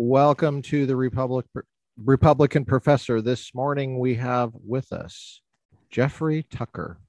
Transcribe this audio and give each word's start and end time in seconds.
Welcome 0.00 0.62
to 0.62 0.86
the 0.86 0.94
Republic 0.94 1.44
Republican 1.96 2.64
Professor. 2.64 3.20
This 3.20 3.52
morning 3.52 3.98
we 3.98 4.14
have 4.14 4.52
with 4.54 4.92
us 4.92 5.42
Jeffrey 5.90 6.44
Tucker. 6.44 7.00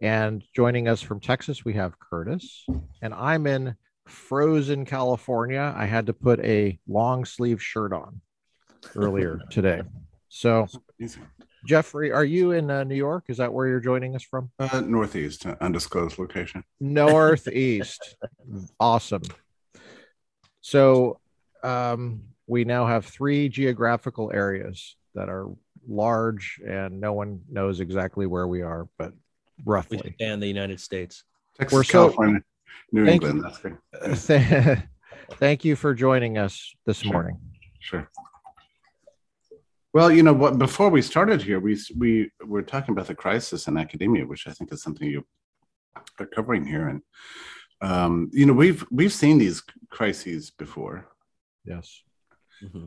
And 0.00 0.42
joining 0.52 0.88
us 0.88 1.00
from 1.00 1.20
Texas, 1.20 1.64
we 1.64 1.74
have 1.74 1.96
Curtis. 2.00 2.66
And 3.02 3.14
I'm 3.14 3.46
in 3.46 3.76
frozen 4.04 4.84
California. 4.84 5.72
I 5.76 5.86
had 5.86 6.06
to 6.06 6.12
put 6.12 6.40
a 6.40 6.76
long 6.88 7.24
sleeve 7.24 7.62
shirt 7.62 7.92
on 7.92 8.20
earlier 8.96 9.40
today. 9.50 9.82
So, 10.28 10.66
Jeffrey, 11.64 12.10
are 12.10 12.24
you 12.24 12.50
in 12.50 12.68
uh, 12.68 12.82
New 12.82 12.96
York? 12.96 13.26
Is 13.28 13.36
that 13.36 13.52
where 13.52 13.68
you're 13.68 13.78
joining 13.78 14.16
us 14.16 14.24
from? 14.24 14.50
Uh, 14.58 14.80
northeast, 14.80 15.46
uh, 15.46 15.54
undisclosed 15.60 16.18
location. 16.18 16.64
Northeast. 16.80 18.16
awesome. 18.80 19.22
So, 20.62 21.20
um, 21.66 22.22
we 22.46 22.64
now 22.64 22.86
have 22.86 23.04
three 23.04 23.48
geographical 23.48 24.30
areas 24.32 24.96
that 25.14 25.28
are 25.28 25.48
large, 25.88 26.60
and 26.66 27.00
no 27.00 27.12
one 27.12 27.40
knows 27.50 27.80
exactly 27.80 28.26
where 28.26 28.46
we 28.46 28.62
are, 28.62 28.88
but 28.98 29.12
roughly. 29.64 30.14
And 30.20 30.40
the 30.40 30.46
United 30.46 30.80
States. 30.80 31.24
Texas, 31.58 31.74
We're 31.74 31.84
so, 31.84 31.90
California, 32.08 32.42
New 32.92 33.06
thank 33.06 33.24
England. 33.24 33.52
You, 33.62 33.78
That's 34.00 34.26
thank 35.38 35.64
you 35.64 35.74
for 35.74 35.94
joining 35.94 36.38
us 36.38 36.74
this 36.84 36.98
sure. 36.98 37.12
morning. 37.12 37.40
Sure. 37.80 38.08
Well, 39.92 40.12
you 40.12 40.22
know 40.22 40.34
what? 40.34 40.58
Before 40.58 40.90
we 40.90 41.00
started 41.00 41.42
here, 41.42 41.58
we 41.58 41.80
we 41.96 42.30
were 42.44 42.62
talking 42.62 42.92
about 42.92 43.06
the 43.06 43.14
crisis 43.14 43.66
in 43.66 43.78
academia, 43.78 44.26
which 44.26 44.46
I 44.46 44.52
think 44.52 44.70
is 44.72 44.82
something 44.82 45.08
you 45.08 45.24
are 46.20 46.26
covering 46.26 46.66
here, 46.66 46.88
and 46.88 47.00
um, 47.80 48.30
you 48.32 48.44
know 48.44 48.52
we've 48.52 48.84
we've 48.90 49.12
seen 49.12 49.38
these 49.38 49.62
crises 49.88 50.50
before. 50.50 51.08
Yes. 51.66 52.02
Mm-hmm. 52.62 52.86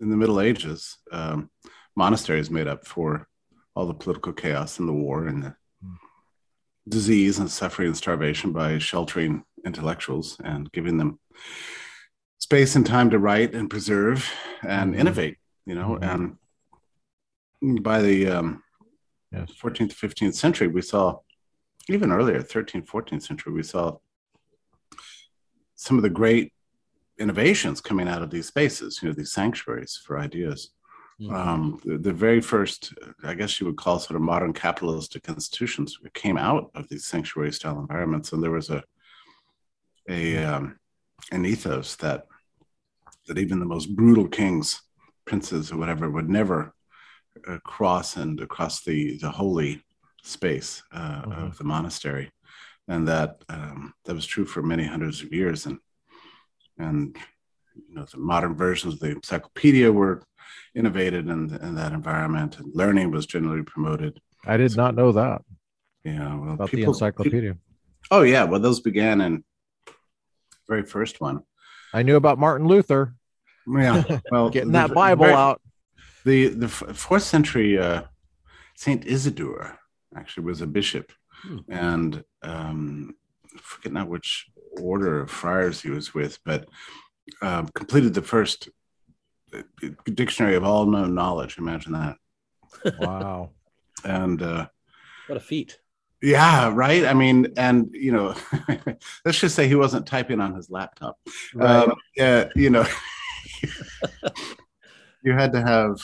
In 0.00 0.10
the 0.10 0.16
Middle 0.16 0.40
Ages, 0.40 0.98
um, 1.12 1.50
monasteries 1.94 2.50
made 2.50 2.66
up 2.66 2.86
for 2.86 3.28
all 3.74 3.86
the 3.86 3.94
political 3.94 4.32
chaos 4.32 4.78
and 4.78 4.88
the 4.88 4.92
war 4.92 5.26
and 5.26 5.42
the 5.44 5.54
mm. 5.84 5.96
disease 6.88 7.38
and 7.38 7.50
suffering 7.50 7.88
and 7.88 7.96
starvation 7.96 8.52
by 8.52 8.78
sheltering 8.78 9.44
intellectuals 9.64 10.38
and 10.44 10.70
giving 10.72 10.98
them 10.98 11.18
space 12.38 12.74
and 12.74 12.84
time 12.84 13.10
to 13.10 13.18
write 13.18 13.54
and 13.54 13.70
preserve 13.70 14.28
and 14.62 14.92
mm-hmm. 14.92 15.00
innovate 15.00 15.36
you 15.64 15.74
know 15.74 15.98
mm-hmm. 16.00 16.32
and 17.62 17.82
by 17.82 18.02
the 18.02 18.26
um, 18.26 18.62
yes. 19.30 19.52
14th 19.62 19.94
15th 19.94 20.34
century 20.34 20.66
we 20.66 20.82
saw 20.82 21.18
even 21.88 22.10
earlier 22.10 22.42
13th 22.42 22.86
14th 22.86 23.22
century 23.22 23.52
we 23.52 23.62
saw 23.62 23.96
some 25.76 25.96
of 25.96 26.02
the 26.02 26.10
great 26.10 26.52
innovations 27.18 27.80
coming 27.80 28.08
out 28.08 28.22
of 28.22 28.30
these 28.30 28.46
spaces 28.46 29.00
you 29.02 29.08
know 29.08 29.14
these 29.14 29.32
sanctuaries 29.32 30.00
for 30.04 30.18
ideas 30.18 30.70
mm-hmm. 31.20 31.34
um, 31.34 31.80
the, 31.84 31.98
the, 31.98 32.12
very 32.12 32.40
first 32.40 32.94
i 33.24 33.34
guess 33.34 33.60
you 33.60 33.66
would 33.66 33.76
call 33.76 33.98
sort 33.98 34.16
of 34.16 34.22
modern 34.22 34.52
capitalistic 34.52 35.28
institutions 35.28 35.98
came 36.14 36.38
out 36.38 36.70
of 36.74 36.88
these 36.88 37.04
sanctuary 37.04 37.52
style 37.52 37.78
environments 37.78 38.32
and 38.32 38.42
there 38.42 38.50
was 38.50 38.70
a 38.70 38.82
a 40.08 40.36
um, 40.38 40.78
an 41.30 41.46
ethos 41.46 41.96
that 41.96 42.26
that 43.26 43.38
even 43.38 43.60
the 43.60 43.66
most 43.66 43.94
brutal 43.94 44.26
kings, 44.26 44.82
princes, 45.24 45.70
or 45.70 45.76
whatever 45.76 46.10
would 46.10 46.28
never 46.28 46.74
uh, 47.48 47.58
cross 47.64 48.16
and 48.16 48.40
across 48.40 48.82
the 48.82 49.16
the 49.18 49.30
holy 49.30 49.82
space 50.22 50.82
uh, 50.92 51.22
mm-hmm. 51.22 51.44
of 51.44 51.58
the 51.58 51.64
monastery, 51.64 52.30
and 52.88 53.06
that 53.06 53.42
um, 53.48 53.94
that 54.04 54.14
was 54.14 54.26
true 54.26 54.44
for 54.44 54.62
many 54.62 54.84
hundreds 54.84 55.22
of 55.22 55.32
years. 55.32 55.66
And 55.66 55.78
and 56.78 57.16
you 57.74 57.94
know 57.94 58.04
the 58.04 58.18
modern 58.18 58.54
versions 58.54 58.94
of 58.94 59.00
the 59.00 59.10
encyclopedia 59.10 59.90
were 59.90 60.22
innovated 60.74 61.28
in, 61.28 61.54
in 61.62 61.74
that 61.74 61.92
environment, 61.92 62.58
and 62.58 62.74
learning 62.74 63.10
was 63.10 63.26
generally 63.26 63.62
promoted. 63.62 64.20
I 64.46 64.56
did 64.56 64.72
so, 64.72 64.82
not 64.82 64.94
know 64.94 65.12
that. 65.12 65.42
Yeah, 66.04 66.34
well, 66.36 66.54
about 66.54 66.70
people, 66.70 66.92
the 66.92 66.98
encyclopedia. 66.98 67.52
People, 67.52 67.60
oh 68.10 68.22
yeah, 68.22 68.44
well 68.44 68.60
those 68.60 68.80
began 68.80 69.20
in 69.20 69.44
very 70.68 70.82
first 70.82 71.20
one 71.20 71.42
I 71.92 72.02
knew 72.02 72.16
about 72.16 72.38
Martin 72.38 72.66
Luther. 72.66 73.14
Yeah, 73.66 74.02
well, 74.30 74.50
getting 74.50 74.72
that 74.72 74.94
Bible 74.94 75.24
very, 75.24 75.36
out. 75.36 75.60
The 76.24 76.48
the 76.48 76.68
fourth 76.68 77.22
century 77.22 77.78
uh, 77.78 78.02
Saint 78.76 79.06
Isidore 79.06 79.78
actually 80.16 80.44
was 80.44 80.62
a 80.62 80.66
bishop, 80.66 81.12
hmm. 81.42 81.58
and 81.68 82.24
um, 82.42 83.14
I 83.54 83.58
forget 83.60 83.92
now 83.92 84.06
which 84.06 84.46
order 84.80 85.20
of 85.20 85.30
friars 85.30 85.80
he 85.80 85.90
was 85.90 86.14
with, 86.14 86.38
but 86.44 86.68
uh, 87.40 87.64
completed 87.74 88.14
the 88.14 88.22
first 88.22 88.68
uh, 89.54 89.62
dictionary 90.14 90.54
of 90.54 90.64
all 90.64 90.86
known 90.86 91.14
knowledge. 91.14 91.58
Imagine 91.58 91.92
that. 91.92 92.16
Wow. 92.98 93.50
and 94.04 94.42
uh, 94.42 94.66
what 95.26 95.36
a 95.36 95.40
feat. 95.40 95.78
Yeah, 96.22 96.70
right. 96.72 97.04
I 97.04 97.14
mean, 97.14 97.48
and 97.56 97.90
you 97.92 98.12
know, 98.12 98.34
let's 99.24 99.40
just 99.40 99.56
say 99.56 99.66
he 99.66 99.74
wasn't 99.74 100.06
typing 100.06 100.40
on 100.40 100.54
his 100.54 100.70
laptop. 100.70 101.18
Right. 101.52 101.88
Um, 101.88 101.94
yeah, 102.16 102.48
you 102.54 102.70
know, 102.70 102.86
you 105.24 105.32
had 105.32 105.52
to 105.52 105.60
have, 105.60 106.00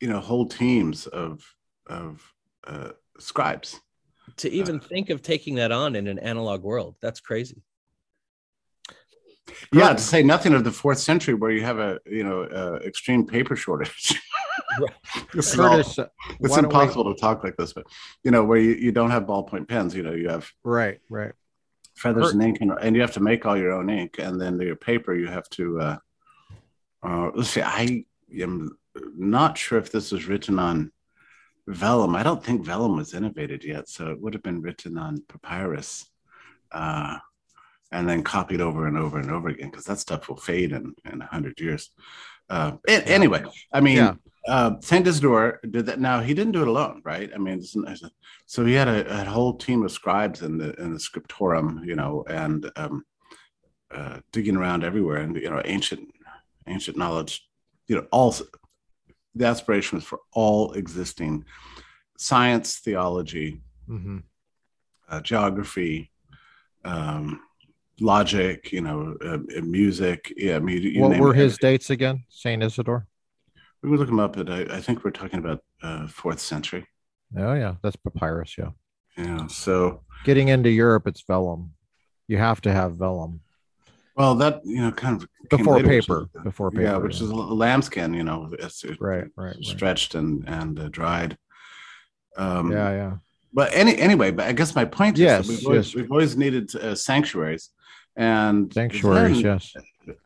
you 0.00 0.08
know, 0.08 0.20
whole 0.20 0.46
teams 0.46 1.06
of 1.08 1.44
of 1.88 2.22
uh, 2.66 2.90
scribes. 3.18 3.80
To 4.36 4.50
even 4.50 4.76
uh, 4.76 4.82
think 4.82 5.10
of 5.10 5.20
taking 5.20 5.56
that 5.56 5.72
on 5.72 5.96
in 5.96 6.06
an 6.06 6.20
analog 6.20 6.62
world, 6.62 6.94
that's 7.02 7.20
crazy. 7.20 7.62
Yeah, 9.72 9.92
to 9.92 9.98
say 9.98 10.22
nothing 10.22 10.54
of 10.54 10.64
the 10.64 10.70
fourth 10.70 10.98
century, 10.98 11.34
where 11.34 11.50
you 11.50 11.62
have 11.62 11.78
a 11.78 12.00
you 12.06 12.24
know 12.24 12.42
uh, 12.42 12.78
extreme 12.84 13.26
paper 13.26 13.56
shortage. 13.56 14.20
it's, 15.34 15.54
Curtis, 15.54 15.98
all, 15.98 16.06
it's 16.40 16.56
impossible 16.56 17.06
we... 17.06 17.14
to 17.14 17.20
talk 17.20 17.44
like 17.44 17.56
this, 17.56 17.72
but 17.72 17.86
you 18.22 18.30
know, 18.30 18.44
where 18.44 18.58
you, 18.58 18.72
you 18.72 18.92
don't 18.92 19.10
have 19.10 19.24
ballpoint 19.24 19.68
pens, 19.68 19.94
you 19.94 20.02
know, 20.02 20.12
you 20.12 20.28
have 20.28 20.50
right, 20.64 21.00
right, 21.08 21.32
feathers 21.94 22.32
and 22.32 22.42
ink, 22.42 22.58
and, 22.60 22.72
and 22.80 22.94
you 22.96 23.02
have 23.02 23.12
to 23.12 23.20
make 23.20 23.46
all 23.46 23.56
your 23.56 23.72
own 23.72 23.90
ink, 23.90 24.16
and 24.18 24.40
then 24.40 24.60
your 24.60 24.76
paper 24.76 25.14
you 25.14 25.26
have 25.26 25.48
to. 25.50 25.80
Uh, 25.80 25.98
uh, 27.02 27.30
let's 27.34 27.50
see, 27.50 27.62
I 27.62 28.04
am 28.40 28.76
not 29.16 29.58
sure 29.58 29.78
if 29.78 29.92
this 29.92 30.10
was 30.12 30.26
written 30.26 30.58
on 30.58 30.90
vellum. 31.66 32.14
I 32.14 32.22
don't 32.22 32.42
think 32.42 32.64
vellum 32.64 32.96
was 32.96 33.14
innovated 33.14 33.64
yet, 33.64 33.88
so 33.88 34.10
it 34.10 34.20
would 34.20 34.34
have 34.34 34.42
been 34.42 34.62
written 34.62 34.98
on 34.98 35.22
papyrus. 35.28 36.06
Uh, 36.72 37.18
and 37.94 38.08
then 38.08 38.22
copied 38.22 38.60
over 38.60 38.86
and 38.86 38.98
over 38.98 39.18
and 39.18 39.30
over 39.30 39.48
again 39.48 39.70
because 39.70 39.84
that 39.86 39.98
stuff 39.98 40.28
will 40.28 40.36
fade 40.36 40.72
in 40.72 40.94
in 41.10 41.22
a 41.22 41.26
hundred 41.26 41.58
years. 41.60 41.90
Uh, 42.50 42.72
anyway, 42.86 43.42
I 43.72 43.80
mean, 43.80 43.96
yeah 43.96 44.14
uh, 44.46 44.72
Saint 44.80 45.06
Isidore 45.06 45.60
did 45.70 45.86
that. 45.86 46.00
Now 46.00 46.20
he 46.20 46.34
didn't 46.34 46.52
do 46.52 46.62
it 46.62 46.68
alone, 46.68 47.00
right? 47.04 47.30
I 47.34 47.38
mean, 47.38 47.62
so 48.46 48.64
he 48.64 48.74
had 48.74 48.88
a, 48.88 49.22
a, 49.22 49.24
whole 49.24 49.54
team 49.56 49.82
of 49.82 49.90
scribes 49.90 50.42
in 50.42 50.58
the 50.58 50.74
in 50.74 50.92
the 50.92 51.00
scriptorium, 51.00 51.82
you 51.84 51.96
know, 51.96 52.24
and 52.28 52.70
um, 52.76 53.04
uh, 53.90 54.18
digging 54.32 54.56
around 54.56 54.84
everywhere, 54.84 55.18
and 55.18 55.34
you 55.36 55.48
know, 55.48 55.62
ancient 55.64 56.08
ancient 56.66 56.96
knowledge, 56.96 57.48
you 57.86 57.96
know, 57.96 58.06
all 58.10 58.34
the 59.34 59.46
aspiration 59.46 59.96
was 59.96 60.04
for 60.04 60.20
all 60.32 60.72
existing 60.72 61.44
science, 62.18 62.78
theology, 62.78 63.62
mm-hmm. 63.88 64.18
uh, 65.08 65.20
geography, 65.20 66.10
um, 66.84 67.40
logic, 68.00 68.72
you 68.72 68.80
know, 68.80 69.16
uh, 69.24 69.38
music. 69.62 70.32
Yeah, 70.36 70.56
I 70.56 70.58
mean, 70.60 71.00
what 71.00 71.18
were 71.18 71.34
his 71.34 71.58
dates 71.58 71.90
again? 71.90 72.24
Saint 72.28 72.62
Isidore. 72.62 73.06
We 73.82 73.90
can 73.90 73.98
look 73.98 74.08
him 74.08 74.18
up, 74.18 74.36
but 74.36 74.48
I, 74.50 74.62
I 74.76 74.80
think 74.80 75.04
we're 75.04 75.10
talking 75.10 75.38
about 75.38 75.62
uh, 75.82 76.06
fourth 76.06 76.40
century. 76.40 76.86
Oh 77.36 77.54
yeah, 77.54 77.74
that's 77.82 77.96
papyrus. 77.96 78.56
Yeah. 78.56 78.70
Yeah. 79.16 79.46
So 79.46 80.02
getting 80.24 80.48
into 80.48 80.70
Europe, 80.70 81.06
it's 81.06 81.22
vellum. 81.22 81.74
You 82.26 82.38
have 82.38 82.60
to 82.62 82.72
have 82.72 82.96
vellum. 82.96 83.40
Well, 84.16 84.34
that 84.36 84.60
you 84.64 84.80
know, 84.80 84.92
kind 84.92 85.20
of 85.20 85.28
before 85.50 85.76
later, 85.76 85.88
paper, 85.88 86.28
is, 86.34 86.42
before 86.42 86.70
paper, 86.70 86.82
yeah, 86.82 86.96
which 86.96 87.20
yeah. 87.20 87.26
is 87.26 87.32
lambskin. 87.32 88.14
You 88.14 88.22
know, 88.22 88.50
it's, 88.58 88.84
right, 89.00 89.26
right, 89.36 89.56
stretched 89.62 90.14
right. 90.14 90.22
and 90.22 90.48
and 90.48 90.78
uh, 90.78 90.88
dried. 90.88 91.36
Um, 92.36 92.70
yeah, 92.72 92.90
yeah. 92.90 93.12
But 93.52 93.70
any 93.72 93.96
anyway, 93.98 94.30
but 94.30 94.46
I 94.46 94.52
guess 94.52 94.74
my 94.74 94.84
point 94.84 95.16
yes, 95.16 95.44
is 95.44 95.48
we've, 95.48 95.66
always, 95.66 95.86
yes. 95.88 95.94
we've 95.94 96.10
always 96.10 96.36
needed 96.36 96.74
uh, 96.76 96.94
sanctuaries, 96.94 97.70
and 98.16 98.72
sanctuaries, 98.72 99.42
then, 99.42 99.44
yes. 99.44 99.72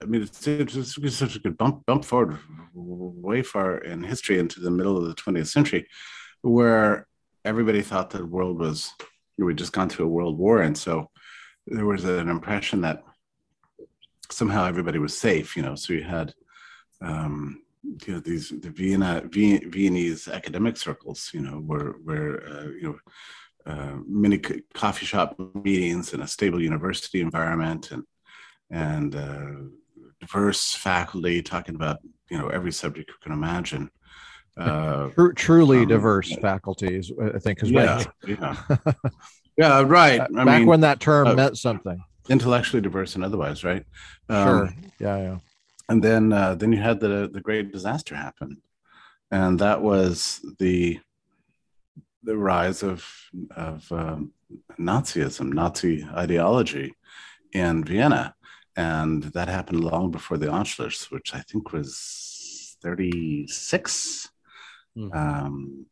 I 0.03 0.05
mean, 0.05 0.23
it's, 0.23 0.47
it's, 0.47 1.17
such 1.17 1.37
a 1.37 1.39
good 1.39 1.57
bump 1.57 1.87
bump 1.87 2.05
forward, 2.05 2.39
way 2.75 3.43
far 3.43 3.79
in 3.79 4.03
history 4.03 4.39
into 4.39 4.61
the 4.61 4.71
middle 4.71 4.97
of 4.97 5.05
the 5.05 5.15
20th 5.15 5.49
century, 5.49 5.87
where 6.43 7.07
everybody 7.45 7.83
thought 7.83 8.11
that 8.11 8.19
the 8.19 8.27
world 8.27 8.59
was 8.59 8.93
we'd 9.39 9.57
just 9.57 9.73
gone 9.73 9.89
through 9.89 10.07
a 10.07 10.11
world 10.11 10.37
war, 10.37 10.63
and 10.63 10.77
so 10.77 11.11
there 11.67 11.87
was 11.87 12.05
an 12.05 12.29
impression 12.29 12.81
that 12.83 13.03
somehow 14.31 14.65
everybody 14.67 14.99
was 14.99 15.17
safe. 15.17 15.57
You 15.57 15.63
know, 15.63 15.75
so 15.75 15.93
you 15.93 16.03
had 16.03 16.35
um, 17.01 17.63
you 17.83 18.15
know 18.15 18.21
these 18.21 18.51
the 18.51 18.71
Vienna 18.71 19.23
Viennese 19.25 20.29
academic 20.29 20.77
circles. 20.77 21.31
You 21.33 21.41
know, 21.41 21.59
where 21.59 21.93
where 22.05 22.47
uh, 22.49 22.65
you 22.65 22.83
know. 22.83 22.99
Uh, 23.67 23.99
many 24.07 24.39
coffee 24.73 25.05
shop 25.07 25.39
meetings 25.55 26.15
in 26.15 26.23
a 26.23 26.27
stable 26.27 26.63
university 26.63 27.21
environment 27.21 27.91
and 27.91 28.03
and 28.71 29.15
uh, 29.15 29.53
diverse 30.21 30.75
faculty 30.75 31.43
talking 31.43 31.75
about 31.75 31.99
you 32.31 32.39
know 32.39 32.49
every 32.49 32.73
subject 32.73 33.11
you 33.11 33.17
can 33.23 33.33
imagine. 33.33 33.91
Uh, 34.59 35.09
Tru- 35.11 35.33
truly 35.35 35.83
um, 35.83 35.87
diverse 35.89 36.35
faculties, 36.35 37.13
I 37.35 37.39
think, 37.39 37.63
is 37.63 37.71
yeah, 37.71 38.03
yeah, 38.27 38.57
yeah, 39.57 39.83
right. 39.83 40.21
I 40.21 40.45
back 40.45 40.59
mean, 40.59 40.67
when 40.67 40.81
that 40.81 40.99
term 40.99 41.29
uh, 41.29 41.35
meant 41.35 41.57
something. 41.59 42.03
intellectually 42.29 42.81
diverse 42.81 43.15
and 43.15 43.23
otherwise, 43.23 43.63
right? 43.63 43.85
Um, 44.29 44.45
Sure. 44.45 44.75
Yeah, 44.99 45.17
yeah. 45.19 45.39
and 45.89 46.03
then 46.03 46.33
uh, 46.33 46.57
then 46.57 46.73
you 46.73 46.81
had 46.81 46.99
the 46.99 47.31
the 47.33 47.41
great 47.41 47.71
disaster 47.71 48.17
happen, 48.17 48.61
and 49.31 49.61
that 49.61 49.81
was 49.81 50.41
the 50.59 50.99
the 52.29 52.37
rise 52.37 52.83
of 52.83 53.01
of 53.57 53.91
um, 53.91 54.21
Nazism, 54.79 55.47
Nazi 55.61 55.95
ideology 56.25 56.89
in 57.53 57.75
Vienna, 57.85 58.35
and 58.77 59.23
that 59.37 59.49
happened 59.49 59.83
long 59.83 60.11
before 60.11 60.37
the 60.39 60.51
Anschluss, 60.59 61.11
which 61.11 61.35
I 61.35 61.41
think 61.49 61.73
was 61.73 62.77
thirty 62.83 63.47
six, 63.49 64.29
Mhm. 64.97 65.11
um, 65.23 65.87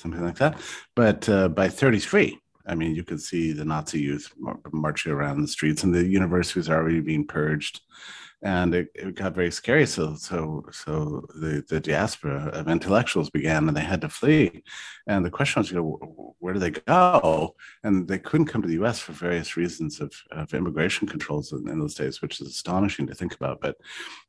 something 0.00 0.24
like 0.28 0.38
that. 0.42 0.54
But 0.94 1.28
uh, 1.28 1.48
by 1.48 1.68
thirty 1.68 1.98
three. 2.08 2.38
I 2.64 2.76
mean, 2.76 2.94
you 2.94 3.02
could 3.02 3.20
see 3.20 3.52
the 3.52 3.64
Nazi 3.64 3.98
youth 4.08 4.26
marching 4.72 5.10
around 5.12 5.40
the 5.40 5.48
streets, 5.56 5.82
and 5.82 5.92
the 5.92 6.06
university 6.20 6.60
was 6.60 6.70
already 6.70 7.00
being 7.00 7.26
purged 7.26 7.80
and 8.42 8.74
it, 8.74 8.88
it 8.94 9.14
got 9.14 9.34
very 9.34 9.52
scary. 9.52 9.86
So, 9.86 10.16
so, 10.16 10.64
so 10.72 11.26
the, 11.34 11.64
the 11.68 11.78
diaspora 11.78 12.50
of 12.52 12.68
intellectuals 12.68 13.30
began, 13.30 13.68
and 13.68 13.76
they 13.76 13.82
had 13.82 14.00
to 14.00 14.08
flee. 14.08 14.64
And 15.06 15.24
the 15.24 15.30
question 15.30 15.60
was, 15.60 15.70
you 15.70 15.76
know, 15.76 16.34
where 16.40 16.52
do 16.52 16.58
they 16.58 16.70
go? 16.70 17.54
And 17.84 18.08
they 18.08 18.18
couldn't 18.18 18.48
come 18.48 18.60
to 18.60 18.68
the 18.68 18.74
U.S. 18.74 18.98
for 18.98 19.12
various 19.12 19.56
reasons 19.56 20.00
of, 20.00 20.12
of 20.32 20.54
immigration 20.54 21.06
controls 21.06 21.52
in, 21.52 21.68
in 21.68 21.78
those 21.78 21.94
days, 21.94 22.20
which 22.20 22.40
is 22.40 22.48
astonishing 22.48 23.06
to 23.06 23.14
think 23.14 23.34
about. 23.34 23.60
But 23.60 23.76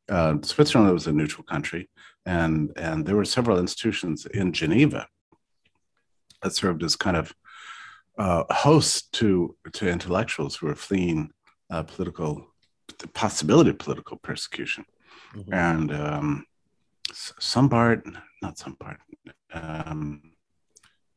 uh, 0.09 0.35
Switzerland 0.43 0.93
was 0.93 1.07
a 1.07 1.13
neutral 1.13 1.43
country, 1.43 1.89
and 2.25 2.71
and 2.75 3.05
there 3.05 3.15
were 3.15 3.25
several 3.25 3.57
institutions 3.57 4.25
in 4.27 4.53
Geneva 4.53 5.07
that 6.41 6.53
served 6.53 6.83
as 6.83 6.95
kind 6.95 7.17
of 7.17 7.33
uh, 8.17 8.43
hosts 8.51 9.07
to 9.13 9.55
to 9.73 9.87
intellectuals 9.87 10.55
who 10.55 10.67
were 10.67 10.75
fleeing 10.75 11.31
uh, 11.71 11.83
political 11.83 12.52
the 12.99 13.07
possibility 13.07 13.69
of 13.69 13.77
political 13.79 14.17
persecution. 14.17 14.85
Mhm. 15.35 15.53
And 15.53 15.91
um, 15.93 16.45
S- 17.09 17.33
Sombart, 17.39 18.03
not 18.41 18.57
Sombart, 18.57 18.97
um, 19.53 20.31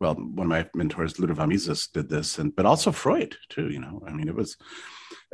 well, 0.00 0.14
one 0.14 0.46
of 0.46 0.50
my 0.50 0.68
mentors, 0.74 1.18
Ludwig 1.18 1.36
von 1.36 1.48
Mises, 1.48 1.86
did 1.88 2.08
this, 2.08 2.38
and 2.38 2.54
but 2.54 2.66
also 2.66 2.92
Freud 2.92 3.36
too. 3.48 3.68
You 3.70 3.80
know, 3.80 4.02
I 4.06 4.12
mean, 4.12 4.28
it 4.28 4.34
was. 4.34 4.56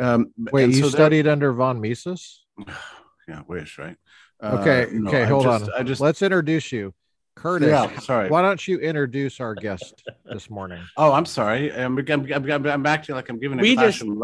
Um, 0.01 0.33
Wait, 0.39 0.69
you 0.69 0.75
so 0.75 0.81
there- 0.83 0.91
studied 0.91 1.27
under 1.27 1.53
von 1.53 1.81
Mises? 1.81 2.45
yeah, 3.29 3.43
wish 3.49 3.79
right. 3.79 3.97
Okay, 4.43 4.85
Uh, 4.87 4.89
no, 4.93 5.09
okay, 5.11 5.23
I 5.23 5.27
hold 5.27 5.45
just- 5.45 5.65
on. 5.65 5.71
I 5.79 5.83
just 5.83 6.01
Let's 6.01 6.23
introduce 6.23 6.73
you. 6.73 6.95
Curtis, 7.35 7.69
yeah, 7.69 7.99
sorry. 8.01 8.29
why 8.29 8.43
don't 8.43 8.67
you 8.69 8.79
introduce 8.79 9.41
our 9.41 9.55
guest 9.55 10.03
this 10.27 10.51
morning? 10.51 10.83
Oh, 10.99 11.13
I'm 11.13 11.25
sorry. 11.25 11.73
I'm, 11.73 11.97
I'm, 11.99 12.31
I'm, 12.31 12.67
I'm 12.67 12.87
acting 12.87 13.15
like 13.15 13.31
I'm 13.31 13.39
giving 13.41 13.59
a 13.59 13.63
We 13.63 13.75
just- 13.75 14.01
classroom 14.01 14.19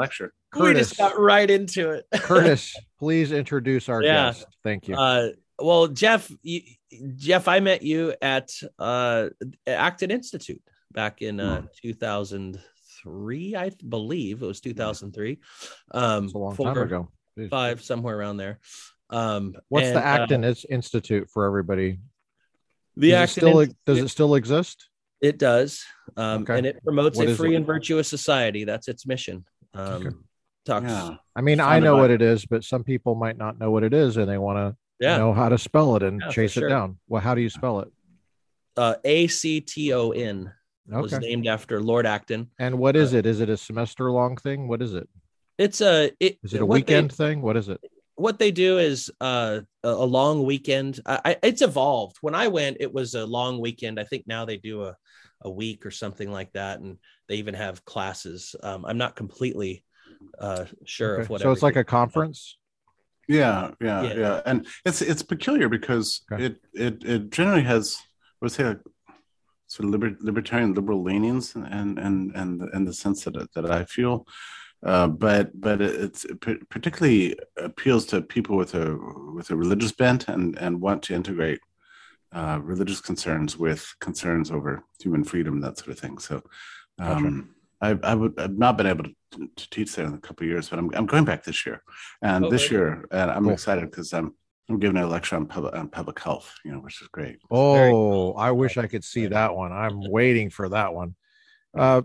lecture. 0.54 0.64
We 0.64 0.72
Curtis. 0.74 0.88
just 0.88 0.98
got 0.98 1.18
right 1.18 1.50
into 1.50 1.90
it. 1.90 2.06
Curtis, 2.14 2.74
please 2.98 3.32
introduce 3.32 3.88
our 3.88 4.02
Yeah. 4.02 4.28
guest. 4.28 4.46
Thank 4.64 4.88
you. 4.88 4.94
Uh, 4.96 5.30
well, 5.58 5.88
Jeff, 5.88 6.30
you, 6.42 6.62
Jeff, 7.16 7.48
I 7.48 7.60
met 7.60 7.82
you 7.82 8.14
at 8.22 8.50
uh, 8.78 9.28
Acton 9.66 10.10
Institute 10.10 10.62
back 10.92 11.20
in 11.22 11.40
uh, 11.40 11.62
Hmm. 11.62 11.66
2003, 11.82 13.56
I 13.56 13.70
believe 13.88 14.42
it 14.42 14.46
was 14.46 14.60
2003. 14.60 15.38
Um, 15.92 16.24
it's 16.24 16.34
a 16.34 16.38
long 16.38 16.54
four, 16.54 16.66
time 16.74 16.78
ago. 16.84 17.08
Jeez. 17.38 17.50
five, 17.50 17.82
somewhere 17.82 18.16
around 18.18 18.36
there. 18.36 18.58
Um, 19.10 19.54
What's 19.68 19.86
and, 19.88 19.96
the 19.96 20.00
uh, 20.00 20.04
Acton 20.04 20.44
Ins- 20.44 20.64
Institute 20.66 21.28
for 21.30 21.44
everybody? 21.46 21.98
the 22.96 23.10
does, 23.10 23.18
it 23.20 23.22
Acton 23.22 23.40
still, 23.40 23.60
Institute- 23.60 23.76
does 23.86 23.98
it 23.98 24.08
still 24.08 24.34
exist? 24.34 24.88
It 25.20 25.38
does, 25.38 25.84
um, 26.16 26.42
Okay. 26.42 26.58
and 26.58 26.66
it 26.66 26.82
promotes 26.84 27.16
What 27.18 27.28
a 27.28 27.34
free 27.34 27.54
it? 27.54 27.56
and 27.56 27.66
virtuous 27.66 28.06
society. 28.08 28.62
That's 28.64 28.86
its 28.88 29.06
mission. 29.06 29.44
Um, 29.74 30.06
Okay. 30.06 30.16
Talks, 30.68 30.86
Yeah. 30.90 31.16
I 31.34 31.40
mean, 31.40 31.60
I 31.60 31.80
know 31.80 31.96
what 31.96 32.10
it 32.10 32.22
is, 32.22 32.44
but 32.46 32.62
some 32.62 32.84
people 32.84 33.14
might 33.14 33.36
not 33.38 33.58
know 33.58 33.70
what 33.70 33.82
it 33.82 33.94
is 33.94 34.16
and 34.16 34.28
they 34.28 34.38
want 34.38 34.58
to 34.58 34.76
yeah. 35.00 35.16
know 35.18 35.32
how 35.32 35.48
to 35.48 35.56
spell 35.58 35.96
it 35.96 36.02
and 36.02 36.20
Yeah, 36.20 36.30
chase 36.30 36.52
sure. 36.52 36.66
it 36.66 36.70
down. 36.70 36.98
Well, 37.08 37.22
how 37.22 37.34
do 37.34 37.40
you 37.40 37.48
spell 37.50 37.80
it? 37.80 37.88
Uh, 38.76 38.94
A 39.04 39.26
C 39.26 39.60
T 39.60 39.92
O 39.92 40.10
N 40.10 40.52
was 40.86 41.12
named 41.18 41.46
after 41.46 41.82
Lord 41.82 42.06
Acton. 42.06 42.50
And 42.58 42.78
what 42.78 42.96
is 42.96 43.12
it? 43.14 43.26
Is 43.26 43.40
it 43.40 43.48
a 43.48 43.56
semester 43.56 44.10
long 44.10 44.36
thing? 44.36 44.68
What 44.68 44.80
is 44.82 44.94
it? 44.94 45.08
It's 45.58 45.80
a 45.80 46.12
it, 46.20 46.38
Is 46.44 46.54
it 46.54 46.60
a 46.60 46.66
what 46.66 46.74
they- 46.76 46.80
weekend 46.80 47.12
thing? 47.12 47.42
What 47.42 47.56
is 47.56 47.68
it? 47.68 47.80
what 48.14 48.38
they 48.40 48.50
do 48.50 48.78
is 48.78 49.12
uh, 49.20 49.60
a, 49.84 49.88
a 49.88 50.04
long 50.04 50.44
weekend. 50.44 50.98
I, 51.06 51.20
I, 51.24 51.36
it's 51.44 51.62
evolved. 51.62 52.16
When 52.20 52.34
I 52.34 52.48
went, 52.48 52.78
it 52.80 52.92
was 52.92 53.14
a 53.14 53.24
long 53.24 53.60
weekend. 53.60 54.00
I 54.00 54.02
think 54.04 54.26
now 54.26 54.44
they 54.44 54.56
do 54.56 54.82
a, 54.82 54.96
a 55.42 55.50
week 55.50 55.86
or 55.86 55.92
something 55.92 56.28
like 56.30 56.52
that, 56.54 56.80
and 56.80 56.98
they 57.28 57.36
even 57.36 57.54
have 57.54 57.84
classes. 57.84 58.56
Um, 58.60 58.84
I'm 58.84 58.98
not 58.98 59.14
completely 59.14 59.84
uh, 60.38 60.64
sure 60.84 61.14
of 61.16 61.20
Okay. 61.20 61.28
what. 61.32 61.40
So 61.40 61.50
it's 61.52 61.62
like 61.62 61.76
a 61.76 61.84
conference. 61.84 62.56
Yeah, 63.28 63.72
yeah, 63.80 64.02
Yeah. 64.02 64.14
yeah, 64.14 64.42
and 64.46 64.66
it's 64.84 65.02
it's 65.02 65.22
peculiar 65.22 65.68
because 65.68 66.22
Okay. 66.32 66.44
it 66.46 66.54
it 66.72 67.04
it 67.04 67.30
generally 67.30 67.62
has 67.64 67.98
I 68.40 68.44
would 68.44 68.52
say 68.52 68.64
like 68.64 68.80
sort 69.66 69.84
of 69.86 69.90
liber- 69.90 70.16
libertarian 70.20 70.72
liberal 70.74 71.02
leanings 71.02 71.54
and 71.54 71.98
and 71.98 72.34
and 72.34 72.62
and 72.74 72.86
the 72.88 72.92
sense 72.94 73.24
that 73.24 73.34
that 73.54 73.70
I 73.70 73.84
feel, 73.84 74.26
uh, 74.82 75.08
but 75.08 75.44
but 75.60 75.80
it's 75.82 76.24
it 76.24 76.40
pa- 76.40 76.62
particularly 76.70 77.36
appeals 77.58 78.06
to 78.06 78.22
people 78.22 78.56
with 78.56 78.74
a 78.74 78.96
with 79.36 79.50
a 79.50 79.56
religious 79.56 79.92
bent 79.92 80.28
and 80.28 80.56
and 80.58 80.80
want 80.80 81.02
to 81.04 81.14
integrate 81.14 81.60
uh, 82.32 82.58
religious 82.62 83.00
concerns 83.00 83.58
with 83.58 83.94
concerns 84.00 84.50
over 84.50 84.84
human 85.02 85.24
freedom 85.24 85.60
that 85.60 85.76
sort 85.78 85.90
of 85.90 85.98
thing. 85.98 86.18
So. 86.18 86.42
Um, 87.00 87.54
I, 87.80 87.96
I 88.02 88.14
would 88.14 88.38
I've 88.38 88.58
not 88.58 88.76
been 88.76 88.86
able 88.86 89.04
to, 89.04 89.48
to 89.56 89.70
teach 89.70 89.94
there 89.94 90.06
in 90.06 90.14
a 90.14 90.18
couple 90.18 90.44
of 90.44 90.50
years, 90.50 90.68
but 90.68 90.78
I'm 90.78 90.90
I'm 90.94 91.06
going 91.06 91.24
back 91.24 91.44
this 91.44 91.64
year, 91.64 91.82
and 92.22 92.44
Oh, 92.46 92.50
this 92.50 92.70
year, 92.70 93.04
and 93.10 93.30
I'm 93.30 93.44
Cool. 93.44 93.52
excited 93.52 93.90
because 93.90 94.12
I'm 94.12 94.34
I'm 94.68 94.78
giving 94.78 94.96
a 95.00 95.06
lecture 95.06 95.36
on 95.36 95.46
public 95.46 95.74
on 95.74 95.88
public 95.88 96.18
health, 96.18 96.52
you 96.64 96.72
know, 96.72 96.78
which 96.80 97.00
is 97.00 97.08
great. 97.08 97.38
Oh, 97.50 98.32
I 98.34 98.50
wish 98.50 98.76
I 98.76 98.86
could 98.86 99.04
see 99.04 99.26
that 99.26 99.54
one. 99.54 99.72
I'm 99.72 100.00
waiting 100.10 100.50
for 100.50 100.68
that 100.70 100.92
one. 100.92 101.14
Uh, 101.76 102.02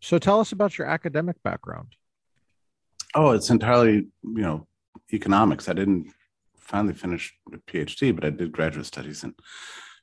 so 0.00 0.18
tell 0.18 0.40
us 0.40 0.52
about 0.52 0.78
your 0.78 0.86
academic 0.86 1.42
background. 1.42 1.88
Oh, 3.14 3.30
it's 3.30 3.50
entirely 3.50 3.94
you 4.22 4.42
know 4.42 4.66
economics. 5.12 5.68
I 5.68 5.72
didn't 5.72 6.12
finally 6.56 6.94
finish 6.94 7.34
a 7.52 7.58
PhD, 7.58 8.14
but 8.14 8.24
I 8.24 8.30
did 8.30 8.52
graduate 8.52 8.86
studies 8.86 9.24
in 9.24 9.34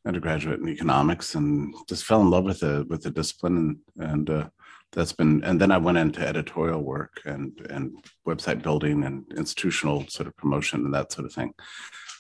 undergraduate 0.06 0.60
in 0.60 0.68
economics, 0.68 1.36
and 1.36 1.74
just 1.88 2.04
fell 2.04 2.20
in 2.22 2.30
love 2.30 2.44
with 2.44 2.60
the 2.60 2.86
with 2.90 3.04
the 3.04 3.10
discipline, 3.12 3.80
and 3.98 4.10
and 4.12 4.30
uh, 4.30 4.50
that's 4.94 5.12
been. 5.14 5.44
And 5.44 5.60
then 5.60 5.72
I 5.72 5.78
went 5.78 5.98
into 5.98 6.26
editorial 6.26 6.82
work 6.82 7.22
and 7.26 7.52
and 7.70 7.94
website 8.28 8.62
building 8.64 9.04
and 9.04 9.26
institutional 9.36 10.08
sort 10.08 10.28
of 10.28 10.38
promotion 10.38 10.86
and 10.86 10.94
that 10.94 11.12
sort 11.12 11.26
of 11.26 11.34
thing. 11.34 11.54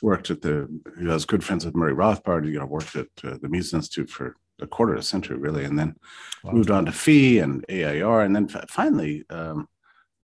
Worked 0.01 0.29
at 0.31 0.41
the. 0.41 0.67
You 0.97 1.03
know, 1.05 1.11
I 1.11 1.13
was 1.13 1.25
good 1.25 1.43
friends 1.43 1.65
with 1.65 1.75
Murray 1.75 1.93
Rothbard. 1.95 2.45
You 2.51 2.59
know, 2.59 2.65
worked 2.65 2.95
at 2.95 3.07
uh, 3.23 3.37
the 3.41 3.47
Mises 3.49 3.73
Institute 3.73 4.09
for 4.09 4.35
a 4.61 4.67
quarter 4.67 4.93
of 4.93 4.99
a 4.99 5.03
century, 5.03 5.37
really, 5.37 5.63
and 5.65 5.77
then 5.79 5.95
Wow. 6.43 6.51
moved 6.53 6.71
on 6.71 6.85
to 6.85 6.91
Fee 6.91 7.39
and 7.39 7.63
AIER, 7.69 8.21
and 8.21 8.35
then 8.35 8.47
fi- 8.49 8.65
finally 8.69 9.23
um, 9.29 9.67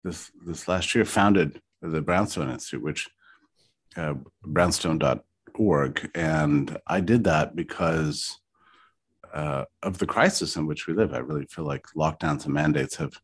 this 0.03 0.31
this 0.45 0.67
last 0.67 0.95
year 0.95 1.05
founded 1.05 1.61
the 1.81 2.01
Brownstone 2.03 2.51
Institute, 2.51 2.83
which 2.83 3.09
uh, 3.97 4.15
brownstone.org, 4.45 6.11
and 6.15 6.77
I 6.87 7.01
did 7.01 7.25
that 7.25 7.55
because 7.57 8.39
uh, 9.35 9.65
of 9.83 9.99
the 9.99 10.07
crisis 10.07 10.57
in 10.57 10.67
which 10.67 10.87
we 10.87 10.95
live. 10.95 11.13
I 11.15 11.19
really 11.19 11.47
feel 11.47 11.65
like 11.65 11.85
lockdowns 11.97 12.45
and 12.45 12.55
mandates 12.55 12.97
have 12.97 13.15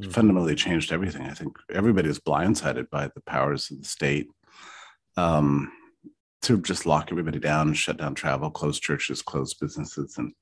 Mhm. 0.00 0.12
fundamentally 0.12 0.54
changed 0.56 0.92
everything. 0.92 1.22
I 1.22 1.34
think 1.34 1.56
everybody 1.70 2.08
is 2.08 2.18
blindsided 2.18 2.90
by 2.90 3.08
the 3.14 3.20
powers 3.22 3.70
of 3.70 3.78
the 3.78 3.84
state. 3.84 4.28
Um, 5.16 5.70
to 6.42 6.60
just 6.60 6.84
lock 6.84 7.10
everybody 7.10 7.38
down, 7.38 7.72
shut 7.74 7.96
down 7.96 8.14
travel, 8.14 8.50
close 8.50 8.78
churches, 8.78 9.22
close 9.22 9.54
businesses, 9.54 10.18
and 10.18 10.32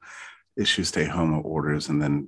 issue 0.57 0.83
stay 0.85 1.05
home 1.05 1.41
orders, 1.45 1.89
and 1.91 2.01
then 2.03 2.27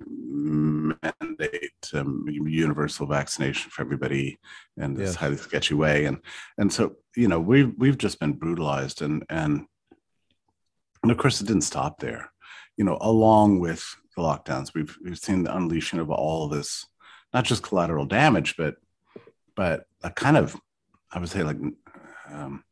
mandate 1.20 1.72
um, 1.94 2.24
universal 2.28 3.06
vaccination 3.06 3.70
for 3.70 3.82
everybody 3.82 4.38
in 4.76 4.94
this 4.94 5.08
Yes. 5.10 5.14
highly 5.16 5.36
sketchy 5.38 5.74
way. 5.74 6.04
And 6.04 6.18
and 6.58 6.72
so 6.72 6.96
you 7.16 7.26
know 7.28 7.40
we've 7.40 7.72
we've 7.78 7.98
just 7.98 8.20
been 8.20 8.34
brutalized, 8.34 9.02
and 9.02 9.24
and 9.28 9.66
and 11.02 11.10
of 11.10 11.16
course 11.18 11.40
it 11.40 11.46
didn't 11.46 11.62
stop 11.62 11.98
there. 12.00 12.30
You 12.76 12.84
know, 12.84 12.98
along 13.00 13.60
with 13.60 13.84
the 14.16 14.22
lockdowns, 14.22 14.74
we've 14.74 14.96
we've 15.04 15.18
seen 15.18 15.44
the 15.44 15.54
unleashing 15.56 16.00
of 16.00 16.10
all 16.10 16.48
this, 16.48 16.86
not 17.32 17.44
just 17.44 17.62
collateral 17.62 18.06
damage, 18.06 18.56
but 18.56 18.76
but 19.56 19.84
a 20.02 20.10
kind 20.10 20.36
of 20.36 20.56
I 21.12 21.18
would 21.20 21.28
say 21.28 21.42
like 21.42 21.58
um, 22.30 22.64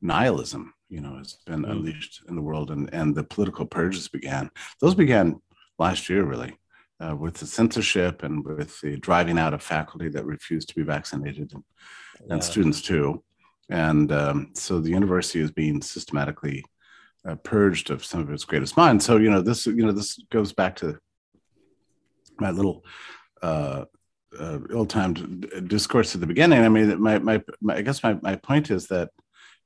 nihilism, 0.00 0.74
you 0.88 1.00
know, 1.00 1.16
has 1.18 1.34
been 1.46 1.62
Mm. 1.62 1.70
unleashed 1.70 2.22
in 2.28 2.36
the 2.36 2.42
world, 2.42 2.70
and 2.70 2.92
and 2.94 3.14
the 3.14 3.24
political 3.24 3.66
purges 3.66 4.08
began. 4.08 4.50
Those 4.80 4.94
began 4.94 5.40
last 5.78 6.08
year, 6.08 6.24
really. 6.24 6.56
uh, 7.00 7.16
with 7.16 7.34
the 7.34 7.46
censorship 7.46 8.22
and 8.22 8.44
with 8.44 8.80
the 8.80 8.96
driving 8.98 9.36
out 9.36 9.52
of 9.54 9.60
faculty 9.62 10.08
that 10.08 10.24
refused 10.24 10.68
to 10.68 10.74
be 10.76 10.84
vaccinated 10.84 11.52
and, 11.52 11.64
yeah. 12.20 12.34
and 12.34 12.44
students 12.44 12.80
too. 12.80 13.20
And 13.68 14.12
um, 14.12 14.50
so 14.54 14.80
the 14.80 14.90
university 14.90 15.40
is 15.40 15.50
being 15.50 15.82
systematically 15.82 16.64
uh, 17.26 17.36
purged 17.36 17.90
of 17.90 18.04
some 18.04 18.20
of 18.20 18.30
its 18.30 18.44
greatest 18.44 18.76
minds. 18.76 19.04
So 19.04 19.16
you 19.16 19.30
know 19.30 19.42
this 19.42 19.66
you 19.66 19.84
know 19.86 19.92
this 19.92 20.18
goes 20.30 20.52
back 20.52 20.76
to 20.76 20.98
my 22.38 22.50
little 22.50 22.84
uh, 23.42 23.84
uh, 24.38 24.58
ill-timed 24.70 25.68
discourse 25.68 26.14
at 26.14 26.20
the 26.20 26.26
beginning. 26.26 26.64
I 26.64 26.68
mean, 26.68 27.00
my, 27.00 27.18
my, 27.18 27.42
my 27.60 27.76
I 27.76 27.82
guess 27.82 28.02
my, 28.02 28.14
my 28.22 28.36
point 28.36 28.70
is 28.70 28.86
that 28.88 29.10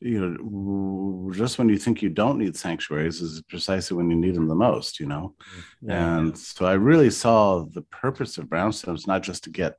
you 0.01 0.21
know 0.21 1.33
just 1.33 1.59
when 1.59 1.69
you 1.69 1.79
think 1.79 2.03
you 2.03 2.11
don't 2.11 2.39
need 2.39 2.57
sanctuaries 2.57 3.21
is 3.23 3.43
precisely 3.49 3.97
when 3.97 4.11
you 4.11 4.17
need 4.17 4.35
them 4.35 4.47
the 4.47 4.55
most 4.55 5.01
you 5.01 5.07
know 5.07 5.35
yeah. 5.81 6.19
and 6.19 6.37
so 6.37 6.67
i 6.67 6.75
really 6.75 7.09
saw 7.09 7.65
the 7.73 7.81
purpose 7.81 8.37
of 8.37 8.45
brownstones 8.45 9.07
not 9.07 9.23
just 9.23 9.45
to 9.45 9.51
get 9.51 9.75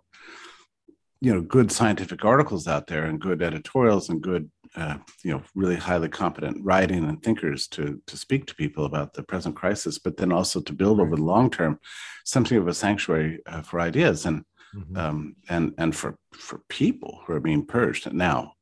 you 1.21 1.33
know 1.33 1.41
good 1.41 1.71
scientific 1.71 2.25
articles 2.25 2.67
out 2.67 2.87
there 2.87 3.05
and 3.05 3.21
good 3.21 3.43
editorials 3.43 4.09
and 4.09 4.21
good 4.21 4.49
uh, 4.75 4.97
you 5.23 5.31
know 5.31 5.41
really 5.55 5.75
highly 5.75 6.09
competent 6.09 6.57
writing 6.63 7.03
and 7.03 7.21
thinkers 7.21 7.67
to 7.67 8.01
to 8.07 8.17
speak 8.17 8.45
to 8.45 8.55
people 8.55 8.85
about 8.85 9.13
the 9.13 9.23
present 9.23 9.55
crisis 9.55 9.97
but 9.99 10.17
then 10.17 10.31
also 10.31 10.61
to 10.61 10.73
build 10.73 10.99
over 10.99 11.15
the 11.15 11.23
long 11.23 11.49
term 11.49 11.79
something 12.25 12.57
of 12.57 12.67
a 12.67 12.73
sanctuary 12.73 13.39
uh, 13.45 13.61
for 13.61 13.79
ideas 13.79 14.25
and 14.25 14.43
mm-hmm. 14.75 14.97
um, 14.97 15.35
and 15.49 15.73
and 15.77 15.95
for 15.95 16.17
for 16.33 16.61
people 16.69 17.21
who 17.25 17.33
are 17.33 17.39
being 17.39 17.65
purged 17.65 18.11
now 18.13 18.53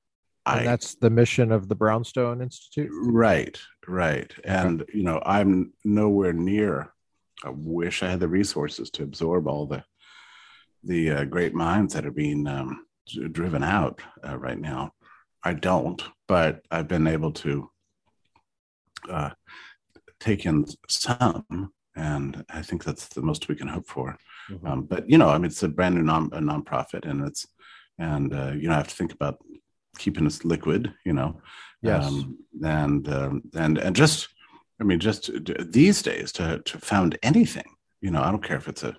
and 0.46 0.62
I, 0.62 0.64
that's 0.64 0.96
the 0.96 1.10
mission 1.10 1.52
of 1.52 1.68
the 1.68 1.76
brownstone 1.76 2.42
institute 2.42 2.90
right 2.92 3.60
right 3.88 4.32
and 4.44 4.82
okay. 4.82 4.98
you 4.98 5.04
know 5.04 5.22
i'm 5.26 5.74
nowhere 5.84 6.34
near 6.34 6.94
i 7.44 7.50
wish 7.50 8.04
i 8.04 8.10
had 8.10 8.20
the 8.20 8.28
resources 8.28 8.90
to 8.92 9.04
absorb 9.04 9.48
all 9.48 9.66
the 9.66 9.84
the 10.84 11.12
uh, 11.12 11.24
great 11.26 11.54
minds 11.54 11.94
that 11.94 12.06
are 12.06 12.12
being 12.12 12.46
um, 12.48 12.86
driven 13.32 13.64
out 13.64 14.02
uh, 14.28 14.38
right 14.38 14.60
now. 14.60 14.94
I 15.46 15.54
don't, 15.54 16.04
but 16.28 16.66
I've 16.72 16.88
been 16.88 17.06
able 17.06 17.32
to 17.34 17.70
uh, 19.10 19.30
take 20.20 20.46
in 20.46 20.66
some, 20.90 21.72
and 21.96 22.44
I 22.50 22.64
think 22.64 22.84
that's 22.84 23.08
the 23.10 23.22
most 23.22 23.48
we 23.48 23.56
can 23.56 23.68
hope 23.68 23.88
for. 23.88 24.18
Mm-hmm. 24.50 24.68
Um, 24.68 24.82
but 24.84 25.08
you 25.08 25.20
know, 25.20 25.30
I 25.30 25.38
mean, 25.38 25.46
it's 25.46 25.62
a 25.62 25.70
brand 25.70 25.96
new 25.96 26.02
non 26.02 26.30
a 26.34 26.40
nonprofit, 26.40 27.06
and 27.06 27.26
it's 27.28 27.46
and 28.00 28.34
uh, 28.34 28.54
you 28.56 28.68
know, 28.68 28.74
I 28.74 28.78
have 28.78 28.88
to 28.88 28.96
think 28.96 29.14
about 29.14 29.38
keeping 30.00 30.26
us 30.26 30.44
liquid. 30.44 30.92
You 31.06 31.14
know, 31.14 31.42
yes, 31.84 32.06
um, 32.06 32.38
and 32.64 33.08
um, 33.08 33.44
and 33.54 33.78
and 33.78 33.96
just, 33.96 34.28
I 34.82 34.84
mean, 34.84 35.00
just 35.00 35.30
these 35.72 36.02
days 36.02 36.32
to 36.34 36.60
to 36.66 36.80
found 36.80 37.20
anything. 37.22 37.70
You 38.02 38.10
know, 38.10 38.22
I 38.22 38.32
don't 38.32 38.44
care 38.44 38.58
if 38.58 38.68
it's 38.68 38.84
a 38.84 38.98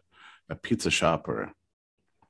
a 0.49 0.55
pizza 0.55 0.91
shop 0.91 1.29
or 1.29 1.53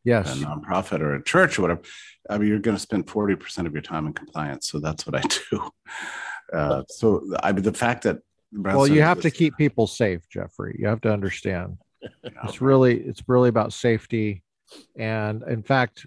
yes. 0.06 0.40
a 0.40 0.44
nonprofit 0.44 1.00
or 1.00 1.16
a 1.16 1.22
church 1.22 1.58
or 1.58 1.62
whatever, 1.62 1.82
I 2.30 2.38
mean, 2.38 2.48
you're 2.48 2.58
going 2.58 2.76
to 2.76 2.82
spend 2.82 3.06
40% 3.06 3.66
of 3.66 3.72
your 3.72 3.82
time 3.82 4.06
in 4.06 4.12
compliance. 4.12 4.70
So 4.70 4.78
that's 4.78 5.06
what 5.06 5.16
I 5.16 5.22
do. 5.50 5.70
Uh, 6.52 6.82
so 6.88 7.22
I 7.42 7.52
mean, 7.52 7.62
the 7.62 7.72
fact 7.72 8.04
that 8.04 8.18
well, 8.52 8.86
you 8.86 9.02
have 9.02 9.20
to 9.22 9.30
keep 9.30 9.56
people 9.56 9.86
safe, 9.86 10.22
Jeffrey. 10.30 10.76
You 10.78 10.86
have 10.86 11.00
to 11.02 11.12
understand. 11.12 11.78
It's 12.44 12.60
really, 12.60 13.00
it's 13.00 13.22
really 13.26 13.48
about 13.48 13.72
safety. 13.72 14.42
And 14.96 15.42
in 15.42 15.62
fact, 15.62 16.06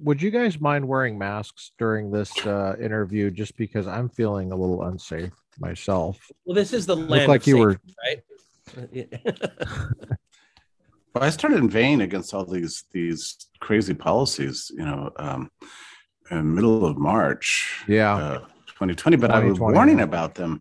would 0.00 0.20
you 0.20 0.30
guys 0.30 0.60
mind 0.60 0.86
wearing 0.86 1.18
masks 1.18 1.72
during 1.78 2.10
this 2.10 2.30
uh, 2.46 2.76
interview? 2.80 3.30
Just 3.30 3.56
because 3.56 3.86
I'm 3.86 4.10
feeling 4.10 4.52
a 4.52 4.56
little 4.56 4.82
unsafe 4.84 5.32
myself. 5.58 6.30
Well, 6.44 6.54
this 6.54 6.72
is 6.72 6.86
the 6.86 6.96
land 6.96 7.28
like 7.28 7.46
you 7.46 7.56
were 7.56 7.80
right. 8.04 8.22
I 11.20 11.30
started 11.30 11.58
inveighing 11.58 12.00
against 12.00 12.34
all 12.34 12.44
these 12.44 12.84
these 12.92 13.36
crazy 13.60 13.94
policies, 13.94 14.70
you 14.74 14.84
know, 14.84 15.10
um, 15.18 15.50
in 16.30 16.54
middle 16.54 16.84
of 16.84 16.98
March, 16.98 17.84
yeah, 17.88 18.16
uh, 18.16 18.38
2020. 18.68 19.16
But 19.16 19.30
I 19.30 19.40
was 19.40 19.58
warning 19.58 20.00
about 20.00 20.34
them 20.34 20.60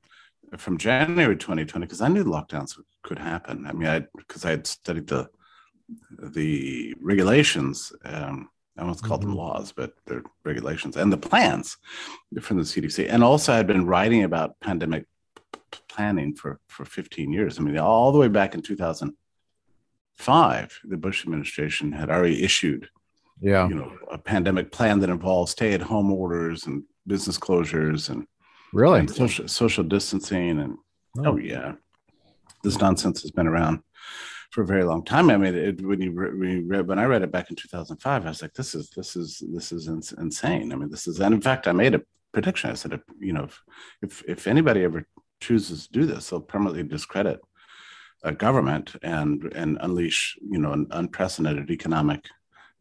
from 0.57 0.77
January 0.77 1.35
2020 1.35 1.85
because 1.85 2.01
I 2.01 2.07
knew 2.07 2.23
lockdowns 2.23 2.79
could 3.03 3.19
happen. 3.19 3.65
I 3.67 3.73
mean, 3.73 3.87
I 3.87 4.05
because 4.17 4.45
I 4.45 4.51
had 4.51 4.67
studied 4.67 5.07
the 5.07 5.29
the 6.19 6.93
regulations. 7.01 7.91
Um, 8.05 8.49
I 8.77 8.81
almost 8.81 9.03
called 9.03 9.21
mm-hmm. 9.21 9.31
them 9.31 9.37
laws, 9.37 9.71
but 9.71 9.93
they're 10.05 10.23
regulations 10.45 10.97
and 10.97 11.11
the 11.11 11.17
plans 11.17 11.77
from 12.41 12.57
the 12.57 12.63
CDC. 12.63 13.07
And 13.09 13.23
also, 13.23 13.53
I'd 13.53 13.65
been 13.65 13.87
writing 13.87 14.23
about 14.23 14.59
pandemic 14.59 15.05
planning 15.89 16.35
for 16.35 16.59
for 16.67 16.85
15 16.85 17.33
years. 17.33 17.59
I 17.59 17.63
mean, 17.63 17.77
all 17.77 18.11
the 18.11 18.19
way 18.19 18.27
back 18.27 18.53
in 18.53 18.61
2000 18.61 19.13
five, 20.17 20.77
the 20.83 20.97
Bush 20.97 21.23
administration 21.23 21.91
had 21.91 22.09
already 22.09 22.43
issued, 22.43 22.89
yeah, 23.39 23.67
you 23.67 23.75
know, 23.75 23.97
a 24.11 24.17
pandemic 24.17 24.71
plan 24.71 24.99
that 24.99 25.09
involved 25.09 25.51
stay-at-home 25.51 26.11
orders 26.11 26.65
and 26.65 26.83
business 27.05 27.37
closures 27.37 28.09
and 28.09 28.27
really 28.73 28.99
and 28.99 29.09
social 29.09 29.47
social 29.47 29.83
distancing 29.83 30.59
and 30.59 30.77
oh. 31.19 31.25
oh. 31.25 31.37
yeah, 31.37 31.73
this 32.63 32.79
nonsense 32.79 33.21
has 33.21 33.31
been 33.31 33.47
around 33.47 33.81
for 34.51 34.63
a 34.63 34.65
very 34.65 34.83
long 34.83 35.03
time. 35.03 35.29
I 35.29 35.37
mean, 35.37 35.55
it, 35.55 35.81
when 35.81 36.01
you 36.01 36.11
when, 36.13 36.49
you 36.49 36.65
read, 36.67 36.87
when 36.87 36.99
I 36.99 37.05
read 37.05 37.21
it 37.21 37.31
back 37.31 37.49
in 37.49 37.55
2005, 37.55 38.25
I 38.25 38.29
was 38.29 38.41
like, 38.41 38.53
this 38.53 38.73
is 38.73 38.89
this 38.89 39.15
is 39.15 39.43
this 39.53 39.71
is 39.71 39.87
insane. 39.87 40.71
I 40.71 40.75
mean, 40.75 40.89
this 40.89 41.07
is 41.07 41.19
and 41.19 41.33
in 41.33 41.41
fact, 41.41 41.67
I 41.67 41.73
made 41.73 41.95
a 41.95 42.01
prediction. 42.33 42.71
I 42.71 42.73
said, 42.73 42.99
you 43.19 43.33
know, 43.33 43.43
if 43.43 43.61
if, 44.01 44.23
if 44.27 44.47
anybody 44.47 44.83
ever 44.83 45.05
chooses 45.39 45.85
to 45.87 45.93
do 45.93 46.05
this, 46.05 46.29
they'll 46.29 46.41
permanently 46.41 46.83
discredit 46.83 47.39
a 48.23 48.31
government 48.31 48.95
and 49.03 49.51
and 49.55 49.77
unleash 49.81 50.37
you 50.41 50.59
know 50.59 50.73
an 50.73 50.87
unprecedented 50.91 51.69
economic 51.69 52.27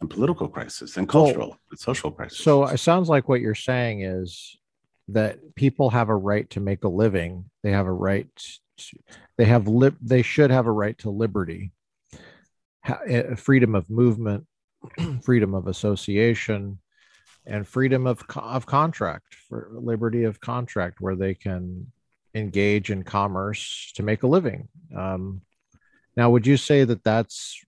and 0.00 0.10
political 0.10 0.48
crisis 0.48 0.96
and 0.96 1.08
cultural 1.08 1.58
and 1.70 1.78
social 1.78 2.10
crisis. 2.10 2.38
So 2.38 2.64
it 2.64 2.78
sounds 2.78 3.08
like 3.08 3.28
what 3.28 3.40
you're 3.40 3.54
saying 3.54 4.02
is 4.02 4.56
that 5.08 5.54
people 5.54 5.90
have 5.90 6.08
a 6.08 6.16
right 6.16 6.48
to 6.50 6.60
make 6.60 6.84
a 6.84 6.88
living. 6.88 7.50
They 7.62 7.70
have 7.70 7.86
a 7.86 7.92
right. 7.92 8.28
To, 8.36 8.98
they 9.38 9.44
have 9.46 9.68
li- 9.68 9.96
They 10.02 10.22
should 10.22 10.50
have 10.50 10.66
a 10.66 10.72
right 10.72 10.98
to 10.98 11.10
liberty, 11.10 11.72
ha- 12.84 13.00
eh, 13.06 13.34
freedom 13.36 13.74
of 13.74 13.88
movement, 13.88 14.46
freedom 15.22 15.54
of 15.54 15.66
association, 15.66 16.78
and 17.46 17.66
freedom 17.66 18.06
of 18.06 18.26
co- 18.26 18.40
of 18.40 18.66
contract 18.66 19.34
for 19.48 19.70
liberty 19.72 20.24
of 20.24 20.40
contract, 20.40 21.00
where 21.00 21.16
they 21.16 21.34
can 21.34 21.90
engage 22.36 22.90
in 22.90 23.02
commerce 23.02 23.92
to 23.96 24.02
make 24.02 24.22
a 24.22 24.26
living. 24.26 24.68
Um, 24.94 25.40
now, 26.16 26.30
would 26.30 26.46
you 26.46 26.56
say 26.56 26.84
that 26.84 27.02
that's 27.02 27.64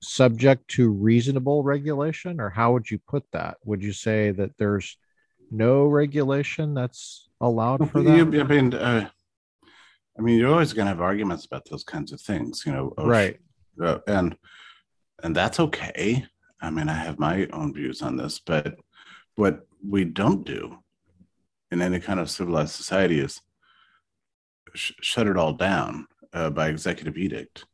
subject 0.00 0.68
to 0.68 0.90
reasonable 0.90 1.62
regulation, 1.62 2.40
or 2.40 2.50
how 2.50 2.72
would 2.72 2.90
you 2.90 2.98
put 2.98 3.24
that? 3.32 3.56
Would 3.64 3.82
you 3.82 3.92
say 3.92 4.30
that 4.32 4.56
there's 4.58 4.96
no 5.50 5.86
regulation 5.86 6.74
that's 6.74 7.28
allowed 7.40 7.90
for 7.90 8.02
that? 8.02 8.12
I 8.12 8.42
mean, 8.44 8.74
uh, 8.74 9.08
I 10.18 10.22
mean, 10.22 10.38
you're 10.38 10.52
always 10.52 10.72
going 10.72 10.86
to 10.86 10.90
have 10.90 11.00
arguments 11.00 11.46
about 11.46 11.68
those 11.70 11.84
kinds 11.84 12.12
of 12.12 12.20
things, 12.20 12.64
you 12.66 12.72
know. 12.72 12.92
right. 12.98 13.38
Uh, 13.82 13.98
and 14.06 14.36
and 15.22 15.34
that's 15.34 15.60
okay. 15.60 16.24
I 16.60 16.70
mean, 16.70 16.88
I 16.88 16.94
have 16.94 17.18
my 17.18 17.46
own 17.52 17.72
views 17.72 18.02
on 18.02 18.16
this, 18.16 18.40
but 18.40 18.76
what 19.36 19.66
we 19.86 20.04
don't 20.04 20.44
do 20.44 20.78
in 21.70 21.82
any 21.82 22.00
kind 22.00 22.20
of 22.20 22.30
civilized 22.30 22.74
society 22.74 23.20
is 23.20 23.40
sh- 24.74 24.92
shut 25.00 25.26
it 25.26 25.36
all 25.36 25.52
down 25.52 26.06
uh, 26.32 26.50
by 26.50 26.68
executive 26.68 27.16
edict 27.16 27.64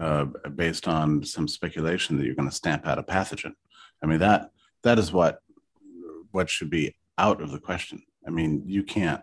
uh, 0.00 0.24
based 0.54 0.88
on 0.88 1.24
some 1.24 1.46
speculation 1.46 2.16
that 2.16 2.24
you're 2.24 2.34
going 2.34 2.48
to 2.48 2.54
stamp 2.54 2.86
out 2.86 2.98
a 2.98 3.02
pathogen. 3.02 3.52
I 4.02 4.06
mean 4.06 4.18
that 4.18 4.50
that 4.82 4.98
is 4.98 5.12
what 5.12 5.38
what 6.32 6.50
should 6.50 6.70
be 6.70 6.94
out 7.16 7.40
of 7.40 7.50
the 7.50 7.60
question. 7.60 8.02
I 8.26 8.30
mean, 8.30 8.64
you 8.66 8.82
can't 8.82 9.22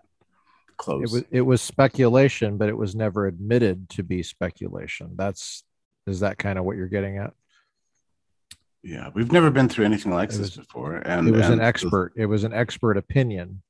close. 0.77 1.03
It 1.03 1.13
was 1.13 1.23
it 1.31 1.41
was 1.41 1.61
speculation, 1.61 2.57
but 2.57 2.69
it 2.69 2.77
was 2.77 2.95
never 2.95 3.27
admitted 3.27 3.89
to 3.89 4.03
be 4.03 4.23
speculation. 4.23 5.11
That's 5.15 5.63
is 6.07 6.21
that 6.21 6.37
kind 6.37 6.57
of 6.57 6.65
what 6.65 6.77
you're 6.77 6.87
getting 6.87 7.17
at? 7.17 7.33
Yeah, 8.83 9.09
we've 9.13 9.31
never 9.31 9.51
been 9.51 9.69
through 9.69 9.85
anything 9.85 10.11
like 10.11 10.29
was, 10.29 10.39
this 10.39 10.55
before, 10.57 10.95
and 10.95 11.27
it 11.27 11.31
was 11.31 11.45
and 11.45 11.55
an 11.55 11.61
expert. 11.61 12.13
It 12.15 12.25
was 12.25 12.43
an 12.43 12.53
expert 12.53 12.97
opinion 12.97 13.61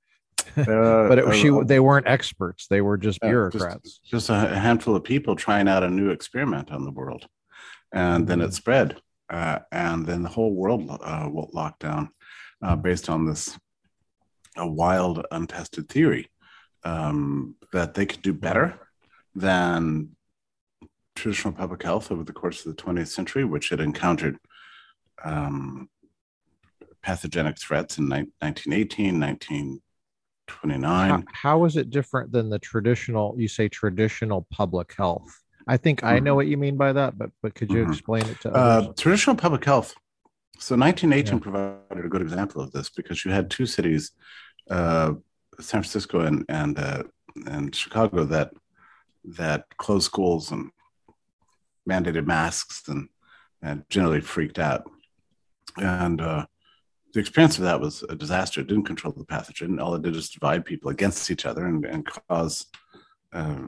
uh, 0.58 1.08
but 1.08 1.20
it, 1.20 1.36
she 1.36 1.50
uh, 1.50 1.64
they 1.64 1.80
weren't 1.80 2.08
experts; 2.08 2.68
they 2.68 2.82
were 2.82 2.98
just 2.98 3.20
bureaucrats. 3.22 4.00
Just, 4.00 4.28
just, 4.28 4.30
a 4.30 4.60
handful 4.60 4.96
of 4.96 5.04
people 5.04 5.36
trying 5.36 5.68
out 5.68 5.84
a 5.84 5.90
new 5.90 6.10
experiment 6.10 6.72
on 6.72 6.84
the 6.86 6.92
world, 6.92 7.28
and 7.92 8.28
then 8.28 8.42
it 8.42 8.46
mm-hmm. 8.46 8.54
spread, 8.54 9.02
uh, 9.30 9.60
and 9.72 10.06
then 10.06 10.24
the 10.24 10.30
whole 10.30 10.54
world 10.54 10.90
uh, 10.90 11.30
locked 11.54 11.82
down 11.82 12.10
based 12.82 13.10
on 13.10 13.26
this 13.26 13.58
a 14.58 14.68
wild, 14.68 15.26
untested 15.32 15.90
theory 15.90 16.30
um, 16.84 17.56
that 17.74 17.94
they 17.94 18.06
could 18.06 18.22
do 18.22 18.34
better 18.34 18.80
than 19.36 20.10
traditional 21.16 21.54
public 21.54 21.84
health 21.84 22.12
over 22.12 22.24
the 22.24 22.34
course 22.34 22.66
of 22.66 22.76
the 22.76 22.82
20th 22.82 23.08
century, 23.08 23.46
which 23.46 23.70
had 23.70 23.80
encountered 23.80 24.38
um, 25.24 25.90
pathogenic 27.02 27.58
threats 27.60 27.98
in 27.98 28.10
1918, 28.10 29.20
19 29.20 29.82
29 30.60 31.10
how, 31.10 31.24
how 31.34 31.66
is 31.66 31.78
it 31.78 31.90
different 31.90 32.32
than 32.32 32.50
the 32.50 32.60
traditional 32.60 33.36
you 33.38 33.48
say 33.48 33.68
traditional 33.70 34.46
public 34.52 34.94
health 34.98 35.30
I 35.68 35.78
think 35.78 36.04
I 36.04 36.20
know 36.20 36.34
what 36.34 36.48
you 36.48 36.58
mean 36.58 36.76
by 36.76 36.92
that, 36.92 37.18
but 37.20 37.30
but 37.44 37.54
could 37.54 37.72
you 37.72 37.86
Mhm. 37.86 37.92
explain 37.94 38.26
it 38.26 38.40
to 38.42 38.50
Uh, 38.52 38.94
traditional 38.98 39.36
public 39.36 39.64
health. 39.64 39.94
So 40.58 40.76
1918 40.76 41.38
Yeah. 41.38 41.40
provided 41.44 42.06
a 42.06 42.10
good 42.10 42.24
example 42.24 42.62
of 42.64 42.72
this 42.72 42.90
because 42.90 43.24
you 43.24 43.32
had 43.32 43.52
two 43.52 43.68
cities, 43.68 44.12
uh, 44.72 45.14
San 45.60 45.82
Francisco 45.84 46.22
and 46.22 46.46
and 46.50 46.80
uh, 46.80 47.04
and 47.46 47.76
Chicago, 47.76 48.26
that 48.26 48.50
that 49.38 49.66
closed 49.78 50.06
schools 50.06 50.52
and 50.52 50.72
mandated 51.88 52.26
masks 52.26 52.88
and 52.88 53.10
and 53.62 53.84
generally 53.90 54.22
freaked 54.22 54.58
out. 54.58 54.90
And 55.78 56.20
uh, 56.22 56.48
the 57.14 57.20
experience 57.20 57.58
of 57.58 57.64
that 57.66 57.80
was 57.82 58.04
a 58.10 58.16
disaster. 58.16 58.62
It 58.62 58.68
didn't 58.68 58.86
control 58.86 59.14
the 59.16 59.26
pathogen. 59.26 59.82
All 59.82 59.96
it 59.96 60.02
did 60.02 60.16
is 60.16 60.30
divide 60.30 60.66
people 60.66 60.90
against 60.92 61.30
each 61.30 61.46
other 61.46 61.66
and, 61.66 61.86
and 61.86 62.06
cause 62.06 62.68
uh, 63.34 63.68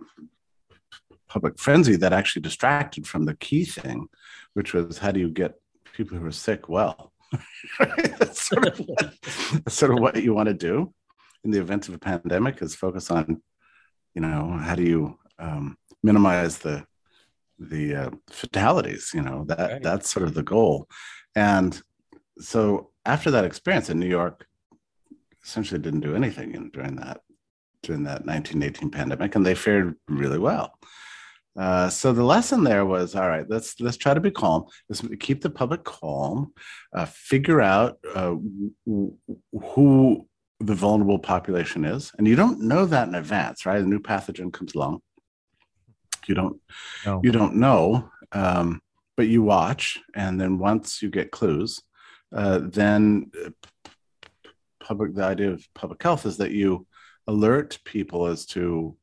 public 1.27 1.59
frenzy 1.59 1.95
that 1.97 2.13
actually 2.13 2.41
distracted 2.41 3.07
from 3.07 3.25
the 3.25 3.35
key 3.35 3.65
thing, 3.65 4.07
which 4.53 4.73
was 4.73 4.97
how 4.99 5.11
do 5.11 5.19
you 5.19 5.29
get 5.29 5.55
people 5.93 6.17
who 6.17 6.25
are 6.25 6.31
sick 6.31 6.69
well? 6.69 7.11
that's, 7.79 8.47
sort 8.47 8.67
of 8.67 8.77
what, 8.79 9.13
that's 9.53 9.73
sort 9.73 9.91
of 9.91 9.99
what 9.99 10.21
you 10.21 10.33
want 10.33 10.47
to 10.47 10.53
do 10.53 10.93
in 11.43 11.51
the 11.51 11.59
event 11.59 11.87
of 11.87 11.95
a 11.95 11.99
pandemic 11.99 12.61
is 12.61 12.75
focus 12.75 13.11
on, 13.11 13.41
you 14.13 14.21
know, 14.21 14.57
how 14.61 14.75
do 14.75 14.83
you 14.83 15.17
um, 15.39 15.77
minimize 16.01 16.59
the 16.59 16.85
the 17.59 17.95
uh, 17.95 18.09
fatalities? 18.29 19.11
You 19.13 19.21
know 19.21 19.45
that 19.47 19.59
Right. 19.59 19.83
that's 19.83 20.09
sort 20.09 20.25
of 20.27 20.33
the 20.33 20.43
goal, 20.43 20.87
and 21.35 21.81
so 22.39 22.91
after 23.05 23.31
that 23.31 23.45
experience 23.45 23.89
in 23.89 23.99
New 23.99 24.07
York, 24.07 24.45
essentially 25.43 25.79
didn't 25.81 25.99
do 26.01 26.15
anything 26.15 26.53
in, 26.55 26.69
during 26.69 26.95
that 26.97 27.21
during 27.81 28.03
that 28.03 28.25
1918 28.25 28.89
pandemic, 28.91 29.35
and 29.35 29.45
they 29.45 29.53
fared 29.55 29.95
really 30.07 30.39
well. 30.39 30.77
Uh, 31.59 31.89
so 31.89 32.13
the 32.13 32.23
lesson 32.23 32.63
there 32.63 32.83
was 32.85 33.13
all 33.15 33.29
right 33.29 33.47
let's 33.47 33.79
let's 33.79 33.95
try 33.97 34.11
to 34.11 34.19
be 34.19 34.31
calm 34.31 34.65
let's 34.89 35.03
keep 35.19 35.39
the 35.39 35.49
public 35.51 35.83
calm 35.83 36.51
uh, 36.95 37.05
figure 37.05 37.61
out 37.61 37.99
uh, 38.15 38.33
w- 38.87 39.13
who 39.61 40.27
the 40.61 40.73
vulnerable 40.73 41.19
population 41.19 41.85
is 41.85 42.11
and 42.17 42.27
you 42.27 42.35
don't 42.35 42.59
know 42.59 42.87
that 42.87 43.07
in 43.07 43.13
advance 43.13 43.67
right 43.67 43.83
a 43.83 43.85
new 43.85 43.99
pathogen 43.99 44.51
comes 44.51 44.73
along 44.73 44.99
you 46.25 46.33
don't 46.33 46.59
No. 47.05 47.21
you 47.23 47.31
don't 47.31 47.55
know 47.55 48.09
um, 48.31 48.81
but 49.15 49.27
you 49.27 49.43
watch 49.43 49.99
and 50.15 50.41
then 50.41 50.57
once 50.57 51.03
you 51.03 51.11
get 51.11 51.29
clues 51.29 51.79
uh, 52.33 52.59
then 52.63 53.31
uh, 53.45 53.49
public 54.79 55.13
the 55.15 55.23
idea 55.23 55.51
of 55.51 55.65
public 55.73 56.01
health 56.03 56.25
is 56.25 56.37
that 56.37 56.51
you 56.51 56.85
alert 57.27 57.79
people 57.85 58.25
as 58.27 58.45
to 58.45 58.95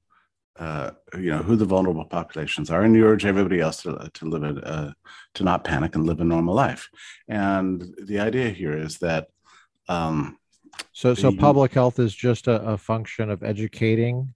uh, 0.59 0.91
you 1.15 1.31
know 1.31 1.39
who 1.39 1.57
the 1.57 1.65
vulnerable 1.65 2.05
populations 2.05 2.71
are, 2.71 2.83
and 2.83 2.95
you 2.95 3.07
urge 3.07 3.25
everybody 3.25 3.61
else 3.61 3.83
to 3.83 4.11
to 4.13 4.27
live 4.27 4.45
it, 4.45 4.67
uh, 4.67 4.91
to 5.35 5.45
not 5.45 5.65
panic 5.65 5.95
and 5.95 6.05
live 6.07 6.21
a 6.21 6.25
normal 6.25 6.55
life. 6.55 6.89
And 7.29 7.83
the 8.05 8.19
idea 8.21 8.51
here 8.51 8.77
is 8.77 8.99
that 8.99 9.29
um, 9.89 10.37
So 10.93 11.15
so 11.15 11.31
you- 11.31 11.39
public 11.39 11.73
health 11.73 11.99
is 11.99 12.15
just 12.15 12.47
a, 12.47 12.61
a 12.63 12.77
function 12.77 13.31
of 13.31 13.43
educating 13.43 14.35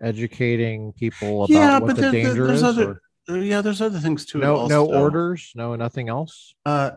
educating 0.00 0.92
people 0.92 1.44
about 1.44 1.48
Yeah, 1.50 1.78
what 1.78 1.86
but 1.88 1.96
the 1.96 2.02
there- 2.02 2.12
there- 2.12 2.22
danger 2.24 2.46
there's 2.46 2.58
is. 2.58 2.62
other- 2.64 3.00
or- 3.28 3.34
uh, 3.36 3.40
yeah, 3.40 3.60
there's 3.60 3.80
other 3.80 3.98
things 3.98 4.24
too. 4.24 4.38
no 4.38 4.66
no 4.68 4.86
orders, 4.86 5.50
no 5.56 5.74
nothing 5.74 6.08
else. 6.08 6.54
Uh, 6.64 6.90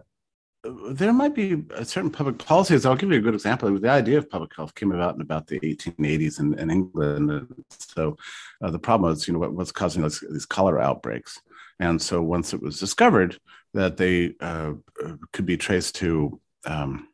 there 0.64 1.14
might 1.14 1.36
be 1.36 1.64
a 1.74 1.86
certain 1.86 2.12
public 2.12 2.38
policies. 2.38 2.86
I'll 2.86 2.96
give 2.96 3.12
you 3.12 3.20
a 3.20 3.22
good 3.22 3.34
example. 3.34 3.78
The 3.80 3.90
idea 3.90 4.18
of 4.18 4.30
public 4.30 4.56
health 4.56 4.76
came 4.76 4.92
about 4.92 5.16
in 5.16 5.22
about 5.22 5.48
the 5.48 5.60
1880s 5.60 6.40
in, 6.40 6.60
in 6.60 6.70
England. 6.70 7.32
And 7.32 7.48
so 7.70 8.18
uh, 8.62 8.70
the 8.70 8.80
problem 8.80 9.10
was, 9.10 9.28
you 9.28 9.34
know, 9.34 9.40
what, 9.40 9.54
what's 9.54 9.72
causing 9.72 10.04
these, 10.04 10.46
cholera 10.46 10.82
outbreaks. 10.82 11.40
And 11.80 12.02
so 12.02 12.22
once 12.22 12.54
it 12.54 12.62
was 12.62 12.80
discovered 12.80 13.40
that 13.74 13.96
they 13.96 14.34
uh, 14.42 14.74
could 15.32 15.46
be 15.46 15.56
traced 15.56 15.96
to 15.96 16.42
um, 16.66 17.08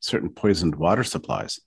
certain 0.00 0.30
poisoned 0.30 0.74
water 0.74 1.04
supplies, 1.04 1.60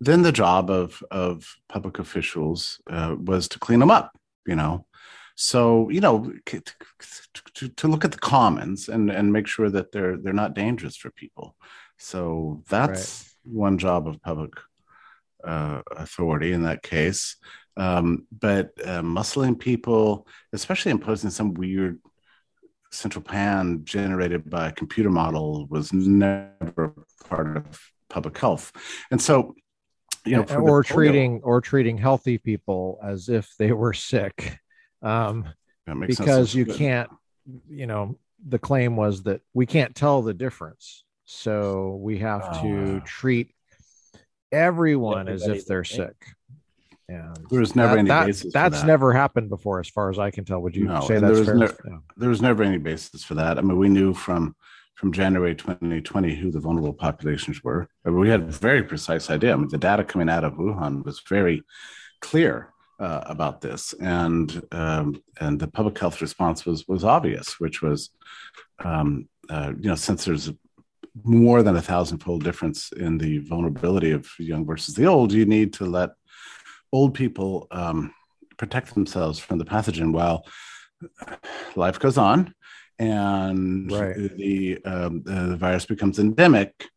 then 0.00 0.20
the 0.20 0.32
job 0.32 0.68
of, 0.68 1.02
of 1.10 1.56
public 1.68 1.98
officials 1.98 2.78
uh, 2.90 3.14
was 3.18 3.48
to 3.48 3.58
clean 3.58 3.80
them 3.80 3.90
up, 3.90 4.18
you 4.46 4.56
know. 4.56 4.84
So 5.34 5.88
you 5.90 6.00
know, 6.00 6.32
to, 6.46 6.62
to, 7.54 7.68
to 7.68 7.88
look 7.88 8.04
at 8.04 8.12
the 8.12 8.18
commons 8.18 8.88
and 8.88 9.10
and 9.10 9.32
make 9.32 9.46
sure 9.46 9.70
that 9.70 9.92
they're 9.92 10.16
they're 10.16 10.32
not 10.32 10.54
dangerous 10.54 10.96
for 10.96 11.10
people. 11.10 11.56
So 11.98 12.62
that's 12.68 13.34
one 13.44 13.78
job 13.78 14.08
of 14.08 14.20
public 14.22 14.52
uh, 15.44 15.82
authority 15.96 16.52
in 16.52 16.64
that 16.64 16.82
case. 16.82 17.36
Um, 17.76 18.26
but 18.38 18.72
uh, 18.84 19.02
muscling 19.02 19.58
people, 19.58 20.26
especially 20.52 20.92
imposing 20.92 21.30
some 21.30 21.54
weird 21.54 22.00
central 22.90 23.22
pan 23.22 23.80
generated 23.84 24.48
by 24.48 24.68
a 24.68 24.72
computer 24.72 25.10
model, 25.10 25.66
was 25.68 25.92
never 25.92 26.94
part 27.28 27.56
of 27.56 27.80
public 28.10 28.36
health. 28.38 28.72
And 29.10 29.20
so, 29.20 29.54
you 30.24 30.36
know, 30.36 30.42
or 30.42 30.82
polio- 30.82 30.84
treating 30.84 31.40
or 31.42 31.60
treating 31.60 31.96
healthy 31.96 32.38
people 32.38 33.00
as 33.02 33.28
if 33.28 33.50
they 33.58 33.72
were 33.72 33.94
sick. 33.94 34.58
Um, 35.02 35.46
that 35.86 35.96
makes 35.96 36.16
sense. 36.16 36.26
because 36.26 36.54
you 36.54 36.66
But- 36.66 36.76
can't 36.76 37.10
you 37.68 37.86
know 37.88 38.16
the 38.46 38.58
claim 38.58 38.94
was 38.96 39.24
that 39.24 39.40
we 39.52 39.66
can't 39.66 39.94
tell 39.96 40.22
the 40.22 40.32
difference 40.34 41.02
so 41.24 41.96
we 42.00 42.18
have 42.18 42.42
Oh, 42.44 42.62
to 42.62 42.92
wow. 42.94 43.02
treat 43.04 43.52
everyone 44.50 45.28
as 45.28 45.46
if 45.46 45.66
they're 45.66 45.82
the 45.82 45.86
sick 45.88 46.16
and 47.08 47.36
There 47.50 47.60
was 47.60 47.74
never 47.74 47.94
that- 47.94 47.98
any 47.98 48.08
that- 48.08 48.26
basis 48.26 48.52
that's 48.52 48.80
that. 48.80 48.86
never 48.86 49.12
happened 49.12 49.48
before 49.48 49.80
as 49.80 49.88
far 49.88 50.08
as 50.10 50.18
i 50.18 50.30
can 50.30 50.44
tell 50.44 50.60
would 50.60 50.76
you 50.76 50.84
No, 50.84 51.00
say 51.00 51.16
and 51.16 51.24
there 51.24 51.34
that's 51.34 51.38
was 51.38 51.46
fair 51.48 51.56
no- 51.56 51.92
Yeah. 51.94 51.98
there 52.16 52.28
was 52.28 52.42
never 52.42 52.62
any 52.62 52.78
basis 52.78 53.24
for 53.24 53.34
that. 53.34 53.58
I 53.58 53.62
mean, 53.62 53.76
we 53.78 53.88
knew 53.88 54.14
from 54.14 54.54
from 54.94 55.10
January 55.10 55.54
2020 55.56 56.36
who 56.36 56.52
the 56.52 56.60
vulnerable 56.60 56.92
populations 56.92 57.64
were. 57.64 57.88
I 58.04 58.10
mean, 58.10 58.20
we 58.20 58.28
had 58.28 58.42
a 58.42 58.44
very 58.52 58.84
precise 58.84 59.30
idea. 59.30 59.52
I 59.52 59.56
mean, 59.56 59.68
the 59.68 59.78
data 59.78 60.04
coming 60.04 60.28
out 60.28 60.44
of 60.44 60.52
Wuhan 60.54 61.04
was 61.04 61.20
very 61.28 61.64
clear 62.20 62.71
uh, 63.02 63.22
about 63.26 63.60
this, 63.60 63.92
and 64.00 64.62
um, 64.72 65.22
and 65.40 65.58
the 65.58 65.68
public 65.68 65.98
health 65.98 66.20
response 66.22 66.64
was 66.64 66.86
was 66.86 67.04
obvious, 67.04 67.58
which 67.58 67.82
was, 67.82 68.10
um, 68.84 69.28
uh, 69.50 69.72
you 69.80 69.88
know, 69.88 69.96
since 69.96 70.24
there's 70.24 70.52
more 71.24 71.62
than 71.62 71.76
a 71.76 71.82
thousandfold 71.82 72.42
difference 72.44 72.92
in 72.92 73.18
the 73.18 73.38
vulnerability 73.38 74.12
of 74.12 74.26
young 74.38 74.64
versus 74.64 74.94
the 74.94 75.06
old, 75.06 75.32
you 75.32 75.44
need 75.44 75.72
to 75.74 75.84
let 75.84 76.10
old 76.92 77.12
people 77.14 77.66
um, 77.70 78.14
protect 78.56 78.94
themselves 78.94 79.38
from 79.38 79.58
the 79.58 79.64
pathogen 79.64 80.12
while 80.12 80.46
life 81.76 81.98
goes 81.98 82.16
on 82.16 82.54
and 82.98 83.90
Right. 83.90 84.36
the 84.36 84.78
um, 84.84 85.22
the 85.24 85.56
virus 85.56 85.86
becomes 85.86 86.18
endemic 86.18 86.88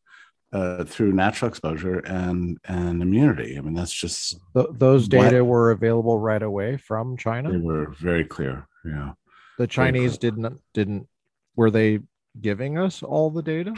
uh, 0.55 0.83
through 0.85 1.11
natural 1.11 1.49
exposure 1.49 1.99
and 1.99 2.57
and 2.65 3.01
immunity. 3.01 3.57
I 3.57 3.61
mean, 3.61 3.73
that's 3.73 3.97
just 4.03 4.39
Th- 4.55 4.67
those 4.71 5.03
What- 5.03 5.11
data 5.11 5.43
were 5.43 5.71
available 5.71 6.17
right 6.19 6.43
away 6.51 6.77
from 6.77 7.17
china 7.17 7.51
they 7.51 7.57
were 7.71 7.85
very 8.09 8.25
clear. 8.25 8.67
Yeah, 8.83 9.11
the 9.57 9.67
chinese 9.67 10.17
didn't 10.17 10.59
didn't 10.73 11.07
were 11.55 11.71
they 11.71 11.99
giving 12.39 12.77
us 12.77 13.03
all 13.03 13.29
the 13.29 13.41
data 13.41 13.73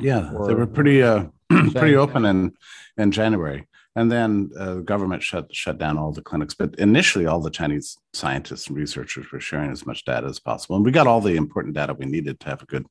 yeah, 0.00 0.30
they 0.46 0.54
were 0.54 0.66
pretty 0.66 1.02
uh, 1.02 1.26
pretty 1.48 1.96
open 1.96 2.24
in 2.24 2.52
in 2.96 3.10
January. 3.10 3.66
And 3.96 4.12
then 4.12 4.50
uh, 4.56 4.74
the 4.74 4.82
government 4.82 5.24
shut 5.24 5.52
shut 5.54 5.78
down 5.78 5.98
all 5.98 6.12
the 6.12 6.22
clinics. 6.22 6.54
But 6.54 6.76
initially, 6.78 7.26
all 7.26 7.40
the 7.40 7.50
Chinese 7.50 7.98
scientists 8.12 8.68
and 8.68 8.76
researchers 8.76 9.30
were 9.32 9.40
sharing 9.40 9.72
as 9.72 9.86
much 9.86 10.04
data 10.04 10.28
as 10.28 10.38
possible, 10.38 10.76
and 10.76 10.84
we 10.84 10.92
got 10.92 11.08
all 11.08 11.20
the 11.20 11.36
important 11.36 11.74
data 11.74 11.94
we 11.94 12.06
needed 12.06 12.38
to 12.40 12.48
have 12.48 12.62
a 12.62 12.66
good 12.66 12.86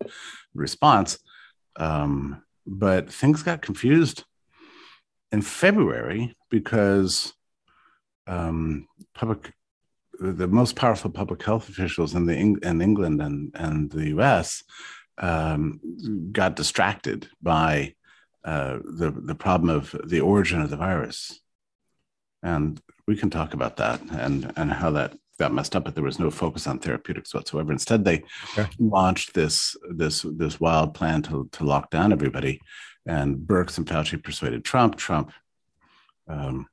response. 0.54 1.18
Um, 1.78 2.44
but 2.68 3.12
things 3.12 3.44
got 3.44 3.62
confused 3.62 4.26
in 5.32 5.42
February 5.42 6.36
because 6.50 7.34
um, 8.28 8.88
public, 9.14 9.54
the 10.20 10.48
most 10.48 10.76
powerful 10.76 11.10
public 11.10 11.44
health 11.44 11.70
officials 11.70 12.14
in 12.14 12.26
the 12.26 12.36
in 12.36 12.82
England 12.82 13.22
and 13.22 13.52
and 13.56 13.90
the 13.90 14.10
U.S. 14.10 14.64
Um, 15.18 15.80
got 16.32 16.56
distracted 16.56 17.30
by 17.42 17.96
uh, 18.44 18.80
the 18.84 19.12
the 19.12 19.36
problem 19.36 19.70
of 19.70 19.96
the 20.06 20.22
origin 20.22 20.62
of 20.62 20.70
the 20.70 20.78
virus, 20.78 21.40
and 22.44 22.82
we 23.08 23.16
can 23.16 23.30
talk 23.30 23.54
about 23.54 23.78
that 23.78 24.02
and 24.12 24.52
and 24.58 24.72
how 24.72 24.92
that 24.92 25.18
got 25.38 25.54
messed 25.54 25.76
up. 25.76 25.86
But 25.86 25.96
there 25.96 26.04
was 26.04 26.20
no 26.20 26.30
focus 26.30 26.68
on 26.68 26.80
therapeutics 26.80 27.34
whatsoever. 27.34 27.72
Instead, 27.72 28.04
they 28.04 28.24
Okay. 28.58 28.70
launched 28.80 29.34
this 29.34 29.76
this 29.90 30.26
this 30.38 30.60
wild 30.60 30.94
plan 30.94 31.22
to 31.24 31.48
to 31.54 31.64
lock 31.64 31.90
down 31.92 32.12
everybody, 32.12 32.60
and 33.06 33.38
Birx 33.38 33.78
and 33.78 33.88
Fauci 33.88 34.22
persuaded 34.22 34.64
Trump. 34.64 34.96
Trump 34.98 35.32
um, 36.28 36.68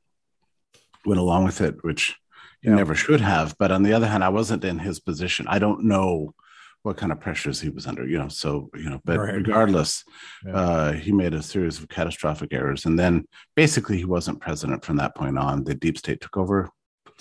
went 1.05 1.21
along 1.21 1.45
with 1.45 1.61
it, 1.61 1.77
which 1.85 2.17
he 2.61 2.69
Yeah. 2.71 2.77
never 2.77 2.95
should 2.95 3.21
have. 3.21 3.55
But 3.59 3.71
on 3.71 3.83
the 3.83 3.93
other 3.93 4.09
hand, 4.09 4.25
I 4.25 4.31
wasn't 4.31 4.65
in 4.65 4.79
his 4.81 4.99
position. 5.01 5.47
I 5.49 5.59
don't 5.59 5.85
know 5.85 6.35
what 6.83 6.97
kind 6.99 7.13
of 7.13 7.21
pressures 7.21 7.61
he 7.63 7.71
was 7.71 7.87
under, 7.87 8.07
you 8.07 8.19
know. 8.19 8.29
So, 8.29 8.69
you 8.75 8.91
know, 8.91 9.01
but 9.07 9.19
Right. 9.19 9.35
regardless, 9.37 10.05
Yeah. 10.45 10.53
uh, 10.57 10.93
he 10.93 11.13
made 11.13 11.33
a 11.33 11.43
series 11.43 11.79
of 11.79 11.89
catastrophic 11.89 12.53
errors. 12.53 12.85
And 12.85 12.99
then 12.99 13.27
basically 13.57 13.97
he 13.97 14.05
wasn't 14.05 14.41
president 14.41 14.85
from 14.85 14.97
that 14.97 15.15
point 15.15 15.39
on. 15.39 15.65
The 15.65 15.75
deep 15.75 15.97
state 15.97 16.21
took 16.21 16.37
over 16.37 16.69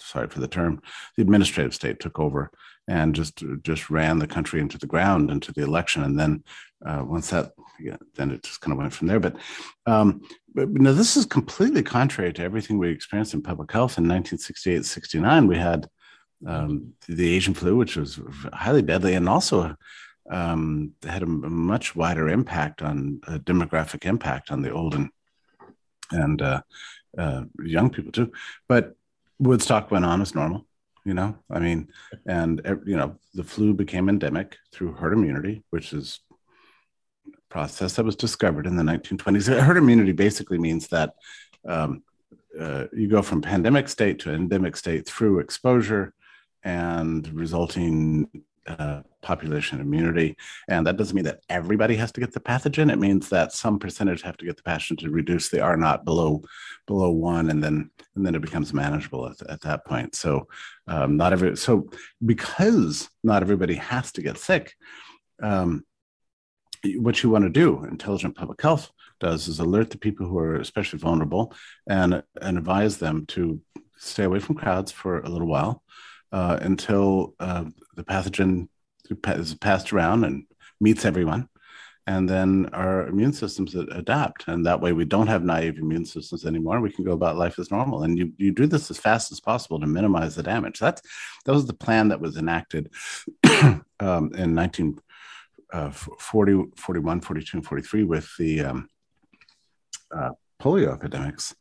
sorry 0.03 0.27
for 0.27 0.39
the 0.39 0.47
term, 0.47 0.81
the 1.15 1.21
administrative 1.21 1.73
state 1.73 1.99
took 1.99 2.19
over 2.19 2.51
and 2.87 3.15
just 3.15 3.43
just 3.61 3.89
ran 3.89 4.19
the 4.19 4.27
country 4.27 4.59
into 4.59 4.77
the 4.77 4.87
ground 4.87 5.31
into 5.31 5.53
the 5.53 5.63
election, 5.63 6.03
and 6.03 6.19
then 6.19 6.43
uh, 6.85 7.03
once 7.05 7.29
that, 7.29 7.53
yeah, 7.79 7.95
then 8.15 8.31
it 8.31 8.43
just 8.43 8.61
kind 8.61 8.73
of 8.73 8.77
went 8.77 8.93
from 8.93 9.07
there. 9.07 9.19
But, 9.19 9.37
um, 9.85 10.21
but 10.53 10.69
now 10.69 10.91
this 10.91 11.15
is 11.15 11.25
completely 11.25 11.81
contrary 11.81 12.33
to 12.33 12.43
everything 12.43 12.77
we 12.77 12.89
experienced 12.89 13.33
in 13.33 13.41
public 13.41 13.71
health 13.71 13.97
in 13.97 14.03
1968, 14.03 14.85
69. 14.85 15.47
We 15.47 15.57
had 15.57 15.87
um, 16.45 16.93
the 17.07 17.35
Asian 17.35 17.53
flu, 17.53 17.77
which 17.77 17.95
was 17.95 18.19
highly 18.53 18.81
deadly, 18.81 19.13
and 19.13 19.29
also 19.29 19.75
um, 20.29 20.93
had 21.03 21.23
a, 21.23 21.27
much 21.27 21.95
wider 21.95 22.29
impact 22.29 22.81
on 22.81 23.21
a 23.27 23.39
demographic 23.39 24.05
impact 24.05 24.51
on 24.51 24.61
the 24.61 24.71
old 24.71 24.95
and 24.95 25.09
and 26.11 26.41
uh, 26.41 26.61
uh, 27.17 27.43
young 27.63 27.89
people 27.89 28.11
too. 28.11 28.31
But 28.67 28.93
Woodstock 29.39 29.91
went 29.91 30.05
on 30.05 30.21
as 30.21 30.35
normal, 30.35 30.65
you 31.05 31.13
know. 31.13 31.37
I 31.49 31.59
mean, 31.59 31.89
and 32.25 32.61
you 32.85 32.95
know, 32.95 33.17
the 33.33 33.43
flu 33.43 33.73
became 33.73 34.09
endemic 34.09 34.57
through 34.71 34.93
herd 34.93 35.13
immunity, 35.13 35.63
which 35.69 35.93
is 35.93 36.19
a 37.27 37.31
process 37.49 37.95
that 37.95 38.05
was 38.05 38.15
discovered 38.15 38.67
in 38.67 38.75
the 38.75 38.83
1920s. 38.83 39.61
Herd 39.61 39.77
immunity 39.77 40.11
basically 40.11 40.57
means 40.57 40.87
that 40.89 41.13
um, 41.67 42.03
uh, 42.59 42.85
you 42.93 43.07
go 43.07 43.21
from 43.21 43.41
pandemic 43.41 43.89
state 43.89 44.19
to 44.19 44.33
endemic 44.33 44.75
state 44.75 45.07
through 45.07 45.39
exposure 45.39 46.13
and 46.63 47.27
resulting 47.33 48.29
uh, 48.67 49.01
population 49.21 49.79
immunity. 49.79 50.37
And 50.67 50.85
that 50.87 50.97
doesn't 50.97 51.15
mean 51.15 51.25
that 51.25 51.41
everybody 51.49 51.95
has 51.95 52.11
to 52.13 52.21
get 52.21 52.33
the 52.33 52.39
pathogen. 52.39 52.91
It 52.91 52.99
means 52.99 53.29
that 53.29 53.51
some 53.53 53.79
percentage 53.79 54.21
have 54.21 54.37
to 54.37 54.45
get 54.45 54.57
the 54.57 54.63
pathogen 54.63 54.97
to 54.99 55.09
reduce 55.09 55.49
the 55.49 55.61
R 55.61 55.77
naught 55.77 56.05
below 56.05 56.43
below 56.85 57.09
one, 57.09 57.49
and 57.49 57.63
then 57.63 57.89
and 58.15 58.25
then 58.25 58.35
it 58.35 58.41
becomes 58.41 58.73
manageable 58.73 59.27
at, 59.27 59.41
at 59.49 59.61
that 59.61 59.85
point. 59.85 60.15
So 60.15 60.47
um, 60.87 61.17
not 61.17 61.33
every 61.33 61.57
so 61.57 61.89
because 62.25 63.09
not 63.23 63.41
everybody 63.41 63.75
has 63.75 64.11
to 64.13 64.21
get 64.21 64.37
sick. 64.37 64.73
Um, 65.41 65.83
what 66.95 67.23
you 67.23 67.29
want 67.29 67.45
to 67.45 67.49
do, 67.49 67.85
intelligent 67.85 68.35
public 68.35 68.61
health 68.61 68.91
does, 69.19 69.47
is 69.47 69.59
alert 69.59 69.89
the 69.89 69.97
people 69.97 70.27
who 70.27 70.37
are 70.37 70.55
especially 70.55 70.99
vulnerable 70.99 71.53
and 71.89 72.23
and 72.41 72.57
advise 72.57 72.97
them 72.97 73.25
to 73.27 73.61
stay 73.97 74.23
away 74.25 74.39
from 74.39 74.55
crowds 74.55 74.91
for 74.91 75.21
a 75.21 75.29
little 75.29 75.47
while 75.47 75.81
uh, 76.33 76.57
until 76.61 77.35
uh, 77.39 77.63
the 77.95 78.03
pathogen 78.03 78.67
is 79.25 79.53
passed 79.53 79.93
around 79.93 80.25
and 80.25 80.45
meets 80.81 81.05
everyone. 81.05 81.47
And 82.05 82.27
then 82.27 82.69
our 82.73 83.07
immune 83.07 83.31
systems 83.31 83.75
adapt. 83.75 84.49
And 84.49 84.65
that 84.65 84.81
way 84.81 84.91
we 84.91 85.05
don't 85.05 85.27
have 85.27 85.45
naive 85.45 85.77
immune 85.77 86.05
systems 86.05 86.45
anymore. 86.45 86.81
We 86.81 86.91
can 86.91 87.05
go 87.05 87.13
about 87.13 87.37
life 87.37 87.59
as 87.59 87.71
normal. 87.71 88.03
And 88.03 88.17
you, 88.17 88.33
you 88.37 88.51
do 88.51 88.67
this 88.67 88.91
as 88.91 88.97
fast 88.97 89.31
as 89.31 89.39
possible 89.39 89.79
to 89.79 89.87
minimize 89.87 90.35
the 90.35 90.43
damage. 90.43 90.79
That's, 90.79 91.01
that 91.45 91.53
was 91.53 91.65
the 91.65 91.73
plan 91.73 92.09
that 92.09 92.19
was 92.19 92.35
enacted 92.35 92.91
um, 93.45 93.83
in 94.01 94.53
1940, 94.53 95.01
uh, 95.71 95.91
41, 95.91 97.21
42, 97.21 97.57
and 97.57 97.65
43 97.65 98.03
with 98.03 98.29
the 98.37 98.61
um, 98.61 98.89
uh, 100.13 100.31
polio 100.61 100.93
epidemics 100.93 101.55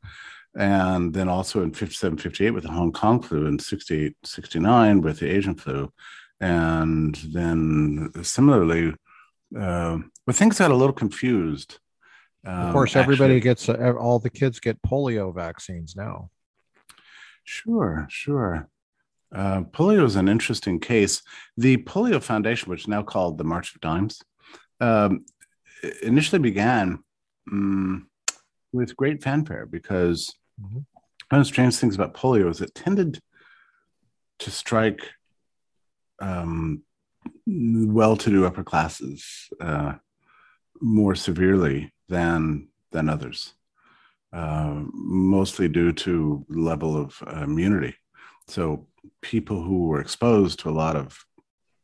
and 0.56 1.14
then 1.14 1.28
also 1.28 1.62
in 1.62 1.72
57 1.72 2.18
58 2.18 2.50
with 2.50 2.64
the 2.64 2.70
hong 2.70 2.92
kong 2.92 3.22
flu 3.22 3.46
and 3.46 3.60
68 3.60 4.14
69 4.24 5.00
with 5.00 5.20
the 5.20 5.30
asian 5.30 5.54
flu. 5.54 5.92
And 6.40 7.14
then 7.32 8.10
similarly 8.22 8.94
uh, 9.58 9.98
but 10.26 10.34
things 10.34 10.58
got 10.58 10.70
a 10.70 10.76
little 10.76 10.92
confused 10.92 11.78
um, 12.46 12.54
of 12.54 12.72
course 12.72 12.96
everybody 12.96 13.36
actually. 13.36 13.40
gets 13.40 13.68
uh, 13.68 13.94
all 13.98 14.18
the 14.18 14.30
kids 14.30 14.60
get 14.60 14.82
polio 14.82 15.34
vaccines 15.34 15.94
now. 15.96 16.30
Sure 17.44 18.06
sure. 18.10 18.68
Uh, 19.34 19.62
polio 19.62 20.04
is 20.04 20.16
an 20.16 20.28
interesting 20.28 20.78
case. 20.78 21.22
The 21.56 21.78
polio 21.78 22.22
foundation 22.22 22.68
which 22.68 22.82
is 22.82 22.88
now 22.88 23.02
called 23.02 23.38
the 23.38 23.44
march 23.44 23.74
of 23.74 23.80
dimes 23.80 24.20
um, 24.80 25.24
initially 26.02 26.40
began 26.40 27.02
um, 27.50 28.08
with 28.72 28.96
great 28.96 29.22
fanfare 29.22 29.66
because 29.66 30.34
Mm-hmm. 30.62 30.78
One 31.30 31.40
of 31.40 31.46
the 31.46 31.52
strange 31.52 31.76
things 31.76 31.94
about 31.94 32.14
polio 32.14 32.50
is 32.50 32.60
it 32.60 32.74
tended 32.74 33.20
to 34.40 34.50
strike 34.50 35.10
um, 36.20 36.82
well-to-do 37.46 38.44
upper 38.46 38.64
classes 38.64 39.48
uh, 39.60 39.94
more 40.80 41.14
severely 41.14 41.92
than 42.08 42.68
than 42.90 43.08
others, 43.08 43.54
uh, 44.32 44.82
mostly 44.92 45.68
due 45.68 45.92
to 45.92 46.44
level 46.48 46.96
of 46.96 47.22
uh, 47.26 47.44
immunity. 47.44 47.94
So 48.48 48.86
people 49.22 49.62
who 49.62 49.86
were 49.86 50.00
exposed 50.00 50.58
to 50.60 50.68
a 50.68 50.78
lot 50.84 50.94
of 50.94 51.24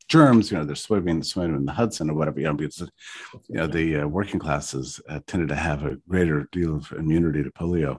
germs, 0.08 0.50
you 0.50 0.58
know, 0.58 0.64
they're 0.64 0.74
swimming, 0.74 1.22
swimming 1.22 1.56
in 1.56 1.64
the 1.64 1.72
Hudson 1.72 2.10
or 2.10 2.14
whatever, 2.14 2.40
you 2.40 2.46
know, 2.46 2.54
because, 2.54 2.90
you 3.48 3.56
know, 3.56 3.66
the 3.66 4.00
uh, 4.00 4.06
working 4.06 4.40
classes 4.40 5.00
uh, 5.08 5.20
tended 5.26 5.48
to 5.48 5.54
have 5.54 5.84
a 5.84 5.96
greater 6.08 6.48
deal 6.52 6.76
of 6.76 6.92
immunity 6.92 7.42
to 7.42 7.50
polio. 7.50 7.98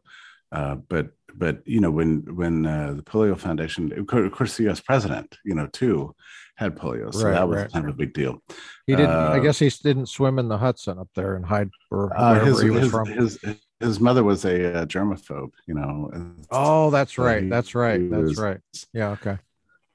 Uh, 0.52 0.76
but 0.76 1.12
but 1.36 1.62
you 1.66 1.80
know 1.80 1.92
when 1.92 2.24
when 2.36 2.66
uh, 2.66 2.94
the 2.94 3.04
polio 3.04 3.38
foundation 3.38 3.92
of 3.98 4.32
course 4.32 4.58
the 4.58 4.68
us 4.68 4.80
president 4.80 5.38
you 5.46 5.54
know 5.54 5.68
too 5.68 6.14
had 6.56 6.76
polio 6.76 7.14
so 7.14 7.26
right, 7.26 7.34
that 7.34 7.48
was 7.48 7.58
right. 7.62 7.72
kind 7.72 7.86
of 7.86 7.94
a 7.94 7.98
big 7.98 8.14
deal 8.14 8.42
he 8.88 8.96
didn't 8.96 9.12
uh, 9.12 9.32
i 9.32 9.40
guess 9.40 9.60
he 9.60 9.70
didn't 9.70 10.08
swim 10.08 10.40
in 10.40 10.50
the 10.50 10.58
hudson 10.58 10.98
up 10.98 11.08
there 11.16 11.36
and 11.36 11.46
hide 11.46 11.70
or 11.92 12.12
uh, 12.18 12.44
his, 12.44 12.62
he 12.62 12.70
was 12.70 12.84
his, 12.84 12.92
from 12.92 13.08
his, 13.08 13.40
his 13.80 14.00
mother 14.00 14.24
was 14.24 14.44
a, 14.46 14.86
germaphobe 14.88 15.52
you 15.68 15.74
know 15.74 16.12
oh 16.52 16.90
that's 16.90 17.18
right 17.18 17.44
he, 17.44 17.50
that's 17.50 17.76
right 17.76 18.10
that's 18.10 18.22
was, 18.22 18.38
right 18.38 18.60
yeah 18.94 19.10
okay 19.10 19.38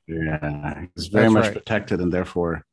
yeah 0.07 0.81
he 0.81 0.89
was 0.95 1.09
very 1.09 1.25
that's 1.25 1.35
much 1.35 1.45
right. 1.45 1.55
protected 1.55 2.01
and 2.01 2.13
therefore 2.13 2.65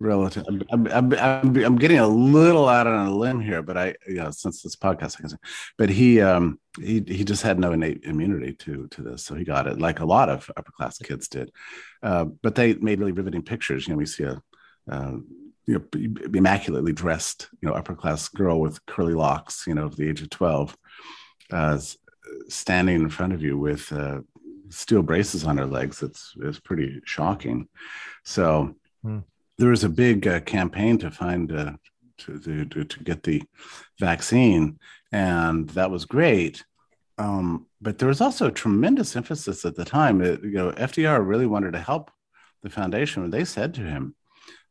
relative. 0.00 0.44
I'm, 0.48 0.62
I'm, 0.70 1.12
I'm, 1.12 1.56
I'm, 1.64 1.76
getting 1.76 1.98
a 1.98 2.08
little 2.08 2.68
out 2.68 2.86
on 2.86 3.06
a 3.06 3.14
limb 3.14 3.38
here, 3.38 3.62
but 3.62 3.76
I, 3.76 3.94
you 4.08 4.14
know, 4.14 4.30
since 4.30 4.62
this 4.62 4.74
podcast, 4.74 5.16
I 5.16 5.20
can 5.20 5.28
say, 5.28 5.36
but 5.76 5.90
he, 5.90 6.20
um, 6.20 6.58
he, 6.80 7.04
he 7.06 7.22
just 7.22 7.42
had 7.42 7.58
no 7.58 7.72
innate 7.72 8.04
immunity 8.04 8.54
to, 8.54 8.88
to 8.88 9.02
this. 9.02 9.22
So 9.24 9.34
he 9.34 9.44
got 9.44 9.66
it 9.66 9.78
like 9.78 10.00
a 10.00 10.06
lot 10.06 10.30
of 10.30 10.50
upper 10.56 10.72
class 10.72 10.98
kids 10.98 11.28
did. 11.28 11.52
Uh, 12.02 12.24
but 12.24 12.54
they 12.54 12.74
made 12.74 12.98
really 12.98 13.12
riveting 13.12 13.42
pictures. 13.42 13.86
You 13.86 13.94
know, 13.94 13.98
we 13.98 14.06
see 14.06 14.24
a, 14.24 14.42
uh, 14.90 15.16
you 15.66 15.74
know, 15.92 16.30
immaculately 16.34 16.92
dressed, 16.92 17.48
you 17.60 17.68
know, 17.68 17.74
upper 17.74 17.94
class 17.94 18.28
girl 18.28 18.58
with 18.58 18.84
curly 18.86 19.14
locks, 19.14 19.64
you 19.66 19.74
know, 19.74 19.84
of 19.84 19.96
the 19.96 20.08
age 20.08 20.22
of 20.22 20.30
12, 20.30 20.76
uh, 21.52 21.78
standing 22.48 22.96
in 22.96 23.10
front 23.10 23.34
of 23.34 23.42
you 23.42 23.58
with, 23.58 23.92
uh, 23.92 24.20
steel 24.70 25.02
braces 25.02 25.44
on 25.44 25.58
her 25.58 25.66
legs. 25.66 26.02
It's, 26.02 26.32
it's 26.40 26.60
pretty 26.60 27.00
shocking. 27.04 27.68
So, 28.24 28.74
hmm 29.02 29.20
there 29.60 29.70
was 29.70 29.84
a 29.84 29.90
big 29.90 30.26
uh, 30.26 30.40
campaign 30.40 30.96
to 30.98 31.10
find 31.10 31.52
uh, 31.52 31.72
to, 32.16 32.64
to, 32.64 32.84
to 32.84 33.04
get 33.04 33.22
the 33.22 33.42
vaccine, 33.98 34.78
and 35.12 35.68
that 35.70 35.90
was 35.90 36.06
great. 36.06 36.64
Um, 37.18 37.66
but 37.82 37.98
there 37.98 38.08
was 38.08 38.22
also 38.22 38.46
a 38.46 38.52
tremendous 38.52 39.14
emphasis 39.16 39.66
at 39.66 39.76
the 39.76 39.84
time. 39.84 40.22
It, 40.22 40.42
you 40.42 40.52
know, 40.52 40.72
FDR 40.72 41.26
really 41.26 41.46
wanted 41.46 41.74
to 41.74 41.78
help 41.78 42.10
the 42.62 42.70
foundation. 42.70 43.20
When 43.22 43.30
they 43.30 43.44
said 43.44 43.74
to 43.74 43.82
him, 43.82 44.14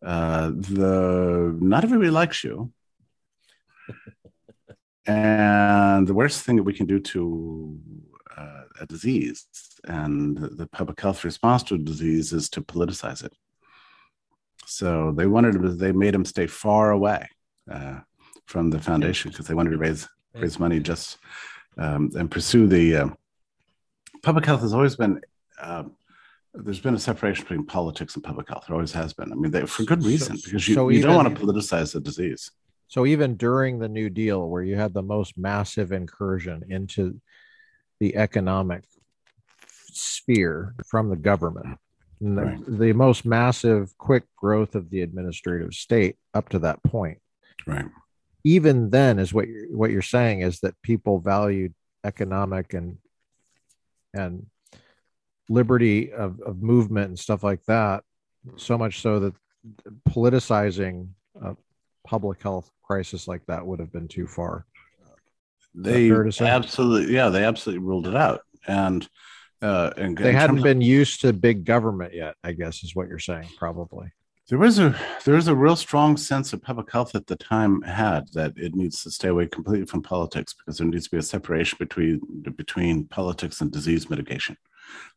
uh, 0.04 0.52
"The 0.56 1.56
not 1.62 1.84
everybody 1.84 2.10
likes 2.10 2.44
you." 2.44 2.74
and 5.06 6.08
the 6.08 6.16
worst 6.16 6.44
thing 6.44 6.56
that 6.56 6.64
we 6.64 6.74
can 6.74 6.88
do 6.88 7.00
to 7.00 7.80
uh, 8.36 8.64
a 8.82 8.88
disease 8.88 9.46
and 9.84 10.36
the 10.38 10.68
public 10.68 11.00
health 11.00 11.24
response 11.24 11.62
to 11.64 11.76
a 11.76 11.78
disease 11.78 12.34
is 12.34 12.50
to 12.50 12.62
politicize 12.62 13.24
it. 13.24 13.34
So 14.70 15.12
they 15.12 15.26
wanted 15.26 15.54
to, 15.54 15.70
they 15.70 15.92
made 15.92 16.14
him 16.14 16.26
stay 16.26 16.48
far 16.48 16.92
away 16.92 17.28
uh, 17.70 18.00
from 18.46 18.70
the 18.70 18.80
foundation 18.80 19.32
because 19.32 19.48
they 19.48 19.54
wanted 19.56 19.72
to 19.72 19.78
raise 19.78 20.08
raise 20.36 20.60
money 20.60 20.80
just 20.80 21.18
um, 21.78 22.12
and 22.16 22.30
pursue 22.30 22.68
the 22.68 22.96
uh, 22.96 23.10
public 24.22 24.46
health 24.46 24.62
has 24.62 24.74
always 24.74 24.96
been. 24.96 25.22
Uh, 25.60 25.84
there's 26.54 26.80
been 26.80 26.96
a 26.96 27.00
separation 27.00 27.44
between 27.44 27.66
politics 27.66 28.16
and 28.16 28.24
public 28.24 28.48
health. 28.48 28.66
There 28.68 28.76
always 28.76 28.92
has 28.92 29.14
been. 29.14 29.32
I 29.32 29.36
mean, 29.36 29.52
they, 29.52 29.66
for 29.66 29.84
good 29.84 30.04
reason, 30.04 30.38
so, 30.38 30.46
because 30.46 30.68
you, 30.68 30.76
so 30.76 30.90
you 30.90 31.00
even, 31.00 31.12
don't 31.12 31.24
want 31.24 31.36
to 31.36 31.44
politicize 31.44 31.94
the 31.94 32.00
disease. 32.00 32.52
So 32.88 33.06
even 33.06 33.36
during 33.36 33.80
the 33.80 33.90
New 33.90 34.10
Deal, 34.10 34.48
where 34.48 34.64
you 34.64 34.76
had 34.76 34.94
the 34.94 35.04
most 35.04 35.38
massive 35.38 35.92
incursion 35.92 36.64
into 36.70 37.20
the 38.00 38.16
economic 38.16 38.84
sphere 39.92 40.76
from 40.88 41.10
the 41.10 41.16
government, 41.16 41.78
right. 42.22 42.66
the, 42.66 42.72
the 42.72 42.94
most 42.94 43.26
massive 43.26 43.98
quick 43.98 44.24
growth 44.36 44.76
of 44.76 44.90
the 44.90 45.02
administrative 45.02 45.74
state 45.74 46.16
up 46.34 46.50
to 46.50 46.60
that 46.60 46.84
point. 46.84 47.20
Right. 47.66 47.86
Even 48.44 48.90
then 48.90 49.20
is 49.20 49.34
what 49.34 49.48
you're 49.48 49.68
what 49.68 49.92
you're 49.92 50.02
saying 50.02 50.42
is 50.42 50.62
that 50.62 50.82
people 50.82 51.20
valued 51.20 51.74
economic 52.04 52.74
and 52.74 52.98
and 54.14 54.46
liberty 55.50 56.12
of, 56.14 56.40
of 56.42 56.62
movement 56.62 57.10
and 57.10 57.20
stuff 57.20 57.44
like 57.44 57.64
that 57.66 58.04
so 58.56 58.78
much 58.78 59.02
so 59.02 59.20
that 59.20 59.34
politicizing 60.08 61.10
a 61.42 61.56
public 62.06 62.42
health 62.42 62.72
crisis 62.84 63.28
like 63.28 63.46
that 63.48 63.66
would 63.66 63.80
have 63.80 63.92
been 63.92 64.08
too 64.08 64.28
far. 64.28 64.66
They 65.76 66.12
absolutely 66.42 67.14
yeah 67.14 67.30
they 67.30 67.44
absolutely 67.44 67.86
ruled 67.86 68.08
it 68.08 68.16
out. 68.16 68.42
And 68.68 69.08
Uh, 69.62 69.92
and 69.98 70.18
They 70.18 70.32
hadn't 70.32 70.60
of- 70.60 70.64
been 70.64 70.82
used 70.82 71.22
to 71.22 71.34
big 71.34 71.66
government 71.66 72.14
yet, 72.14 72.36
I 72.44 72.54
guess 72.54 72.84
is 72.84 72.96
what 72.96 73.08
you're 73.10 73.20
saying, 73.20 73.50
probably. 73.58 74.12
There 74.48 74.58
was 74.58 74.80
a 74.80 74.96
there 75.26 75.36
was 75.36 75.48
a 75.48 75.56
real 75.56 75.76
strong 75.76 76.18
sense 76.18 76.54
of 76.54 76.64
public 76.64 76.92
health 76.92 77.14
at 77.14 77.28
the 77.28 77.36
time 77.36 77.84
had 77.84 78.30
that 78.34 78.54
it 78.58 78.74
needs 78.74 79.04
to 79.04 79.12
stay 79.12 79.28
away 79.28 79.46
completely 79.46 79.86
from 79.86 80.02
politics 80.02 80.56
because 80.56 80.80
there 80.80 80.88
needs 80.88 81.04
to 81.06 81.12
be 81.12 81.18
a 81.18 81.22
separation 81.22 81.78
between 81.80 82.20
between 82.58 83.06
politics 83.06 83.62
and 83.62 83.72
disease 83.72 84.10
mitigation. 84.10 84.58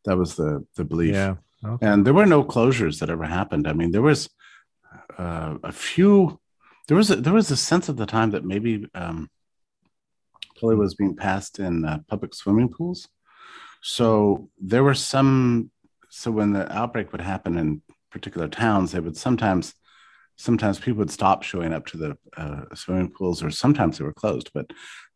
That 0.05 0.18
was 0.18 0.37
the 0.37 0.66
the 0.76 0.85
belief. 0.85 1.14
Yeah. 1.14 1.37
Okay. 1.64 1.87
And 1.87 2.05
there 2.05 2.12
were 2.12 2.26
no 2.26 2.44
closures 2.44 3.00
that 3.00 3.09
ever 3.09 3.24
happened. 3.24 3.66
I 3.66 3.72
mean, 3.72 3.90
there 3.90 4.02
was 4.02 4.28
uh, 5.16 5.57
a 5.62 5.72
few. 5.72 6.38
There 6.88 6.96
was 6.98 7.11
a, 7.11 7.16
there 7.16 7.33
was 7.33 7.50
a 7.50 7.57
sense 7.57 7.88
at 7.88 7.96
the 7.96 8.05
time 8.05 8.33
that 8.33 8.44
maybe 8.44 8.87
um, 8.94 9.31
polio 10.61 10.76
was 10.76 10.94
being 10.94 11.16
passed 11.16 11.59
in 11.59 11.87
uh, 11.87 12.00
public 12.07 12.35
swimming 12.35 12.68
pools. 12.68 13.09
So 13.83 14.49
there 14.59 14.85
were 14.85 14.95
some. 14.95 15.71
So 16.09 16.31
when 16.31 16.53
the 16.53 16.71
outbreak 16.73 17.12
would 17.12 17.21
happen 17.21 17.57
in 17.59 17.83
particular 18.11 18.49
towns, 18.49 18.92
they 18.92 19.01
would 19.01 19.16
sometimes 19.16 19.75
sometimes 20.37 20.79
people 20.79 20.99
would 20.99 21.11
stop 21.11 21.42
showing 21.42 21.73
up 21.73 21.87
to 21.87 21.97
the 21.97 22.16
uh, 22.37 22.62
swimming 22.75 23.11
pools, 23.11 23.42
or 23.42 23.51
sometimes 23.51 23.99
they 23.99 24.05
were 24.05 24.12
closed. 24.12 24.51
But 24.55 24.71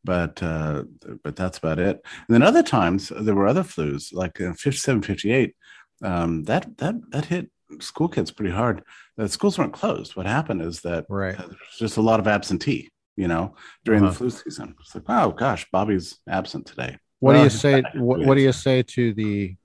but 0.05 0.42
uh, 0.42 0.85
but 1.22 1.37
that's 1.37 1.59
about 1.59 1.79
it. 1.79 2.00
And 2.29 2.35
then 2.35 2.42
other 2.42 2.62
times 2.62 3.12
there 3.20 3.35
were 3.35 3.46
other 3.46 3.62
flus, 3.62 4.12
like 4.12 4.40
in 4.40 4.55
57, 4.55 5.02
58, 5.02 5.55
um, 6.02 6.44
that 6.44 6.76
that 6.79 6.94
that 7.11 7.26
hit 7.26 7.50
school 7.81 8.09
kids 8.09 8.31
pretty 8.31 8.52
hard. 8.52 8.83
The 9.16 9.29
schools 9.29 9.59
weren't 9.59 9.72
closed. 9.72 10.16
What 10.16 10.26
happened 10.26 10.62
is 10.62 10.81
that 10.83 11.07
Right. 11.09 11.38
uh, 11.38 11.46
there 11.46 11.57
just 11.79 11.96
a 11.96 12.02
lot 12.02 12.20
of 12.20 12.26
absentee, 12.29 12.90
you 13.16 13.29
know, 13.29 13.55
during 13.85 14.02
Uh-huh. 14.02 14.11
the 14.12 14.16
flu 14.16 14.31
season. 14.31 14.74
It's 14.81 14.94
like, 14.94 15.05
oh 15.09 15.31
gosh, 15.33 15.66
Bobby's 15.72 16.18
absent 16.29 16.66
today. 16.66 16.96
What 17.26 17.34
do 17.34 17.42
you 17.42 17.50
say? 17.50 17.82
What, 17.94 18.20
what 18.20 18.34
do 18.36 18.42
you 18.42 18.52
say 18.52 18.82
to 18.82 19.12
the? 19.12 19.56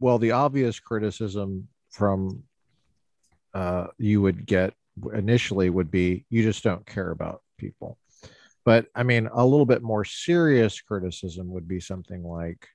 Well, 0.00 0.18
the 0.18 0.32
obvious 0.32 0.80
criticism 0.80 1.68
from 1.90 2.44
uh, 3.54 3.88
you 3.98 4.22
would 4.22 4.46
get 4.46 4.74
initially 5.12 5.70
would 5.70 5.90
be 5.90 6.24
you 6.30 6.42
just 6.42 6.64
don't 6.64 6.86
care 6.86 7.10
about 7.10 7.42
people. 7.58 7.98
But 8.64 8.86
I 8.94 9.02
mean, 9.02 9.28
a 9.32 9.44
little 9.44 9.66
bit 9.66 9.82
more 9.82 10.04
serious 10.04 10.80
criticism 10.80 11.48
would 11.50 11.66
be 11.66 11.80
something 11.80 12.22
like, 12.22 12.66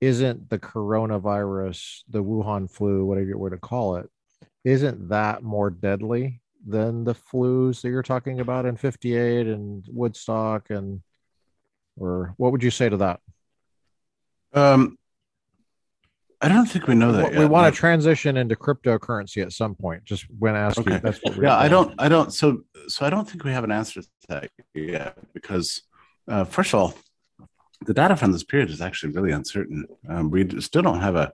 isn't 0.00 0.50
the 0.50 0.58
coronavirus, 0.58 2.02
the 2.08 2.22
Wuhan 2.22 2.70
flu, 2.70 3.04
whatever 3.04 3.28
you 3.28 3.38
were 3.38 3.50
to 3.50 3.58
call 3.58 3.96
it, 3.96 4.08
isn't 4.64 5.08
that 5.08 5.42
more 5.42 5.70
deadly 5.70 6.40
than 6.66 7.04
the 7.04 7.14
flus 7.14 7.82
that 7.82 7.88
you're 7.88 8.02
talking 8.02 8.40
about 8.40 8.66
in 8.66 8.76
58 8.76 9.46
and 9.46 9.84
Woodstock 9.88 10.70
and 10.70 11.00
or 11.96 12.34
what 12.36 12.52
would 12.52 12.62
you 12.62 12.70
say 12.70 12.88
to 12.88 12.96
that? 12.98 13.20
Um, 14.52 14.98
I 16.40 16.48
don't 16.48 16.66
think 16.66 16.88
we 16.88 16.96
know 16.96 17.12
that. 17.12 17.30
we 17.30 17.38
yet, 17.38 17.50
want 17.50 17.72
to 17.72 17.78
transition 17.78 18.36
into 18.36 18.56
cryptocurrency 18.56 19.42
at 19.42 19.52
some 19.52 19.76
point. 19.76 20.04
Just 20.04 20.26
when 20.38 20.56
asked 20.56 20.78
you, 20.78 20.98
that's 20.98 21.20
what 21.22 21.36
yeah 21.40 21.56
i 21.56 21.68
don't 21.68 21.94
i 21.98 22.08
don't 22.08 22.32
so 22.32 22.62
so 22.88 23.06
i 23.06 23.10
don't 23.10 23.28
think 23.30 23.44
we 23.44 23.52
have 23.52 23.62
an 23.64 23.70
answer 23.70 24.02
to 24.02 24.08
that 24.28 24.50
yet 24.74 25.16
because 25.34 25.82
uh, 26.28 26.42
first 26.44 26.74
of 26.74 26.80
all 26.80 26.94
the 27.86 27.94
data 27.94 28.16
from 28.16 28.32
this 28.32 28.42
period 28.44 28.70
is 28.70 28.80
actually 28.80 29.12
really 29.12 29.30
uncertain 29.30 29.86
um, 30.08 30.30
we 30.30 30.60
still 30.60 30.82
don't 30.82 31.00
have 31.00 31.14
a, 31.14 31.32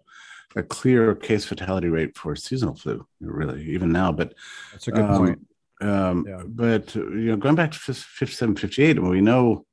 a 0.56 0.62
clear 0.62 1.14
case 1.14 1.44
fatality 1.46 1.88
rate 1.88 2.16
for 2.16 2.36
seasonal 2.36 2.74
flu 2.74 3.06
really 3.20 3.64
even 3.64 3.90
now 3.90 4.12
but 4.12 4.34
That's 4.72 4.88
a 4.88 4.92
good 4.92 5.04
um, 5.04 5.18
point. 5.18 5.46
um, 5.80 6.26
Yeah. 6.28 6.42
but 6.46 6.94
you 6.94 7.30
know 7.30 7.36
going 7.36 7.54
back 7.54 7.72
to 7.72 7.78
57 7.78 8.56
58 8.56 9.02
we 9.02 9.20
know 9.22 9.64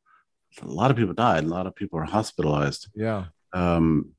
a 0.61 0.67
lot 0.67 0.91
of 0.91 0.97
people 0.97 1.13
died 1.13 1.43
a 1.43 1.47
lot 1.47 1.67
of 1.67 1.75
people 1.75 1.99
are 1.99 2.05
hospitalized 2.05 2.87
Yeah, 2.95 3.25
um, 3.53 4.11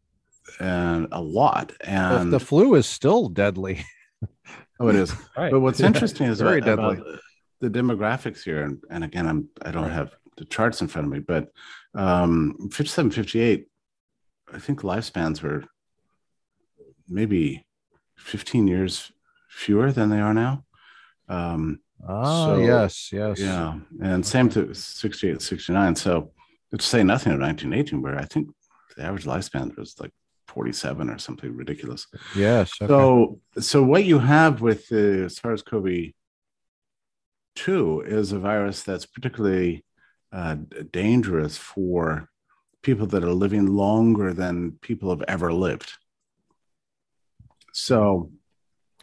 and 0.61 1.09
a 1.13 1.21
lot 1.21 1.69
the, 1.81 1.89
and 1.89 2.33
the 2.33 2.41
flu 2.41 2.75
is 2.75 2.87
still 2.87 3.29
deadly. 3.29 3.85
oh 4.81 4.89
it 4.89 4.97
is 4.97 5.13
Right. 5.37 5.51
But 5.51 5.61
what's 5.61 5.81
interesting 5.81 6.27
is 6.29 6.41
Very 6.49 6.59
about, 6.59 6.77
deadly. 6.77 6.97
about 6.99 7.21
the 7.61 7.71
demographics 7.71 8.43
here, 8.45 8.63
and, 8.63 8.83
and 8.91 9.03
again, 9.05 9.27
I'm 9.27 9.49
I 9.63 9.71
don't 9.71 9.85
Right. 9.85 9.93
have 9.93 10.15
the 10.37 10.45
charts 10.45 10.81
in 10.83 10.89
front 10.89 11.07
of 11.07 11.13
me, 11.13 11.21
but 11.21 11.49
um, 11.95 12.69
57, 12.71 13.11
58, 13.11 13.67
I 14.53 14.59
think 14.59 14.83
lifespans 14.83 15.43
were 15.43 15.65
maybe 17.09 17.65
15 18.19 18.67
years 18.69 19.11
fewer 19.49 19.93
than 19.93 20.11
they 20.11 20.21
are 20.21 20.35
now. 20.35 20.65
Um, 21.29 21.81
Ah, 22.09 22.47
So, 22.47 22.59
yes, 22.59 23.13
yes. 23.13 23.39
yeah, 23.39 23.79
and 24.03 24.25
same 24.25 24.49
to 24.51 24.75
68, 24.75 25.41
69. 25.43 25.95
So 25.97 26.33
to 26.77 26.83
say 26.83 27.03
nothing 27.03 27.33
of 27.33 27.41
1918, 27.41 28.03
where 28.03 28.19
I 28.19 28.25
think 28.25 28.49
the 28.97 29.05
average 29.05 29.25
lifespan 29.25 29.77
was 29.77 29.99
like 30.01 30.13
47 30.49 31.11
or 31.11 31.19
something 31.19 31.55
ridiculous. 31.55 32.07
yes. 32.35 32.73
okay. 32.81 32.89
So, 32.89 33.41
so 33.59 33.83
what 33.83 34.05
you 34.05 34.19
have 34.19 34.61
with 34.61 34.89
the 34.89 35.29
SARS-CoV-2 35.29 36.13
is 38.07 38.33
a 38.33 38.39
virus 38.39 38.83
that's 38.83 39.07
particularly 39.07 39.85
uh, 40.33 40.57
dangerous 40.93 41.57
for 41.57 42.29
people 42.83 43.07
that 43.09 43.25
are 43.25 43.33
living 43.33 43.67
longer 43.67 44.33
than 44.33 44.73
people 44.81 45.11
have 45.11 45.23
ever 45.29 45.53
lived. 45.53 45.93
So, 47.73 48.31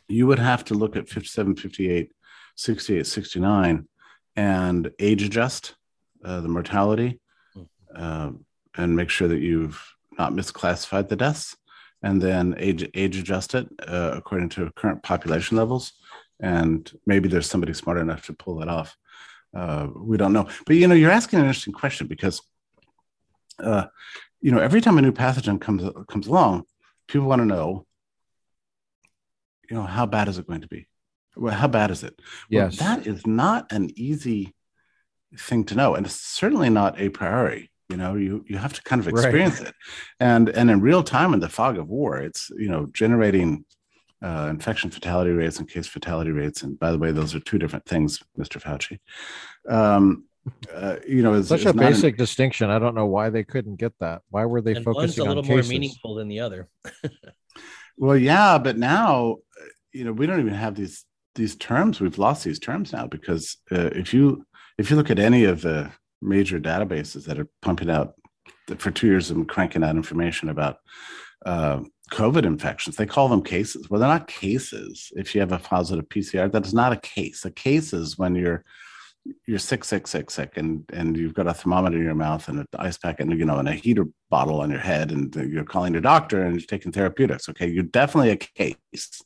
you 0.08 0.28
would 0.28 0.40
have 0.40 0.64
to 0.66 0.74
look 0.74 0.96
at 0.96 1.10
57, 1.10 1.56
58, 1.56 2.12
68, 2.56 3.06
69 3.06 3.88
and 4.36 4.92
age 5.00 5.24
adjust 5.24 5.76
uh, 6.24 6.42
the 6.42 6.48
mortality 6.48 7.20
uh, 7.96 8.32
and 8.76 8.96
make 8.96 9.10
sure 9.10 9.28
that 9.28 9.40
you've 9.40 9.84
not 10.18 10.34
misclassified 10.34 11.10
the 11.10 11.16
deaths 11.16 11.56
and 12.04 12.22
then 12.22 12.56
age 12.58 12.88
age 12.94 13.18
adjust 13.18 13.56
it 13.56 13.68
uh, 13.88 14.12
according 14.14 14.50
to 14.50 14.70
current 14.76 15.02
population 15.02 15.58
levels. 15.58 15.94
And 16.40 16.92
maybe 17.06 17.30
there's 17.30 17.50
somebody 17.50 17.74
smart 17.74 17.98
enough 17.98 18.26
to 18.26 18.34
pull 18.34 18.58
that 18.58 18.68
off. 18.68 18.96
Uh, 19.56 19.88
we 19.96 20.18
don't 20.18 20.34
know, 20.34 20.50
but 20.66 20.76
you 20.76 20.88
know, 20.88 20.96
you're 20.96 21.12
asking 21.12 21.40
an 21.40 21.46
interesting 21.46 21.74
question 21.74 22.08
because, 22.08 22.42
uh, 23.60 23.86
you 24.42 24.52
know, 24.52 24.58
every 24.58 24.82
time 24.82 24.98
a 24.98 25.02
new 25.02 25.12
pathogen 25.12 25.62
comes 25.62 25.84
comes 26.10 26.28
along, 26.28 26.64
people 27.08 27.28
want 27.28 27.40
to 27.40 27.46
know, 27.46 27.86
you 29.70 29.78
know, 29.78 29.84
how 29.84 30.06
bad 30.06 30.28
is 30.28 30.40
it 30.40 30.48
going 30.48 30.62
to 30.62 30.68
be? 30.68 30.88
Well, 31.36 31.54
how 31.54 31.68
bad 31.68 31.92
is 31.92 32.04
it? 32.04 32.20
Well, 32.52 32.66
yes. 32.66 32.78
that 32.78 33.08
is 33.08 33.26
not 33.26 33.72
an 33.72 33.90
easy 33.96 34.54
thing 35.38 35.64
to 35.66 35.76
know, 35.76 35.96
and 35.96 36.06
it's 36.06 36.20
certainly 36.20 36.70
not 36.70 37.00
a 37.00 37.10
priori. 37.10 37.72
You 37.90 37.98
know, 37.98 38.16
you 38.16 38.44
you 38.48 38.58
have 38.58 38.74
to 38.74 38.82
kind 38.84 39.00
of 39.02 39.08
Right. 39.08 39.16
experience 39.26 39.60
it, 39.62 39.74
and 40.20 40.50
and 40.50 40.70
in 40.72 40.82
real 40.82 41.04
time 41.04 41.34
in 41.34 41.40
the 41.40 41.50
fog 41.50 41.78
of 41.78 41.88
war, 41.90 42.18
it's 42.18 42.50
you 42.58 42.70
know 42.70 42.88
generating 42.94 43.66
uh, 44.22 44.48
infection 44.50 44.90
fatality 44.90 45.32
rates 45.32 45.60
and 45.60 45.68
case 45.70 45.88
fatality 45.88 46.32
rates. 46.32 46.64
And 46.64 46.80
by 46.80 46.92
the 46.92 46.98
way, 46.98 47.12
those 47.12 47.36
are 47.36 47.40
two 47.42 47.58
different 47.58 47.86
things, 47.86 48.24
Mr. 48.40 48.62
Fauci. 48.62 49.00
Um, 49.70 50.26
uh, 50.74 50.98
you 51.08 51.24
know, 51.24 51.34
is 51.34 51.48
Such 51.50 51.62
is 51.62 51.66
a 51.68 51.74
not 51.74 51.86
an- 51.86 51.92
basic 51.92 52.18
distinction. 52.18 52.70
I 52.70 52.80
don't 52.80 52.96
know 52.96 53.06
why 53.08 53.30
they 53.30 53.44
couldn't 53.44 53.76
get 53.78 53.94
that. 54.00 54.22
Why 54.30 54.46
were 54.46 54.62
they 54.62 54.76
and 54.76 54.86
one's 54.86 54.96
focusing 54.98 55.26
a 55.26 55.28
little 55.28 55.44
on 55.44 55.48
more 55.50 55.58
cases? 55.58 55.70
meaningful 55.72 56.16
than 56.16 56.28
the 56.30 56.40
other. 56.42 56.70
Well, 57.96 58.18
yeah, 58.18 58.58
but 58.58 58.76
now, 58.76 59.34
uh, 59.62 59.66
you 59.92 60.04
know, 60.04 60.12
we 60.14 60.26
don't 60.26 60.40
even 60.40 60.56
have 60.56 60.74
these 60.74 61.06
these 61.36 61.56
terms. 61.56 62.00
We've 62.00 62.18
lost 62.18 62.44
these 62.44 62.60
terms 62.60 62.94
now 62.94 63.08
because 63.08 63.58
uh, 63.72 63.90
if 63.94 64.14
you 64.14 64.46
if 64.78 64.90
you 64.90 64.96
look 64.96 65.12
at 65.12 65.20
any 65.20 65.44
of 65.44 65.62
the 65.62 65.92
major 66.22 66.60
databases 66.60 67.26
that 67.26 67.40
are 67.40 67.48
pumping 67.62 67.90
out 67.90 68.14
for 68.78 68.92
two 68.92 69.08
years 69.08 69.30
and 69.30 69.48
cranking 69.48 69.84
out 69.84 69.96
information 69.96 70.50
about 70.50 70.78
uh, 71.46 71.82
COVID 72.12 72.46
infections, 72.46 72.96
they 72.96 73.06
call 73.06 73.28
them 73.28 73.44
cases. 73.44 73.90
Well, 73.90 74.00
they're 74.00 74.10
not 74.10 74.28
cases. 74.28 75.12
If 75.16 75.36
you 75.36 75.42
have 75.42 75.52
a 75.52 75.60
positive 75.60 76.08
PCR, 76.10 76.52
that 76.52 76.66
is 76.66 76.74
not 76.74 76.94
a 76.94 76.98
case. 76.98 77.46
A 77.46 77.52
case 77.52 77.94
is 77.94 78.18
when 78.18 78.36
you're 78.36 78.64
you're 79.48 79.60
sick, 79.60 79.84
sick, 79.84 80.08
sick, 80.08 80.30
sick, 80.30 80.58
and 80.58 80.84
and 80.92 81.16
you've 81.16 81.34
got 81.34 81.48
a 81.48 81.54
thermometer 81.54 81.98
in 81.98 82.04
your 82.04 82.16
mouth 82.16 82.48
and 82.50 82.60
an 82.60 82.68
ice 82.78 82.98
pack 82.98 83.20
and 83.20 83.38
you 83.38 83.46
know 83.46 83.58
and 83.58 83.70
a 83.70 83.74
heater 83.74 84.06
bottle 84.30 84.62
on 84.62 84.70
your 84.70 84.80
head, 84.80 85.12
and 85.12 85.34
you're 85.36 85.64
calling 85.64 85.94
your 85.94 86.02
doctor 86.02 86.44
and 86.44 86.56
you're 86.60 86.68
taking 86.68 86.92
therapeutics. 86.92 87.48
Okay, 87.50 87.70
you're 87.70 87.84
definitely 87.84 88.32
a 88.32 88.36
case. 88.38 89.22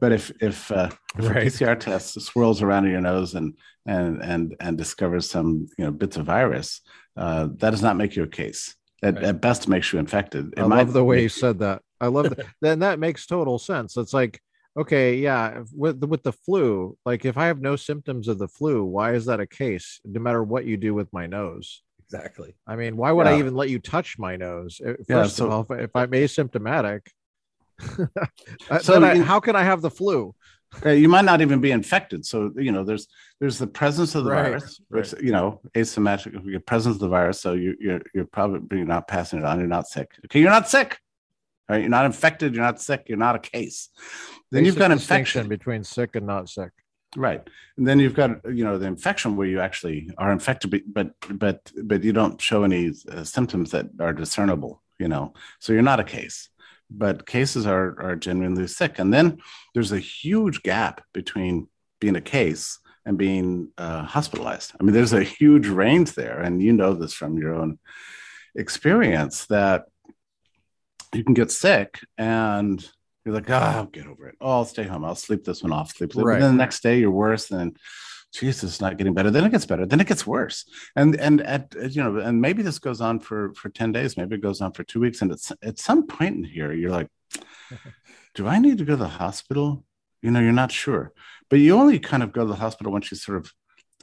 But 0.00 0.12
if 0.12 0.30
if, 0.40 0.70
uh, 0.72 0.90
if 1.18 1.28
Right. 1.28 1.46
a 1.46 1.50
PCR 1.50 1.78
test 1.78 2.20
swirls 2.20 2.62
around 2.62 2.86
in 2.86 2.92
your 2.92 3.00
nose 3.00 3.34
and 3.34 3.56
and 3.86 4.22
and 4.22 4.56
and 4.60 4.76
discovers 4.76 5.30
some 5.30 5.68
you 5.78 5.84
know 5.84 5.90
bits 5.92 6.16
of 6.16 6.26
virus, 6.26 6.80
uh, 7.16 7.48
that 7.58 7.70
does 7.70 7.82
not 7.82 7.96
make 7.96 8.16
you 8.16 8.24
a 8.24 8.28
case. 8.28 8.74
At, 9.02 9.14
Right. 9.14 9.24
at 9.24 9.40
best, 9.40 9.66
makes 9.68 9.92
you 9.92 9.98
infected. 9.98 10.52
It 10.56 10.60
I 10.60 10.66
love 10.66 10.92
the 10.92 11.04
way 11.04 11.22
you 11.22 11.28
said 11.30 11.60
that. 11.60 11.82
I 12.00 12.08
love 12.08 12.30
that. 12.36 12.46
then 12.60 12.80
that 12.80 12.98
makes 12.98 13.26
total 13.26 13.58
sense. 13.58 13.96
It's 13.96 14.12
like, 14.12 14.40
okay, 14.76 15.16
yeah, 15.16 15.62
with 15.74 16.00
the, 16.00 16.06
with 16.06 16.22
the 16.22 16.32
flu, 16.32 16.96
like 17.04 17.24
if 17.24 17.36
I 17.36 17.46
have 17.46 17.60
no 17.60 17.76
symptoms 17.76 18.28
of 18.28 18.38
the 18.38 18.48
flu, 18.48 18.84
why 18.84 19.14
is 19.14 19.26
that 19.26 19.40
a 19.40 19.46
case? 19.46 20.00
No 20.04 20.20
matter 20.20 20.42
what 20.42 20.64
you 20.64 20.76
do 20.76 20.94
with 20.94 21.12
my 21.12 21.26
nose. 21.26 21.82
Exactly. 22.06 22.54
I 22.66 22.74
mean, 22.76 22.96
why 22.96 23.12
would 23.12 23.26
I 23.28 23.38
even 23.38 23.54
let 23.54 23.70
you 23.70 23.78
touch 23.78 24.18
my 24.18 24.36
nose? 24.36 24.80
First 25.08 25.38
Yeah, 25.38 25.46
of 25.46 25.52
all, 25.52 25.66
if, 25.70 25.84
if 25.84 25.90
I'm 25.96 26.10
asymptomatic, 26.10 27.02
uh, 28.70 28.78
So 28.80 28.94
then 28.94 29.04
I, 29.04 29.14
you- 29.14 29.22
how 29.22 29.38
can 29.40 29.54
I 29.56 29.62
have 29.62 29.80
the 29.80 29.90
flu? 29.90 30.34
You 30.84 31.08
might 31.08 31.24
not 31.24 31.40
even 31.40 31.60
be 31.60 31.72
infected. 31.72 32.24
So 32.24 32.52
you 32.56 32.70
know, 32.70 32.84
there's 32.84 33.08
there's 33.40 33.58
the 33.58 33.66
presence 33.66 34.14
of 34.14 34.24
the 34.24 34.30
Right, 34.30 34.52
virus, 34.52 34.80
which, 34.88 35.14
you 35.20 35.32
know, 35.32 35.60
asymmetric 35.74 36.44
your 36.46 36.60
presence 36.60 36.94
of 36.96 37.00
the 37.00 37.08
virus. 37.08 37.40
So 37.40 37.54
you, 37.54 37.76
you're 37.80 38.00
you're 38.14 38.24
probably 38.26 38.78
you're 38.78 38.86
not 38.86 39.08
passing 39.08 39.40
it 39.40 39.44
on. 39.44 39.58
You're 39.58 39.66
not 39.68 39.88
sick. 39.88 40.12
Okay, 40.26 40.40
you're 40.40 40.50
not 40.50 40.68
sick. 40.68 40.98
Right, 41.70 41.82
you're 41.82 41.88
not 41.88 42.04
infected. 42.04 42.52
You're 42.52 42.64
not 42.64 42.80
sick. 42.80 43.04
You're 43.06 43.16
not 43.16 43.36
a 43.36 43.38
case. 43.38 43.90
Then 44.50 44.64
you've 44.64 44.74
got 44.76 44.90
infection, 44.90 45.46
between 45.46 45.84
sick 45.84 46.16
and 46.16 46.26
not 46.26 46.48
sick. 46.48 46.72
right? 47.16 47.48
And 47.76 47.86
then 47.86 48.00
you've 48.00 48.14
got 48.14 48.30
you 48.52 48.64
know 48.64 48.76
the 48.76 48.86
infection 48.86 49.36
where 49.36 49.46
you 49.46 49.60
actually 49.60 50.10
are 50.18 50.32
infected, 50.32 50.70
but 50.72 50.82
but 50.92 51.38
but, 51.38 51.72
but 51.84 52.02
you 52.02 52.12
don't 52.12 52.40
show 52.40 52.64
any 52.64 52.92
uh, 53.08 53.22
symptoms 53.22 53.70
that 53.70 53.86
are 54.00 54.12
discernible. 54.12 54.82
You 54.98 55.06
know, 55.06 55.34
so 55.60 55.72
you're 55.72 55.82
not 55.82 56.00
a 56.00 56.04
case. 56.04 56.48
But 56.90 57.24
cases 57.24 57.68
are 57.68 57.88
are 58.02 58.16
genuinely 58.16 58.66
sick, 58.66 58.98
and 58.98 59.14
then 59.14 59.38
there's 59.72 59.92
a 59.92 60.00
huge 60.00 60.64
gap 60.64 61.04
between 61.12 61.68
being 62.00 62.16
a 62.16 62.20
case 62.20 62.80
and 63.06 63.16
being 63.16 63.68
uh, 63.78 64.02
hospitalized. 64.02 64.72
I 64.80 64.82
mean, 64.82 64.94
there's 64.94 65.12
a 65.12 65.22
huge 65.22 65.68
range 65.68 66.14
there, 66.14 66.40
and 66.40 66.60
you 66.60 66.72
know 66.72 66.94
this 66.94 67.14
from 67.14 67.38
your 67.38 67.54
own 67.54 67.78
experience 68.56 69.46
that 69.46 69.84
you 71.14 71.24
can 71.24 71.34
get 71.34 71.50
sick 71.50 72.00
and 72.18 72.86
you're 73.24 73.34
like, 73.34 73.50
oh, 73.50 73.54
I'll 73.54 73.86
get 73.86 74.06
over 74.06 74.28
it. 74.28 74.36
Oh, 74.40 74.50
I'll 74.50 74.64
stay 74.64 74.84
home. 74.84 75.04
I'll 75.04 75.14
sleep 75.14 75.44
this 75.44 75.62
one 75.62 75.72
off. 75.72 75.94
Sleep. 75.94 76.12
sleep. 76.12 76.24
Right. 76.24 76.34
But 76.34 76.46
then 76.46 76.56
the 76.56 76.62
next 76.62 76.82
day 76.82 76.98
you're 77.00 77.10
worse. 77.10 77.50
And 77.50 77.76
Jesus, 78.32 78.80
not 78.80 78.96
getting 78.96 79.14
better. 79.14 79.30
Then 79.30 79.44
it 79.44 79.50
gets 79.50 79.66
better. 79.66 79.86
Then 79.86 80.00
it 80.00 80.06
gets 80.06 80.26
worse. 80.26 80.64
And 80.94 81.16
and 81.16 81.40
at 81.42 81.74
you 81.74 82.02
know, 82.02 82.18
and 82.18 82.40
maybe 82.40 82.62
this 82.62 82.78
goes 82.78 83.00
on 83.00 83.18
for 83.18 83.52
for 83.54 83.68
ten 83.68 83.92
days. 83.92 84.16
Maybe 84.16 84.36
it 84.36 84.42
goes 84.42 84.60
on 84.60 84.72
for 84.72 84.84
two 84.84 85.00
weeks. 85.00 85.20
And 85.20 85.32
it's 85.32 85.52
at 85.62 85.78
some 85.78 86.06
point 86.06 86.36
in 86.36 86.44
here, 86.44 86.72
you're 86.72 86.90
like, 86.90 87.08
do 88.34 88.46
I 88.46 88.58
need 88.58 88.78
to 88.78 88.84
go 88.84 88.92
to 88.92 89.02
the 89.02 89.08
hospital? 89.08 89.84
You 90.22 90.30
know, 90.30 90.40
you're 90.40 90.52
not 90.52 90.70
sure, 90.70 91.12
but 91.48 91.58
you 91.58 91.76
only 91.76 91.98
kind 91.98 92.22
of 92.22 92.32
go 92.32 92.42
to 92.42 92.48
the 92.48 92.54
hospital 92.54 92.92
once 92.92 93.10
you 93.10 93.16
sort 93.16 93.38
of 93.38 93.52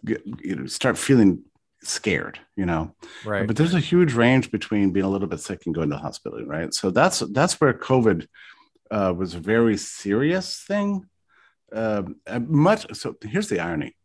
get, 0.04 0.22
you 0.42 0.56
know, 0.56 0.66
start 0.66 0.98
feeling 0.98 1.44
scared. 1.84 2.40
You 2.56 2.66
know, 2.66 2.96
Right. 3.26 3.48
but 3.48 3.56
there's 3.56 3.74
a 3.74 3.80
huge 3.80 4.14
range 4.14 4.52
between 4.52 4.92
being 4.92 5.06
a 5.06 5.10
little 5.10 5.28
bit 5.28 5.40
sick 5.40 5.66
and 5.66 5.76
going 5.76 5.90
to 5.90 5.96
the 5.96 6.02
hospital, 6.02 6.44
right? 6.46 6.74
So 6.74 6.90
that's 6.90 7.20
that's 7.20 7.60
where 7.62 7.74
COVID 7.74 8.28
uh, 8.92 9.14
was 9.16 9.36
a 9.36 9.40
very 9.40 9.78
serious 9.78 10.60
thing. 10.62 11.06
Um, 11.74 12.16
uh, 12.26 12.40
much 12.40 12.96
so. 12.96 13.16
Here's 13.22 13.50
the 13.50 13.60
irony: 13.60 13.96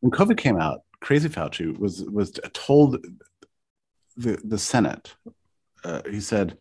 when 0.00 0.10
COVID 0.10 0.36
came 0.36 0.58
out, 0.60 0.80
Crazy 1.00 1.28
Fauci 1.28 1.76
was 1.78 2.04
was 2.04 2.32
told 2.52 3.04
the 4.16 4.38
the 4.44 4.58
Senate. 4.58 5.14
Uh, 5.82 6.02
he 6.10 6.20
said, 6.20 6.58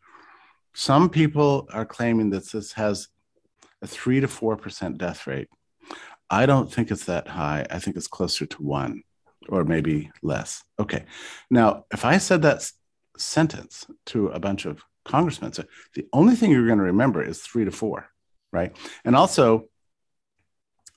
"Some 0.73 1.09
people 1.09 1.67
are 1.73 1.85
claiming 1.85 2.29
that 2.29 2.49
this 2.49 2.71
has 2.73 3.09
a 3.81 3.87
three 3.87 4.21
to 4.21 4.27
four 4.27 4.55
percent 4.55 4.97
death 4.97 5.27
rate. 5.27 5.49
I 6.29 6.45
don't 6.45 6.71
think 6.71 6.89
it's 6.91 7.05
that 7.05 7.27
high. 7.27 7.65
I 7.69 7.79
think 7.79 7.97
it's 7.97 8.07
closer 8.07 8.45
to 8.45 8.63
one." 8.63 9.03
or 9.49 9.63
maybe 9.63 10.11
less. 10.21 10.63
Okay. 10.79 11.05
Now, 11.49 11.85
if 11.91 12.05
I 12.05 12.17
said 12.17 12.41
that 12.43 12.69
sentence 13.17 13.85
to 14.07 14.27
a 14.27 14.39
bunch 14.39 14.65
of 14.65 14.81
congressmen, 15.05 15.53
so 15.53 15.63
the 15.95 16.07
only 16.13 16.35
thing 16.35 16.51
you're 16.51 16.67
going 16.67 16.77
to 16.77 16.85
remember 16.85 17.21
is 17.21 17.41
three 17.41 17.65
to 17.65 17.71
four, 17.71 18.07
right? 18.51 18.75
And 19.03 19.15
also, 19.15 19.65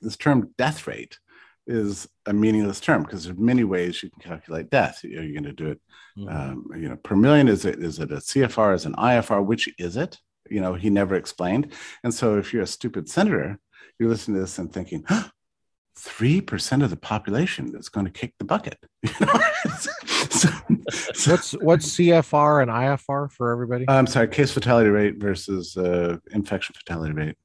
this 0.00 0.16
term 0.16 0.52
death 0.58 0.86
rate 0.86 1.18
is 1.66 2.08
a 2.26 2.32
meaningless 2.32 2.80
term 2.80 3.02
because 3.02 3.24
there's 3.24 3.38
many 3.38 3.64
ways 3.64 4.02
you 4.02 4.10
can 4.10 4.20
calculate 4.20 4.70
death. 4.70 5.04
Are 5.04 5.08
you 5.08 5.32
going 5.32 5.44
to 5.44 5.52
do 5.52 5.68
it? 5.68 5.80
Mm-hmm. 6.18 6.28
Um, 6.28 6.66
you 6.76 6.88
know, 6.88 6.96
per 6.96 7.16
million 7.16 7.48
is 7.48 7.64
it 7.64 7.78
is 7.78 7.98
it 7.98 8.10
a 8.10 8.16
CFR? 8.16 8.74
Is 8.74 8.86
an 8.86 8.94
IFR? 8.94 9.44
Which 9.44 9.68
is 9.78 9.96
it? 9.96 10.18
You 10.50 10.60
know, 10.60 10.74
he 10.74 10.90
never 10.90 11.14
explained. 11.14 11.72
And 12.04 12.12
so, 12.12 12.36
if 12.36 12.52
you're 12.52 12.64
a 12.64 12.66
stupid 12.66 13.08
senator, 13.08 13.58
you're 13.98 14.08
listening 14.08 14.36
to 14.36 14.40
this 14.42 14.58
and 14.58 14.72
thinking, 14.72 15.04
3% 15.98 16.82
of 16.82 16.90
the 16.90 16.96
population 16.96 17.70
that's 17.72 17.88
going 17.88 18.06
to 18.06 18.12
kick 18.12 18.34
the 18.38 18.44
bucket. 18.44 18.78
So, 20.30 20.48
so, 20.90 21.30
what's 21.30 21.52
what's 21.52 21.96
CFR 21.96 22.62
and 22.62 22.70
IFR 22.70 23.30
for 23.30 23.52
everybody? 23.52 23.84
I'm 23.88 24.06
sorry, 24.06 24.28
case 24.28 24.50
fatality 24.50 24.88
rate 24.88 25.18
versus 25.18 25.76
uh, 25.76 26.16
infection 26.30 26.74
fatality 26.74 27.12
rate. 27.12 27.36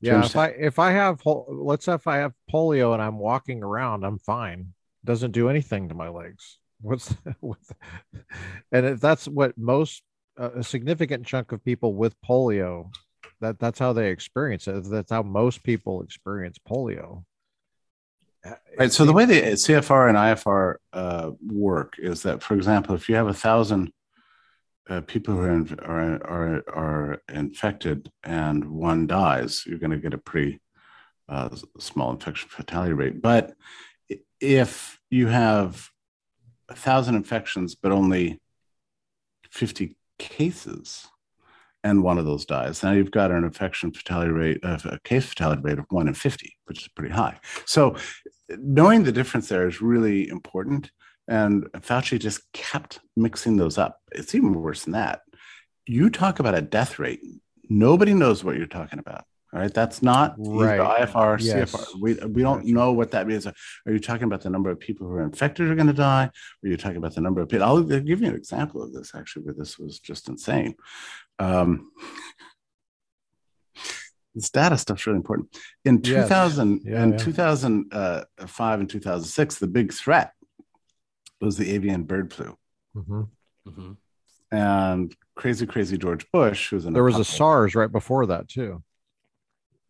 Yeah, 0.00 0.24
if 0.24 0.36
I 0.36 0.48
if 0.48 0.78
I 0.78 0.92
have 0.92 1.20
let's 1.24 1.84
say 1.86 1.94
if 1.94 2.06
I 2.06 2.16
have 2.18 2.32
polio 2.52 2.92
and 2.92 3.02
I'm 3.02 3.18
walking 3.18 3.62
around, 3.62 4.04
I'm 4.04 4.18
fine. 4.18 4.74
Doesn't 5.04 5.32
do 5.32 5.48
anything 5.48 5.88
to 5.88 5.94
my 5.94 6.08
legs. 6.08 6.58
What's 6.80 7.14
with, 7.40 7.72
and 8.72 8.86
if 8.86 9.00
that's 9.00 9.26
what 9.26 9.56
most 9.56 10.02
uh, 10.38 10.50
a 10.56 10.62
significant 10.62 11.26
chunk 11.26 11.52
of 11.52 11.64
people 11.64 11.94
with 11.94 12.14
polio 12.20 12.90
that 13.40 13.58
that's 13.58 13.78
how 13.78 13.92
they 13.92 14.10
experience 14.10 14.66
it. 14.66 14.84
That's 14.84 15.10
how 15.10 15.22
most 15.22 15.62
people 15.62 16.02
experience 16.02 16.58
polio. 16.58 17.24
Uh, 18.44 18.54
Right. 18.78 18.92
So 18.92 19.04
the 19.04 19.12
way 19.12 19.24
the 19.24 19.40
CFR 19.40 20.08
and 20.08 20.18
IFR 20.18 20.76
uh, 20.92 21.30
work 21.46 21.94
is 21.98 22.22
that, 22.22 22.42
for 22.42 22.54
example, 22.54 22.94
if 22.94 23.08
you 23.08 23.14
have 23.14 23.28
a 23.28 23.34
thousand 23.34 23.92
uh, 24.88 25.00
people 25.00 25.34
who 25.34 25.40
are, 25.40 25.50
in, 25.50 25.80
are 25.80 26.26
are 26.26 26.64
are 26.68 27.22
infected 27.32 28.10
and 28.22 28.64
one 28.66 29.06
dies, 29.06 29.64
you're 29.66 29.78
going 29.78 29.90
to 29.90 29.96
get 29.96 30.14
a 30.14 30.18
pretty 30.18 30.60
uh, 31.28 31.48
small 31.78 32.12
infection 32.12 32.48
fatality 32.48 32.92
rate. 32.92 33.20
But 33.20 33.54
if 34.40 35.00
you 35.10 35.26
have 35.28 35.88
a 36.68 36.74
thousand 36.74 37.16
infections 37.16 37.74
but 37.74 37.92
only 37.92 38.40
fifty 39.50 39.96
cases, 40.18 41.08
and 41.86 42.02
one 42.02 42.18
of 42.18 42.24
those 42.26 42.44
dies, 42.44 42.82
now 42.82 42.92
you've 42.92 43.10
got 43.20 43.30
an 43.30 43.44
infection 43.44 43.92
fatality 43.92 44.32
rate 44.32 44.60
of 44.64 44.84
a 44.86 44.98
case 45.04 45.26
fatality 45.26 45.62
rate 45.62 45.78
of 45.78 45.86
one 45.90 46.08
in 46.08 46.14
fifty, 46.14 46.56
which 46.66 46.80
is 46.82 46.88
pretty 46.88 47.14
high. 47.14 47.38
So 47.64 47.96
knowing 48.50 49.04
the 49.04 49.12
difference 49.12 49.48
there 49.48 49.68
is 49.68 49.80
really 49.80 50.28
important. 50.28 50.90
And 51.28 51.64
Fauci 51.88 52.20
just 52.20 52.40
kept 52.52 53.00
mixing 53.16 53.56
those 53.56 53.78
up. 53.78 53.98
It's 54.12 54.34
even 54.36 54.52
worse 54.54 54.84
than 54.84 54.92
that. 54.92 55.22
You 55.84 56.08
talk 56.08 56.38
about 56.38 56.54
a 56.54 56.62
death 56.62 57.00
rate, 57.00 57.20
nobody 57.68 58.14
knows 58.14 58.44
what 58.44 58.56
you're 58.56 58.66
talking 58.80 59.00
about. 59.00 59.24
All 59.52 59.60
right. 59.60 59.72
That's 59.72 60.02
not 60.02 60.34
Right. 60.38 60.78
IFR, 60.78 61.38
Yes. 61.40 61.72
CFR. 61.72 62.00
We, 62.00 62.14
we 62.14 62.42
don't 62.42 62.58
Gotcha. 62.58 62.72
know 62.72 62.92
what 62.92 63.10
that 63.12 63.26
means. 63.26 63.46
Are 63.46 63.54
you 63.86 63.98
talking 63.98 64.24
about 64.24 64.42
the 64.42 64.50
number 64.50 64.70
of 64.70 64.78
people 64.78 65.06
who 65.06 65.14
are 65.14 65.22
infected 65.22 65.70
are 65.70 65.74
going 65.74 65.86
to 65.86 65.92
die? 65.92 66.24
Or 66.26 66.66
are 66.66 66.70
you 66.70 66.76
talking 66.76 66.98
about 66.98 67.14
the 67.14 67.20
number 67.22 67.40
of 67.40 67.48
people? 67.48 67.66
I'll 67.66 67.82
give 67.82 68.20
you 68.20 68.28
an 68.28 68.34
example 68.34 68.82
of 68.82 68.92
this 68.92 69.12
actually, 69.14 69.44
where 69.46 69.54
this 69.54 69.78
was 69.78 69.98
just 69.98 70.28
insane. 70.28 70.74
Um, 71.38 71.90
this 74.34 74.50
data 74.50 74.76
stuff's 74.76 75.06
really 75.06 75.16
important. 75.18 75.56
In 75.84 76.00
Yes. 76.04 76.24
2000 76.28 76.82
Yeah, 76.84 77.02
and 77.02 77.12
yeah. 77.12 77.18
2005 77.18 78.80
and 78.80 78.90
2006, 78.90 79.58
the 79.58 79.66
big 79.66 79.92
threat 79.92 80.32
was 81.40 81.56
the 81.56 81.70
avian 81.70 82.04
bird 82.04 82.32
flu. 82.32 82.56
Mhm. 82.94 83.28
Mhm. 83.66 83.96
And 84.50 85.16
crazy, 85.34 85.66
crazy 85.66 85.98
George 85.98 86.30
Bush, 86.30 86.70
who's 86.70 86.84
an 86.86 86.92
there 86.92 87.02
was 87.02 87.14
a 87.14 87.18
apocalypse- 87.20 87.36
SARS 87.36 87.74
right 87.74 87.90
before 87.92 88.26
that 88.26 88.48
too. 88.48 88.82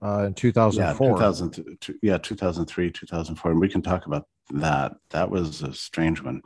Uh, 0.03 0.25
in 0.27 0.29
yeah, 0.29 0.35
2004. 0.35 1.09
2000, 1.17 1.97
yeah, 2.03 2.19
2003, 2.19 2.91
2004. 2.93 3.51
And 3.51 3.61
we 3.61 3.69
can 3.69 3.83
talk 3.83 4.07
about 4.07 4.29
that. 4.51 4.95
That 5.11 5.31
was 5.31 5.63
a 5.63 5.73
strange 5.73 6.23
one 6.23 6.43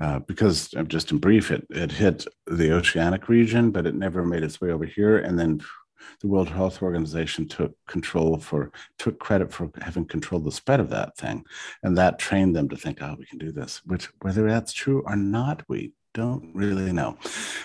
uh, 0.00 0.18
because, 0.20 0.74
uh, 0.74 0.82
just 0.82 1.10
in 1.10 1.18
brief, 1.18 1.50
it, 1.50 1.66
it 1.70 1.92
hit 1.92 2.26
the 2.46 2.72
oceanic 2.72 3.28
region, 3.28 3.70
but 3.70 3.86
it 3.86 3.94
never 3.94 4.24
made 4.24 4.42
its 4.42 4.60
way 4.60 4.70
over 4.70 4.84
here. 4.84 5.18
And 5.18 5.38
then 5.38 5.60
the 6.20 6.28
World 6.28 6.48
Health 6.48 6.82
Organization 6.82 7.48
took 7.48 7.74
control 7.86 8.38
for, 8.38 8.70
took 8.98 9.18
credit 9.18 9.52
for 9.52 9.70
having 9.80 10.04
controlled 10.04 10.44
the 10.44 10.52
spread 10.52 10.80
of 10.80 10.90
that 10.90 11.16
thing. 11.16 11.44
And 11.82 11.96
that 11.98 12.18
trained 12.18 12.54
them 12.54 12.68
to 12.68 12.76
think, 12.76 13.02
oh, 13.02 13.16
we 13.18 13.26
can 13.26 13.38
do 13.38 13.52
this, 13.52 13.82
which 13.84 14.08
whether 14.20 14.46
that's 14.46 14.72
true 14.72 15.02
or 15.06 15.16
not, 15.16 15.62
we 15.68 15.92
don't 16.16 16.50
really 16.54 16.92
know. 16.92 17.18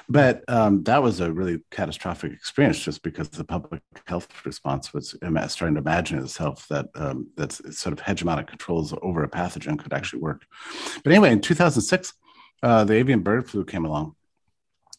But 0.09 0.43
um, 0.49 0.83
that 0.83 1.01
was 1.01 1.21
a 1.21 1.31
really 1.31 1.63
catastrophic 1.71 2.33
experience 2.33 2.79
just 2.79 3.01
because 3.01 3.29
the 3.29 3.45
public 3.45 3.81
health 4.05 4.27
response 4.45 4.93
was 4.93 5.15
starting 5.47 5.75
to 5.75 5.81
imagine 5.81 6.19
itself 6.19 6.67
that 6.67 6.87
um, 6.95 7.27
that 7.37 7.53
sort 7.53 7.93
of 7.93 8.01
hegemonic 8.01 8.47
controls 8.47 8.93
over 9.01 9.23
a 9.23 9.29
pathogen 9.29 9.79
could 9.79 9.93
actually 9.93 10.21
work. 10.21 10.45
But 11.01 11.13
anyway, 11.13 11.31
in 11.31 11.39
2006, 11.39 12.13
uh, 12.61 12.83
the 12.83 12.95
avian 12.95 13.21
bird 13.21 13.49
flu 13.49 13.63
came 13.63 13.85
along. 13.85 14.15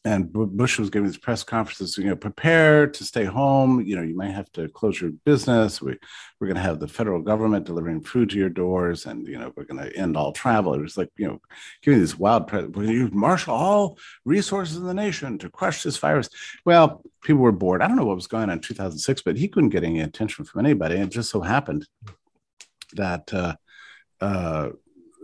And 0.04 0.32
Bush 0.32 0.80
was 0.80 0.90
giving 0.90 1.06
these 1.06 1.16
press 1.16 1.44
conferences, 1.44 1.96
you 1.96 2.04
know, 2.04 2.16
prepare 2.16 2.88
to 2.88 3.04
stay 3.04 3.24
home. 3.24 3.80
You 3.86 3.94
know, 3.94 4.02
you 4.02 4.16
might 4.16 4.32
have 4.32 4.50
to 4.52 4.68
close 4.68 5.00
your 5.00 5.12
business. 5.24 5.80
We, 5.80 5.96
we're 6.40 6.48
going 6.48 6.56
to 6.56 6.62
have 6.62 6.80
the 6.80 6.88
federal 6.88 7.22
government 7.22 7.66
delivering 7.66 8.00
food 8.00 8.30
to 8.30 8.36
your 8.36 8.48
doors, 8.48 9.06
and 9.06 9.28
you 9.28 9.38
know, 9.38 9.52
we're 9.56 9.64
going 9.64 9.84
to 9.84 9.96
end 9.96 10.16
all 10.16 10.32
travel. 10.32 10.74
It 10.74 10.80
was 10.80 10.96
like, 10.96 11.10
you 11.16 11.28
know, 11.28 11.40
giving 11.82 12.00
these 12.00 12.18
wild, 12.18 12.48
pre- 12.48 12.62
to 12.62 13.10
marshal 13.12 13.54
all 13.54 13.96
resources 14.24 14.76
in 14.76 14.86
the 14.86 14.94
nation 14.94 15.38
to 15.38 15.48
crush 15.48 15.84
this 15.84 15.98
virus. 15.98 16.28
Well, 16.64 17.02
people 17.22 17.42
were 17.42 17.52
bored. 17.52 17.80
I 17.80 17.86
don't 17.86 17.96
know 17.96 18.04
what 18.04 18.16
was 18.16 18.26
going 18.26 18.44
on 18.44 18.50
in 18.50 18.60
2006, 18.60 19.22
but 19.22 19.36
he 19.36 19.46
couldn't 19.46 19.70
get 19.70 19.84
any 19.84 20.00
attention 20.00 20.44
from 20.44 20.64
anybody. 20.64 20.96
It 20.96 21.10
just 21.10 21.30
so 21.30 21.42
happened 21.42 21.86
that 22.94 23.32
uh, 23.32 23.54
uh, 24.20 24.70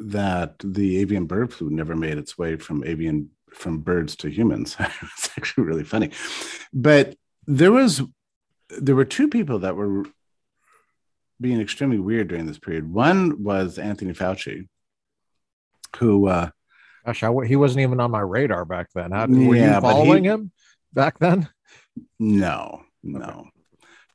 that 0.01 0.55
the 0.63 0.99
avian 0.99 1.27
bird 1.27 1.53
flu 1.53 1.71
never 1.71 1.97
made 1.97 2.19
its 2.19 2.39
way 2.39 2.57
from 2.57 2.85
avian 2.85 3.31
from 3.59 3.79
birds 3.79 4.17
to 4.17 4.29
humans. 4.31 4.77
it's 4.81 5.31
actually 5.37 5.65
really 5.65 5.85
funny, 5.85 6.11
but 6.73 7.17
there 7.47 7.73
was 7.73 8.03
there 8.79 8.95
were 8.97 9.05
two 9.05 9.29
people 9.29 9.59
that 9.61 9.77
were 9.77 10.05
being 11.41 11.61
extremely 11.61 11.99
weird 11.99 12.29
during 12.29 12.47
this 12.47 12.59
period. 12.59 12.93
One 12.93 13.43
was 13.43 13.79
Anthony 13.79 14.13
Fauci, 14.13 14.69
who 15.97 16.27
uh, 16.29 16.51
Gosh, 17.07 17.23
I, 17.23 17.33
he 17.47 17.57
wasn't 17.57 17.83
even 17.83 18.01
on 18.01 18.11
my 18.11 18.21
radar 18.21 18.65
back 18.65 18.89
then. 18.95 19.13
How, 19.13 19.27
were 19.27 19.55
Yeah, 19.57 19.77
you 19.77 19.81
following 19.81 20.25
he- 20.25 20.31
him 20.31 20.53
back 20.93 21.19
then? 21.19 21.49
No, 22.19 22.83
no. 23.03 23.49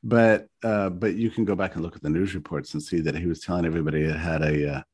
But 0.02 0.46
uh, 0.62 0.90
but 0.90 1.14
you 1.14 1.30
can 1.30 1.44
go 1.44 1.54
back 1.54 1.74
and 1.74 1.82
look 1.82 1.96
at 1.96 2.02
the 2.02 2.10
news 2.10 2.34
reports 2.34 2.74
and 2.74 2.82
see 2.82 3.00
that 3.00 3.16
he 3.16 3.26
was 3.26 3.40
telling 3.40 3.64
everybody 3.64 4.02
it 4.02 4.16
had 4.16 4.42
a 4.42 4.84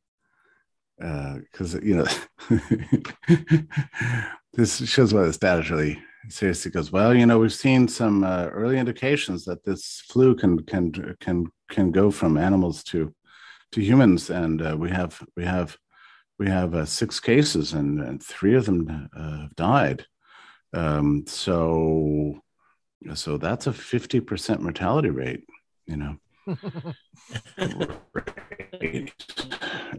because 0.99 1.75
you 1.83 1.97
know 1.97 2.07
this 4.55 4.87
shows 4.89 5.15
why 5.15 5.23
the 5.23 5.33
status 5.33 5.71
really 5.71 6.03
seriously 6.29 6.71
goes, 6.71 6.93
well, 6.93 7.15
you 7.15 7.27
know, 7.27 7.39
we've 7.39 7.53
seen 7.53 7.89
some 7.89 8.25
uh, 8.25 8.47
early 8.47 8.79
indications 8.79 9.45
that 9.45 9.65
this 9.65 10.03
flu 10.09 10.35
can 10.35 10.63
can 10.65 11.17
can 11.21 11.47
can 11.71 11.91
go 11.91 12.11
from 12.11 12.37
animals 12.37 12.83
to 12.85 13.15
to 13.73 13.81
humans, 13.81 14.31
and 14.31 14.63
uh, 14.63 14.77
we 14.79 14.91
have 14.91 15.23
we 15.37 15.45
have 15.45 15.77
we 16.39 16.49
have 16.49 16.75
uh, 16.75 16.87
six 16.87 17.21
cases, 17.21 17.75
and, 17.75 18.01
and 18.01 18.23
three 18.23 18.55
of 18.55 18.67
them 18.67 19.09
uh, 19.17 19.43
have 19.43 19.57
died. 19.57 20.07
Um, 20.73 21.25
so 21.27 22.41
so 23.15 23.39
that's 23.39 23.67
a 23.67 23.71
50% 23.71 24.61
mortality 24.61 25.11
rate, 25.11 25.45
you 25.87 25.97
know. 25.97 26.17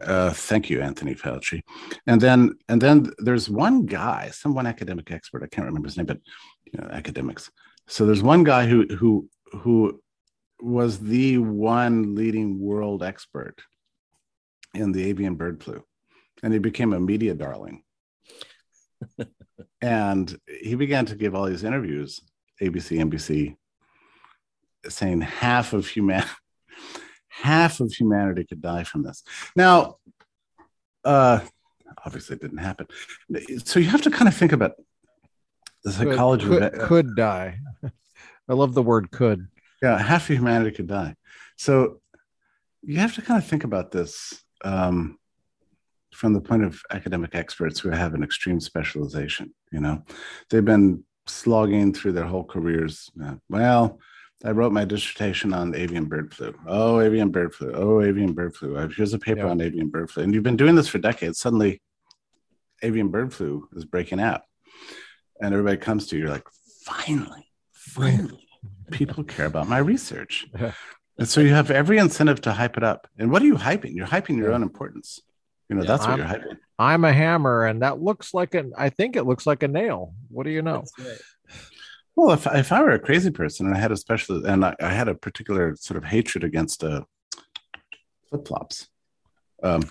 uh, 0.01 0.31
thank 0.31 0.69
you, 0.69 0.81
Anthony 0.81 1.15
Fauci. 1.15 1.61
And 2.07 2.19
then 2.19 2.53
and 2.67 2.81
then 2.81 3.11
there's 3.19 3.49
one 3.49 3.85
guy, 3.85 4.29
some 4.31 4.53
one 4.53 4.67
academic 4.67 5.11
expert, 5.11 5.43
I 5.43 5.47
can't 5.47 5.67
remember 5.67 5.87
his 5.87 5.97
name, 5.97 6.07
but 6.07 6.19
you 6.65 6.79
know, 6.79 6.87
academics. 6.91 7.51
So 7.87 8.05
there's 8.05 8.23
one 8.23 8.43
guy 8.43 8.65
who 8.65 8.87
who 8.87 9.29
who 9.53 10.01
was 10.61 10.99
the 10.99 11.37
one 11.39 12.15
leading 12.15 12.59
world 12.59 13.03
expert 13.03 13.61
in 14.73 14.91
the 14.91 15.03
avian 15.03 15.35
bird 15.35 15.63
flu. 15.63 15.83
And 16.43 16.53
he 16.53 16.59
became 16.59 16.93
a 16.93 16.99
media 16.99 17.33
darling. 17.33 17.83
and 19.81 20.37
he 20.61 20.75
began 20.75 21.05
to 21.07 21.15
give 21.15 21.35
all 21.35 21.45
these 21.45 21.63
interviews 21.63 22.21
ABC, 22.61 22.99
NBC, 22.99 23.55
saying 24.87 25.21
half 25.21 25.73
of 25.73 25.87
human 25.87 26.23
half 27.41 27.79
of 27.79 27.91
humanity 27.91 28.43
could 28.45 28.61
die 28.61 28.83
from 28.83 29.03
this. 29.03 29.23
Now, 29.55 29.97
uh, 31.03 31.39
obviously, 32.05 32.35
it 32.35 32.41
didn't 32.41 32.59
happen. 32.59 32.87
So 33.65 33.79
you 33.79 33.87
have 33.87 34.03
to 34.03 34.11
kind 34.11 34.27
of 34.27 34.35
think 34.35 34.51
about 34.51 34.73
the 35.83 35.91
psychology 35.91 36.47
could, 36.47 36.73
could, 36.73 36.81
could 36.81 37.15
die. 37.15 37.59
I 38.49 38.53
love 38.53 38.73
the 38.73 38.83
word 38.83 39.11
could. 39.11 39.47
Yeah, 39.81 39.97
half 39.97 40.29
of 40.29 40.35
humanity 40.35 40.71
could 40.75 40.87
die. 40.87 41.15
So 41.57 42.01
you 42.83 42.97
have 42.99 43.15
to 43.15 43.21
kind 43.21 43.41
of 43.41 43.47
think 43.47 43.63
about 43.63 43.91
this 43.91 44.43
um, 44.63 45.17
from 46.13 46.33
the 46.33 46.41
point 46.41 46.63
of 46.63 46.81
academic 46.91 47.33
experts 47.33 47.79
who 47.79 47.89
have 47.89 48.13
an 48.13 48.23
extreme 48.23 48.59
specialization. 48.59 49.53
You 49.71 49.79
know, 49.79 50.03
they've 50.49 50.65
been 50.65 51.03
slogging 51.27 51.93
through 51.93 52.11
their 52.13 52.25
whole 52.25 52.43
careers. 52.43 53.09
Uh, 53.23 53.35
well, 53.49 53.99
I 54.43 54.51
wrote 54.51 54.71
my 54.71 54.85
dissertation 54.85 55.53
on 55.53 55.75
avian 55.75 56.05
bird 56.05 56.33
flu. 56.33 56.53
Oh, 56.65 56.99
avian 56.99 57.29
bird 57.29 57.53
flu. 57.53 57.71
Oh, 57.73 58.01
avian 58.01 58.33
bird 58.33 58.55
flu. 58.55 58.75
Uh, 58.75 58.87
Here's 58.87 59.13
a 59.13 59.19
paper 59.19 59.41
Yeah. 59.41 59.49
on 59.49 59.61
avian 59.61 59.89
bird 59.89 60.09
flu. 60.09 60.23
And 60.23 60.33
you've 60.33 60.43
been 60.43 60.57
doing 60.57 60.75
this 60.75 60.87
for 60.87 60.97
decades. 60.97 61.37
Suddenly, 61.39 61.81
avian 62.81 63.09
bird 63.09 63.33
flu 63.33 63.67
is 63.75 63.85
breaking 63.85 64.19
out. 64.19 64.41
And 65.39 65.53
everybody 65.53 65.77
comes 65.77 66.07
to 66.07 66.15
you, 66.15 66.23
you're 66.23 66.31
like, 66.31 66.47
finally, 66.85 67.47
finally, 67.71 68.47
people 68.91 69.23
care 69.23 69.45
about 69.45 69.67
my 69.67 69.77
research. 69.77 70.47
And 71.17 71.27
so 71.27 71.41
you 71.41 71.53
have 71.53 71.69
every 71.69 71.97
incentive 71.99 72.41
to 72.41 72.51
hype 72.53 72.77
it 72.77 72.83
up. 72.83 73.07
And 73.19 73.31
what 73.31 73.41
are 73.43 73.45
you 73.45 73.55
hyping? 73.55 73.93
You're 73.95 74.07
hyping 74.07 74.37
your 74.37 74.49
Yeah. 74.49 74.55
own 74.55 74.63
importance. 74.63 75.19
You 75.69 75.75
know, 75.75 75.83
Yeah, 75.83 75.87
that's 75.87 76.01
what 76.07 76.19
I'm- 76.19 76.19
you're 76.19 76.27
hyping. 76.27 76.57
I'm 76.79 77.05
a 77.05 77.13
hammer, 77.13 77.65
and 77.65 77.83
that 77.83 78.01
looks 78.01 78.33
like 78.33 78.55
an. 78.55 78.73
I 78.75 78.89
think 78.89 79.15
it 79.15 79.23
looks 79.23 79.45
like 79.45 79.61
a 79.61 79.67
nail. 79.67 80.15
What 80.29 80.45
do 80.45 80.49
you 80.49 80.63
know? 80.63 80.77
That's 80.97 80.97
right. 80.97 81.21
Well, 82.15 82.31
if, 82.31 82.45
if 82.47 82.71
I 82.71 82.81
were 82.81 82.91
a 82.91 82.99
crazy 82.99 83.31
person 83.31 83.67
and 83.67 83.75
I 83.75 83.79
had 83.79 83.91
a 83.91 83.97
special, 83.97 84.45
and 84.45 84.65
I, 84.65 84.75
I 84.81 84.89
had 84.89 85.07
a 85.07 85.15
particular 85.15 85.75
sort 85.77 85.97
of 85.97 86.03
hatred 86.03 86.43
against 86.43 86.83
uh, 86.83 87.01
flip 88.29 88.47
flops, 88.47 88.87
um, 89.63 89.83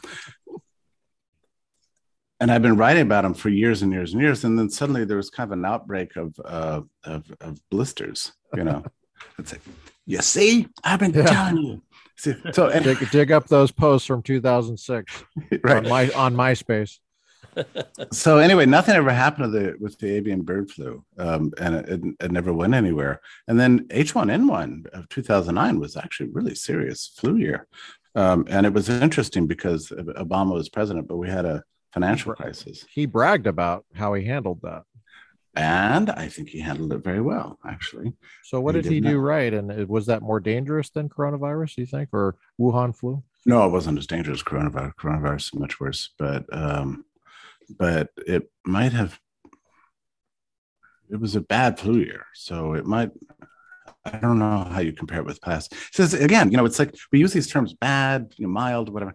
and 2.41 2.51
I've 2.51 2.63
been 2.63 2.77
writing 2.77 3.03
about 3.03 3.23
them 3.23 3.35
for 3.35 3.49
years 3.49 3.83
and 3.83 3.93
years 3.93 4.13
and 4.13 4.23
years, 4.23 4.45
and 4.45 4.59
then 4.59 4.71
suddenly 4.71 5.05
there 5.05 5.17
was 5.17 5.31
kind 5.31 5.49
of 5.53 5.59
an 5.59 5.65
outbreak 5.65 6.17
of 6.17 6.35
uh, 6.45 6.81
of, 7.05 7.25
of 7.41 7.59
blisters. 7.71 8.33
You 8.55 8.65
know, 8.65 8.85
it's 9.39 9.53
like, 9.53 9.63
you 10.07 10.21
see, 10.23 10.67
I've 10.85 11.01
been 11.01 11.13
Yeah. 11.13 11.25
telling 11.25 11.57
you. 11.59 11.83
See, 12.17 12.35
so 12.53 12.69
and, 12.69 12.85
dig, 12.85 13.11
dig 13.11 13.33
up 13.33 13.47
those 13.47 13.71
posts 13.71 14.07
from 14.07 14.23
2006 14.23 15.25
right. 15.65 15.77
on 15.77 15.89
my 15.89 16.11
on 16.13 16.35
MySpace. 16.35 16.99
so 18.13 18.39
anyway, 18.39 18.67
nothing 18.67 18.95
ever 18.95 19.11
happened 19.11 19.53
to 19.53 19.59
the 19.59 19.77
with 19.81 19.99
the 19.99 20.11
avian 20.15 20.43
bird 20.43 20.71
flu, 20.71 21.05
um, 21.19 21.53
and 21.59 21.75
it, 21.75 22.01
it, 22.21 22.33
never 22.33 22.53
went 22.53 22.75
anywhere. 22.75 23.21
And 23.49 23.59
then 23.59 23.87
H1N1 23.89 24.87
of 24.89 25.09
2009 25.09 25.79
was 25.79 25.97
actually 25.97 26.31
really 26.31 26.55
serious 26.55 27.13
flu 27.17 27.37
year, 27.37 27.67
um, 28.15 28.47
and 28.49 28.67
it 28.67 28.73
was 28.73 28.89
interesting 28.89 29.47
because 29.47 29.89
Obama 29.89 30.55
was 30.55 30.69
president, 30.69 31.09
but 31.09 31.17
we 31.17 31.29
had 31.29 31.45
a 31.45 31.63
financial 31.93 32.35
crisis, 32.35 32.85
He 32.93 33.07
bragged 33.07 33.47
about 33.47 33.85
how 33.95 34.15
he 34.15 34.25
handled 34.25 34.61
that. 34.63 34.85
and 35.57 36.11
I 36.11 36.29
think 36.29 36.49
he 36.49 36.61
handled 36.61 36.93
it 36.93 37.03
very 37.03 37.21
well, 37.21 37.59
actually. 37.67 38.13
So 38.45 38.61
what 38.61 38.75
He 38.77 38.83
did 38.83 38.93
he 38.93 39.01
do 39.01 39.15
not. 39.15 39.21
right? 39.21 39.53
And 39.53 39.89
was 39.89 40.07
that 40.07 40.23
more 40.23 40.41
dangerous 40.41 40.91
than 40.91 41.09
coronavirus? 41.09 41.75
Do 41.75 41.83
you 41.83 41.87
think, 41.87 42.11
or 42.13 42.37
Wuhan 42.61 42.97
flu? 42.97 43.23
No, 43.47 43.65
it 43.67 43.71
wasn't 43.71 43.99
as 43.99 44.07
dangerous 44.07 44.41
as 44.41 44.43
coronavirus. 44.45 44.95
Coronavirus 44.95 45.55
is 45.55 45.55
much 45.55 45.81
worse, 45.81 46.11
but 46.19 46.45
um, 46.53 47.05
but 47.79 48.11
it 48.27 48.51
might 48.65 48.93
have. 48.93 49.19
It 51.11 51.21
was 51.21 51.35
a 51.35 51.41
bad 51.41 51.79
flu 51.79 51.99
year, 51.99 52.27
so 52.35 52.75
it 52.75 52.87
might. 52.87 53.11
I 54.05 54.17
don't 54.17 54.39
know 54.39 54.65
how 54.65 54.81
you 54.81 54.93
compare 54.93 55.19
it 55.19 55.27
with 55.27 55.41
past. 55.41 55.75
So 55.93 56.05
again, 56.19 56.51
you 56.51 56.57
know, 56.57 56.65
it's 56.65 56.79
like 56.79 56.95
we 57.13 57.19
use 57.19 57.33
these 57.33 57.49
terms 57.49 57.75
bad, 57.75 58.33
you 58.37 58.47
know, 58.47 58.53
mild, 58.53 58.89
whatever. 58.93 59.15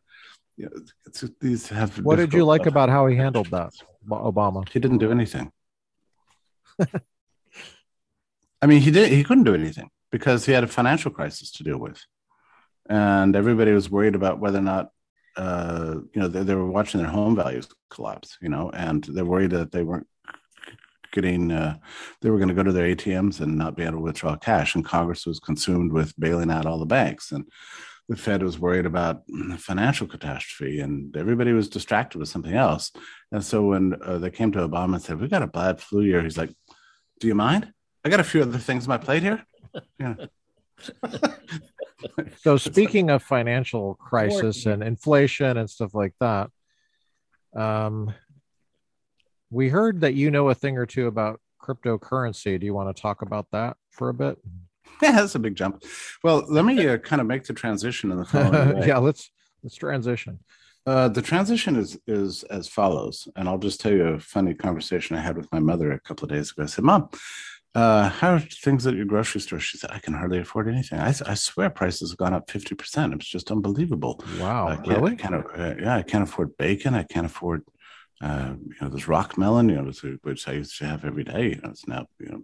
You 0.57 0.65
know, 0.65 0.71
it's, 1.05 1.23
these 1.41 1.69
have. 1.69 1.97
What 1.97 2.17
did 2.17 2.33
you 2.33 2.45
like 2.45 2.65
about 2.65 2.89
how 2.89 3.07
he 3.07 3.15
handled 3.15 3.47
that, 3.51 3.73
Obama? 4.07 4.67
He 4.69 4.79
didn't 4.79 4.99
do 4.99 5.11
anything. 5.11 5.51
I 8.61 8.67
mean, 8.67 8.81
he 8.81 8.91
did. 8.91 9.11
He 9.11 9.23
couldn't 9.23 9.43
do 9.43 9.53
anything 9.53 9.89
because 10.11 10.45
he 10.45 10.51
had 10.51 10.63
a 10.63 10.67
financial 10.67 11.11
crisis 11.11 11.51
to 11.53 11.63
deal 11.63 11.77
with, 11.77 12.03
and 12.89 13.35
everybody 13.35 13.71
was 13.71 13.89
worried 13.89 14.15
about 14.15 14.39
whether 14.39 14.59
or 14.59 14.63
not, 14.63 14.91
uh, 15.37 15.95
you 16.13 16.21
know, 16.21 16.27
they, 16.27 16.43
they 16.43 16.55
were 16.55 16.69
watching 16.69 17.01
their 17.01 17.09
home 17.09 17.35
values 17.35 17.67
collapse. 17.89 18.37
You 18.41 18.49
know, 18.49 18.69
and 18.71 19.03
they're 19.03 19.25
worried 19.25 19.51
that 19.51 19.71
they 19.71 19.83
weren't 19.83 20.07
getting. 21.11 21.51
Uh, 21.51 21.77
they 22.21 22.29
were 22.29 22.37
going 22.37 22.49
to 22.49 22.55
go 22.55 22.63
to 22.63 22.71
their 22.71 22.95
ATMs 22.95 23.41
and 23.41 23.57
not 23.57 23.75
be 23.75 23.83
able 23.83 23.93
to 23.93 23.99
withdraw 23.99 24.35
cash, 24.35 24.75
and 24.75 24.85
Congress 24.85 25.25
was 25.25 25.39
consumed 25.39 25.91
with 25.91 26.17
bailing 26.19 26.51
out 26.51 26.65
all 26.65 26.79
the 26.79 26.85
banks, 26.85 27.31
and 27.31 27.45
the 28.07 28.15
Fed 28.15 28.43
was 28.43 28.59
worried 28.59 28.85
about 28.85 29.23
financial 29.57 30.07
catastrophe, 30.07 30.79
and 30.79 31.15
everybody 31.17 31.53
was 31.53 31.69
distracted 31.69 32.19
with 32.19 32.29
something 32.29 32.53
else. 32.53 32.91
And 33.31 33.43
so 33.43 33.63
when 33.63 33.95
uh, 34.03 34.19
they 34.19 34.29
came 34.29 34.51
to 34.51 34.67
Obama 34.67 34.95
and 34.95 35.01
said, 35.01 35.19
"We've 35.19 35.29
got 35.29 35.41
a 35.41 35.47
bad 35.47 35.81
flu 35.81 36.01
year," 36.01 36.21
he's 36.21 36.37
like, 36.37 36.53
"Do 37.19 37.27
you 37.27 37.35
mind? 37.35 37.71
I 38.03 38.09
got 38.09 38.19
a 38.19 38.23
few 38.23 38.41
other 38.43 38.59
things 38.59 38.85
on 38.85 38.89
my 38.89 38.97
plate 38.97 39.23
here." 39.23 39.43
Yeah. 39.99 40.15
So 42.37 42.57
speaking 42.57 43.09
of 43.09 43.23
financial 43.23 43.95
crisis 43.95 44.67
and 44.67 44.83
inflation 44.83 45.57
and 45.57 45.67
stuff 45.67 45.95
like 45.95 46.13
that, 46.19 46.51
um, 47.55 48.13
we 49.49 49.69
heard 49.69 50.01
that 50.01 50.13
you 50.13 50.29
know 50.29 50.49
a 50.49 50.55
thing 50.55 50.77
or 50.77 50.85
two 50.85 51.07
about 51.07 51.39
cryptocurrency. 51.61 52.59
Do 52.59 52.65
you 52.65 52.73
want 52.73 52.95
to 52.95 53.01
talk 53.01 53.21
about 53.21 53.47
that 53.51 53.77
for 53.89 54.09
a 54.09 54.13
bit? 54.13 54.37
yeah, 55.01 55.13
that's 55.13 55.35
a 55.35 55.39
big 55.39 55.55
jump. 55.55 55.83
Well, 56.23 56.45
let 56.47 56.65
me 56.65 56.87
uh, 56.87 56.97
kind 56.97 57.21
of 57.21 57.27
make 57.27 57.45
the 57.45 57.53
transition 57.53 58.11
in 58.11 58.19
the 58.19 58.25
following 58.25 58.75
way. 58.79 58.87
yeah, 58.87 58.97
let's 58.97 59.31
let's 59.63 59.75
transition. 59.75 60.39
Uh, 60.85 61.07
the 61.07 61.21
transition 61.21 61.75
is 61.75 61.97
is 62.05 62.43
as 62.43 62.67
follows, 62.67 63.27
and 63.35 63.49
I'll 63.49 63.57
just 63.57 63.81
tell 63.81 63.91
you 63.91 64.03
a 64.09 64.19
funny 64.19 64.53
conversation 64.53 65.17
I 65.17 65.21
had 65.21 65.37
with 65.37 65.51
my 65.51 65.59
mother 65.59 65.91
a 65.91 65.99
couple 65.99 66.25
of 66.25 66.31
days 66.31 66.51
ago. 66.51 66.63
I 66.63 66.67
said, 66.67 66.83
"Mom, 66.83 67.09
uh, 67.75 68.09
how 68.09 68.33
are 68.33 68.39
things 68.39 68.87
at 68.87 68.95
your 68.95 69.05
grocery 69.05 69.41
store?" 69.41 69.59
She 69.59 69.77
said, 69.77 69.91
"I 69.91 69.99
can 69.99 70.13
hardly 70.13 70.39
afford 70.39 70.67
anything. 70.67 70.99
I, 70.99 71.13
I 71.25 71.35
swear 71.35 71.69
prices 71.69 72.11
have 72.11 72.17
gone 72.17 72.33
up 72.33 72.49
fifty 72.49 72.73
percent. 72.75 73.13
It's 73.13 73.27
just 73.27 73.51
unbelievable. 73.51 74.23
Wow, 74.39 74.81
really? 74.87 75.13
I 75.13 75.15
can't, 75.15 75.35
uh, 75.35 75.75
yeah, 75.79 75.95
I 75.95 76.03
can't 76.03 76.23
afford 76.23 76.57
bacon. 76.57 76.95
I 76.95 77.03
can't 77.03 77.25
afford, 77.25 77.63
uh, 78.21 78.53
you 78.59 78.75
know, 78.81 78.89
this 78.89 79.07
rock 79.07 79.37
melon, 79.37 79.69
you 79.69 79.75
know, 79.75 79.83
which, 79.83 80.03
which 80.23 80.47
I 80.47 80.53
used 80.53 80.77
to 80.79 80.85
have 80.85 81.05
every 81.05 81.23
day. 81.23 81.49
You 81.49 81.61
know, 81.61 81.69
it's 81.69 81.87
now, 81.87 82.05
you 82.19 82.29
know, 82.29 82.41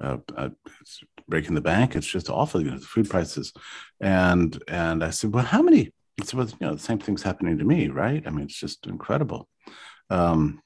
uh, 0.00 0.16
uh, 0.36 0.50
it's 0.80 1.00
breaking 1.26 1.54
the 1.54 1.60
bank. 1.60 1.96
It's 1.96 2.06
just 2.06 2.30
awful, 2.30 2.62
you 2.62 2.70
know, 2.70 2.78
the 2.78 2.86
food 2.86 3.10
prices. 3.10 3.52
And 4.00 4.62
and 4.68 5.02
I 5.02 5.10
said, 5.10 5.32
well, 5.34 5.44
how 5.44 5.62
many? 5.62 5.92
It's 6.18 6.34
well, 6.34 6.46
you 6.46 6.66
know, 6.66 6.74
the 6.74 6.80
same 6.80 6.98
thing's 6.98 7.22
happening 7.22 7.58
to 7.58 7.64
me, 7.64 7.88
right? 7.88 8.22
I 8.26 8.30
mean, 8.30 8.44
it's 8.44 8.58
just 8.58 8.86
incredible. 8.86 9.48
Um, 10.10 10.60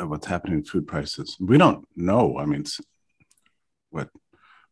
uh, 0.00 0.06
what's 0.06 0.26
happening 0.26 0.58
in 0.58 0.64
food 0.64 0.86
prices? 0.86 1.36
We 1.40 1.58
don't 1.58 1.86
know. 1.96 2.38
I 2.38 2.44
mean, 2.44 2.64
what 3.90 4.08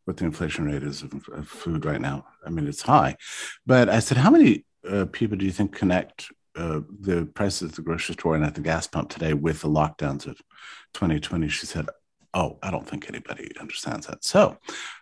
what 0.04 0.16
the 0.16 0.24
inflation 0.24 0.64
rate 0.64 0.82
is 0.82 1.02
of, 1.02 1.12
of 1.32 1.46
food 1.46 1.84
right 1.84 2.00
now. 2.00 2.26
I 2.44 2.50
mean, 2.50 2.66
it's 2.66 2.82
high. 2.82 3.16
But 3.66 3.88
I 3.88 4.00
said, 4.00 4.16
how 4.16 4.30
many 4.30 4.64
uh, 4.88 5.06
people 5.12 5.36
do 5.36 5.44
you 5.44 5.52
think 5.52 5.76
connect 5.76 6.32
uh, 6.56 6.80
the 7.00 7.26
prices 7.26 7.70
at 7.70 7.76
the 7.76 7.82
grocery 7.82 8.14
store 8.14 8.34
and 8.34 8.44
at 8.44 8.54
the 8.54 8.60
gas 8.60 8.86
pump 8.86 9.10
today 9.10 9.34
with 9.34 9.60
the 9.60 9.68
lockdowns 9.68 10.26
of 10.26 10.40
2020? 10.94 11.48
She 11.48 11.66
said, 11.66 11.86
oh, 12.34 12.58
I 12.62 12.70
don't 12.70 12.88
think 12.88 13.08
anybody 13.08 13.52
understands 13.60 14.06
that. 14.06 14.24
So 14.24 14.56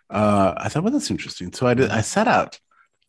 uh, 0.09 0.53
I 0.57 0.69
thought, 0.69 0.83
well, 0.83 0.93
that's 0.93 1.11
interesting. 1.11 1.53
So 1.53 1.65
I 1.65 1.73
did. 1.73 1.89
I 1.89 2.01
set 2.01 2.27
out 2.27 2.59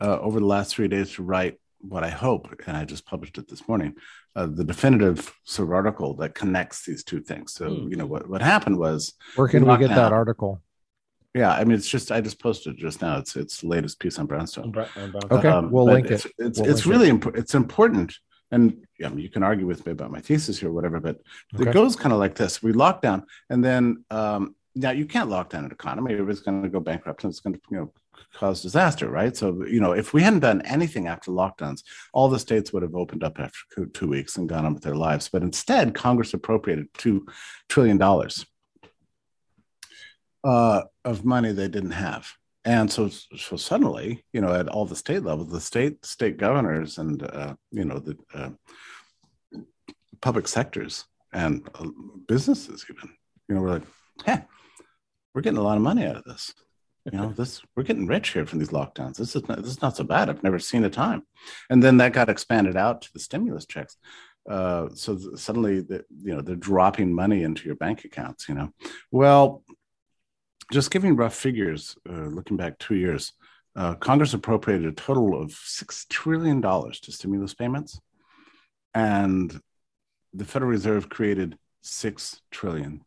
uh, 0.01 0.19
over 0.21 0.41
the 0.41 0.47
last 0.47 0.75
three 0.75 0.89
days 0.89 1.13
to 1.15 1.23
write 1.23 1.59
what 1.81 2.05
I 2.05 2.11
hope, 2.11 2.55
and 2.67 2.77
I 2.77 2.85
just 2.85 3.07
published 3.07 3.39
it 3.39 3.49
this 3.49 3.67
morning, 3.67 3.95
uh, 4.37 4.47
the 4.47 4.65
definitive 4.65 5.35
sort 5.45 5.69
of 5.69 5.73
article 5.75 6.15
that 6.15 6.35
connects 6.35 6.85
these 6.85 7.03
two 7.03 7.21
things. 7.21 7.53
So, 7.53 7.69
mm. 7.69 7.91
you 7.91 7.97
know, 7.97 8.07
what, 8.07 8.29
what 8.29 8.43
happened 8.43 8.79
was. 8.79 9.15
Where 9.37 9.49
can 9.49 9.67
we 9.67 9.77
get 9.77 9.89
that 9.91 10.13
article? 10.13 10.63
Yeah, 11.35 11.53
I 11.53 11.63
mean, 11.63 11.77
it's 11.77 11.89
just 11.89 12.11
I 12.11 12.21
just 12.21 12.41
posted 12.41 12.77
just 12.77 13.01
now. 13.01 13.19
It's 13.19 13.37
it's 13.37 13.63
latest 13.63 14.01
piece 14.01 14.19
on 14.19 14.27
Brownstone. 14.27 14.75
Okay, 15.31 15.49
um, 15.49 15.71
we'll 15.71 15.85
link 15.85 16.11
it's, 16.11 16.25
it. 16.25 16.33
It's 16.39 16.61
we'll 16.61 16.71
it's 16.71 16.87
really 16.87 17.09
imp- 17.09 17.37
it's 17.37 17.55
important, 17.55 18.17
and 18.51 18.85
yeah, 18.99 19.07
I 19.07 19.11
mean, 19.11 19.21
you 19.21 19.29
can 19.29 19.45
argue 19.45 19.65
with 19.65 19.87
me 19.87 19.93
about 19.93 20.11
my 20.11 20.21
thesis 20.21 20.59
here, 20.59 20.71
or 20.71 20.73
whatever, 20.73 20.99
but 20.99 21.21
okay. 21.55 21.71
it 21.71 21.73
goes 21.73 21.95
kind 21.95 22.13
of 22.13 22.19
like 22.19 22.35
this: 22.35 22.65
we 22.65 22.73
lock 22.73 23.01
down, 23.01 23.27
and 23.49 23.65
then 23.65 24.05
um, 24.11 24.57
now 24.75 24.91
you 24.91 25.07
can't 25.07 25.31
lock 25.31 25.51
down 25.51 25.65
an 25.65 25.71
economy; 25.71 26.13
everybody's 26.13 26.41
going 26.41 26.65
to 26.65 26.69
go 26.69 26.81
bankrupt, 26.81 27.23
and 27.23 27.31
it's 27.31 27.39
going 27.39 27.55
to 27.55 27.61
you 27.71 27.77
know 27.77 27.93
cause 28.35 28.63
disaster, 28.63 29.09
right? 29.09 29.37
So 29.37 29.65
you 29.65 29.81
know, 29.81 29.93
if 29.93 30.13
we 30.13 30.23
hadn't 30.23 30.41
done 30.41 30.63
anything 30.63 31.07
after 31.07 31.31
lockdowns, 31.31 31.83
all 32.13 32.29
the 32.29 32.39
states 32.39 32.73
would 32.73 32.83
have 32.83 32.95
opened 32.95 33.25
up 33.25 33.39
after 33.39 33.87
two 33.87 34.09
weeks 34.09 34.37
and 34.37 34.49
gone 34.49 34.65
on 34.65 34.75
with 34.75 34.83
their 34.83 34.97
lives. 34.97 35.29
But 35.29 35.43
instead, 35.43 35.95
Congress 35.95 36.35
appropriated 36.35 36.89
two 36.97 37.27
trillion 37.69 37.99
dollars 37.99 38.47
uh, 40.45 40.83
of 41.05 41.25
money 41.25 41.53
they 41.53 41.69
didn't 41.69 41.93
have. 41.93 42.29
And 42.65 42.93
so, 42.93 43.09
so 43.09 43.57
suddenly, 43.57 44.23
you 44.33 44.41
know, 44.43 44.55
at 44.55 44.69
all 44.69 44.85
the 44.85 44.95
state 44.95 45.23
levels, 45.23 45.51
the 45.51 45.61
state 45.61 46.05
state 46.05 46.37
governors 46.37 46.99
and 46.99 47.23
uh, 47.23 47.55
you 47.71 47.85
know 47.85 47.99
the 47.99 48.17
uh, 48.35 48.51
public 50.21 50.47
sectors 50.47 51.05
and 51.33 51.69
uh, 51.75 51.87
businesses, 52.27 52.85
even, 52.91 53.11
you 53.49 53.55
know, 53.55 53.63
we're 53.63 53.71
like, 53.71 53.83
hey, 54.25 54.45
we're 55.35 55.43
getting 55.43 55.59
a 55.59 55.63
lot 55.63 55.77
of 55.77 55.83
money 55.83 56.05
out 56.05 56.17
of 56.17 56.25
this. 56.25 56.53
You 57.05 57.19
know, 57.19 57.33
this 57.33 57.63
we're 57.75 57.83
getting 57.83 58.07
rich 58.07 58.31
here 58.31 58.45
from 58.45 58.59
these 58.59 58.71
lockdowns. 58.71 59.17
This 59.17 59.35
is 59.35 59.49
not, 59.49 59.63
this 59.63 59.71
is 59.71 59.83
not 59.83 59.97
so 59.97 60.05
bad. 60.05 60.29
I've 60.29 60.43
never 60.43 60.59
seen 60.59 60.85
a 60.85 60.91
time. 60.91 61.23
And 61.71 61.83
then 61.83 61.97
that 61.97 62.13
got 62.13 62.29
expanded 62.29 62.77
out 62.77 63.03
to 63.03 63.13
the 63.13 63.21
stimulus 63.21 63.65
checks. 63.65 63.97
Uh, 64.49 64.89
so 64.95 65.19
suddenly, 65.35 65.81
the, 65.81 66.05
you 66.23 66.35
know, 66.35 66.43
they're 66.43 66.57
dropping 66.57 67.15
money 67.15 67.43
into 67.43 67.67
your 67.67 67.77
bank 67.77 68.05
accounts. 68.05 68.49
You 68.49 68.55
know, 68.55 68.73
well, 69.11 69.63
just 70.73 70.91
giving 70.91 71.17
rough 71.17 71.35
figures, 71.35 71.97
uh, 72.09 72.27
looking 72.27 72.57
back 72.57 72.79
two 72.79 72.97
years, 72.97 73.33
uh, 73.77 73.95
Congress 73.95 74.35
appropriated 74.35 74.87
a 74.87 74.93
total 74.93 75.41
of 75.41 75.51
$6 75.51 76.09
trillion 76.09 76.61
to 76.61 77.13
stimulus 77.13 77.55
payments. 77.55 78.01
And 78.95 79.61
the 80.35 80.45
Federal 80.45 80.71
Reserve 80.71 81.09
created 81.09 81.57
$6 81.83 82.41
trillion 82.51 83.03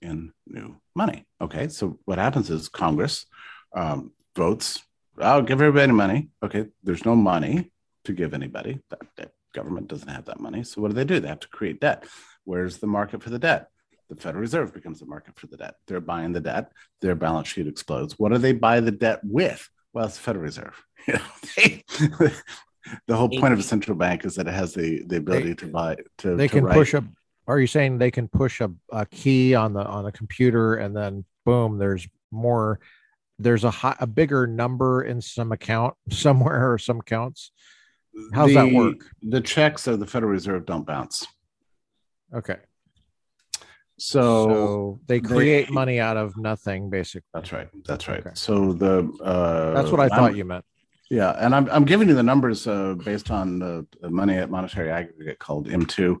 in 0.00 0.32
new 0.46 0.76
money. 0.94 1.26
Okay, 1.40 1.68
so 1.68 1.98
what 2.04 2.18
happens 2.18 2.50
is 2.50 2.68
Congress 2.68 3.26
um, 3.74 4.12
votes, 4.36 4.82
I'll 5.20 5.42
give 5.42 5.60
everybody 5.60 5.92
money. 5.92 6.28
Okay, 6.42 6.66
there's 6.82 7.04
no 7.04 7.16
money 7.16 7.70
to 8.04 8.12
give 8.12 8.34
anybody. 8.34 8.80
That, 8.90 9.00
that 9.16 9.30
government 9.54 9.88
doesn't 9.88 10.08
have 10.08 10.26
that 10.26 10.40
money. 10.40 10.64
So 10.64 10.80
what 10.80 10.88
do 10.88 10.94
they 10.94 11.04
do? 11.04 11.20
They 11.20 11.28
have 11.28 11.40
to 11.40 11.48
create 11.48 11.80
debt. 11.80 12.06
Where's 12.44 12.78
the 12.78 12.86
market 12.86 13.22
for 13.22 13.30
the 13.30 13.38
debt? 13.38 13.68
the 14.14 14.20
Federal 14.20 14.42
Reserve 14.42 14.74
becomes 14.74 15.00
the 15.00 15.06
market 15.06 15.38
for 15.38 15.46
the 15.46 15.56
debt. 15.56 15.76
They're 15.86 16.00
buying 16.00 16.32
the 16.32 16.40
debt, 16.40 16.72
their 17.00 17.14
balance 17.14 17.48
sheet 17.48 17.66
explodes. 17.66 18.18
What 18.18 18.32
do 18.32 18.38
they 18.38 18.52
buy 18.52 18.80
the 18.80 18.90
debt 18.90 19.20
with? 19.22 19.68
Well, 19.92 20.06
it's 20.06 20.16
the 20.16 20.22
Federal 20.22 20.44
Reserve. 20.44 20.82
You 21.08 21.14
know, 21.14 21.20
they, 21.56 21.82
the 23.08 23.16
whole 23.16 23.28
point 23.28 23.52
of 23.52 23.58
a 23.58 23.62
central 23.64 23.96
bank 23.96 24.24
is 24.24 24.36
that 24.36 24.46
it 24.46 24.54
has 24.54 24.72
the, 24.72 25.02
the 25.04 25.16
ability 25.16 25.48
they, 25.48 25.54
to 25.54 25.66
buy 25.66 25.96
to 26.18 26.36
they 26.36 26.46
to 26.46 26.54
can 26.54 26.64
write. 26.64 26.74
push 26.74 26.94
a 26.94 27.02
are 27.46 27.58
you 27.58 27.66
saying 27.66 27.98
they 27.98 28.10
can 28.10 28.28
push 28.28 28.60
a, 28.60 28.70
a 28.90 29.06
key 29.06 29.54
on 29.54 29.72
the 29.72 29.84
on 29.84 30.04
the 30.04 30.12
computer 30.12 30.74
and 30.74 30.96
then 30.96 31.24
boom 31.44 31.78
there's 31.78 32.06
more 32.30 32.80
there's 33.38 33.64
a 33.64 33.70
high, 33.70 33.96
a 33.98 34.06
bigger 34.06 34.46
number 34.46 35.02
in 35.02 35.20
some 35.20 35.52
account 35.52 35.94
somewhere 36.10 36.72
or 36.72 36.78
some 36.78 37.00
accounts 37.00 37.50
how's 38.32 38.48
the, 38.48 38.54
that 38.54 38.72
work 38.72 39.06
the 39.22 39.40
checks 39.40 39.86
of 39.86 40.00
the 40.00 40.06
federal 40.06 40.32
reserve 40.32 40.66
don't 40.66 40.86
bounce 40.86 41.26
okay 42.34 42.56
so, 43.98 44.48
so 44.48 45.00
they 45.06 45.20
create 45.20 45.68
they, 45.68 45.72
money 45.72 46.00
out 46.00 46.16
of 46.16 46.36
nothing, 46.36 46.90
basically. 46.90 47.28
That's 47.32 47.52
right. 47.52 47.68
That's 47.86 48.08
right. 48.08 48.18
Okay. 48.18 48.30
So 48.34 48.72
the 48.72 49.08
uh, 49.22 49.74
that's 49.74 49.92
what 49.92 50.00
I 50.00 50.08
thought 50.08 50.30
I'm, 50.30 50.36
you 50.36 50.44
meant. 50.44 50.64
Yeah, 51.08 51.36
and 51.38 51.54
I'm 51.54 51.70
I'm 51.70 51.84
giving 51.84 52.08
you 52.08 52.14
the 52.14 52.22
numbers 52.22 52.66
uh, 52.66 52.94
based 52.94 53.30
on 53.30 53.60
the, 53.60 53.86
the 54.00 54.10
money 54.10 54.38
at 54.38 54.50
monetary 54.50 54.90
aggregate 54.90 55.38
called 55.38 55.68
M2, 55.68 56.16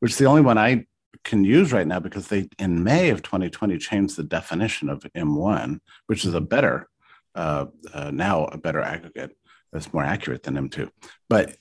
which 0.00 0.12
is 0.12 0.18
the 0.18 0.26
only 0.26 0.42
one 0.42 0.58
I 0.58 0.86
can 1.24 1.44
use 1.44 1.72
right 1.72 1.86
now 1.86 2.00
because 2.00 2.28
they 2.28 2.48
in 2.58 2.82
May 2.82 3.10
of 3.10 3.22
2020 3.22 3.78
changed 3.78 4.16
the 4.16 4.24
definition 4.24 4.88
of 4.88 5.00
M1, 5.16 5.78
which 6.06 6.24
is 6.24 6.34
a 6.34 6.40
better 6.40 6.88
uh, 7.34 7.66
uh, 7.92 8.10
now 8.10 8.44
a 8.46 8.58
better 8.58 8.80
aggregate 8.80 9.36
that's 9.72 9.92
more 9.92 10.02
accurate 10.02 10.42
than 10.42 10.54
M2. 10.54 10.90
But 11.28 11.56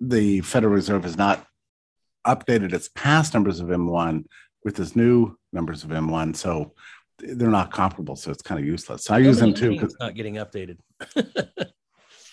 the 0.00 0.40
Federal 0.42 0.74
Reserve 0.74 1.04
has 1.04 1.16
not 1.16 1.46
updated 2.26 2.72
its 2.72 2.88
past 2.94 3.34
numbers 3.34 3.60
of 3.60 3.68
M1 3.68 4.24
with 4.64 4.76
this 4.76 4.96
new 4.96 5.36
numbers 5.52 5.84
of 5.84 5.90
M1. 5.90 6.36
So 6.36 6.72
they're 7.18 7.48
not 7.48 7.72
comparable. 7.72 8.16
So 8.16 8.30
it's 8.30 8.42
kind 8.42 8.60
of 8.60 8.66
useless. 8.66 9.04
So 9.04 9.14
I 9.14 9.18
use 9.18 9.40
M2. 9.40 9.82
It's 9.82 9.96
not 9.98 10.14
getting 10.14 10.34
updated. 10.34 10.78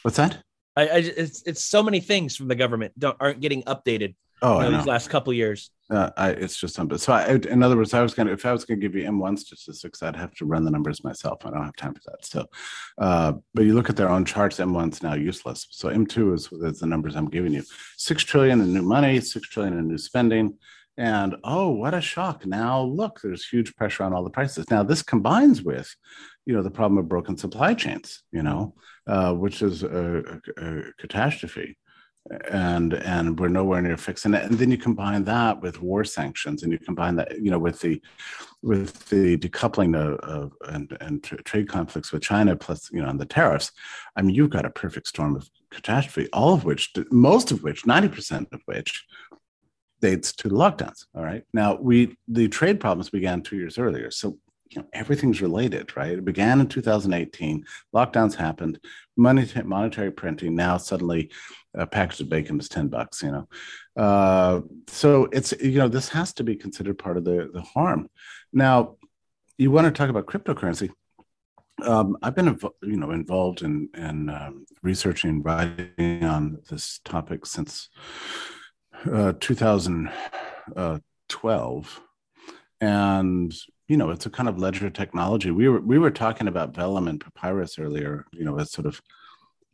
What's 0.01 0.17
that? 0.17 0.43
I, 0.75 0.87
I, 0.87 0.97
it's 0.97 1.43
it's 1.45 1.63
so 1.63 1.83
many 1.83 1.99
things 1.99 2.35
from 2.35 2.47
the 2.47 2.55
government 2.55 2.97
don't 2.97 3.15
aren't 3.19 3.39
getting 3.39 3.63
updated. 3.63 4.15
Oh, 4.43 4.61
you 4.61 4.69
know, 4.69 4.77
these 4.77 4.85
last 4.85 5.09
couple 5.09 5.31
years. 5.33 5.71
Uh, 5.89 6.09
I, 6.17 6.29
it's 6.31 6.57
just 6.57 6.75
something. 6.75 6.97
So, 6.97 7.13
I, 7.13 7.35
in 7.35 7.63
other 7.63 7.77
words, 7.77 7.93
I 7.93 8.01
was 8.01 8.13
going 8.13 8.27
to 8.27 8.33
if 8.33 8.45
I 8.45 8.51
was 8.51 8.65
going 8.65 8.79
to 8.79 8.85
give 8.85 8.95
you 8.95 9.09
M1 9.09 9.39
statistics, 9.39 10.03
I'd 10.03 10.17
have 10.17 10.33
to 10.35 10.45
run 10.45 10.65
the 10.65 10.71
numbers 10.71 11.03
myself. 11.03 11.45
I 11.45 11.51
don't 11.51 11.63
have 11.63 11.75
time 11.77 11.93
for 11.93 12.01
that. 12.11 12.25
So, 12.25 12.45
uh, 12.97 13.33
but 13.53 13.65
you 13.65 13.73
look 13.73 13.89
at 13.89 13.95
their 13.95 14.09
own 14.09 14.25
charts. 14.25 14.59
M1's 14.59 15.01
now 15.01 15.13
useless. 15.13 15.67
So 15.71 15.87
M2 15.87 16.33
is, 16.35 16.51
is 16.51 16.79
the 16.79 16.87
numbers 16.87 17.15
I'm 17.15 17.29
giving 17.29 17.53
you: 17.53 17.63
six 17.97 18.23
trillion 18.23 18.59
in 18.59 18.73
new 18.73 18.81
money, 18.81 19.21
six 19.21 19.47
trillion 19.47 19.77
in 19.77 19.87
new 19.87 19.97
spending. 19.97 20.57
And 20.97 21.37
oh, 21.43 21.69
what 21.69 21.93
a 21.93 22.01
shock. 22.01 22.45
Now 22.45 22.81
look, 22.81 23.19
there's 23.21 23.47
huge 23.47 23.75
pressure 23.75 24.03
on 24.03 24.13
all 24.13 24.23
the 24.23 24.29
prices. 24.29 24.69
Now, 24.69 24.83
this 24.83 25.01
combines 25.01 25.63
with, 25.63 25.93
you 26.45 26.53
know, 26.53 26.61
the 26.61 26.69
problem 26.69 26.99
of 26.99 27.07
broken 27.07 27.35
supply 27.35 27.73
chains, 27.73 28.21
you 28.31 28.43
know, 28.43 28.75
uh, 29.07 29.33
which 29.33 29.61
is 29.63 29.83
a, 29.83 30.39
a, 30.57 30.63
a, 30.63 30.83
catastrophe. 30.99 31.77
And 32.49 32.93
and 32.93 33.37
we're 33.37 33.49
nowhere 33.49 33.81
near 33.81 33.97
fixing 33.97 34.33
it. 34.33 34.43
And 34.43 34.57
then 34.57 34.71
you 34.71 34.77
combine 34.77 35.25
that 35.25 35.61
with 35.61 35.81
war 35.81 36.05
sanctions, 36.05 36.63
and 36.63 36.71
you 36.71 36.79
combine 36.79 37.17
that, 37.17 37.37
you 37.41 37.51
know, 37.51 37.59
with 37.59 37.81
the 37.81 38.01
with 38.61 39.09
the 39.09 39.37
decoupling 39.37 39.93
of, 39.93 40.19
of 40.19 40.53
and 40.69 40.97
and 41.01 41.21
trade 41.21 41.67
conflicts 41.67 42.13
with 42.13 42.21
China, 42.21 42.55
plus 42.55 42.89
you 42.93 43.01
know, 43.01 43.09
and 43.09 43.19
the 43.19 43.25
tariffs. 43.25 43.73
I 44.15 44.21
mean, 44.21 44.35
you've 44.35 44.51
got 44.51 44.65
a 44.65 44.69
perfect 44.69 45.07
storm 45.09 45.35
of 45.35 45.49
catastrophe. 45.69 46.29
All 46.31 46.53
of 46.53 46.63
which, 46.63 46.93
most 47.11 47.51
of 47.51 47.61
which, 47.61 47.85
ninety 47.85 48.07
percent 48.07 48.47
of 48.53 48.61
which, 48.67 49.05
dates 49.99 50.31
to 50.33 50.47
the 50.47 50.55
lockdowns. 50.55 51.05
All 51.15 51.23
right. 51.23 51.43
Now 51.53 51.75
we 51.75 52.15
the 52.29 52.47
trade 52.47 52.79
problems 52.79 53.09
began 53.09 53.41
two 53.41 53.57
years 53.57 53.77
earlier. 53.77 54.11
So 54.11 54.37
you 54.73 54.81
know, 54.81 54.87
everything's 54.93 55.41
related, 55.41 55.95
right? 55.95 56.11
It 56.11 56.25
began 56.25 56.59
in 56.59 56.67
2018. 56.67 57.65
Lockdowns 57.93 58.35
happened. 58.35 58.79
Money, 59.15 59.47
monetary 59.63 60.11
printing. 60.11 60.55
Now 60.55 60.77
suddenly, 60.77 61.31
a 61.73 61.85
package 61.85 62.21
of 62.21 62.29
bacon 62.29 62.59
is 62.59 62.69
10 62.69 62.87
bucks. 62.87 63.21
You 63.21 63.31
know, 63.31 63.47
uh, 64.01 64.61
so 64.87 65.27
it's 65.31 65.53
you 65.61 65.77
know 65.79 65.87
this 65.87 66.09
has 66.09 66.33
to 66.33 66.43
be 66.43 66.55
considered 66.55 66.97
part 66.97 67.17
of 67.17 67.25
the 67.25 67.49
the 67.53 67.61
harm. 67.61 68.09
Now, 68.51 68.97
you 69.57 69.71
want 69.71 69.85
to 69.85 69.91
talk 69.91 70.09
about 70.09 70.25
cryptocurrency? 70.25 70.89
Um, 71.83 72.17
I've 72.21 72.35
been 72.35 72.59
you 72.81 72.97
know 72.97 73.11
involved 73.11 73.61
in 73.61 73.89
in 73.95 74.29
um, 74.29 74.65
researching, 74.81 75.43
writing 75.43 76.23
on 76.23 76.59
this 76.69 76.99
topic 77.03 77.45
since 77.45 77.89
uh, 79.11 79.33
2012, 79.39 82.01
and 82.81 83.53
you 83.87 83.97
know 83.97 84.11
it's 84.11 84.25
a 84.25 84.29
kind 84.29 84.49
of 84.49 84.57
ledger 84.57 84.89
technology. 84.89 85.51
We 85.51 85.67
were 85.69 85.81
we 85.81 85.99
were 85.99 86.11
talking 86.11 86.47
about 86.47 86.75
vellum 86.75 87.07
and 87.07 87.19
papyrus 87.19 87.79
earlier. 87.79 88.25
You 88.31 88.45
know, 88.45 88.59
as 88.59 88.71
sort 88.71 88.87
of 88.87 89.01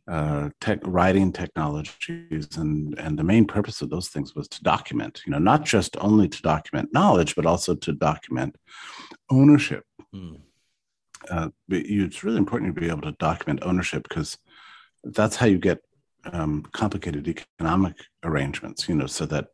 uh, 0.08 0.50
tech 0.60 0.80
writing 0.84 1.32
technologies, 1.32 2.56
and 2.56 2.98
and 2.98 3.18
the 3.18 3.24
main 3.24 3.46
purpose 3.46 3.82
of 3.82 3.90
those 3.90 4.08
things 4.08 4.34
was 4.34 4.48
to 4.48 4.62
document. 4.62 5.22
You 5.26 5.32
know, 5.32 5.38
not 5.38 5.64
just 5.64 5.96
only 6.00 6.28
to 6.28 6.42
document 6.42 6.92
knowledge, 6.92 7.36
but 7.36 7.46
also 7.46 7.74
to 7.76 7.92
document 7.92 8.56
ownership. 9.30 9.84
Mm. 10.14 10.40
Uh, 11.30 11.48
it's 11.68 12.24
really 12.24 12.38
important 12.38 12.74
to 12.74 12.80
be 12.80 12.88
able 12.88 13.02
to 13.02 13.12
document 13.12 13.60
ownership 13.62 14.06
because 14.08 14.38
that's 15.04 15.36
how 15.36 15.46
you 15.46 15.58
get 15.58 15.78
um, 16.24 16.62
complicated 16.72 17.28
economic 17.28 17.96
arrangements, 18.24 18.88
you 18.88 18.94
know, 18.94 19.06
so 19.06 19.26
that 19.26 19.48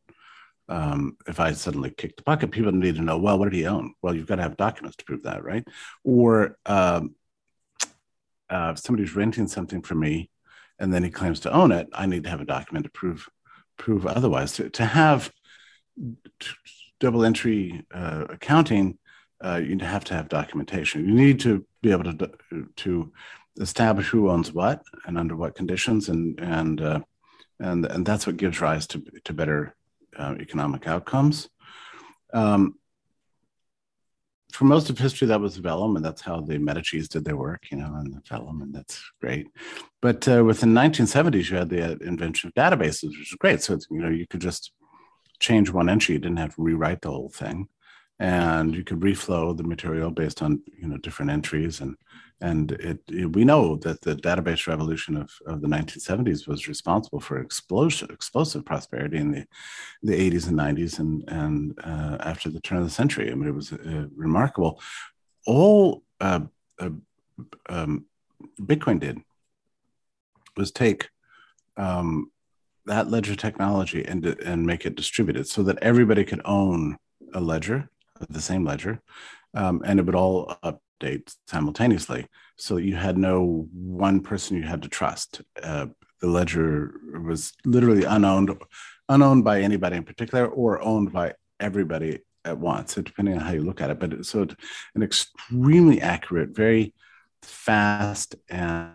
um, 0.68 1.16
if 1.28 1.38
I 1.38 1.52
suddenly 1.52 1.90
kicked 1.90 2.18
the 2.18 2.22
bucket, 2.22 2.50
people 2.50 2.72
need 2.72 2.96
to 2.96 3.02
know, 3.02 3.18
well, 3.18 3.38
what 3.38 3.50
did 3.50 3.54
he 3.54 3.66
own? 3.66 3.94
Well, 4.02 4.14
you've 4.14 4.26
got 4.26 4.36
to 4.36 4.42
have 4.42 4.56
documents 4.56 4.96
to 4.96 5.04
prove 5.04 5.22
that, 5.22 5.44
right? 5.44 5.66
Or 6.04 6.58
um, 6.66 7.14
uh, 8.50 8.72
if 8.74 8.80
somebody's 8.80 9.14
renting 9.14 9.46
something 9.46 9.82
from 9.82 10.00
me 10.00 10.30
and 10.78 10.92
then 10.92 11.04
he 11.04 11.10
claims 11.10 11.40
to 11.40 11.52
own 11.52 11.72
it, 11.72 11.88
I 11.92 12.06
need 12.06 12.24
to 12.24 12.30
have 12.30 12.40
a 12.40 12.46
document 12.46 12.84
to 12.84 12.90
prove 12.90 13.28
prove 13.76 14.06
otherwise. 14.06 14.52
To, 14.54 14.70
to 14.70 14.84
have 14.84 15.30
double 16.98 17.24
entry 17.24 17.84
uh, 17.92 18.24
accounting, 18.30 18.98
uh, 19.44 19.60
you 19.62 19.78
have 19.78 20.04
to 20.04 20.14
have 20.14 20.28
documentation. 20.28 21.06
You 21.06 21.14
need 21.14 21.40
to 21.40 21.64
be 21.82 21.92
able 21.92 22.12
to 22.12 22.30
to 22.76 23.12
establish 23.60 24.08
who 24.08 24.30
owns 24.30 24.52
what 24.52 24.82
and 25.06 25.18
under 25.18 25.36
what 25.36 25.54
conditions, 25.54 26.08
and 26.08 26.40
and 26.40 26.80
uh, 26.80 27.00
and 27.60 27.86
and 27.86 28.04
that's 28.04 28.26
what 28.26 28.36
gives 28.36 28.60
rise 28.60 28.86
to 28.88 29.02
to 29.24 29.32
better 29.32 29.75
uh, 30.18 30.34
economic 30.40 30.86
outcomes. 30.86 31.48
Um, 32.32 32.76
for 34.52 34.64
most 34.64 34.88
of 34.88 34.98
history, 34.98 35.28
that 35.28 35.40
was 35.40 35.58
vellum, 35.58 35.96
and 35.96 36.04
that's 36.04 36.22
how 36.22 36.40
the 36.40 36.58
Medici's 36.58 37.08
did 37.08 37.24
their 37.24 37.36
work, 37.36 37.70
you 37.70 37.76
know, 37.76 37.94
and 37.96 38.14
the 38.14 38.22
vellum, 38.26 38.62
and 38.62 38.74
that's 38.74 39.02
great. 39.20 39.48
But 40.00 40.26
uh, 40.26 40.44
within 40.44 40.72
1970s, 40.72 41.50
you 41.50 41.56
had 41.58 41.68
the 41.68 41.92
uh, 41.92 41.96
invention 42.00 42.48
of 42.48 42.54
databases, 42.54 43.10
which 43.10 43.32
is 43.32 43.38
great. 43.38 43.62
So 43.62 43.78
you 43.90 44.00
know, 44.00 44.08
you 44.08 44.26
could 44.26 44.40
just 44.40 44.72
change 45.40 45.70
one 45.70 45.90
entry; 45.90 46.14
you 46.14 46.20
didn't 46.20 46.38
have 46.38 46.54
to 46.54 46.62
rewrite 46.62 47.02
the 47.02 47.10
whole 47.10 47.28
thing, 47.28 47.68
and 48.18 48.74
you 48.74 48.82
could 48.82 49.00
reflow 49.00 49.56
the 49.56 49.62
material 49.62 50.10
based 50.10 50.42
on 50.42 50.62
you 50.78 50.88
know 50.88 50.96
different 50.98 51.30
entries 51.30 51.80
and 51.80 51.96
and 52.40 52.72
it, 52.72 53.00
it, 53.08 53.32
we 53.34 53.44
know 53.44 53.76
that 53.76 54.02
the 54.02 54.14
database 54.14 54.66
revolution 54.66 55.16
of, 55.16 55.30
of 55.46 55.62
the 55.62 55.68
1970s 55.68 56.46
was 56.46 56.68
responsible 56.68 57.18
for 57.18 57.38
explosion, 57.38 58.08
explosive 58.10 58.62
prosperity 58.64 59.16
in 59.16 59.30
the, 59.32 59.46
the 60.02 60.30
80s 60.30 60.48
and 60.48 60.58
90s 60.58 60.98
and, 60.98 61.24
and 61.28 61.78
uh, 61.82 62.18
after 62.20 62.50
the 62.50 62.60
turn 62.60 62.78
of 62.78 62.84
the 62.84 62.90
century. 62.90 63.30
I 63.30 63.34
mean, 63.34 63.48
it 63.48 63.54
was 63.54 63.72
uh, 63.72 64.06
remarkable. 64.14 64.80
All 65.46 66.02
uh, 66.20 66.40
uh 66.78 66.90
um, 67.68 68.04
Bitcoin 68.60 69.00
did 69.00 69.18
was 70.56 70.70
take 70.70 71.08
um, 71.76 72.30
that 72.86 73.10
ledger 73.10 73.34
technology 73.34 74.04
and, 74.04 74.24
and 74.24 74.66
make 74.66 74.86
it 74.86 74.94
distributed 74.94 75.46
so 75.48 75.62
that 75.62 75.78
everybody 75.82 76.24
could 76.24 76.40
own 76.44 76.98
a 77.34 77.40
ledger, 77.40 77.88
the 78.28 78.40
same 78.40 78.64
ledger, 78.64 79.00
um, 79.54 79.82
and 79.84 79.98
it 79.98 80.06
would 80.06 80.14
all 80.14 80.56
update 80.62 81.34
simultaneously. 81.46 82.26
So 82.56 82.76
you 82.76 82.96
had 82.96 83.18
no 83.18 83.68
one 83.72 84.20
person 84.20 84.56
you 84.56 84.62
had 84.62 84.82
to 84.82 84.88
trust. 84.88 85.42
Uh, 85.62 85.86
the 86.20 86.28
ledger 86.28 86.94
was 87.22 87.52
literally 87.64 88.04
unowned, 88.04 88.56
unowned 89.08 89.44
by 89.44 89.60
anybody 89.60 89.96
in 89.96 90.04
particular, 90.04 90.46
or 90.46 90.80
owned 90.80 91.12
by 91.12 91.34
everybody 91.60 92.20
at 92.44 92.58
once, 92.58 92.94
depending 92.94 93.34
on 93.34 93.40
how 93.40 93.52
you 93.52 93.62
look 93.62 93.80
at 93.80 93.90
it. 93.90 93.98
But 93.98 94.24
so 94.24 94.46
an 94.94 95.02
extremely 95.02 96.00
accurate, 96.00 96.50
very 96.50 96.94
fast 97.42 98.36
and, 98.48 98.92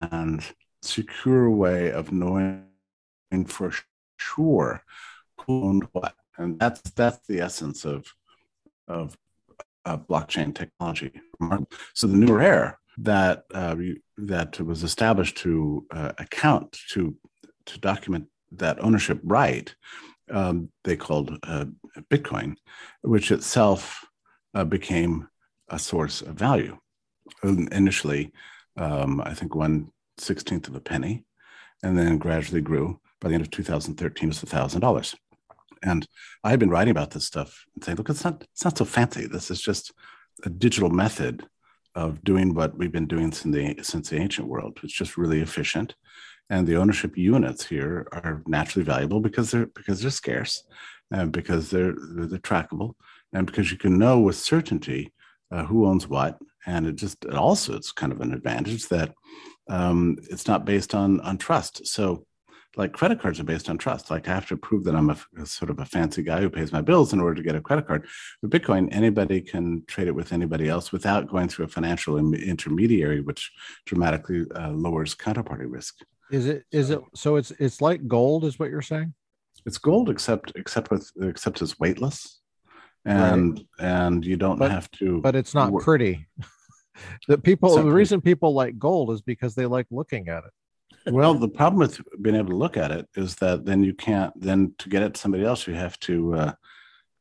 and 0.00 0.44
secure 0.82 1.48
way 1.50 1.92
of 1.92 2.10
knowing 2.10 2.64
for 3.46 3.72
sure 4.18 4.82
who 5.40 5.64
owned 5.64 5.88
what, 5.92 6.14
and 6.36 6.58
that's 6.58 6.80
that's 6.92 7.26
the 7.26 7.40
essence 7.40 7.84
of 7.84 8.06
of 8.88 9.16
uh, 9.84 9.96
blockchain 9.96 10.54
technology. 10.54 11.12
So 11.94 12.06
the 12.06 12.16
newer 12.16 12.38
rare 12.38 12.78
that 12.98 13.44
uh, 13.52 13.76
that 14.16 14.60
was 14.60 14.82
established 14.82 15.36
to 15.38 15.86
uh, 15.90 16.12
account 16.18 16.78
to 16.90 17.16
to 17.66 17.78
document 17.80 18.26
that 18.52 18.82
ownership 18.82 19.20
right, 19.24 19.74
um, 20.30 20.70
they 20.84 20.96
called 20.96 21.38
uh, 21.42 21.66
Bitcoin, 22.10 22.56
which 23.02 23.30
itself 23.32 24.04
uh, 24.54 24.64
became 24.64 25.28
a 25.68 25.78
source 25.78 26.20
of 26.20 26.34
value. 26.34 26.78
Initially, 27.42 28.32
um, 28.76 29.20
I 29.20 29.34
think 29.34 29.54
one 29.54 29.90
sixteenth 30.18 30.68
of 30.68 30.76
a 30.76 30.80
penny, 30.80 31.24
and 31.82 31.98
then 31.98 32.18
gradually 32.18 32.60
grew. 32.60 33.00
By 33.20 33.28
the 33.28 33.34
end 33.34 33.42
of 33.42 33.50
2013, 33.50 34.28
it 34.28 34.28
was 34.28 34.40
thousand 34.40 34.82
dollars. 34.82 35.14
And 35.84 36.08
I 36.42 36.50
had 36.50 36.58
been 36.58 36.70
writing 36.70 36.90
about 36.90 37.10
this 37.10 37.26
stuff 37.26 37.64
and 37.74 37.84
saying, 37.84 37.96
look, 37.98 38.08
it's 38.08 38.24
not 38.24 38.42
it's 38.52 38.64
not 38.64 38.78
so 38.78 38.84
fancy. 38.84 39.26
This 39.26 39.50
is 39.50 39.60
just 39.60 39.92
a 40.44 40.50
digital 40.50 40.90
method 40.90 41.46
of 41.94 42.24
doing 42.24 42.54
what 42.54 42.76
we've 42.76 42.90
been 42.90 43.06
doing 43.06 43.30
since 43.30 43.54
the 43.54 43.82
since 43.82 44.08
the 44.08 44.16
ancient 44.16 44.48
world. 44.48 44.80
It's 44.82 44.92
just 44.92 45.16
really 45.16 45.40
efficient. 45.40 45.94
And 46.50 46.66
the 46.66 46.76
ownership 46.76 47.16
units 47.16 47.64
here 47.66 48.06
are 48.12 48.42
naturally 48.46 48.84
valuable 48.84 49.20
because 49.20 49.50
they're 49.50 49.66
because 49.66 50.00
they're 50.00 50.10
scarce, 50.10 50.64
and 51.10 51.30
because 51.32 51.70
they're 51.70 51.94
they're 52.16 52.38
trackable, 52.38 52.94
and 53.32 53.46
because 53.46 53.70
you 53.70 53.78
can 53.78 53.98
know 53.98 54.18
with 54.20 54.36
certainty 54.36 55.12
uh, 55.50 55.64
who 55.64 55.86
owns 55.86 56.08
what. 56.08 56.38
And 56.66 56.86
it 56.86 56.96
just 56.96 57.26
also 57.26 57.76
it's 57.76 57.92
kind 57.92 58.12
of 58.12 58.20
an 58.20 58.32
advantage 58.32 58.88
that 58.88 59.14
um, 59.68 60.16
it's 60.30 60.46
not 60.46 60.64
based 60.64 60.94
on 60.94 61.20
on 61.20 61.38
trust. 61.38 61.86
So 61.86 62.26
like 62.76 62.92
credit 62.92 63.20
cards 63.20 63.40
are 63.40 63.44
based 63.44 63.68
on 63.68 63.78
trust. 63.78 64.10
Like 64.10 64.28
I 64.28 64.34
have 64.34 64.46
to 64.48 64.56
prove 64.56 64.84
that 64.84 64.94
I'm 64.94 65.10
a, 65.10 65.16
a, 65.38 65.46
sort 65.46 65.70
of 65.70 65.78
a 65.78 65.84
fancy 65.84 66.22
guy 66.22 66.40
who 66.40 66.50
pays 66.50 66.72
my 66.72 66.80
bills 66.80 67.12
in 67.12 67.20
order 67.20 67.34
to 67.34 67.42
get 67.42 67.54
a 67.54 67.60
credit 67.60 67.86
card. 67.86 68.06
With 68.42 68.50
Bitcoin, 68.50 68.88
anybody 68.90 69.40
can 69.40 69.84
trade 69.86 70.08
it 70.08 70.14
with 70.14 70.32
anybody 70.32 70.68
else 70.68 70.92
without 70.92 71.28
going 71.28 71.48
through 71.48 71.66
a 71.66 71.68
financial 71.68 72.18
intermediary, 72.18 73.20
which 73.20 73.52
dramatically 73.86 74.46
uh, 74.54 74.70
lowers 74.70 75.14
counterparty 75.14 75.66
risk. 75.70 75.96
Is 76.30 76.46
it? 76.46 76.64
Is 76.72 76.90
it? 76.90 77.00
So 77.14 77.36
it's 77.36 77.52
it's 77.52 77.80
like 77.80 78.06
gold, 78.08 78.44
is 78.44 78.58
what 78.58 78.70
you're 78.70 78.82
saying? 78.82 79.14
It's 79.66 79.78
gold, 79.78 80.10
except 80.10 80.52
except 80.56 80.90
with 80.90 81.10
except 81.20 81.62
it's 81.62 81.78
weightless, 81.78 82.40
and 83.04 83.64
right. 83.78 83.86
and 83.86 84.24
you 84.24 84.36
don't 84.36 84.58
but, 84.58 84.70
have 84.70 84.90
to. 84.92 85.20
But 85.20 85.36
it's 85.36 85.54
not 85.54 85.70
work. 85.70 85.84
pretty. 85.84 86.26
the 87.28 87.38
people, 87.38 87.76
the 87.76 87.90
reason 87.90 88.20
people 88.20 88.54
like 88.54 88.78
gold 88.78 89.10
is 89.10 89.20
because 89.20 89.54
they 89.54 89.66
like 89.66 89.86
looking 89.90 90.28
at 90.28 90.44
it 90.44 90.50
well, 91.06 91.34
the 91.34 91.48
problem 91.48 91.78
with 91.80 92.00
being 92.22 92.36
able 92.36 92.50
to 92.50 92.56
look 92.56 92.76
at 92.76 92.90
it 92.90 93.08
is 93.16 93.36
that 93.36 93.64
then 93.64 93.84
you 93.84 93.94
can't. 93.94 94.32
Then 94.40 94.74
to 94.78 94.88
get 94.88 95.02
it 95.02 95.14
to 95.14 95.20
somebody 95.20 95.44
else, 95.44 95.66
you 95.66 95.74
have 95.74 95.98
to. 96.00 96.34
Uh, 96.34 96.52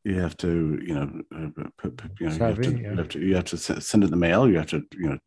you 0.06 0.20
have 0.20 0.36
to, 0.36 0.82
you 0.86 0.94
know, 0.96 1.22
uh, 1.34 1.70
put, 1.78 2.02
you, 2.20 2.28
know 2.28 2.34
you, 2.34 2.40
have 2.40 2.62
to, 2.62 2.72
yeah. 2.72 2.90
you 2.90 2.98
have 2.98 3.08
to, 3.08 3.20
you 3.20 3.36
have 3.36 3.46
to 3.46 3.58
send 3.58 4.04
it 4.04 4.08
in 4.08 4.12
the 4.12 4.18
mail. 4.18 4.50
You 4.50 4.58
have 4.58 4.68
to, 4.68 4.84
you 4.98 5.10
know, 5.12 5.18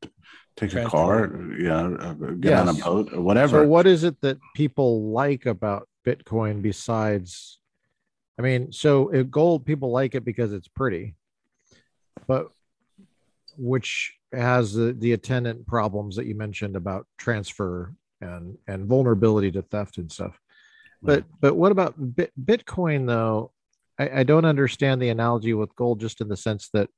take 0.57 0.71
Transport. 0.71 1.25
a 1.25 1.29
car, 1.29 1.43
you 1.53 1.69
know, 1.69 1.97
uh, 1.99 2.13
get 2.13 2.51
yes. 2.51 2.69
on 2.69 2.69
a 2.69 2.79
boat 2.79 3.13
or 3.15 3.23
whatever. 3.23 3.63
So, 3.63 3.67
what 3.67 3.87
is 3.87 4.05
it 4.05 4.21
that 4.21 4.39
people 4.55 5.11
like 5.11 5.47
about 5.47 5.89
Bitcoin 6.07 6.61
besides? 6.61 7.59
I 8.39 8.43
mean, 8.43 8.71
so 8.71 9.07
gold 9.25 9.65
people 9.65 9.91
like 9.91 10.15
it 10.15 10.25
because 10.25 10.53
it's 10.53 10.69
pretty, 10.69 11.15
but 12.27 12.49
which 13.57 14.15
has 14.33 14.75
the, 14.75 14.93
the 14.93 15.13
attendant 15.13 15.67
problems 15.67 16.17
that 16.17 16.27
you 16.27 16.35
mentioned 16.35 16.77
about 16.77 17.07
transfer 17.17 17.95
and 18.21 18.57
and 18.67 18.87
vulnerability 18.87 19.51
to 19.53 19.63
theft 19.63 19.99
and 19.99 20.11
stuff. 20.11 20.39
But 21.03 21.25
but 21.41 21.55
what 21.55 21.73
about 21.73 22.17
Bit, 22.17 22.33
Bitcoin 22.43 23.07
though? 23.07 23.53
I, 23.99 24.21
I 24.21 24.23
don't 24.23 24.45
understand 24.45 25.01
the 25.01 25.09
analogy 25.09 25.55
with 25.55 25.75
gold, 25.77 26.01
just 26.01 26.21
in 26.21 26.29
the 26.29 26.37
sense 26.37 26.69
that 26.73 26.89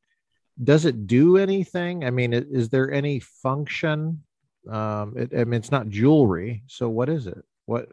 does 0.62 0.84
it 0.84 1.06
do 1.06 1.36
anything? 1.36 2.04
I 2.04 2.10
mean, 2.10 2.32
is 2.32 2.68
there 2.68 2.92
any 2.92 3.20
function? 3.20 4.24
Um, 4.68 5.14
it, 5.16 5.32
I 5.32 5.44
mean, 5.44 5.58
it's 5.58 5.70
not 5.70 5.88
jewelry, 5.88 6.62
so 6.66 6.88
what 6.88 7.08
is 7.08 7.26
it? 7.26 7.44
What? 7.66 7.88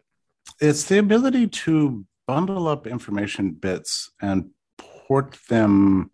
It's 0.59 0.85
the 0.85 0.99
ability 0.99 1.47
to 1.47 2.05
bundle 2.27 2.67
up 2.67 2.87
information 2.87 3.51
bits 3.51 4.11
and 4.21 4.49
port 4.77 5.37
them 5.49 6.09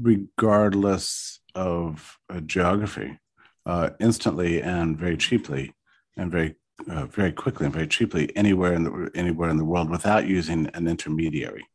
regardless 0.00 1.40
of 1.54 2.16
geography 2.46 3.18
uh, 3.66 3.90
instantly 4.00 4.62
and 4.62 4.98
very 4.98 5.16
cheaply 5.16 5.74
and 6.16 6.30
very 6.30 6.56
uh, 6.88 7.06
very 7.06 7.32
quickly 7.32 7.66
and 7.66 7.74
very 7.74 7.86
cheaply 7.86 8.34
anywhere 8.36 8.72
in 8.72 8.84
the 8.84 9.10
anywhere 9.14 9.50
in 9.50 9.56
the 9.56 9.64
world 9.64 9.90
without 9.90 10.26
using 10.26 10.66
an 10.74 10.88
intermediary. 10.88 11.66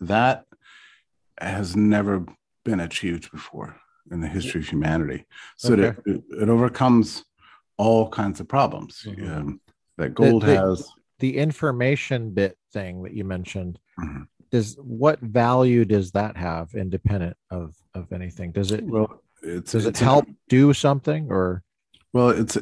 That 0.00 0.44
has 1.38 1.76
never 1.76 2.24
been 2.64 2.80
achieved 2.80 3.30
before 3.30 3.76
in 4.10 4.20
the 4.20 4.28
history 4.28 4.60
of 4.60 4.68
humanity. 4.68 5.24
So 5.56 5.74
okay. 5.74 5.98
it, 6.06 6.22
it, 6.30 6.48
overcomes 6.48 7.24
all 7.76 8.08
kinds 8.08 8.40
of 8.40 8.48
problems 8.48 9.04
mm-hmm. 9.06 9.32
um, 9.32 9.60
that 9.96 10.14
gold 10.14 10.42
the, 10.42 10.46
the, 10.46 10.56
has. 10.56 10.88
The 11.20 11.36
information 11.36 12.30
bit 12.30 12.56
thing 12.72 13.02
that 13.02 13.12
you 13.12 13.24
mentioned. 13.24 13.78
Mm-hmm. 13.98 14.22
Does 14.50 14.76
what 14.80 15.20
value 15.20 15.84
does 15.84 16.10
that 16.12 16.36
have 16.36 16.74
independent 16.74 17.36
of 17.50 17.74
of 17.94 18.12
anything? 18.12 18.50
Does 18.52 18.72
it 18.72 18.84
well? 18.84 19.22
It's, 19.42 19.72
does 19.72 19.86
it 19.86 19.96
help 19.98 20.26
do 20.48 20.72
something 20.74 21.28
or? 21.30 21.62
Well, 22.12 22.30
it's 22.30 22.58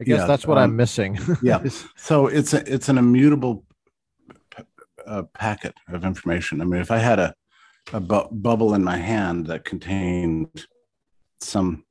I 0.00 0.04
guess 0.04 0.20
yeah, 0.20 0.26
that's 0.26 0.46
what 0.46 0.58
um, 0.58 0.64
I'm 0.64 0.76
missing. 0.76 1.18
yeah. 1.42 1.62
So 1.96 2.26
it's 2.26 2.52
a, 2.52 2.72
it's 2.72 2.88
an 2.88 2.98
immutable 2.98 3.64
p- 4.50 4.64
uh, 5.06 5.22
packet 5.34 5.74
of 5.88 6.04
information. 6.04 6.60
I 6.60 6.64
mean, 6.64 6.80
if 6.80 6.90
I 6.90 6.98
had 6.98 7.18
a, 7.18 7.34
a 7.92 8.00
bu- 8.00 8.28
bubble 8.30 8.74
in 8.74 8.82
my 8.82 8.96
hand 8.96 9.46
that 9.46 9.64
contained 9.64 10.66
some, 11.40 11.84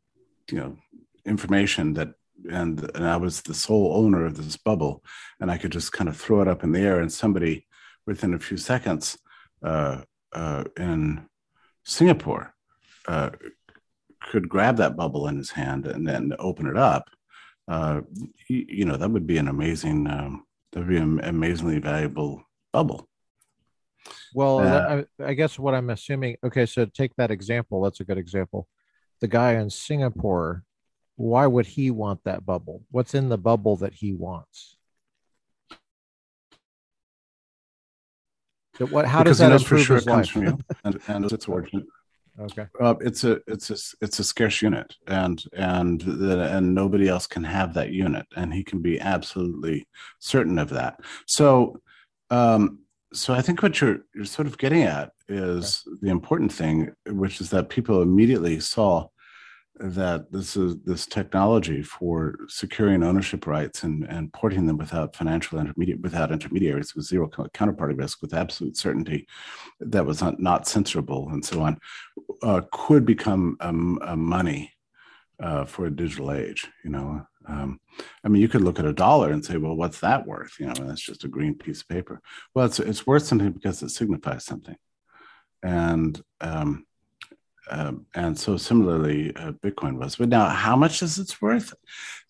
you 0.51 0.57
know, 0.57 0.77
information 1.25 1.93
that 1.93 2.13
and 2.49 2.89
and 2.95 3.07
I 3.07 3.17
was 3.17 3.41
the 3.41 3.53
sole 3.53 3.93
owner 3.95 4.25
of 4.25 4.35
this 4.37 4.57
bubble, 4.57 5.03
and 5.39 5.49
I 5.49 5.57
could 5.57 5.71
just 5.71 5.91
kind 5.93 6.09
of 6.09 6.17
throw 6.17 6.41
it 6.41 6.47
up 6.47 6.63
in 6.63 6.71
the 6.71 6.81
air, 6.81 6.99
and 6.99 7.11
somebody 7.11 7.65
within 8.05 8.33
a 8.33 8.39
few 8.39 8.57
seconds 8.57 9.17
uh, 9.63 10.01
uh, 10.33 10.65
in 10.77 11.25
Singapore 11.85 12.53
uh, 13.07 13.29
could 14.21 14.49
grab 14.49 14.77
that 14.77 14.95
bubble 14.95 15.27
in 15.27 15.37
his 15.37 15.51
hand 15.51 15.85
and 15.85 16.07
then 16.07 16.33
open 16.39 16.67
it 16.67 16.77
up. 16.77 17.09
Uh, 17.67 18.01
you, 18.47 18.65
you, 18.67 18.85
know 18.85 18.97
that 18.97 19.09
would 19.09 19.25
be 19.25 19.37
an 19.37 19.47
amazing 19.47 20.07
um, 20.07 20.45
that 20.71 20.81
would 20.81 20.89
be 20.89 20.97
an 20.97 21.19
amazingly 21.23 21.79
valuable 21.79 22.43
bubble. 22.71 23.07
Well, 24.33 24.59
uh, 24.59 25.03
I, 25.19 25.29
I 25.29 25.33
guess 25.33 25.57
what 25.57 25.73
I'm 25.73 25.89
assuming. 25.89 26.37
Okay, 26.43 26.65
so 26.65 26.85
take 26.85 27.15
that 27.15 27.31
example. 27.31 27.81
That's 27.81 28.01
a 28.01 28.03
good 28.03 28.17
example. 28.17 28.67
The 29.21 29.29
guy 29.29 29.53
in 29.53 29.69
Singapore 29.69 30.63
why 31.15 31.47
would 31.47 31.65
he 31.65 31.91
want 31.91 32.23
that 32.23 32.45
bubble? 32.45 32.83
What's 32.89 33.13
in 33.13 33.29
the 33.29 33.37
bubble 33.37 33.77
that 33.77 33.93
he 33.93 34.13
wants? 34.13 34.77
So 38.77 38.87
what? 38.87 39.05
How 39.05 39.21
does 39.21 39.37
that 39.37 39.51
improve 39.51 39.85
sure 39.85 39.97
his 39.97 40.07
life? 40.07 40.35
And, 40.83 40.99
and 41.07 41.31
its 41.31 41.47
origin. 41.47 41.85
Okay. 42.39 42.65
Uh, 42.79 42.95
it's 43.01 43.23
a 43.23 43.39
it's 43.47 43.69
a 43.69 43.77
it's 44.01 44.19
a 44.19 44.23
scarce 44.23 44.61
unit, 44.61 44.95
and 45.07 45.43
and 45.53 46.01
the, 46.01 46.41
and 46.55 46.73
nobody 46.73 47.07
else 47.07 47.27
can 47.27 47.43
have 47.43 47.75
that 47.75 47.91
unit, 47.91 48.25
and 48.35 48.51
he 48.51 48.63
can 48.63 48.81
be 48.81 48.99
absolutely 48.99 49.87
certain 50.19 50.57
of 50.57 50.69
that. 50.69 50.99
So, 51.27 51.79
um, 52.31 52.79
so 53.13 53.35
I 53.35 53.41
think 53.41 53.61
what 53.61 53.79
you're 53.79 53.99
you're 54.15 54.25
sort 54.25 54.47
of 54.47 54.57
getting 54.57 54.81
at 54.81 55.11
is 55.27 55.83
okay. 55.87 55.97
the 56.01 56.09
important 56.09 56.51
thing, 56.51 56.91
which 57.07 57.39
is 57.39 57.51
that 57.51 57.69
people 57.69 58.01
immediately 58.01 58.59
saw 58.59 59.09
that 59.79 60.31
this 60.31 60.55
is 60.55 60.77
this 60.83 61.05
technology 61.07 61.81
for 61.81 62.35
securing 62.47 63.03
ownership 63.03 63.47
rights 63.47 63.83
and, 63.83 64.03
and 64.05 64.31
porting 64.31 64.67
them 64.67 64.77
without 64.77 65.15
financial 65.15 65.59
intermediate 65.59 65.99
without 66.01 66.31
intermediaries 66.31 66.93
with 66.95 67.05
zero 67.05 67.27
counterparty 67.27 67.97
risk 67.97 68.21
with 68.21 68.35
absolute 68.35 68.77
certainty 68.77 69.27
that 69.79 70.05
was 70.05 70.21
not, 70.21 70.39
not 70.39 70.65
censorable 70.65 71.31
and 71.33 71.43
so 71.43 71.61
on 71.61 71.79
uh, 72.43 72.61
could 72.71 73.03
become 73.03 73.57
um, 73.61 73.97
a 74.03 74.15
money 74.15 74.71
uh, 75.39 75.65
for 75.65 75.87
a 75.87 75.95
digital 75.95 76.31
age 76.31 76.67
you 76.83 76.91
know 76.91 77.25
um, 77.45 77.79
I 78.23 78.29
mean, 78.29 78.41
you 78.41 78.47
could 78.47 78.61
look 78.61 78.79
at 78.79 78.85
a 78.85 78.93
dollar 78.93 79.31
and 79.31 79.43
say, 79.43 79.57
"Well, 79.57 79.75
what's 79.75 79.99
that 79.99 80.25
worth?" 80.25 80.59
You 80.59 80.67
know, 80.67 80.73
that's 80.73 81.01
just 81.01 81.23
a 81.23 81.27
green 81.27 81.55
piece 81.55 81.81
of 81.81 81.89
paper. 81.89 82.21
Well, 82.53 82.65
it's 82.65 82.79
it's 82.79 83.05
worth 83.05 83.23
something 83.23 83.51
because 83.51 83.83
it 83.83 83.89
signifies 83.89 84.45
something, 84.45 84.77
and 85.61 86.21
um, 86.39 86.85
um, 87.69 88.05
and 88.13 88.37
so 88.37 88.57
similarly, 88.57 89.35
uh, 89.35 89.53
Bitcoin 89.53 89.97
was. 89.97 90.15
But 90.17 90.29
now, 90.29 90.49
how 90.49 90.75
much 90.75 91.01
is 91.01 91.17
it 91.17 91.41
worth? 91.41 91.73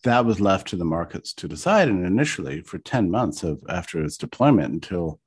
That 0.04 0.26
was 0.26 0.40
left 0.40 0.68
to 0.70 0.76
the 0.76 0.86
markets 0.86 1.34
to 1.36 1.48
decide. 1.48 1.88
And 1.88 2.06
initially, 2.06 2.62
for 2.62 2.78
ten 2.78 3.10
months 3.10 3.44
of 3.44 3.62
after 3.70 4.04
its 4.04 4.18
deployment 4.18 4.74
until 4.74 5.20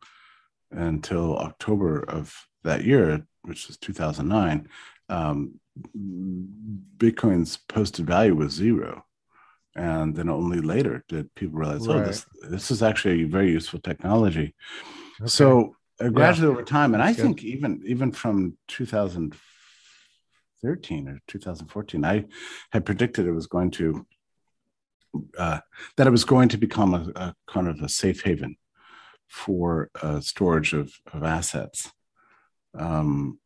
until 0.71 1.37
October 1.39 2.01
of 2.01 2.35
that 2.65 2.85
year, 2.85 3.27
which 3.43 3.69
was 3.69 3.77
2009, 3.79 4.69
um, 5.09 5.61
Bitcoin's 6.97 7.57
posted 7.57 8.07
value 8.07 8.35
was 8.35 8.53
zero. 8.53 9.05
And 9.75 10.15
then 10.17 10.29
only 10.31 10.61
later 10.61 11.05
did 11.09 11.35
people 11.35 11.59
realize, 11.59 11.87
right. 11.87 11.97
oh, 11.97 12.05
this 12.05 12.27
this 12.49 12.71
is 12.71 12.83
actually 12.83 13.23
a 13.23 13.29
very 13.29 13.51
useful 13.51 13.81
technology. 13.81 14.55
Okay. 15.21 15.29
So 15.29 15.77
uh, 16.01 16.09
gradually 16.09 16.49
yeah. 16.49 16.53
over 16.53 16.63
time, 16.63 16.95
and 16.95 17.03
That's 17.03 17.19
I 17.19 17.23
good. 17.23 17.23
think 17.23 17.45
even 17.45 17.83
even 17.85 18.13
from 18.13 18.57
2004 18.69 19.39
2013 20.63 21.09
or 21.09 21.21
2014, 21.27 22.05
I 22.05 22.25
had 22.73 22.85
predicted 22.85 23.27
it 23.27 23.33
was 23.33 23.47
going 23.47 23.71
to 23.73 24.07
uh, 25.39 25.61
that 25.97 26.07
it 26.07 26.11
was 26.11 26.25
going 26.25 26.49
to 26.51 26.59
become 26.59 26.93
a, 26.93 27.11
a, 27.17 27.35
kind 27.47 27.69
of 27.69 27.81
a 27.81 27.89
safe 27.89 28.23
haven 28.23 28.57
for 29.29 29.91
uh, 30.03 30.21
storage 30.21 30.75
of, 30.75 30.93
of 31.13 31.23
assets. 31.23 31.91
Um, 32.79 33.39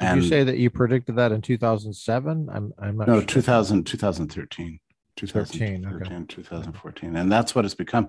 Did 0.00 0.16
you 0.16 0.22
say 0.28 0.42
that 0.42 0.58
you 0.58 0.70
predicted 0.70 1.16
that 1.16 1.30
in 1.30 1.40
2007? 1.40 2.48
I'm, 2.52 2.72
I'm 2.78 2.96
no, 2.96 3.20
sure. 3.20 3.22
2000, 3.22 3.84
2013. 3.84 4.80
2013, 5.16 5.86
okay. 5.86 6.24
2014. 6.28 7.16
And 7.16 7.32
that's 7.32 7.54
what 7.54 7.64
it's 7.64 7.74
become. 7.74 8.08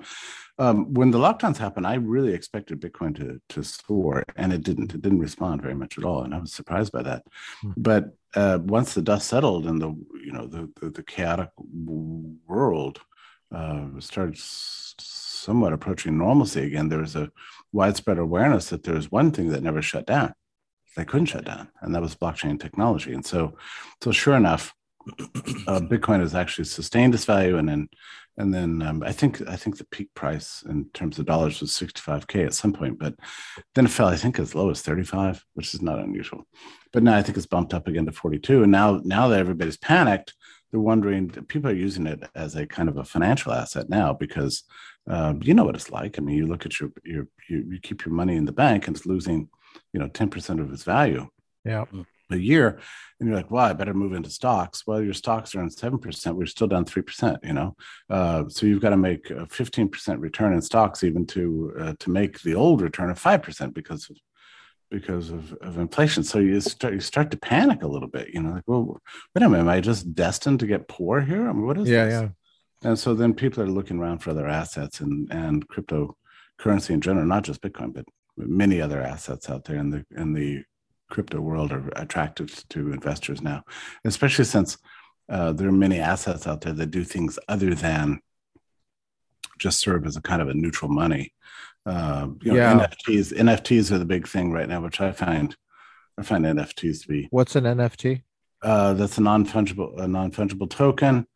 Um, 0.59 0.93
when 0.93 1.11
the 1.11 1.19
lockdowns 1.19 1.57
happened, 1.57 1.85
I 1.85 1.95
really 1.95 2.33
expected 2.33 2.81
Bitcoin 2.81 3.15
to, 3.17 3.39
to 3.49 3.63
soar, 3.63 4.23
and 4.35 4.51
it 4.51 4.63
didn't. 4.63 4.93
It 4.93 5.01
didn't 5.01 5.19
respond 5.19 5.61
very 5.61 5.75
much 5.75 5.97
at 5.97 6.03
all, 6.03 6.23
and 6.23 6.33
I 6.33 6.39
was 6.39 6.51
surprised 6.51 6.91
by 6.91 7.03
that. 7.03 7.23
Hmm. 7.61 7.71
But 7.77 8.05
uh, 8.35 8.59
once 8.63 8.93
the 8.93 9.01
dust 9.01 9.27
settled 9.27 9.67
and 9.67 9.81
the 9.81 9.89
you 10.25 10.31
know 10.31 10.47
the 10.47 10.69
the, 10.79 10.89
the 10.89 11.03
chaotic 11.03 11.49
world 11.57 12.99
uh, 13.51 13.85
started 13.99 14.37
somewhat 14.37 15.73
approaching 15.73 16.17
normalcy 16.17 16.63
again, 16.63 16.89
there 16.89 16.99
was 16.99 17.15
a 17.15 17.29
widespread 17.71 18.17
awareness 18.17 18.69
that 18.69 18.83
there 18.83 18.95
was 18.95 19.11
one 19.11 19.31
thing 19.31 19.49
that 19.49 19.63
never 19.63 19.81
shut 19.81 20.07
down. 20.07 20.33
They 20.95 21.05
couldn't 21.05 21.27
shut 21.27 21.45
down, 21.45 21.69
and 21.81 21.93
that 21.93 22.01
was 22.01 22.15
blockchain 22.15 22.59
technology. 22.59 23.13
And 23.13 23.23
so, 23.23 23.57
so 24.01 24.11
sure 24.11 24.35
enough, 24.35 24.73
uh, 25.67 25.79
Bitcoin 25.79 26.19
has 26.19 26.35
actually 26.35 26.65
sustained 26.65 27.13
its 27.13 27.25
value, 27.25 27.57
and 27.57 27.67
then 27.67 27.89
and 28.37 28.53
then 28.53 28.81
um, 28.81 29.03
I 29.03 29.11
think 29.11 29.41
I 29.47 29.55
think 29.55 29.77
the 29.77 29.85
peak 29.85 30.13
price 30.13 30.63
in 30.67 30.89
terms 30.93 31.17
of 31.17 31.25
dollars 31.25 31.59
was 31.59 31.71
65k 31.71 32.45
at 32.45 32.53
some 32.53 32.73
point, 32.73 32.99
but 32.99 33.15
then 33.73 33.85
it 33.85 33.91
fell 33.91 34.07
I 34.07 34.15
think 34.15 34.39
as 34.39 34.53
low 34.53 34.69
as 34.69 34.81
35, 34.81 35.43
which 35.53 35.73
is 35.73 35.81
not 35.81 35.99
unusual. 35.99 36.45
But 36.93 37.03
now 37.03 37.15
I 37.15 37.23
think 37.23 37.37
it's 37.37 37.47
bumped 37.47 37.73
up 37.73 37.87
again 37.87 38.05
to 38.05 38.11
42, 38.11 38.63
and 38.63 38.71
now 38.71 39.01
now 39.03 39.27
that 39.27 39.39
everybody's 39.39 39.77
panicked, 39.77 40.33
they're 40.71 40.79
wondering. 40.79 41.29
People 41.29 41.71
are 41.71 41.75
using 41.75 42.07
it 42.07 42.23
as 42.35 42.55
a 42.55 42.67
kind 42.67 42.89
of 42.89 42.97
a 42.97 43.03
financial 43.03 43.53
asset 43.53 43.89
now 43.89 44.13
because 44.13 44.63
uh, 45.09 45.33
you 45.41 45.53
know 45.53 45.63
what 45.63 45.75
it's 45.75 45.91
like. 45.91 46.17
I 46.17 46.21
mean, 46.21 46.37
you 46.37 46.47
look 46.47 46.65
at 46.65 46.79
your 46.79 46.91
your 47.03 47.27
you, 47.49 47.65
you 47.69 47.79
keep 47.81 48.05
your 48.05 48.13
money 48.13 48.35
in 48.35 48.45
the 48.45 48.51
bank 48.51 48.87
and 48.87 48.95
it's 48.95 49.05
losing, 49.05 49.49
you 49.93 49.99
know, 49.99 50.07
10% 50.07 50.61
of 50.61 50.71
its 50.71 50.83
value. 50.83 51.27
Yeah 51.63 51.85
a 52.29 52.37
year 52.37 52.79
and 53.19 53.27
you're 53.27 53.37
like 53.37 53.51
well 53.51 53.65
i 53.65 53.73
better 53.73 53.93
move 53.93 54.13
into 54.13 54.29
stocks. 54.29 54.85
Well 54.85 55.01
your 55.01 55.13
stocks 55.13 55.55
are 55.55 55.61
on 55.61 55.69
7% 55.69 56.33
we're 56.35 56.45
still 56.45 56.67
down 56.67 56.85
3% 56.85 57.37
you 57.43 57.53
know? 57.53 57.75
Uh, 58.09 58.45
so 58.49 58.65
you've 58.65 58.81
got 58.81 58.91
to 58.91 58.97
make 58.97 59.29
a 59.29 59.45
15% 59.47 60.19
return 60.19 60.53
in 60.53 60.61
stocks 60.61 61.03
even 61.03 61.25
to 61.27 61.73
uh, 61.79 61.93
to 61.99 62.09
make 62.09 62.41
the 62.41 62.55
old 62.55 62.81
return 62.81 63.09
of 63.09 63.21
5% 63.21 63.73
because 63.73 64.09
of 64.09 64.17
because 64.89 65.31
of, 65.31 65.51
of 65.55 65.77
inflation. 65.79 66.23
So 66.23 66.39
you 66.39 66.61
start 66.61 66.93
you 66.93 67.01
start 67.01 67.31
to 67.31 67.37
panic 67.37 67.83
a 67.83 67.87
little 67.87 68.07
bit 68.07 68.29
you 68.33 68.41
know 68.41 68.51
like 68.51 68.63
well 68.67 69.01
wait 69.33 69.43
a 69.43 69.49
minute 69.49 69.61
am 69.61 69.69
i 69.69 69.81
just 69.81 70.13
destined 70.13 70.59
to 70.61 70.67
get 70.67 70.87
poor 70.87 71.21
here? 71.21 71.47
I 71.47 71.53
mean 71.53 71.65
what 71.65 71.77
is 71.77 71.89
yeah 71.89 72.05
this? 72.05 72.21
yeah. 72.21 72.29
And 72.83 72.99
so 72.99 73.15
then 73.15 73.33
people 73.33 73.63
are 73.63 73.67
looking 73.67 73.97
around 73.99 74.19
for 74.19 74.29
other 74.29 74.47
assets 74.47 74.99
and 75.01 75.31
and 75.31 75.67
cryptocurrency 75.67 76.91
in 76.91 77.01
general 77.01 77.25
not 77.25 77.43
just 77.43 77.61
bitcoin 77.61 77.93
but 77.93 78.05
many 78.37 78.79
other 78.79 79.01
assets 79.01 79.49
out 79.49 79.65
there 79.65 79.77
in 79.77 79.89
the 79.89 80.05
in 80.15 80.33
the 80.33 80.63
crypto 81.09 81.39
world 81.39 81.71
are 81.71 81.89
attractive 81.95 82.63
to 82.69 82.91
investors 82.91 83.41
now, 83.41 83.63
especially 84.05 84.45
since 84.45 84.77
uh, 85.29 85.53
there 85.53 85.67
are 85.67 85.73
many 85.73 85.99
assets 85.99 86.47
out 86.47 86.61
there 86.61 86.73
that 86.73 86.91
do 86.91 87.03
things 87.03 87.37
other 87.47 87.73
than 87.73 88.19
just 89.59 89.79
serve 89.79 90.05
as 90.05 90.15
a 90.15 90.21
kind 90.21 90.41
of 90.41 90.49
a 90.49 90.53
neutral 90.53 90.91
money. 90.91 91.33
Uh, 91.85 92.27
you 92.41 92.51
know, 92.51 92.57
yeah. 92.57 92.87
NFTs 92.87 93.33
NFTs 93.33 93.91
are 93.91 93.97
the 93.97 94.05
big 94.05 94.27
thing 94.27 94.51
right 94.51 94.67
now, 94.67 94.81
which 94.81 94.99
I 95.01 95.11
find 95.11 95.55
I 96.17 96.23
find 96.23 96.45
NFTs 96.45 97.01
to 97.03 97.07
be. 97.07 97.27
What's 97.31 97.55
an 97.55 97.63
NFT? 97.63 98.23
Uh, 98.61 98.93
that's 98.93 99.17
a 99.17 99.21
non 99.21 99.45
fungible 99.45 99.97
a 99.99 100.07
non 100.07 100.31
fungible 100.31 100.69
token. 100.69 101.27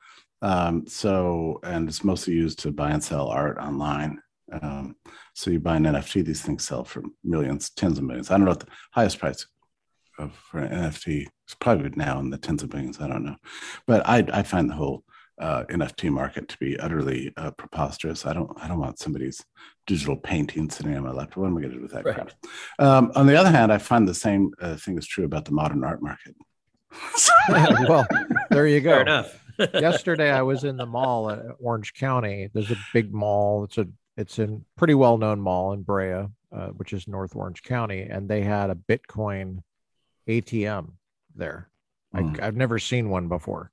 Um, 0.41 0.85
so 0.87 1.59
and 1.63 1.87
it's 1.87 2.03
mostly 2.03 2.33
used 2.33 2.59
to 2.59 2.71
buy 2.71 2.91
and 2.91 3.03
sell 3.03 3.27
art 3.27 3.57
online. 3.57 4.21
Um, 4.51 4.95
so 5.33 5.49
you 5.49 5.59
buy 5.59 5.77
an 5.77 5.85
NFT, 5.85 6.25
these 6.25 6.41
things 6.41 6.65
sell 6.65 6.83
for 6.83 7.03
millions, 7.23 7.69
tens 7.69 7.97
of 7.97 8.03
millions. 8.03 8.29
I 8.29 8.33
don't 8.33 8.45
know 8.45 8.51
what 8.51 8.59
the 8.59 8.67
highest 8.91 9.19
price 9.19 9.45
of 10.17 10.33
for 10.33 10.59
an 10.59 10.71
NFT. 10.71 11.27
It's 11.45 11.55
probably 11.55 11.91
now 11.95 12.19
in 12.19 12.29
the 12.29 12.37
tens 12.37 12.63
of 12.63 12.73
millions. 12.73 12.99
I 12.99 13.07
don't 13.07 13.23
know, 13.23 13.37
but 13.87 14.07
I 14.07 14.25
I 14.31 14.43
find 14.43 14.69
the 14.69 14.75
whole 14.75 15.03
uh, 15.39 15.63
NFT 15.69 16.11
market 16.11 16.47
to 16.49 16.57
be 16.59 16.79
utterly 16.79 17.33
uh, 17.35 17.51
preposterous. 17.51 18.25
I 18.25 18.33
don't 18.33 18.51
I 18.61 18.67
don't 18.67 18.79
want 18.79 18.99
somebody's 18.99 19.43
digital 19.87 20.15
painting 20.15 20.69
sitting 20.69 20.95
on 20.95 21.03
my 21.03 21.11
laptop. 21.11 21.37
What 21.37 21.47
am 21.47 21.57
I 21.57 21.61
going 21.61 21.71
to 21.71 21.77
do 21.77 21.81
with 21.81 21.91
that 21.93 22.05
right. 22.05 22.15
crap? 22.15 22.31
Um, 22.79 23.11
on 23.15 23.25
the 23.25 23.35
other 23.35 23.49
hand, 23.49 23.73
I 23.73 23.79
find 23.79 24.07
the 24.07 24.13
same 24.13 24.51
uh, 24.61 24.75
thing 24.75 24.97
is 24.97 25.07
true 25.07 25.25
about 25.25 25.45
the 25.45 25.51
modern 25.51 25.83
art 25.83 26.01
market. 26.01 26.35
well, 27.49 28.05
there 28.49 28.67
you 28.67 28.81
go. 28.81 28.91
Fair 28.91 29.01
enough. 29.01 29.37
Yesterday, 29.73 30.31
I 30.31 30.41
was 30.41 30.63
in 30.63 30.77
the 30.77 30.85
mall 30.85 31.29
at 31.29 31.39
Orange 31.59 31.93
County. 31.93 32.49
There's 32.53 32.71
a 32.71 32.77
big 32.93 33.13
mall. 33.13 33.63
It's 33.63 33.77
a 33.77 33.87
it's 34.17 34.39
a 34.39 34.59
pretty 34.77 34.93
well 34.93 35.17
known 35.17 35.41
mall 35.41 35.73
in 35.73 35.81
Brea, 35.81 36.27
uh, 36.51 36.67
which 36.75 36.93
is 36.93 37.07
North 37.07 37.35
Orange 37.35 37.63
County, 37.63 38.01
and 38.03 38.29
they 38.29 38.41
had 38.41 38.69
a 38.69 38.75
Bitcoin 38.75 39.63
ATM 40.27 40.91
there. 41.35 41.69
Mm. 42.15 42.39
I, 42.39 42.45
have 42.45 42.55
never 42.55 42.79
seen 42.79 43.09
one 43.09 43.27
before, 43.27 43.71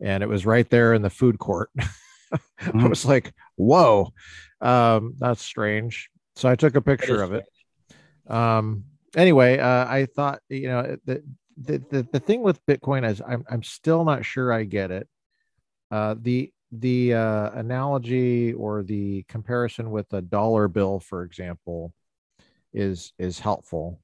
and 0.00 0.22
it 0.22 0.28
was 0.28 0.46
right 0.46 0.68
there 0.68 0.94
in 0.94 1.02
the 1.02 1.10
food 1.10 1.38
court. 1.38 1.70
mm. 1.78 1.88
I 2.60 2.70
hmm. 2.70 2.88
was 2.88 3.04
like, 3.04 3.32
"Whoa, 3.54 4.12
um, 4.60 5.14
that's 5.18 5.42
strange." 5.42 6.10
So 6.34 6.48
I 6.48 6.56
took 6.56 6.74
a 6.74 6.80
picture 6.80 7.22
of 7.22 7.32
it. 7.32 7.44
Um, 8.28 8.84
anyway, 9.14 9.58
uh, 9.58 9.86
I 9.86 10.06
thought 10.06 10.40
you 10.48 10.68
know 10.68 10.96
the, 11.04 11.22
the 11.56 11.78
the 11.90 12.08
the 12.12 12.20
thing 12.20 12.42
with 12.42 12.64
Bitcoin 12.66 13.08
is 13.08 13.22
I'm 13.26 13.44
I'm 13.48 13.62
still 13.62 14.04
not 14.04 14.24
sure 14.24 14.52
I 14.52 14.64
get 14.64 14.90
it. 14.90 15.08
Uh, 15.90 16.16
the 16.20 16.50
the 16.72 17.14
uh, 17.14 17.50
analogy 17.50 18.52
or 18.52 18.82
the 18.82 19.24
comparison 19.28 19.90
with 19.90 20.12
a 20.12 20.22
dollar 20.22 20.68
bill, 20.68 21.00
for 21.00 21.22
example, 21.22 21.92
is 22.72 23.12
is 23.18 23.38
helpful. 23.38 24.00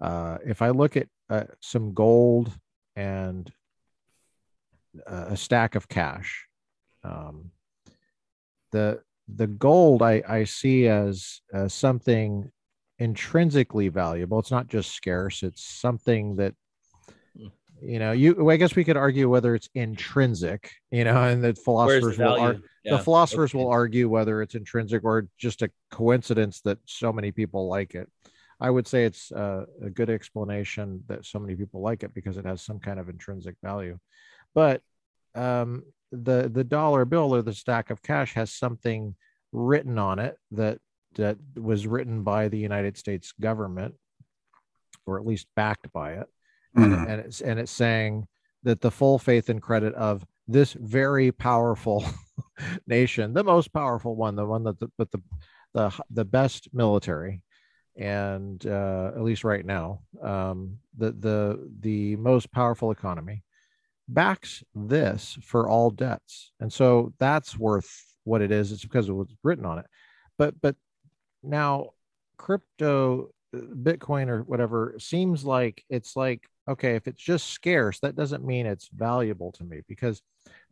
Uh, 0.00 0.38
if 0.44 0.62
I 0.62 0.70
look 0.70 0.96
at 0.96 1.08
uh, 1.28 1.44
some 1.60 1.94
gold 1.94 2.52
and 2.94 3.50
uh, 5.06 5.26
a 5.28 5.36
stack 5.36 5.74
of 5.74 5.88
cash, 5.88 6.46
um, 7.04 7.50
the 8.72 9.02
the 9.28 9.46
gold 9.46 10.02
I, 10.02 10.22
I 10.28 10.44
see 10.44 10.86
as, 10.86 11.40
as 11.52 11.74
something 11.74 12.50
intrinsically 12.98 13.88
valuable. 13.88 14.38
It's 14.38 14.52
not 14.52 14.68
just 14.68 14.92
scarce. 14.92 15.42
It's 15.42 15.64
something 15.64 16.36
that 16.36 16.54
you 17.82 17.98
know 17.98 18.12
you 18.12 18.48
i 18.50 18.56
guess 18.56 18.74
we 18.74 18.84
could 18.84 18.96
argue 18.96 19.28
whether 19.28 19.54
it's 19.54 19.68
intrinsic 19.74 20.70
you 20.90 21.04
know 21.04 21.24
and 21.24 21.42
the 21.44 21.54
philosophers 21.54 22.16
the 22.16 22.24
will 22.24 22.40
ar- 22.40 22.56
yeah. 22.84 22.96
the 22.96 23.02
philosophers 23.02 23.50
okay. 23.50 23.58
will 23.58 23.70
argue 23.70 24.08
whether 24.08 24.42
it's 24.42 24.54
intrinsic 24.54 25.04
or 25.04 25.28
just 25.38 25.62
a 25.62 25.70
coincidence 25.90 26.60
that 26.62 26.78
so 26.86 27.12
many 27.12 27.30
people 27.30 27.68
like 27.68 27.94
it 27.94 28.08
i 28.60 28.70
would 28.70 28.86
say 28.86 29.04
it's 29.04 29.32
uh, 29.32 29.64
a 29.82 29.90
good 29.90 30.10
explanation 30.10 31.02
that 31.08 31.24
so 31.24 31.38
many 31.38 31.54
people 31.54 31.80
like 31.80 32.02
it 32.02 32.14
because 32.14 32.36
it 32.36 32.46
has 32.46 32.62
some 32.62 32.78
kind 32.78 32.98
of 32.98 33.08
intrinsic 33.08 33.56
value 33.62 33.98
but 34.54 34.80
um, 35.34 35.82
the 36.12 36.50
the 36.52 36.64
dollar 36.64 37.04
bill 37.04 37.34
or 37.34 37.42
the 37.42 37.52
stack 37.52 37.90
of 37.90 38.02
cash 38.02 38.34
has 38.34 38.52
something 38.52 39.14
written 39.52 39.98
on 39.98 40.18
it 40.18 40.38
that 40.50 40.78
that 41.14 41.36
was 41.56 41.86
written 41.86 42.22
by 42.22 42.48
the 42.48 42.58
united 42.58 42.96
states 42.96 43.32
government 43.40 43.94
or 45.06 45.18
at 45.18 45.26
least 45.26 45.46
backed 45.56 45.92
by 45.92 46.12
it 46.12 46.26
mm-hmm. 46.76 46.92
and, 46.92 47.08
and 47.10 47.20
it's 47.20 47.40
and 47.40 47.58
it's 47.58 47.72
saying 47.72 48.26
that 48.62 48.80
the 48.80 48.90
full 48.90 49.18
faith 49.18 49.48
and 49.48 49.62
credit 49.62 49.94
of 49.94 50.26
this 50.48 50.72
very 50.72 51.32
powerful 51.32 52.04
nation, 52.86 53.32
the 53.32 53.44
most 53.44 53.72
powerful 53.72 54.14
one, 54.14 54.36
the 54.36 54.46
one 54.46 54.64
that 54.64 54.78
the, 54.78 54.90
with 54.98 55.10
the 55.10 55.22
the 55.74 55.92
the 56.10 56.24
best 56.24 56.68
military, 56.72 57.42
and 57.96 58.64
uh, 58.66 59.12
at 59.14 59.22
least 59.22 59.44
right 59.44 59.64
now, 59.64 60.00
um, 60.22 60.78
the 60.96 61.12
the 61.12 61.70
the 61.80 62.16
most 62.16 62.50
powerful 62.52 62.90
economy, 62.90 63.42
backs 64.08 64.62
this 64.74 65.38
for 65.42 65.68
all 65.68 65.90
debts, 65.90 66.52
and 66.60 66.72
so 66.72 67.12
that's 67.18 67.58
worth 67.58 68.04
what 68.24 68.42
it 68.42 68.50
is. 68.50 68.72
It's 68.72 68.82
because 68.82 69.08
it 69.08 69.12
was 69.12 69.28
written 69.42 69.64
on 69.64 69.78
it, 69.78 69.86
but 70.38 70.60
but 70.60 70.76
now 71.42 71.90
crypto 72.36 73.30
bitcoin 73.54 74.28
or 74.28 74.42
whatever 74.42 74.94
seems 74.98 75.44
like 75.44 75.84
it's 75.88 76.16
like 76.16 76.48
okay 76.68 76.94
if 76.96 77.06
it's 77.06 77.22
just 77.22 77.48
scarce 77.48 78.00
that 78.00 78.16
doesn't 78.16 78.44
mean 78.44 78.66
it's 78.66 78.88
valuable 78.94 79.52
to 79.52 79.64
me 79.64 79.80
because 79.88 80.20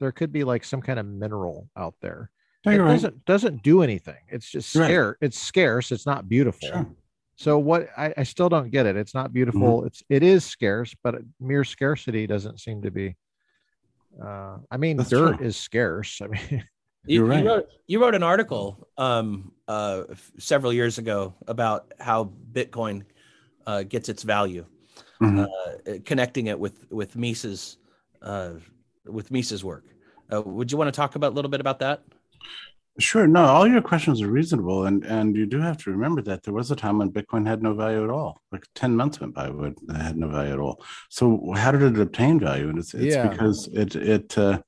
there 0.01 0.13
could 0.13 0.33
be 0.33 0.45
like 0.45 0.65
some 0.65 0.83
kind 0.83 0.99
of 0.99 1.07
mineral 1.07 1.69
out 1.77 1.95
there 2.03 2.31
it 2.67 2.79
doesn't 2.79 3.25
doesn't 3.25 3.63
do 3.63 3.83
anything 3.83 4.17
it's 4.29 4.51
just 4.51 4.71
scarce 4.71 5.17
right. 5.21 5.27
it's 5.27 5.39
scarce 5.39 5.93
it's 5.93 6.07
not 6.07 6.29
beautiful 6.29 6.69
sure. 6.69 6.87
So 7.37 7.59
what 7.59 7.89
I, 7.97 8.15
I, 8.17 8.23
still 8.23 8.49
don't 8.49 8.71
get 8.71 8.87
it 8.87 8.97
it's 8.97 9.15
not 9.15 9.33
beautiful 9.33 9.79
mm-hmm. 9.79 9.87
it's 9.89 10.03
it 10.09 10.23
is 10.23 10.45
scarce 10.45 10.95
but 11.03 11.17
mere 11.41 11.65
scarcity 11.65 12.27
doesn't 12.27 12.61
seem 12.61 12.83
to 12.83 12.91
be 12.91 13.17
uh 14.23 14.59
i 14.71 14.77
mean 14.77 14.99
That's 14.99 15.11
dirt 15.11 15.39
true. 15.39 15.47
is 15.47 15.57
scarce 15.57 16.21
i 16.23 16.27
mean 16.29 16.65
you, 17.07 17.25
right. 17.25 17.43
you, 17.43 17.49
wrote, 17.49 17.69
you 17.87 18.01
wrote 18.01 18.15
an 18.15 18.23
article 18.23 18.89
um, 18.97 19.53
uh, 19.69 20.05
several 20.39 20.73
years 20.73 20.99
ago 20.99 21.35
about 21.47 21.93
how 22.01 22.33
Bitcoin 22.53 23.05
uh, 23.67 23.83
gets 23.83 24.09
its 24.09 24.23
value, 24.23 24.65
mm-hmm. 25.21 25.41
uh, 25.41 25.99
connecting 26.05 26.47
it 26.47 26.59
with 26.59 26.91
with 26.91 27.17
Mises 27.17 27.77
uh, 28.23 28.53
with 29.07 29.31
Mises 29.31 29.63
work. 29.63 29.85
Uh, 30.33 30.41
would 30.43 30.73
you 30.73 30.79
want 30.79 30.89
to 30.89 30.97
talk 30.97 31.15
about 31.15 31.33
a 31.33 31.35
little 31.35 31.51
bit 31.51 31.61
about 31.61 31.79
that? 31.81 32.03
Sure. 32.99 33.27
No, 33.27 33.45
all 33.45 33.67
your 33.67 33.83
questions 33.83 34.23
are 34.23 34.31
reasonable, 34.31 34.87
and 34.87 35.05
and 35.05 35.35
you 35.35 35.47
do 35.47 35.61
have 35.61 35.79
to 35.79 35.91
remember 35.91 36.23
that 36.23 36.45
there 36.45 36.55
was 36.55 36.71
a 36.71 36.77
time 36.77 36.99
when 36.99 37.11
Bitcoin 37.11 37.45
had 37.45 37.61
no 37.61 37.75
value 37.75 38.05
at 38.05 38.11
all. 38.11 38.41
Like 38.53 38.67
ten 38.77 38.95
months 38.95 39.21
went 39.21 39.35
by 39.35 39.49
when 39.51 39.75
it 39.89 39.97
had 39.97 40.17
no 40.17 40.29
value 40.29 40.53
at 40.53 40.61
all. 40.61 40.81
So 41.11 41.53
how 41.57 41.73
did 41.73 41.83
it 41.83 41.99
obtain 41.99 42.39
value? 42.39 42.69
And 42.69 42.79
it's 42.79 42.95
it's 42.95 43.17
yeah. 43.17 43.27
because 43.27 43.69
it 43.73 43.97
it 43.97 44.39
uh, 44.39 44.61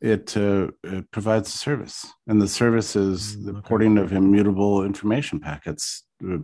it, 0.00 0.36
uh, 0.36 0.68
it 0.84 1.10
provides 1.10 1.54
a 1.54 1.58
service, 1.58 2.06
and 2.26 2.40
the 2.40 2.48
service 2.48 2.94
is 2.96 3.36
mm, 3.36 3.44
the 3.46 3.50
okay. 3.58 3.68
porting 3.68 3.98
of 3.98 4.12
immutable 4.12 4.84
information 4.84 5.40
packets 5.40 6.04
uh, 6.26 6.38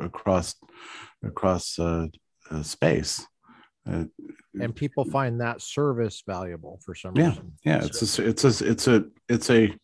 across 0.00 0.54
across 1.22 1.78
uh, 1.78 2.06
uh 2.50 2.62
space. 2.62 3.26
Uh, 3.86 4.04
and 4.60 4.74
people 4.74 5.04
find 5.04 5.40
that 5.40 5.60
service 5.60 6.22
valuable 6.26 6.80
for 6.84 6.94
some 6.94 7.16
yeah, 7.16 7.28
reason. 7.28 7.52
Yeah, 7.64 7.84
it's 7.84 8.18
a, 8.18 8.28
it's 8.28 8.44
a 8.44 8.66
it's 8.66 8.86
a 8.86 9.04
it's 9.28 9.50
a 9.50 9.74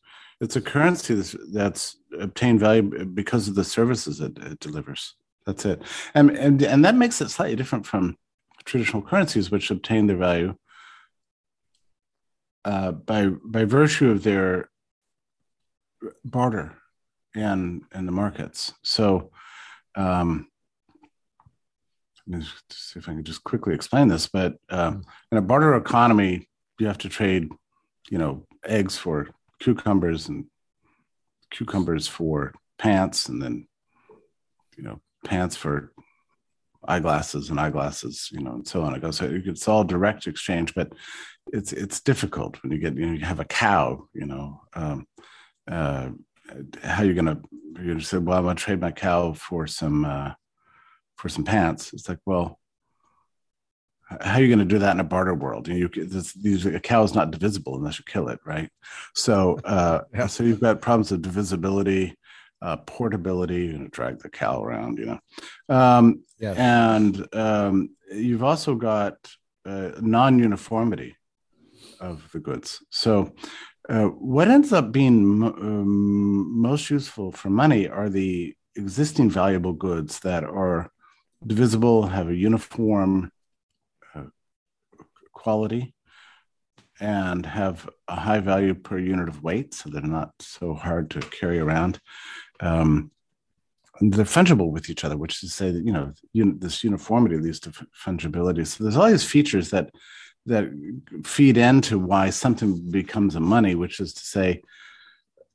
it's 0.41 0.57
a 0.57 0.61
currency 0.61 1.15
that's, 1.15 1.37
that's 1.53 1.97
obtained 2.19 2.61
value 2.61 2.83
because 3.05 3.49
of 3.49 3.55
the 3.55 3.65
services 3.65 4.21
it, 4.21 4.37
it 4.39 4.61
delivers. 4.61 5.15
That's 5.47 5.65
it, 5.65 5.83
and 6.15 6.31
and 6.31 6.61
and 6.63 6.85
that 6.85 6.97
makes 6.97 7.21
it 7.21 7.31
slightly 7.31 7.55
different 7.55 7.87
from 7.87 8.17
traditional 8.65 9.01
currencies, 9.01 9.51
which 9.51 9.71
obtain 9.71 10.09
their 10.09 10.17
value 10.17 10.57
uh, 12.65 12.91
by 12.93 13.29
by 13.29 13.65
virtue 13.65 14.11
of 14.11 14.25
their 14.25 14.69
barter 16.25 16.77
and 17.35 17.83
and 17.93 18.09
the 18.09 18.13
markets. 18.13 18.75
So, 18.83 19.31
um, 19.95 20.49
let 22.27 22.41
me 22.41 22.47
see 22.71 22.99
if 22.99 23.09
I 23.09 23.13
can 23.13 23.25
just 23.25 23.45
quickly 23.45 23.73
explain 23.73 24.09
this. 24.09 24.27
But 24.27 24.57
uh, 24.69 24.91
mm-hmm. 24.91 25.01
in 25.31 25.39
a 25.39 25.43
barter 25.43 25.77
economy, 25.77 26.49
you 26.81 26.89
have 26.89 26.99
to 26.99 27.09
trade, 27.09 27.53
you 28.11 28.19
know, 28.19 28.47
eggs 28.65 28.99
for 28.99 29.29
cucumbers 29.61 30.29
and 30.29 30.47
cucumbers 31.51 32.09
for 32.09 32.55
pants, 32.79 33.29
and 33.29 33.43
then, 33.43 33.67
you 34.77 34.85
know, 34.85 35.01
pants 35.25 35.57
for 35.57 35.93
eyeglasses 36.87 37.51
and 37.51 37.59
eyeglasses, 37.59 38.29
you 38.33 38.41
know, 38.41 38.53
and 38.53 38.67
so 38.67 38.83
on. 38.83 38.95
It 38.95 39.03
goes. 39.03 39.17
So 39.17 39.29
it's 39.31 39.69
all 39.69 39.85
direct 39.85 40.27
exchange, 40.27 40.75
but 40.75 40.93
it's 41.53 41.73
it's 41.73 42.01
difficult 42.01 42.63
when 42.63 42.73
you 42.73 42.79
get 42.79 42.97
you 42.97 43.07
know 43.07 43.13
you 43.13 43.25
have 43.25 43.41
a 43.41 43.45
cow 43.45 44.09
you 44.13 44.27
know 44.27 44.61
um, 44.75 45.07
uh, 45.71 46.09
how 46.83 47.03
you 47.03 47.13
you're 47.13 47.15
gonna 47.15 48.01
say 48.01 48.19
well 48.19 48.39
I'm 48.39 48.45
gonna 48.45 48.55
trade 48.57 48.81
my 48.81 48.91
cow 48.91 49.33
for 49.33 49.67
some 49.67 50.05
uh, 50.05 50.33
for 51.17 51.29
some 51.29 51.45
pants 51.45 51.93
it's 51.93 52.09
like 52.09 52.19
well 52.27 52.59
how 54.09 54.37
are 54.37 54.41
you 54.41 54.49
going 54.49 54.67
to 54.67 54.75
do 54.75 54.79
that 54.79 54.93
in 54.93 55.01
a 55.01 55.05
barter 55.05 55.35
world? 55.35 55.67
You, 55.67 55.91
you 55.93 56.07
this, 56.07 56.33
these, 56.33 56.65
a 56.65 56.79
cow 56.79 57.03
is 57.03 57.15
not 57.15 57.33
divisible 57.33 57.77
unless 57.77 57.99
you 57.99 58.05
kill 58.07 58.29
it, 58.29 58.39
right? 58.45 58.71
So, 59.15 59.59
uh, 59.65 60.03
yeah. 60.15 60.27
so 60.27 60.45
you've 60.45 60.61
got 60.61 60.81
problems 60.81 61.11
of 61.13 61.23
divisibility, 61.23 62.17
uh, 62.63 62.77
portability. 62.79 63.67
You 63.67 63.79
know, 63.79 63.89
drag 63.89 64.21
the 64.21 64.29
cow 64.29 64.63
around, 64.63 64.99
you 64.99 65.07
know, 65.07 65.19
um, 65.75 66.23
yes. 66.39 66.57
and 66.57 67.27
um, 67.35 67.91
you've 68.13 68.45
also 68.45 68.77
got 68.77 69.15
uh, 69.65 69.93
non-uniformity 70.01 71.17
of 72.01 72.29
the 72.33 72.39
goods. 72.39 72.83
So, 72.91 73.35
uh, 73.89 74.05
what 74.05 74.49
ends 74.49 74.73
up 74.73 74.93
being 74.93 75.43
um, 75.43 76.61
most 76.61 76.91
useful 76.91 77.33
for 77.33 77.51
money 77.51 77.89
are 77.89 78.09
the 78.09 78.55
existing 78.77 79.31
valuable 79.31 79.73
goods 79.73 80.21
that 80.21 80.45
are 80.45 80.91
divisible, 81.45 82.07
have 82.07 82.29
a 82.29 82.35
uniform 82.35 83.31
quality, 85.47 85.95
and 86.99 87.47
have 87.47 87.89
a 88.09 88.17
high 88.17 88.41
value 88.41 88.75
per 88.75 88.99
unit 88.99 89.29
of 89.29 89.45
weight, 89.45 89.75
so 89.75 89.89
they're 89.89 90.17
not 90.19 90.33
so 90.41 90.75
hard 90.75 91.09
to 91.13 91.21
carry 91.21 91.61
around. 91.61 92.01
Um, 92.59 93.13
they're 94.01 94.25
fungible 94.39 94.73
with 94.73 94.91
each 94.91 95.05
other, 95.05 95.17
which 95.17 95.35
is 95.35 95.51
to 95.51 95.57
say 95.61 95.71
that 95.71 95.85
you 95.87 95.93
know 95.93 96.07
un- 96.35 96.59
this 96.59 96.83
uniformity 96.83 97.37
leads 97.39 97.61
to 97.61 97.71
fungibility. 98.05 98.67
So 98.67 98.83
there's 98.83 98.97
all 98.97 99.09
these 99.09 99.33
features 99.37 99.71
that 99.71 99.87
that 100.47 100.65
feed 101.25 101.57
into 101.57 101.95
why 102.11 102.31
something 102.31 102.91
becomes 102.91 103.37
a 103.37 103.41
money, 103.41 103.75
which 103.77 104.01
is 104.01 104.13
to 104.15 104.25
say, 104.37 104.63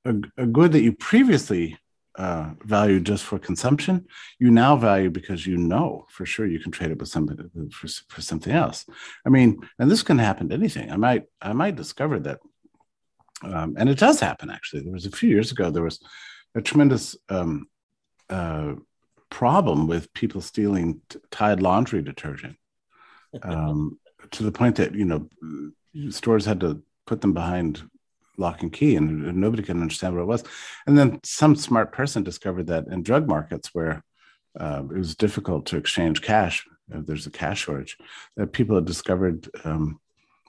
a, 0.05 0.13
a 0.37 0.45
good 0.45 0.71
that 0.71 0.85
you 0.87 0.93
previously 0.93 1.77
uh, 2.15 2.51
valued 2.65 3.05
just 3.05 3.23
for 3.23 3.39
consumption, 3.39 4.05
you 4.39 4.51
now 4.51 4.75
value 4.75 5.09
because 5.09 5.47
you 5.47 5.57
know 5.57 6.05
for 6.09 6.25
sure 6.25 6.45
you 6.45 6.59
can 6.59 6.71
trade 6.71 6.91
it 6.91 6.99
with 6.99 7.09
somebody 7.09 7.43
for, 7.71 7.87
for 8.09 8.21
something 8.21 8.53
else. 8.53 8.85
I 9.25 9.29
mean, 9.29 9.61
and 9.79 9.89
this 9.89 10.03
can 10.03 10.17
happen 10.17 10.49
to 10.49 10.55
anything. 10.55 10.91
I 10.91 10.97
might 10.97 11.23
I 11.41 11.53
might 11.53 11.75
discover 11.75 12.19
that, 12.19 12.39
um, 13.43 13.75
and 13.77 13.89
it 13.89 13.97
does 13.97 14.19
happen 14.19 14.49
actually. 14.49 14.83
There 14.83 14.91
was 14.91 15.05
a 15.05 15.11
few 15.11 15.29
years 15.29 15.51
ago 15.51 15.71
there 15.71 15.83
was 15.83 15.99
a 16.55 16.61
tremendous 16.61 17.15
um, 17.29 17.67
uh, 18.29 18.73
problem 19.29 19.87
with 19.87 20.13
people 20.13 20.41
stealing 20.41 21.01
t- 21.07 21.19
Tide 21.31 21.61
laundry 21.61 22.01
detergent. 22.01 22.57
Um, 23.43 23.97
to 24.31 24.43
the 24.43 24.51
point 24.51 24.75
that 24.75 24.93
you 24.93 25.05
know 25.05 25.29
stores 26.09 26.45
had 26.45 26.59
to 26.59 26.81
put 27.05 27.21
them 27.21 27.33
behind 27.33 27.81
lock 28.37 28.61
and 28.61 28.73
key 28.73 28.95
and 28.95 29.35
nobody 29.35 29.61
could 29.61 29.75
understand 29.75 30.15
what 30.15 30.21
it 30.21 30.25
was 30.25 30.43
and 30.87 30.97
then 30.97 31.19
some 31.23 31.55
smart 31.55 31.91
person 31.91 32.23
discovered 32.23 32.67
that 32.67 32.87
in 32.87 33.03
drug 33.03 33.27
markets 33.27 33.69
where 33.73 34.03
uh, 34.59 34.81
it 34.89 34.97
was 34.97 35.15
difficult 35.15 35.65
to 35.65 35.77
exchange 35.77 36.21
cash 36.21 36.65
uh, 36.93 37.01
there's 37.05 37.27
a 37.27 37.31
cash 37.31 37.61
shortage 37.61 37.97
that 38.35 38.53
people 38.53 38.75
had 38.75 38.85
discovered 38.85 39.49
um, 39.63 39.99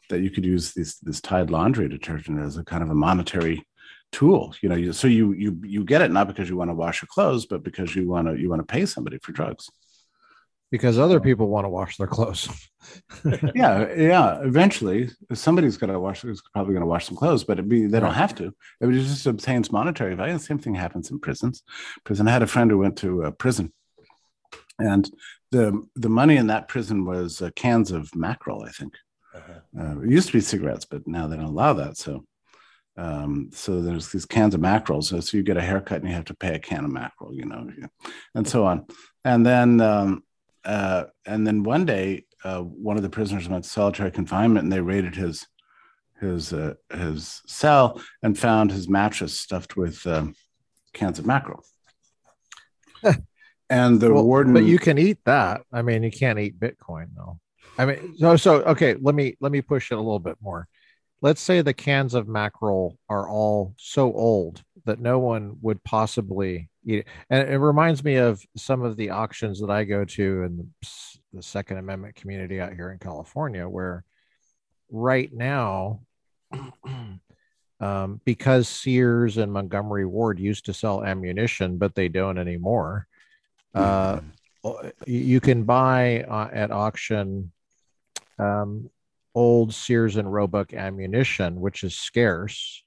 that 0.08 0.20
you 0.20 0.30
could 0.30 0.44
use 0.44 0.72
this 0.72 0.96
this 0.98 1.20
Tide 1.20 1.50
laundry 1.50 1.88
detergent 1.88 2.38
as 2.38 2.56
a 2.56 2.64
kind 2.64 2.82
of 2.82 2.90
a 2.90 2.94
monetary 2.94 3.66
tool. 4.12 4.54
You 4.60 4.68
know, 4.68 4.76
you, 4.76 4.92
so 4.92 5.08
you 5.08 5.32
you 5.32 5.60
you 5.64 5.84
get 5.84 6.02
it 6.02 6.10
not 6.10 6.28
because 6.28 6.48
you 6.48 6.56
want 6.56 6.70
to 6.70 6.74
wash 6.74 7.02
your 7.02 7.08
clothes, 7.08 7.46
but 7.46 7.62
because 7.62 7.96
you 7.96 8.08
want 8.08 8.28
to 8.28 8.38
you 8.38 8.48
want 8.48 8.60
to 8.60 8.72
pay 8.72 8.86
somebody 8.86 9.18
for 9.18 9.32
drugs. 9.32 9.70
Because 10.72 10.98
other 10.98 11.20
people 11.20 11.48
want 11.48 11.66
to 11.66 11.68
wash 11.68 11.98
their 11.98 12.08
clothes. 12.08 12.48
yeah, 13.54 13.94
yeah. 13.94 14.40
Eventually, 14.42 15.10
somebody's 15.32 15.76
going 15.76 15.92
to 15.92 16.00
wash. 16.00 16.24
Is 16.24 16.42
probably 16.52 16.72
going 16.72 16.82
to 16.82 16.88
wash 16.88 17.06
some 17.06 17.16
clothes, 17.16 17.44
but 17.44 17.68
be, 17.68 17.86
they 17.86 18.00
don't 18.00 18.14
have 18.14 18.34
to. 18.36 18.52
It 18.80 18.90
just 18.90 19.26
obtains 19.26 19.70
monetary 19.70 20.16
value. 20.16 20.32
The 20.32 20.40
same 20.40 20.58
thing 20.58 20.74
happens 20.74 21.10
in 21.10 21.20
prisons. 21.20 21.62
Prison. 22.04 22.26
I 22.26 22.32
had 22.32 22.42
a 22.42 22.46
friend 22.48 22.70
who 22.70 22.78
went 22.78 22.96
to 22.98 23.22
a 23.22 23.32
prison, 23.32 23.72
and 24.78 25.08
the 25.52 25.86
the 25.94 26.08
money 26.08 26.36
in 26.36 26.48
that 26.48 26.68
prison 26.68 27.04
was 27.04 27.42
uh, 27.42 27.50
cans 27.54 27.92
of 27.92 28.12
mackerel. 28.16 28.64
I 28.64 28.70
think 28.70 28.94
uh-huh. 29.34 29.60
uh, 29.78 30.00
it 30.00 30.10
used 30.10 30.28
to 30.28 30.32
be 30.32 30.40
cigarettes, 30.40 30.86
but 30.86 31.06
now 31.06 31.28
they 31.28 31.36
don't 31.36 31.44
allow 31.44 31.74
that. 31.74 31.98
So 31.98 32.24
um, 32.96 33.50
so 33.52 33.80
there's 33.80 34.10
these 34.10 34.26
cans 34.26 34.54
of 34.54 34.60
mackerel. 34.60 35.02
So, 35.02 35.20
so 35.20 35.36
you 35.36 35.42
get 35.42 35.56
a 35.56 35.62
haircut 35.62 36.00
and 36.00 36.08
you 36.08 36.14
have 36.14 36.26
to 36.26 36.34
pay 36.34 36.54
a 36.54 36.58
can 36.58 36.84
of 36.84 36.92
mackerel, 36.92 37.34
you 37.34 37.46
know, 37.46 37.70
and 38.34 38.46
so 38.46 38.64
on. 38.64 38.86
And 39.24 39.46
then, 39.46 39.80
um, 39.80 40.24
uh, 40.64 41.04
and 41.26 41.46
then 41.46 41.62
one 41.62 41.84
day, 41.84 42.24
uh, 42.44 42.60
one 42.60 42.96
of 42.96 43.02
the 43.02 43.10
prisoners 43.10 43.48
went 43.48 43.64
to 43.64 43.70
solitary 43.70 44.10
confinement, 44.10 44.64
and 44.64 44.72
they 44.72 44.80
raided 44.80 45.14
his 45.14 45.46
his 46.20 46.52
uh, 46.52 46.74
his 46.92 47.42
cell 47.46 48.00
and 48.22 48.38
found 48.38 48.70
his 48.70 48.88
mattress 48.88 49.38
stuffed 49.38 49.76
with 49.76 50.06
um, 50.06 50.34
cans 50.92 51.18
of 51.18 51.26
mackerel. 51.26 51.64
and 53.70 54.00
the 54.00 54.12
well, 54.12 54.24
warden, 54.24 54.52
but 54.52 54.64
you 54.64 54.78
can 54.78 54.98
eat 54.98 55.18
that. 55.24 55.62
I 55.72 55.82
mean, 55.82 56.02
you 56.02 56.10
can't 56.10 56.38
eat 56.38 56.58
Bitcoin 56.58 57.08
though. 57.16 57.38
I 57.78 57.86
mean, 57.86 58.14
so 58.18 58.36
so 58.36 58.62
okay. 58.62 58.96
Let 59.00 59.14
me 59.14 59.36
let 59.40 59.52
me 59.52 59.62
push 59.62 59.90
it 59.90 59.94
a 59.94 60.00
little 60.00 60.18
bit 60.18 60.36
more 60.40 60.68
let's 61.22 61.40
say 61.40 61.62
the 61.62 61.72
cans 61.72 62.12
of 62.12 62.28
mackerel 62.28 62.98
are 63.08 63.28
all 63.28 63.74
so 63.78 64.12
old 64.12 64.62
that 64.84 65.00
no 65.00 65.18
one 65.20 65.56
would 65.62 65.82
possibly 65.84 66.68
eat. 66.84 67.06
And 67.30 67.48
it 67.48 67.58
reminds 67.58 68.04
me 68.04 68.16
of 68.16 68.42
some 68.56 68.82
of 68.82 68.96
the 68.96 69.10
auctions 69.10 69.60
that 69.60 69.70
I 69.70 69.84
go 69.84 70.04
to 70.04 70.42
in 70.42 70.56
the, 70.56 70.88
the 71.34 71.42
Second 71.42 71.78
Amendment 71.78 72.14
community 72.14 72.60
out 72.60 72.72
here 72.72 72.90
in 72.90 72.98
California, 72.98 73.68
where 73.68 74.04
right 74.90 75.32
now, 75.32 76.00
um, 77.80 78.20
because 78.24 78.68
Sears 78.68 79.38
and 79.38 79.52
Montgomery 79.52 80.06
Ward 80.06 80.38
used 80.38 80.66
to 80.66 80.74
sell 80.74 81.04
ammunition, 81.04 81.78
but 81.78 81.94
they 81.94 82.08
don't 82.08 82.38
anymore, 82.38 83.06
uh, 83.74 84.20
mm-hmm. 84.64 84.88
you 85.06 85.40
can 85.40 85.64
buy 85.64 86.22
uh, 86.22 86.48
at 86.52 86.70
auction 86.70 87.52
um, 88.38 88.90
old 89.34 89.74
Sears 89.74 90.16
and 90.16 90.32
Roebuck 90.32 90.74
ammunition, 90.74 91.60
which 91.60 91.84
is 91.84 91.96
scarce, 91.96 92.82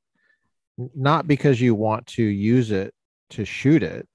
not 0.95 1.27
because 1.27 1.59
you 1.59 1.73
want 1.75 2.07
to 2.07 2.23
use 2.23 2.71
it 2.71 2.93
to 3.31 3.45
shoot 3.45 3.83
it, 3.83 4.07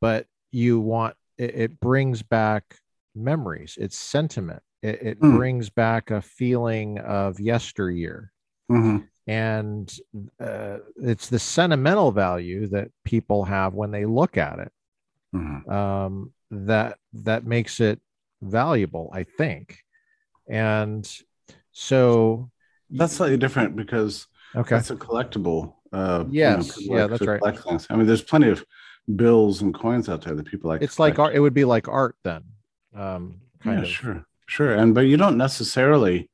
but 0.00 0.26
you 0.50 0.80
want 0.80 1.16
it, 1.38 1.54
it 1.54 1.80
brings 1.80 2.22
back 2.22 2.78
memories, 3.14 3.76
it's 3.80 3.96
sentiment. 3.96 4.62
It, 4.82 5.02
it 5.02 5.20
mm. 5.20 5.36
brings 5.36 5.70
back 5.70 6.10
a 6.10 6.20
feeling 6.20 6.98
of 6.98 7.40
yesteryear. 7.40 8.32
Mm-hmm. 8.70 8.98
And 9.28 9.98
uh, 10.38 10.78
it's 10.96 11.28
the 11.28 11.38
sentimental 11.38 12.12
value 12.12 12.68
that 12.68 12.90
people 13.04 13.44
have 13.44 13.74
when 13.74 13.90
they 13.90 14.04
look 14.04 14.36
at 14.36 14.60
it 14.60 14.72
mm-hmm. 15.34 15.70
um, 15.70 16.32
that 16.50 16.98
that 17.12 17.44
makes 17.44 17.80
it 17.80 18.00
valuable, 18.42 19.10
I 19.12 19.24
think. 19.24 19.78
And 20.48 21.08
so 21.72 22.50
that's 22.90 23.14
slightly 23.14 23.36
different 23.36 23.76
because 23.76 24.26
okay, 24.54 24.76
it's 24.76 24.90
a 24.90 24.96
collectible. 24.96 25.74
Uh, 25.96 26.24
yes, 26.30 26.78
you 26.78 26.90
know, 26.90 26.96
yeah, 26.96 27.06
that's 27.06 27.26
right. 27.26 27.40
Black 27.40 27.58
Things. 27.58 27.86
I 27.88 27.96
mean, 27.96 28.06
there's 28.06 28.22
plenty 28.22 28.50
of 28.50 28.62
bills 29.14 29.62
and 29.62 29.74
coins 29.74 30.10
out 30.10 30.22
there 30.22 30.34
that 30.34 30.44
people 30.44 30.68
like. 30.68 30.82
It's 30.82 30.98
like 30.98 31.18
art. 31.18 31.34
It 31.34 31.40
would 31.40 31.54
be 31.54 31.64
like 31.64 31.88
art 31.88 32.16
then. 32.22 32.44
Um, 32.94 33.40
yeah, 33.64 33.80
of. 33.80 33.88
sure, 33.88 34.26
sure, 34.46 34.74
and 34.74 34.94
but 34.94 35.02
you 35.02 35.16
don't 35.16 35.38
necessarily 35.38 36.28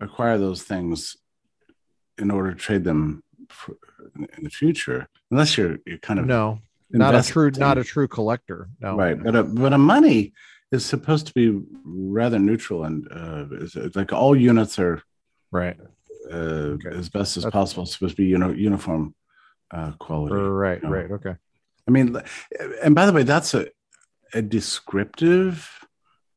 acquire 0.00 0.38
those 0.38 0.62
things 0.62 1.18
in 2.16 2.30
order 2.30 2.54
to 2.54 2.58
trade 2.58 2.84
them 2.84 3.22
for, 3.50 3.76
in 4.16 4.44
the 4.44 4.50
future, 4.50 5.06
unless 5.30 5.58
you're 5.58 5.76
you're 5.84 5.98
kind 5.98 6.18
of 6.20 6.24
no, 6.24 6.60
not 6.88 7.14
a 7.14 7.22
true, 7.22 7.50
not 7.50 7.76
a 7.76 7.84
true 7.84 8.08
collector. 8.08 8.70
No, 8.80 8.96
right, 8.96 9.22
but 9.22 9.36
a, 9.36 9.42
but 9.42 9.74
a 9.74 9.78
money 9.78 10.32
is 10.72 10.86
supposed 10.86 11.26
to 11.26 11.34
be 11.34 11.60
rather 11.84 12.38
neutral 12.38 12.84
and 12.84 13.06
uh, 13.10 13.44
it's, 13.52 13.76
it's 13.76 13.96
like 13.96 14.12
all 14.12 14.36
units 14.36 14.78
are 14.78 15.02
right 15.50 15.78
okay. 16.34 16.96
as 16.96 17.08
best 17.08 17.36
as 17.36 17.44
That's, 17.44 17.52
possible. 17.52 17.86
Supposed 17.86 18.16
to 18.16 18.22
be 18.22 18.28
you 18.28 18.38
know 18.38 18.50
uniform 18.50 19.14
uh, 19.70 19.92
quality 19.98 20.34
right 20.34 20.82
you 20.82 20.88
know? 20.88 20.94
right 20.94 21.10
okay. 21.10 21.34
I 21.86 21.90
mean 21.90 22.16
and 22.82 22.94
by 22.94 23.06
the 23.06 23.12
way 23.12 23.22
that's 23.22 23.54
a, 23.54 23.68
a 24.32 24.42
descriptive 24.42 25.70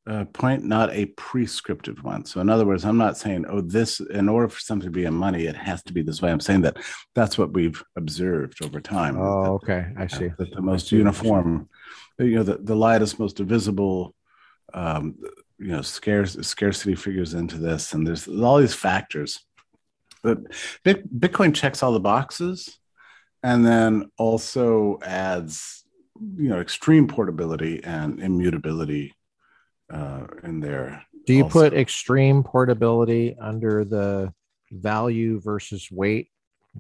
uh, 0.08 0.26
point 0.26 0.64
not 0.64 0.92
a 0.92 1.06
prescriptive 1.06 2.04
one. 2.04 2.26
So 2.26 2.42
in 2.42 2.50
other 2.50 2.66
words 2.66 2.86
i'm 2.86 2.98
not 2.98 3.18
saying 3.18 3.46
oh 3.48 3.62
this 3.62 4.00
in 4.00 4.28
order 4.28 4.50
for 4.50 4.60
something 4.60 4.88
to 4.88 4.92
be 4.92 5.06
a 5.06 5.12
money 5.12 5.46
it 5.46 5.56
has 5.56 5.84
to 5.84 5.94
be 5.94 6.02
this 6.02 6.22
way. 6.22 6.32
I'm 6.32 6.39
saying 6.39 6.62
that 6.62 6.78
that's 7.14 7.38
what 7.38 7.54
we've 7.54 7.82
observed 7.96 8.64
over 8.64 8.82
time 8.82 9.18
oh 9.20 9.44
that, 9.44 9.50
okay 9.52 9.86
i 9.98 10.08
see. 10.08 10.32
that 10.38 10.52
the 10.54 10.62
most 10.62 10.92
uniform 10.92 11.70
you 12.18 12.36
know 12.36 12.44
the, 12.44 12.58
the 12.58 12.76
lightest 12.76 13.20
most 13.20 13.39
visible 13.39 14.16
um, 14.74 15.16
you 15.60 15.68
know 15.68 15.82
scarce, 15.82 16.34
scarcity 16.42 16.96
figures 16.96 17.34
into 17.34 17.58
this 17.58 17.94
and 17.94 18.06
there's 18.06 18.28
all 18.28 18.58
these 18.58 18.74
factors 18.74 19.46
but 20.24 20.39
bitcoin 20.86 21.53
checks 21.53 21.84
all 21.84 21.91
the 21.91 21.99
boxes 21.99 22.78
and 23.43 23.65
then 23.65 24.09
also 24.17 24.99
adds 25.03 25.84
you 26.38 26.49
know 26.49 26.59
extreme 26.59 27.07
portability 27.07 27.84
and 27.84 28.19
immutability 28.19 29.13
uh, 29.91 30.26
in 30.43 30.59
there 30.59 31.03
do 31.26 31.34
you 31.34 31.43
also. 31.43 31.59
put 31.59 31.74
extreme 31.74 32.43
portability 32.43 33.36
under 33.39 33.84
the 33.84 34.34
value 34.72 35.39
versus 35.41 35.89
weight 35.91 36.30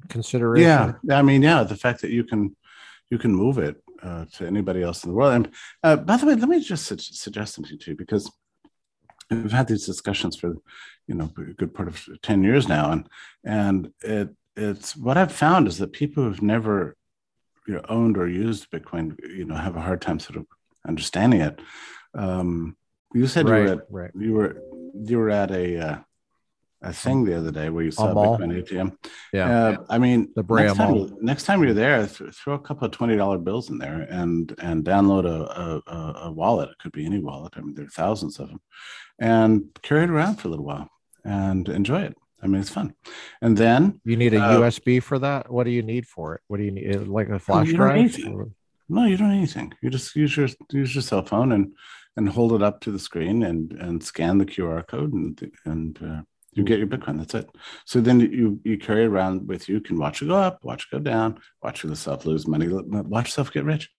consideration 0.07 0.95
yeah 1.03 1.17
i 1.17 1.21
mean 1.21 1.41
yeah 1.41 1.63
the 1.63 1.75
fact 1.75 2.01
that 2.01 2.11
you 2.11 2.23
can 2.23 2.55
you 3.09 3.17
can 3.17 3.35
move 3.35 3.57
it 3.57 3.75
uh, 4.01 4.25
to 4.33 4.47
anybody 4.47 4.81
else 4.81 5.03
in 5.03 5.11
the 5.11 5.15
world. 5.15 5.33
And 5.33 5.51
uh, 5.83 5.97
by 5.97 6.17
the 6.17 6.25
way, 6.25 6.35
let 6.35 6.49
me 6.49 6.59
just 6.59 6.85
su- 6.85 6.97
suggest 6.97 7.53
something 7.53 7.77
to 7.77 7.91
you 7.91 7.97
because 7.97 8.31
we've 9.31 9.51
had 9.51 9.67
these 9.67 9.85
discussions 9.85 10.35
for 10.35 10.55
you 11.07 11.15
know 11.15 11.31
a 11.37 11.53
good 11.53 11.73
part 11.73 11.87
of 11.87 12.07
10 12.21 12.43
years 12.43 12.67
now 12.67 12.91
and 12.91 13.09
and 13.43 13.91
it 14.01 14.29
it's 14.55 14.95
what 14.95 15.17
i've 15.17 15.31
found 15.31 15.67
is 15.67 15.77
that 15.77 15.93
people 15.93 16.23
who've 16.23 16.41
never 16.41 16.95
you 17.67 17.73
know 17.73 17.85
owned 17.89 18.17
or 18.17 18.27
used 18.27 18.69
bitcoin 18.69 19.17
you 19.23 19.45
know 19.45 19.55
have 19.55 19.75
a 19.75 19.81
hard 19.81 20.01
time 20.01 20.19
sort 20.19 20.37
of 20.37 20.45
understanding 20.87 21.41
it 21.41 21.59
um 22.13 22.75
you 23.13 23.27
said 23.27 23.47
right, 23.47 23.59
you 23.59 23.65
were 23.65 23.71
at, 23.71 23.79
right. 23.89 24.11
you 24.15 24.33
were 24.33 24.61
you 24.93 25.17
were 25.17 25.29
at 25.29 25.51
a 25.51 25.77
uh, 25.77 25.97
a 26.81 26.91
thing 26.91 27.25
the 27.25 27.37
other 27.37 27.51
day 27.51 27.69
where 27.69 27.83
you 27.83 27.91
saw 27.91 28.13
Bitcoin 28.13 28.63
ATM. 28.63 28.97
Yeah. 29.33 29.49
Uh, 29.49 29.77
I 29.89 29.97
mean, 29.99 30.31
the 30.35 30.43
next 30.43 30.77
time, 30.77 31.17
next 31.21 31.43
time 31.43 31.63
you're 31.63 31.73
there, 31.73 32.07
th- 32.07 32.33
throw 32.33 32.55
a 32.55 32.59
couple 32.59 32.85
of 32.85 32.91
twenty 32.91 33.15
dollar 33.15 33.37
bills 33.37 33.69
in 33.69 33.77
there 33.77 34.01
and 34.09 34.53
and 34.59 34.83
download 34.83 35.25
a, 35.25 35.81
a, 35.91 36.27
a 36.27 36.31
wallet. 36.31 36.69
It 36.69 36.79
could 36.79 36.91
be 36.91 37.05
any 37.05 37.19
wallet. 37.19 37.53
I 37.55 37.61
mean, 37.61 37.75
there 37.75 37.85
are 37.85 37.89
thousands 37.89 38.39
of 38.39 38.47
them, 38.49 38.61
and 39.19 39.65
carry 39.81 40.03
it 40.03 40.09
around 40.09 40.35
for 40.37 40.47
a 40.47 40.51
little 40.51 40.65
while 40.65 40.89
and 41.23 41.69
enjoy 41.69 42.01
it. 42.01 42.17
I 42.43 42.47
mean, 42.47 42.61
it's 42.61 42.71
fun. 42.71 42.95
And 43.41 43.55
then 43.55 44.01
you 44.03 44.17
need 44.17 44.33
a 44.33 44.41
uh, 44.41 44.59
USB 44.59 45.01
for 45.03 45.19
that. 45.19 45.51
What 45.51 45.65
do 45.65 45.69
you 45.69 45.83
need 45.83 46.07
for 46.07 46.35
it? 46.35 46.41
What 46.47 46.57
do 46.57 46.63
you 46.63 46.71
need? 46.71 47.07
Like 47.07 47.29
a 47.29 47.39
flash 47.39 47.71
drive? 47.71 48.17
No, 48.89 49.05
you 49.05 49.15
don't 49.15 49.29
need 49.29 49.37
anything. 49.37 49.73
You 49.81 49.89
just 49.89 50.15
use 50.15 50.35
your 50.35 50.49
use 50.71 50.95
your 50.95 51.01
cell 51.01 51.23
phone 51.23 51.51
and 51.51 51.73
and 52.17 52.27
hold 52.27 52.53
it 52.53 52.63
up 52.63 52.81
to 52.81 52.91
the 52.91 52.99
screen 52.99 53.43
and 53.43 53.71
and 53.73 54.03
scan 54.03 54.37
the 54.37 54.45
QR 54.45 54.85
code 54.85 55.13
and 55.13 55.51
and 55.65 55.99
uh, 56.03 56.21
you 56.53 56.63
get 56.63 56.79
your 56.79 56.87
Bitcoin. 56.87 57.17
That's 57.17 57.35
it. 57.35 57.49
So 57.85 58.01
then 58.01 58.19
you 58.19 58.59
you 58.63 58.77
carry 58.77 59.05
around 59.05 59.47
with 59.47 59.69
you. 59.69 59.79
Can 59.79 59.97
watch 59.97 60.21
it 60.21 60.27
go 60.27 60.35
up, 60.35 60.63
watch 60.63 60.85
it 60.85 60.95
go 60.95 60.99
down, 60.99 61.39
watch 61.63 61.83
yourself 61.83 62.25
lose 62.25 62.47
money, 62.47 62.67
watch 62.69 63.27
yourself 63.27 63.51
get 63.51 63.65
rich. 63.65 63.89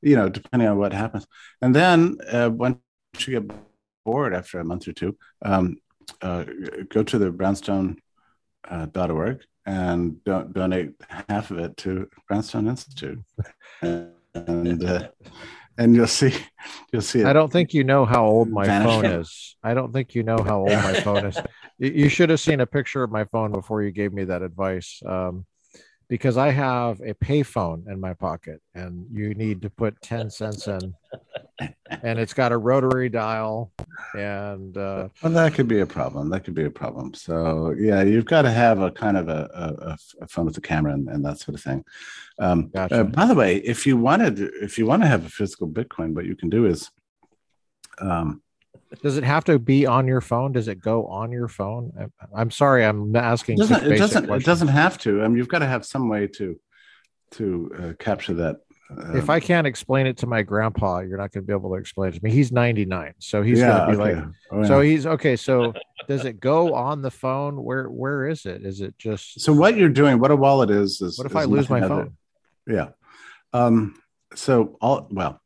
You 0.00 0.16
know, 0.16 0.28
depending 0.28 0.68
on 0.68 0.78
what 0.78 0.92
happens. 0.92 1.26
And 1.60 1.74
then 1.74 2.16
uh, 2.30 2.50
once 2.52 2.78
you 3.18 3.40
get 3.40 3.56
bored 4.04 4.34
after 4.34 4.58
a 4.58 4.64
month 4.64 4.88
or 4.88 4.92
two, 4.92 5.16
um, 5.42 5.76
uh, 6.22 6.44
go 6.88 7.02
to 7.02 7.18
the 7.18 7.30
brownstone.org 7.30 8.02
uh, 8.68 8.86
dot 8.86 9.10
org 9.10 9.44
and 9.66 10.22
don't 10.24 10.52
donate 10.54 10.92
half 11.28 11.50
of 11.50 11.58
it 11.58 11.76
to 11.76 12.08
Brownstone 12.26 12.68
Institute. 12.68 13.20
and 13.82 14.84
uh, 14.84 15.08
and 15.78 15.94
you'll 15.94 16.06
see 16.06 16.34
you'll 16.92 17.00
see 17.00 17.24
i 17.24 17.32
don't 17.32 17.50
think 17.50 17.72
you 17.72 17.84
know 17.84 18.04
how 18.04 18.26
old 18.26 18.50
my 18.50 18.66
phone 18.66 19.06
is. 19.06 19.56
I 19.62 19.74
don't 19.74 19.92
think 19.92 20.14
you 20.14 20.22
know 20.22 20.38
how 20.42 20.60
old 20.60 20.70
my 20.70 20.94
phone 21.06 21.26
is. 21.26 21.36
You 21.78 22.08
should 22.08 22.30
have 22.30 22.40
seen 22.40 22.60
a 22.60 22.66
picture 22.66 23.02
of 23.02 23.10
my 23.10 23.24
phone 23.24 23.50
before 23.50 23.82
you 23.82 23.90
gave 23.90 24.12
me 24.12 24.24
that 24.24 24.42
advice 24.42 25.02
um, 25.06 25.46
because 26.08 26.36
i 26.36 26.50
have 26.50 27.00
a 27.00 27.14
payphone 27.14 27.86
in 27.90 28.00
my 28.00 28.14
pocket 28.14 28.60
and 28.74 29.06
you 29.12 29.34
need 29.34 29.62
to 29.62 29.70
put 29.70 30.00
10 30.02 30.30
cents 30.30 30.66
in 30.66 30.94
and 31.58 32.18
it's 32.18 32.34
got 32.34 32.52
a 32.52 32.56
rotary 32.56 33.08
dial 33.08 33.72
and 34.14 34.76
uh 34.76 35.08
well 35.22 35.32
that 35.32 35.54
could 35.54 35.68
be 35.68 35.80
a 35.80 35.86
problem. 35.86 36.30
That 36.30 36.44
could 36.44 36.54
be 36.54 36.64
a 36.64 36.70
problem. 36.70 37.14
So 37.14 37.74
yeah 37.78 38.02
you've 38.02 38.24
got 38.24 38.42
to 38.42 38.50
have 38.50 38.80
a 38.80 38.90
kind 38.90 39.16
of 39.16 39.28
a, 39.28 39.48
a, 39.54 39.96
a 40.22 40.28
phone 40.28 40.46
with 40.46 40.56
a 40.56 40.60
camera 40.60 40.92
and, 40.92 41.08
and, 41.08 41.24
that 41.24 41.38
sort 41.38 41.56
of 41.56 41.62
thing. 41.62 41.84
Um 42.38 42.68
gotcha. 42.68 43.00
uh, 43.00 43.04
by 43.04 43.26
the 43.26 43.34
way 43.34 43.56
if 43.56 43.86
you 43.86 43.96
wanted 43.96 44.38
if 44.38 44.78
you 44.78 44.86
want 44.86 45.02
to 45.02 45.08
have 45.08 45.26
a 45.26 45.30
physical 45.30 45.68
bitcoin 45.68 46.14
what 46.14 46.26
you 46.26 46.36
can 46.36 46.48
do 46.48 46.66
is 46.66 46.90
um 48.00 48.42
does 49.02 49.18
it 49.18 49.24
have 49.24 49.44
to 49.44 49.58
be 49.58 49.84
on 49.84 50.06
your 50.06 50.22
phone? 50.22 50.52
Does 50.52 50.66
it 50.66 50.80
go 50.80 51.06
on 51.08 51.30
your 51.30 51.48
phone? 51.48 52.10
I'm 52.34 52.50
sorry 52.50 52.84
i'm 52.84 53.14
asking 53.14 53.56
it 53.56 53.58
doesn't 53.58 53.92
it 53.92 53.98
doesn't, 53.98 54.30
it 54.30 54.44
doesn't 54.44 54.68
have 54.68 54.98
to. 54.98 55.22
I 55.22 55.28
mean 55.28 55.36
you've 55.36 55.48
got 55.48 55.58
to 55.58 55.66
have 55.66 55.84
some 55.84 56.08
way 56.08 56.26
to 56.28 56.58
to 57.32 57.70
uh, 57.78 57.92
capture 58.02 58.34
that 58.34 58.60
if 58.90 59.28
I 59.28 59.38
can't 59.40 59.66
explain 59.66 60.06
it 60.06 60.16
to 60.18 60.26
my 60.26 60.42
grandpa, 60.42 61.00
you're 61.00 61.18
not 61.18 61.32
going 61.32 61.44
to 61.44 61.46
be 61.46 61.52
able 61.52 61.70
to 61.70 61.76
explain 61.76 62.10
it 62.10 62.16
to 62.16 62.24
me. 62.24 62.30
He's 62.30 62.50
99, 62.50 63.14
so 63.18 63.42
he's 63.42 63.58
yeah, 63.58 63.68
going 63.68 63.80
to 63.80 63.96
be 63.96 64.02
okay. 64.02 64.14
like, 64.14 64.24
oh, 64.50 64.60
yeah. 64.62 64.66
so 64.66 64.80
he's 64.80 65.06
okay. 65.06 65.36
So 65.36 65.74
does 66.06 66.24
it 66.24 66.40
go 66.40 66.74
on 66.74 67.02
the 67.02 67.10
phone? 67.10 67.62
Where 67.62 67.88
where 67.88 68.26
is 68.26 68.46
it? 68.46 68.64
Is 68.64 68.80
it 68.80 68.98
just? 68.98 69.40
So 69.40 69.52
what 69.52 69.76
you're 69.76 69.90
doing? 69.90 70.18
What 70.18 70.30
a 70.30 70.36
wallet 70.36 70.70
is? 70.70 71.00
is 71.02 71.18
what 71.18 71.26
if 71.26 71.32
is 71.32 71.36
I 71.36 71.44
lose 71.44 71.68
my 71.68 71.80
phone? 71.80 72.16
Yeah. 72.66 72.90
Um. 73.52 74.00
So 74.34 74.76
all 74.80 75.06
well. 75.10 75.40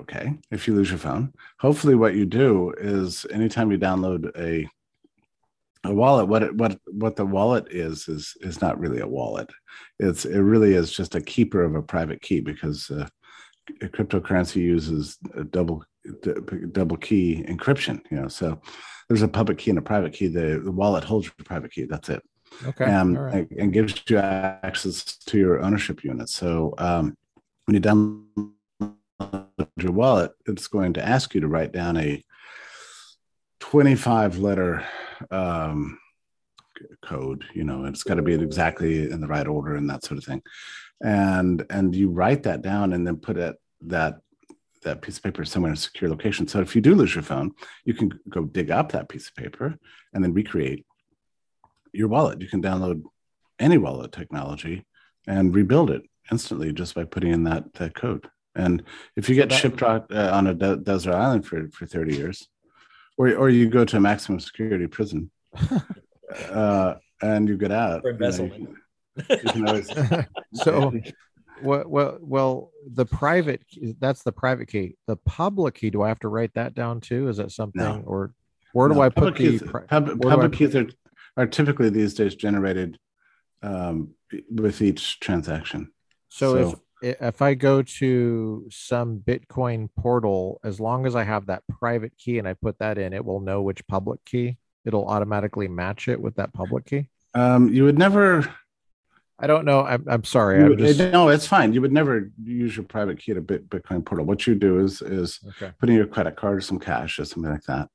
Okay. 0.00 0.34
If 0.50 0.68
you 0.68 0.74
lose 0.74 0.90
your 0.90 0.98
phone, 0.98 1.32
hopefully 1.58 1.94
what 1.94 2.14
you 2.14 2.24
do 2.24 2.72
is 2.78 3.26
anytime 3.30 3.70
you 3.70 3.78
download 3.78 4.30
a 4.38 4.68
a 5.84 5.92
wallet 5.92 6.28
what 6.28 6.42
it, 6.44 6.54
what 6.54 6.78
what 6.86 7.16
the 7.16 7.26
wallet 7.26 7.66
is 7.70 8.08
is 8.08 8.34
is 8.40 8.60
not 8.60 8.78
really 8.78 9.00
a 9.00 9.08
wallet. 9.08 9.50
It's 9.98 10.24
it 10.24 10.38
really 10.38 10.74
is 10.74 10.92
just 10.92 11.14
a 11.14 11.20
keeper 11.20 11.62
of 11.62 11.74
a 11.74 11.82
private 11.82 12.22
key 12.22 12.40
because 12.40 12.90
uh, 12.90 13.08
cryptocurrency 13.82 14.56
uses 14.56 15.18
a 15.36 15.44
double 15.44 15.84
d- 16.22 16.34
double 16.72 16.96
key 16.96 17.44
encryption 17.48 18.00
you 18.10 18.20
know 18.20 18.26
so 18.26 18.60
there's 19.08 19.22
a 19.22 19.28
public 19.28 19.58
key 19.58 19.70
and 19.70 19.78
a 19.78 19.82
private 19.82 20.14
key. 20.14 20.28
The, 20.28 20.60
the 20.64 20.72
wallet 20.72 21.04
holds 21.04 21.26
your 21.26 21.34
private 21.44 21.70
key. 21.70 21.84
That's 21.84 22.08
it. 22.08 22.22
Okay. 22.64 22.84
Um, 22.84 23.14
right. 23.14 23.50
and, 23.50 23.60
and, 23.60 23.72
gives 23.72 24.02
you 24.08 24.18
access 24.18 25.04
to 25.04 25.38
your 25.38 25.60
ownership 25.62 26.02
unit. 26.02 26.30
So 26.30 26.74
um, 26.78 27.14
when 27.66 27.74
you 27.74 27.80
download 27.80 28.52
your 29.76 29.92
wallet 29.92 30.32
it's 30.46 30.66
going 30.66 30.94
to 30.94 31.06
ask 31.06 31.34
you 31.34 31.40
to 31.40 31.48
write 31.48 31.72
down 31.72 31.96
a 31.96 32.22
25 33.60 34.38
letter 34.38 34.84
um, 35.30 35.98
code 37.04 37.44
you 37.54 37.64
know 37.64 37.84
it's 37.84 38.02
got 38.02 38.14
to 38.14 38.22
be 38.22 38.34
exactly 38.34 39.10
in 39.10 39.20
the 39.20 39.26
right 39.26 39.46
order 39.46 39.76
and 39.76 39.88
that 39.88 40.04
sort 40.04 40.18
of 40.18 40.24
thing. 40.24 40.42
And 41.02 41.64
and 41.70 41.94
you 41.94 42.10
write 42.10 42.44
that 42.44 42.62
down 42.62 42.92
and 42.92 43.06
then 43.06 43.16
put 43.16 43.36
it 43.36 43.56
that 43.82 44.16
that 44.82 45.00
piece 45.00 45.16
of 45.16 45.22
paper 45.22 45.44
somewhere 45.44 45.70
in 45.70 45.74
a 45.74 45.80
secure 45.80 46.10
location. 46.10 46.48
So 46.48 46.60
if 46.60 46.74
you 46.74 46.82
do 46.82 46.94
lose 46.94 47.14
your 47.14 47.22
phone 47.22 47.52
you 47.84 47.94
can 47.94 48.18
go 48.28 48.44
dig 48.44 48.70
up 48.70 48.92
that 48.92 49.08
piece 49.08 49.28
of 49.28 49.34
paper 49.34 49.78
and 50.12 50.24
then 50.24 50.32
recreate 50.32 50.84
your 51.92 52.08
wallet. 52.08 52.40
You 52.40 52.48
can 52.48 52.62
download 52.62 53.02
any 53.58 53.78
wallet 53.78 54.12
technology 54.12 54.84
and 55.26 55.54
rebuild 55.54 55.90
it 55.90 56.02
instantly 56.30 56.72
just 56.72 56.94
by 56.94 57.04
putting 57.04 57.32
in 57.32 57.44
that 57.44 57.72
that 57.74 57.94
code. 57.94 58.28
And 58.54 58.82
if 59.16 59.28
you 59.28 59.34
get 59.34 59.50
shipped 59.52 59.82
uh, 59.82 60.02
on 60.10 60.46
a 60.46 60.54
de- 60.54 60.76
desert 60.76 61.14
island 61.14 61.46
for 61.46 61.68
for 61.70 61.86
30 61.86 62.16
years 62.16 62.48
or 63.16 63.34
or 63.34 63.48
you 63.50 63.68
go 63.68 63.84
to 63.84 63.96
a 63.96 64.00
maximum 64.00 64.40
security 64.40 64.86
prison, 64.86 65.30
uh, 66.50 66.94
and 67.20 67.48
you 67.48 67.56
get 67.56 67.72
out. 67.72 68.02
For 68.02 68.10
embezzlement. 68.10 68.60
You, 68.60 68.66
know, 68.66 69.36
you, 69.36 69.50
can, 69.50 69.68
always, 69.68 69.90
so, 70.54 70.92
well, 71.62 71.84
well, 71.86 72.18
well, 72.20 72.70
the 72.90 73.04
private 73.04 73.62
that's 74.00 74.22
the 74.22 74.32
private 74.32 74.68
key. 74.68 74.96
The 75.06 75.16
public 75.16 75.74
key. 75.74 75.90
Do 75.90 76.02
I 76.02 76.08
have 76.08 76.20
to 76.20 76.28
write 76.28 76.54
that 76.54 76.74
down 76.74 77.00
too? 77.00 77.28
Is 77.28 77.36
that 77.36 77.52
something, 77.52 77.82
no. 77.82 78.02
or 78.06 78.32
where 78.72 78.88
do 78.88 78.94
no, 78.94 79.02
I 79.02 79.08
put 79.08 79.34
the 79.34 79.38
keys, 79.38 79.62
pub, 79.88 80.20
public 80.20 80.52
keys 80.52 80.74
are, 80.74 80.88
are 81.36 81.46
typically 81.46 81.90
these 81.90 82.14
days 82.14 82.34
generated 82.34 82.98
um, 83.62 84.14
with 84.50 84.80
each 84.80 85.20
transaction. 85.20 85.92
So, 86.28 86.54
so, 86.54 86.68
if 86.68 86.74
I 87.40 87.54
go 87.54 87.82
to 87.82 88.66
some 88.70 89.18
Bitcoin 89.18 89.88
portal, 89.98 90.60
as 90.62 90.78
long 90.78 91.06
as 91.06 91.16
I 91.16 91.24
have 91.24 91.46
that 91.46 91.62
private 91.68 92.12
key 92.16 92.38
and 92.38 92.46
I 92.46 92.54
put 92.54 92.78
that 92.78 92.98
in, 92.98 93.12
it 93.12 93.24
will 93.24 93.40
know 93.40 93.62
which 93.62 93.86
public 93.86 94.24
key. 94.24 94.58
It'll 94.84 95.06
automatically 95.06 95.68
match 95.68 96.08
it 96.08 96.20
with 96.20 96.36
that 96.36 96.52
public 96.52 96.86
key. 96.86 97.08
Um, 97.34 97.72
you 97.72 97.84
would 97.84 97.98
never. 97.98 98.52
I 99.38 99.46
don't 99.48 99.64
know. 99.64 99.82
I'm, 99.82 100.04
I'm 100.06 100.22
sorry. 100.22 100.62
I'm 100.62 100.76
just... 100.76 101.00
No, 101.00 101.28
it's 101.28 101.46
fine. 101.46 101.72
You 101.72 101.80
would 101.80 101.92
never 101.92 102.30
use 102.44 102.76
your 102.76 102.84
private 102.84 103.18
key 103.18 103.34
to 103.34 103.42
Bitcoin 103.42 104.04
portal. 104.04 104.24
What 104.24 104.46
you 104.46 104.54
do 104.54 104.78
is 104.78 105.02
is 105.02 105.40
okay. 105.48 105.72
put 105.80 105.88
in 105.88 105.96
your 105.96 106.06
credit 106.06 106.36
card 106.36 106.58
or 106.58 106.60
some 106.60 106.78
cash 106.78 107.18
or 107.18 107.24
something 107.24 107.50
like 107.50 107.64
that, 107.64 107.88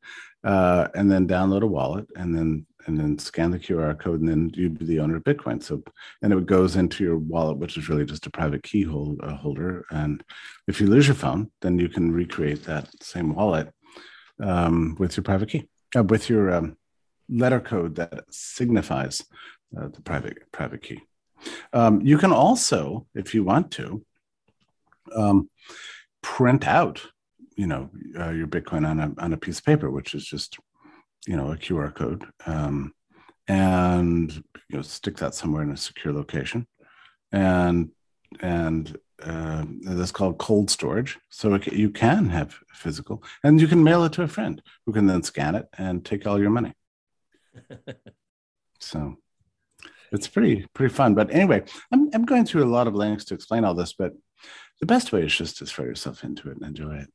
uh, 0.43 0.87
and 0.95 1.09
then 1.09 1.27
download 1.27 1.61
a 1.61 1.67
wallet, 1.67 2.07
and 2.15 2.35
then 2.35 2.65
and 2.87 2.97
then 2.97 3.19
scan 3.19 3.51
the 3.51 3.59
QR 3.59 3.99
code, 3.99 4.21
and 4.21 4.29
then 4.29 4.51
you'd 4.53 4.79
be 4.79 4.85
the 4.85 4.99
owner 4.99 5.17
of 5.17 5.23
Bitcoin. 5.23 5.61
So, 5.61 5.83
and 6.21 6.33
it 6.33 6.45
goes 6.45 6.75
into 6.75 7.03
your 7.03 7.17
wallet, 7.17 7.57
which 7.57 7.77
is 7.77 7.89
really 7.89 8.05
just 8.05 8.25
a 8.25 8.31
private 8.31 8.63
key 8.63 8.83
hold, 8.83 9.19
uh, 9.21 9.35
holder. 9.35 9.85
And 9.91 10.23
if 10.67 10.79
you 10.79 10.87
lose 10.87 11.07
your 11.07 11.15
phone, 11.15 11.51
then 11.61 11.77
you 11.77 11.89
can 11.89 12.11
recreate 12.11 12.63
that 12.63 12.89
same 13.03 13.35
wallet 13.35 13.69
um, 14.41 14.95
with 14.99 15.17
your 15.17 15.23
private 15.23 15.49
key, 15.49 15.67
uh, 15.95 16.03
with 16.03 16.29
your 16.29 16.53
um, 16.53 16.77
letter 17.29 17.59
code 17.59 17.95
that 17.95 18.23
signifies 18.31 19.23
uh, 19.77 19.89
the 19.89 20.01
private 20.01 20.51
private 20.51 20.81
key. 20.81 21.01
Um, 21.73 22.01
you 22.01 22.17
can 22.17 22.31
also, 22.31 23.05
if 23.13 23.35
you 23.35 23.43
want 23.43 23.71
to, 23.71 24.03
um, 25.15 25.49
print 26.23 26.65
out, 26.67 27.01
you 27.55 27.67
know, 27.67 27.89
uh, 28.17 28.29
your 28.29 28.47
Bitcoin 28.47 28.87
on 28.87 28.99
a 28.99 29.13
on 29.17 29.33
a 29.33 29.37
piece 29.37 29.59
of 29.59 29.65
paper, 29.65 29.91
which 29.91 30.13
is 30.13 30.25
just 30.25 30.57
you 31.25 31.35
know 31.35 31.51
a 31.51 31.57
QR 31.57 31.93
code 31.93 32.25
um, 32.45 32.93
and 33.47 34.31
you 34.69 34.77
know 34.77 34.81
stick 34.81 35.17
that 35.17 35.35
somewhere 35.35 35.63
in 35.63 35.71
a 35.71 35.77
secure 35.77 36.13
location. 36.13 36.67
And 37.31 37.91
and 38.41 38.97
uh, 39.23 39.65
that's 39.81 40.11
called 40.11 40.37
cold 40.37 40.69
storage. 40.69 41.17
So 41.29 41.55
it, 41.55 41.67
you 41.73 41.89
can 41.89 42.29
have 42.29 42.55
physical 42.73 43.23
and 43.43 43.59
you 43.59 43.67
can 43.67 43.83
mail 43.83 44.03
it 44.03 44.13
to 44.13 44.23
a 44.23 44.27
friend 44.27 44.61
who 44.85 44.93
can 44.93 45.07
then 45.07 45.23
scan 45.23 45.55
it 45.55 45.67
and 45.77 46.05
take 46.05 46.27
all 46.27 46.39
your 46.39 46.51
money. 46.51 46.73
So 48.79 49.15
it's 50.11 50.27
pretty 50.27 50.67
pretty 50.75 50.93
fun. 50.93 51.15
But 51.15 51.33
anyway 51.33 51.63
I'm, 51.91 52.11
I'm 52.13 52.25
going 52.25 52.45
through 52.45 52.63
a 52.63 52.69
lot 52.69 52.85
of 52.85 52.93
links 52.93 53.25
to 53.25 53.33
explain 53.33 53.65
all 53.65 53.73
this 53.73 53.93
but 53.93 54.13
the 54.79 54.85
best 54.85 55.11
way 55.11 55.23
is 55.23 55.35
just 55.35 55.57
to 55.57 55.65
throw 55.65 55.83
yourself 55.83 56.23
into 56.23 56.51
it 56.51 56.57
and 56.57 56.65
enjoy 56.65 56.97
it. 56.97 57.09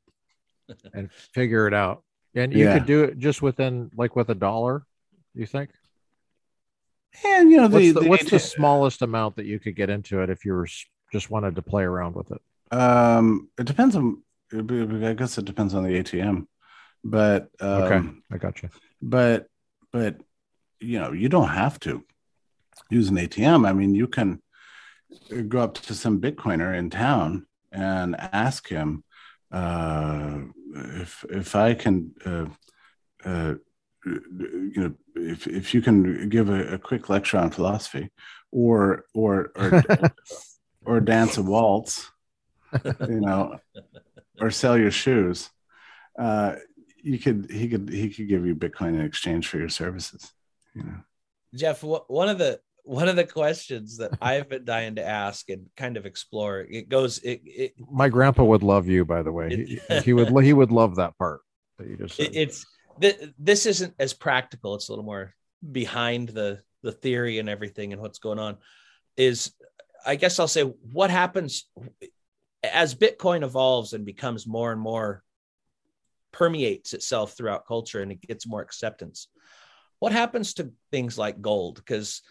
And 0.92 1.12
figure 1.12 1.68
it 1.68 1.74
out 1.74 2.03
and 2.34 2.52
you 2.52 2.64
yeah. 2.64 2.78
could 2.78 2.86
do 2.86 3.04
it 3.04 3.18
just 3.18 3.42
within 3.42 3.90
like 3.96 4.16
with 4.16 4.28
a 4.30 4.34
dollar, 4.34 4.84
you 5.34 5.46
think? 5.46 5.70
And 7.24 7.50
you 7.50 7.58
know, 7.58 7.68
the, 7.68 7.74
what's, 7.74 7.94
the, 7.94 8.00
the, 8.00 8.08
what's 8.08 8.30
the 8.30 8.38
smallest 8.38 9.02
amount 9.02 9.36
that 9.36 9.46
you 9.46 9.58
could 9.58 9.76
get 9.76 9.90
into 9.90 10.20
it 10.22 10.30
if 10.30 10.44
you 10.44 10.54
were 10.54 10.68
just 11.12 11.30
wanted 11.30 11.56
to 11.56 11.62
play 11.62 11.82
around 11.82 12.14
with 12.14 12.30
it? 12.30 12.76
Um, 12.76 13.50
it 13.58 13.66
depends 13.66 13.96
on. 13.96 14.22
I 14.54 15.14
guess 15.14 15.38
it 15.38 15.46
depends 15.46 15.74
on 15.74 15.82
the 15.82 16.02
ATM, 16.02 16.46
but 17.04 17.48
um, 17.60 17.82
okay, 17.82 18.08
I 18.30 18.38
got 18.38 18.62
you. 18.62 18.68
But 19.00 19.46
but 19.92 20.16
you 20.80 20.98
know, 20.98 21.12
you 21.12 21.28
don't 21.28 21.48
have 21.48 21.78
to 21.80 22.04
use 22.90 23.08
an 23.08 23.16
ATM. 23.16 23.66
I 23.66 23.72
mean, 23.72 23.94
you 23.94 24.06
can 24.06 24.42
go 25.48 25.60
up 25.60 25.74
to 25.74 25.94
some 25.94 26.20
Bitcoiner 26.20 26.76
in 26.76 26.90
town 26.90 27.46
and 27.70 28.16
ask 28.18 28.68
him, 28.68 29.04
uh, 29.50 30.40
if 30.74 31.24
if 31.31 31.57
I 31.57 31.74
can, 31.74 32.12
uh, 32.24 32.47
uh, 33.24 33.55
you 34.05 34.73
know, 34.77 34.94
if 35.16 35.47
if 35.47 35.74
you 35.74 35.82
can 35.82 36.28
give 36.28 36.49
a, 36.49 36.74
a 36.74 36.78
quick 36.78 37.09
lecture 37.09 37.39
on 37.39 37.51
philosophy, 37.51 38.11
or 38.51 39.05
or 39.15 39.53
or, 39.57 39.82
or 40.85 41.01
dance 41.01 41.36
a 41.39 41.43
waltz, 41.43 42.11
you 43.09 43.20
know, 43.20 43.59
or 44.40 44.51
sell 44.51 44.78
your 44.78 44.90
shoes, 44.90 45.51
uh, 46.19 46.57
you 47.03 47.19
could 47.19 47.51
he 47.51 47.69
could 47.69 47.89
he 47.89 48.11
could 48.11 48.28
give 48.28 48.47
you 48.47 48.55
Bitcoin 48.55 48.94
in 48.94 49.01
exchange 49.01 49.49
for 49.49 49.59
your 49.59 49.69
services. 49.69 50.32
You 50.74 50.85
know, 50.85 51.01
Jeff, 51.55 51.82
one 51.82 52.28
of 52.28 52.39
the 52.39 52.61
one 52.84 53.09
of 53.09 53.16
the 53.16 53.24
questions 53.24 53.98
that 53.98 54.12
I've 54.20 54.48
been 54.48 54.64
dying 54.64 54.96
to 54.96 55.06
ask 55.06 55.48
and 55.50 55.66
kind 55.76 55.96
of 55.96 56.06
explore. 56.06 56.60
It 56.60 56.88
goes. 56.88 57.18
It, 57.18 57.42
it 57.44 57.74
my 57.78 58.09
grandpa 58.09 58.44
would 58.44 58.62
love 58.62 58.88
you, 58.88 59.04
by 59.04 59.22
the 59.22 59.32
way. 59.32 59.80
He, 59.88 60.00
he 60.00 60.12
would. 60.12 60.44
He 60.44 60.52
would 60.52 60.72
love 60.80 60.96
that 60.96 61.16
part 61.18 61.40
that 61.78 61.88
you 61.88 61.96
just. 61.96 62.16
Said. 62.16 62.30
It's 62.32 62.66
this 63.38 63.66
isn't 63.66 63.94
as 63.98 64.12
practical. 64.12 64.74
It's 64.74 64.88
a 64.88 64.92
little 64.92 65.04
more 65.04 65.34
behind 65.70 66.30
the 66.30 66.60
the 66.82 66.92
theory 66.92 67.38
and 67.38 67.48
everything 67.48 67.92
and 67.92 68.02
what's 68.02 68.18
going 68.18 68.38
on. 68.38 68.59
Is 69.16 69.52
I 70.04 70.16
guess 70.16 70.38
I'll 70.38 70.48
say 70.48 70.62
what 70.62 71.10
happens 71.10 71.68
as 72.62 72.94
Bitcoin 72.94 73.42
evolves 73.42 73.92
and 73.92 74.04
becomes 74.04 74.46
more 74.46 74.72
and 74.72 74.80
more 74.80 75.22
permeates 76.32 76.94
itself 76.94 77.34
throughout 77.36 77.66
culture 77.66 78.00
and 78.00 78.10
it 78.10 78.20
gets 78.20 78.46
more 78.46 78.62
acceptance. 78.62 79.28
What 79.98 80.12
happens 80.12 80.54
to 80.54 80.72
things 80.90 81.18
like 81.18 81.40
gold? 81.40 81.76
Because 81.76 82.22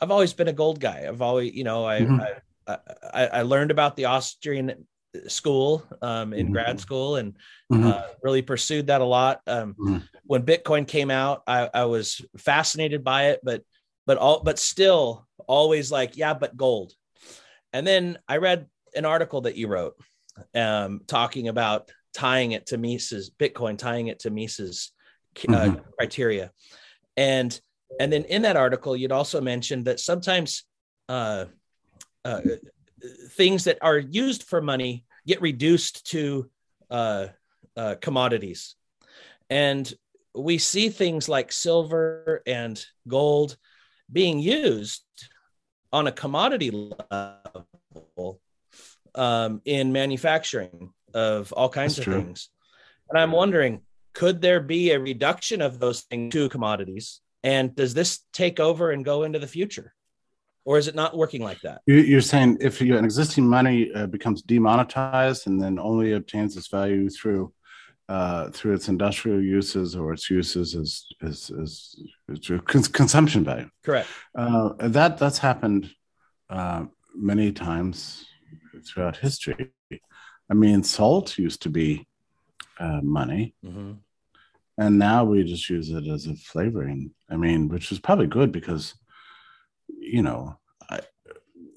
I've 0.00 0.10
always 0.10 0.32
been 0.32 0.48
a 0.48 0.52
gold 0.52 0.80
guy. 0.80 1.04
I've 1.06 1.22
always, 1.22 1.52
you 1.54 1.64
know, 1.64 1.84
I, 1.86 2.00
mm-hmm. 2.00 2.20
I, 2.66 2.78
I, 3.12 3.26
I 3.26 3.42
learned 3.42 3.70
about 3.70 3.96
the 3.96 4.06
Austrian 4.06 4.86
school 5.26 5.84
um, 6.02 6.32
in 6.32 6.48
Mhm. 6.48 6.52
grad 6.52 6.80
school 6.80 7.16
and 7.16 7.36
Mhm. 7.72 7.92
uh, 7.92 8.02
really 8.22 8.42
pursued 8.42 8.86
that 8.86 9.00
a 9.00 9.04
lot. 9.04 9.40
Um, 9.46 9.74
Mhm. 9.78 10.08
When 10.24 10.42
Bitcoin 10.44 10.86
came 10.86 11.10
out, 11.10 11.42
I, 11.46 11.68
I 11.74 11.84
was 11.86 12.24
fascinated 12.36 13.02
by 13.02 13.30
it, 13.30 13.40
but 13.42 13.62
but 14.06 14.18
all 14.18 14.42
but 14.42 14.58
still 14.58 15.26
always 15.46 15.90
like 15.90 16.16
yeah, 16.16 16.34
but 16.34 16.56
gold. 16.56 16.94
And 17.72 17.86
then 17.86 18.18
I 18.28 18.36
read 18.38 18.66
an 18.94 19.04
article 19.04 19.42
that 19.42 19.56
you 19.56 19.68
wrote 19.68 19.94
um, 20.54 21.00
talking 21.06 21.48
about 21.48 21.90
tying 22.14 22.52
it 22.52 22.66
to 22.66 22.78
Mises 22.78 23.30
Bitcoin, 23.30 23.76
tying 23.76 24.06
it 24.06 24.20
to 24.20 24.30
Mises 24.30 24.92
uh, 25.36 25.40
Mhm. 25.50 25.84
criteria, 25.98 26.52
and 27.16 27.60
and 27.98 28.12
then 28.12 28.24
in 28.24 28.42
that 28.42 28.56
article 28.56 28.96
you'd 28.96 29.12
also 29.12 29.40
mentioned 29.40 29.86
that 29.86 29.98
sometimes 29.98 30.64
uh, 31.08 31.46
uh, 32.24 32.40
things 33.30 33.64
that 33.64 33.78
are 33.82 33.98
used 33.98 34.44
for 34.44 34.60
money 34.60 35.04
get 35.26 35.40
reduced 35.40 36.06
to 36.10 36.48
uh, 36.90 37.26
uh, 37.76 37.94
commodities. 38.00 38.76
And 39.48 39.92
we 40.34 40.58
see 40.58 40.88
things 40.90 41.28
like 41.28 41.52
silver 41.52 42.42
and 42.46 42.82
gold 43.08 43.56
being 44.10 44.38
used 44.38 45.04
on 45.92 46.06
a 46.06 46.12
commodity 46.12 46.70
level 47.10 48.40
um, 49.14 49.60
in 49.64 49.92
manufacturing 49.92 50.92
of 51.14 51.52
all 51.52 51.68
kinds 51.68 51.96
That's 51.96 52.06
of 52.06 52.12
true. 52.12 52.22
things. 52.22 52.48
And 53.08 53.18
I'm 53.18 53.32
wondering, 53.32 53.80
could 54.12 54.40
there 54.40 54.60
be 54.60 54.92
a 54.92 55.00
reduction 55.00 55.62
of 55.62 55.80
those 55.80 56.02
things 56.02 56.32
to 56.32 56.48
commodities? 56.48 57.20
And 57.42 57.74
does 57.74 57.94
this 57.94 58.20
take 58.32 58.60
over 58.60 58.90
and 58.90 59.04
go 59.04 59.22
into 59.24 59.38
the 59.38 59.46
future? 59.46 59.94
Or 60.64 60.76
is 60.78 60.88
it 60.88 60.94
not 60.94 61.16
working 61.16 61.42
like 61.42 61.60
that? 61.62 61.80
You- 61.86 61.94
You're 61.96 62.20
saying 62.20 62.58
if 62.60 62.80
an 62.80 63.04
existing 63.04 63.46
money 63.48 63.90
uh, 63.94 64.06
becomes 64.06 64.42
demonetized 64.42 65.46
and 65.46 65.60
then 65.60 65.78
only 65.78 66.12
obtains 66.12 66.56
its 66.56 66.68
value 66.68 67.08
through 67.08 67.52
uh, 68.08 68.50
through 68.50 68.74
its 68.74 68.88
industrial 68.88 69.40
uses 69.40 69.94
or 69.94 70.12
its 70.12 70.28
uses 70.28 70.74
as 70.74 71.06
as, 71.22 71.50
as, 71.62 71.94
as 72.32 72.50
cons- 72.66 72.88
consumption 72.88 73.44
value. 73.44 73.70
Correct. 73.84 74.08
Uh, 74.36 74.70
that 74.88 75.16
that's 75.16 75.38
happened 75.38 75.90
uh, 76.50 76.86
many 77.14 77.52
times 77.52 78.26
throughout 78.84 79.16
history. 79.16 79.70
I 80.50 80.54
mean, 80.54 80.82
salt 80.82 81.38
used 81.38 81.62
to 81.62 81.70
be 81.70 82.06
uh, 82.80 83.00
money, 83.02 83.54
Mhm. 83.64 83.98
And 84.80 84.98
now 84.98 85.24
we 85.24 85.44
just 85.44 85.68
use 85.70 85.90
it 85.90 86.06
as 86.08 86.26
a 86.26 86.34
flavoring. 86.34 87.12
I 87.30 87.36
mean, 87.36 87.68
which 87.68 87.92
is 87.92 88.00
probably 88.00 88.26
good 88.26 88.50
because, 88.50 88.94
you 89.88 90.22
know, 90.22 90.58
I, 90.88 91.00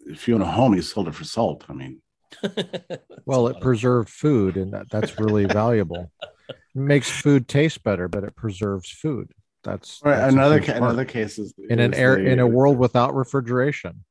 if 0.08 0.28
you 0.28 0.36
own 0.36 0.42
a 0.42 0.46
home, 0.52 0.74
you 0.74 0.82
sold 0.82 1.08
it 1.10 1.16
for 1.16 1.26
salt. 1.26 1.66
I 1.70 1.74
mean, 1.74 2.02
Well, 3.26 3.48
it 3.48 3.60
preserved 3.62 4.10
food, 4.10 4.58
and 4.58 4.74
that, 4.74 4.90
that's 4.90 5.20
really 5.20 5.46
valuable. 5.64 6.12
It 6.50 6.56
makes 6.76 7.10
food 7.10 7.48
taste 7.48 7.84
better, 7.84 8.08
but 8.08 8.24
it 8.24 8.36
preserves 8.36 8.90
food. 8.90 9.32
That's, 9.64 10.02
Right, 10.04 10.18
that's 10.18 10.34
another 10.34 10.60
ca- 10.62 10.74
another 10.74 11.06
case 11.06 11.38
is 11.38 11.54
in 11.70 11.80
an 11.80 11.94
air 11.94 12.16
the- 12.16 12.26
in 12.32 12.40
a 12.40 12.48
world 12.48 12.78
without 12.78 13.16
refrigeration. 13.16 14.04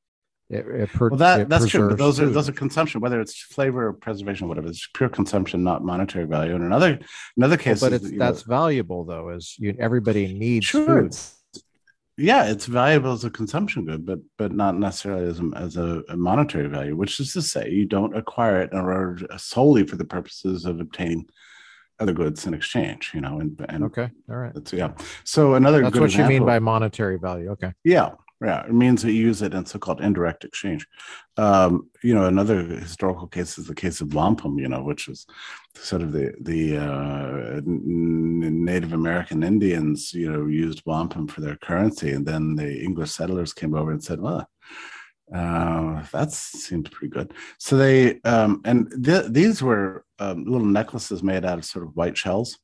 It, 0.52 0.66
it 0.66 0.88
per- 0.92 1.08
Well, 1.08 1.18
that 1.18 1.48
that's 1.48 1.66
true. 1.66 1.88
But 1.88 1.98
those 1.98 2.20
are 2.20 2.28
those 2.28 2.48
are 2.48 2.52
consumption, 2.52 3.00
whether 3.00 3.20
it's 3.20 3.40
flavor 3.40 3.86
or 3.88 3.92
preservation, 3.94 4.48
whatever. 4.48 4.68
It's 4.68 4.86
pure 4.92 5.08
consumption, 5.08 5.64
not 5.64 5.82
monetary 5.82 6.26
value. 6.26 6.54
And 6.54 6.62
another 6.62 6.98
another 7.38 7.56
Well, 7.56 7.64
case, 7.64 7.80
but 7.80 7.92
is, 7.94 8.02
it's 8.02 8.12
you 8.12 8.18
know, 8.18 8.26
that's 8.26 8.42
valuable 8.42 9.04
though. 9.04 9.30
Is 9.30 9.56
you, 9.58 9.74
everybody 9.78 10.34
needs 10.34 10.66
sure, 10.66 11.08
food. 11.08 11.16
yeah, 12.18 12.50
it's 12.50 12.66
valuable 12.66 13.12
as 13.12 13.24
a 13.24 13.30
consumption 13.30 13.86
good, 13.86 14.04
but 14.04 14.18
but 14.36 14.52
not 14.52 14.76
necessarily 14.78 15.26
as 15.26 15.40
a, 15.40 15.50
as 15.56 15.76
a, 15.78 16.02
a 16.10 16.16
monetary 16.18 16.68
value. 16.68 16.96
Which 16.96 17.18
is 17.18 17.32
to 17.32 17.40
say, 17.40 17.70
you 17.70 17.86
don't 17.86 18.14
acquire 18.14 18.60
it 18.60 18.72
in 18.72 18.78
order 18.78 19.26
solely 19.38 19.86
for 19.86 19.96
the 19.96 20.04
purposes 20.04 20.66
of 20.66 20.80
obtaining 20.80 21.26
other 21.98 22.12
goods 22.12 22.46
in 22.46 22.52
exchange. 22.52 23.12
You 23.14 23.22
know, 23.22 23.40
and 23.40 23.58
and 23.70 23.84
Okay, 23.84 24.10
all 24.28 24.36
right. 24.36 24.52
that's 24.52 24.74
yeah. 24.74 24.92
So 25.24 25.54
another 25.54 25.80
That's 25.80 25.98
what 25.98 26.14
you 26.14 26.26
mean 26.26 26.44
by 26.44 26.58
monetary 26.58 27.18
value. 27.18 27.50
Okay. 27.52 27.72
Yeah, 27.84 28.10
yeah. 28.42 28.64
It 28.66 28.72
means 28.72 29.02
that 29.02 29.12
you 29.12 29.22
use 29.22 29.42
it 29.42 29.54
in 29.54 29.64
so-called 29.64 30.00
indirect 30.00 30.44
exchange. 30.44 30.86
Um, 31.36 31.90
you 32.02 32.14
know, 32.14 32.26
another 32.26 32.62
historical 32.62 33.26
case 33.26 33.58
is 33.58 33.66
the 33.66 33.74
case 33.74 34.00
of 34.00 34.14
wampum. 34.14 34.58
You 34.58 34.68
know, 34.68 34.82
which 34.82 35.08
was 35.08 35.26
sort 35.74 36.02
of 36.02 36.12
the 36.12 36.34
the 36.40 36.76
uh, 36.78 37.56
n- 37.58 38.64
Native 38.64 38.92
American 38.92 39.42
Indians. 39.42 40.12
You 40.12 40.30
know, 40.30 40.46
used 40.46 40.82
wampum 40.86 41.28
for 41.28 41.40
their 41.40 41.56
currency, 41.56 42.12
and 42.12 42.26
then 42.26 42.56
the 42.56 42.82
English 42.82 43.12
settlers 43.12 43.52
came 43.52 43.74
over 43.74 43.90
and 43.90 44.02
said, 44.02 44.20
"Well." 44.20 44.48
Uh, 45.32 46.04
that 46.12 46.30
seems 46.30 46.90
pretty 46.90 47.08
good. 47.08 47.32
So 47.56 47.78
they 47.78 48.20
um, 48.20 48.60
and 48.66 48.92
th- 49.02 49.28
these 49.30 49.62
were 49.62 50.04
um, 50.18 50.44
little 50.44 50.66
necklaces 50.66 51.22
made 51.22 51.46
out 51.46 51.56
of 51.56 51.64
sort 51.64 51.86
of 51.86 51.96
white 51.96 52.18
shells, 52.18 52.58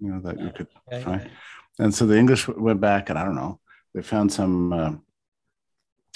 you 0.00 0.10
know, 0.10 0.20
that 0.20 0.40
you 0.40 0.50
could 0.50 0.66
Okay. 0.92 1.30
And 1.78 1.94
so 1.94 2.06
the 2.06 2.16
English 2.16 2.48
went 2.48 2.80
back, 2.80 3.10
and 3.10 3.18
I 3.18 3.24
don't 3.24 3.34
know, 3.34 3.60
they 3.96 4.02
found 4.02 4.30
some 4.30 4.72
uh, 4.74 4.92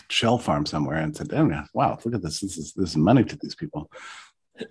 shell 0.08 0.38
farm 0.38 0.66
somewhere 0.66 0.98
and 0.98 1.16
said, 1.16 1.32
"Oh, 1.32 1.48
yeah, 1.48 1.64
wow, 1.72 1.98
look 2.04 2.14
at 2.14 2.22
this! 2.22 2.40
This 2.40 2.58
is 2.58 2.74
this 2.74 2.90
is 2.90 2.96
money 2.96 3.24
to 3.24 3.36
these 3.40 3.54
people." 3.54 3.90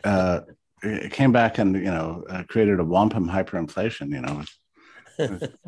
Uh, 0.04 0.42
it 0.84 1.06
it 1.06 1.12
came 1.12 1.32
back 1.32 1.58
and 1.58 1.76
you 1.76 1.92
know 1.92 2.24
uh, 2.30 2.44
created 2.48 2.80
a 2.80 2.86
wampum 2.86 3.28
hyperinflation, 3.28 4.12
you 4.12 4.22
know, 4.22 4.44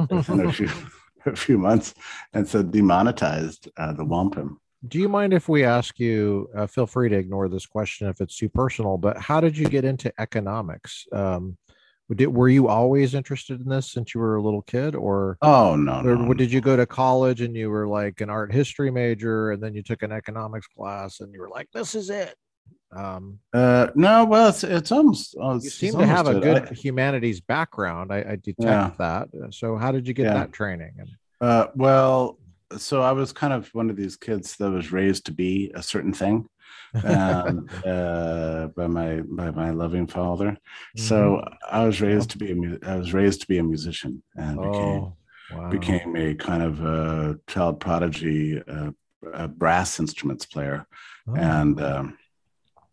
within 0.09 0.45
a 0.45 0.53
few 0.53 0.69
a 1.26 1.35
few 1.35 1.57
months, 1.57 1.95
and 2.34 2.47
so 2.47 2.61
demonetized 2.61 3.69
uh, 3.76 3.91
the 3.93 4.05
wampum. 4.05 4.61
Do 4.88 4.99
you 4.99 5.09
mind 5.09 5.34
if 5.34 5.49
we 5.49 5.63
ask 5.63 5.99
you? 5.99 6.47
Uh, 6.55 6.68
feel 6.68 6.85
free 6.85 7.09
to 7.09 7.18
ignore 7.18 7.49
this 7.49 7.65
question 7.65 8.07
if 8.07 8.22
it's 8.22 8.38
too 8.38 8.49
personal. 8.49 8.97
But 8.97 9.18
how 9.18 9.41
did 9.41 9.57
you 9.57 9.68
get 9.68 9.84
into 9.84 10.13
economics? 10.19 11.07
Um, 11.11 11.57
did, 12.17 12.27
were 12.27 12.49
you 12.49 12.67
always 12.67 13.13
interested 13.13 13.61
in 13.61 13.67
this 13.69 13.91
since 13.91 14.13
you 14.13 14.21
were 14.21 14.35
a 14.35 14.41
little 14.41 14.61
kid, 14.63 14.95
or, 14.95 15.38
Oh 15.41 15.75
no, 15.75 15.99
or 16.01 16.15
no, 16.15 16.33
did 16.33 16.51
you 16.51 16.61
go 16.61 16.75
to 16.75 16.85
college 16.85 17.41
and 17.41 17.55
you 17.55 17.69
were 17.69 17.88
like 17.88 18.21
an 18.21 18.29
art 18.29 18.51
history 18.53 18.91
major, 18.91 19.51
and 19.51 19.61
then 19.61 19.73
you 19.73 19.83
took 19.83 20.03
an 20.03 20.11
economics 20.11 20.67
class 20.67 21.19
and 21.21 21.33
you 21.33 21.39
were 21.41 21.49
like, 21.49 21.67
"This 21.73 21.95
is 21.95 22.09
it." 22.09 22.35
Um, 22.93 23.39
uh, 23.53 23.88
no. 23.95 24.25
Well, 24.25 24.49
it's 24.49 24.63
it's 24.63 24.91
almost. 24.91 25.35
oh, 25.39 25.53
you 25.55 25.69
seem 25.69 25.97
to 25.97 26.05
have 26.05 26.27
a 26.27 26.39
good 26.39 26.69
I- 26.69 26.73
humanities 26.73 27.39
background. 27.39 28.11
I, 28.11 28.17
I 28.17 28.35
detect 28.35 28.59
Yeah. 28.59 28.91
that. 28.97 29.29
So, 29.51 29.77
how 29.77 29.91
did 29.91 30.07
you 30.07 30.13
get 30.13 30.25
Yeah. 30.25 30.33
that 30.33 30.51
training? 30.53 30.93
And 30.99 31.09
Uh, 31.39 31.67
well, 31.75 32.38
so 32.77 33.01
I 33.01 33.13
was 33.13 33.31
kind 33.33 33.53
of 33.53 33.67
one 33.73 33.89
of 33.89 33.95
these 33.95 34.15
kids 34.17 34.57
that 34.57 34.69
was 34.71 34.91
raised 34.91 35.25
to 35.27 35.31
be 35.33 35.71
a 35.73 35.81
certain 35.83 36.13
thing 36.13 36.45
um, 37.03 37.69
uh, 37.85 38.68
by 38.68 38.88
my 38.88 39.22
by 39.22 39.51
my 39.51 39.72
loving 39.72 40.07
father. 40.07 40.57
So 40.95 41.41
Mm-hmm. 41.41 41.76
I 41.76 41.85
was 41.85 42.01
raised 42.01 42.30
to 42.31 42.38
be 42.38 42.51
a 42.51 42.55
mu- 42.55 42.80
I 42.85 42.95
was 42.95 43.13
raised 43.13 43.41
to 43.41 43.47
be 43.47 43.57
a 43.57 43.63
musician 43.63 44.22
and 44.35 44.57
became 44.57 45.01
oh, 45.03 45.18
wow. 45.53 45.69
became 45.69 46.15
a 46.15 46.35
kind 46.35 46.63
of 46.63 46.81
a 46.84 47.39
child 47.47 47.80
prodigy, 47.80 48.61
uh, 48.68 48.91
a 49.34 49.47
brass 49.47 49.99
instruments 49.99 50.45
player, 50.45 50.85
Oh. 51.27 51.35
and. 51.35 51.81
Um, 51.81 52.18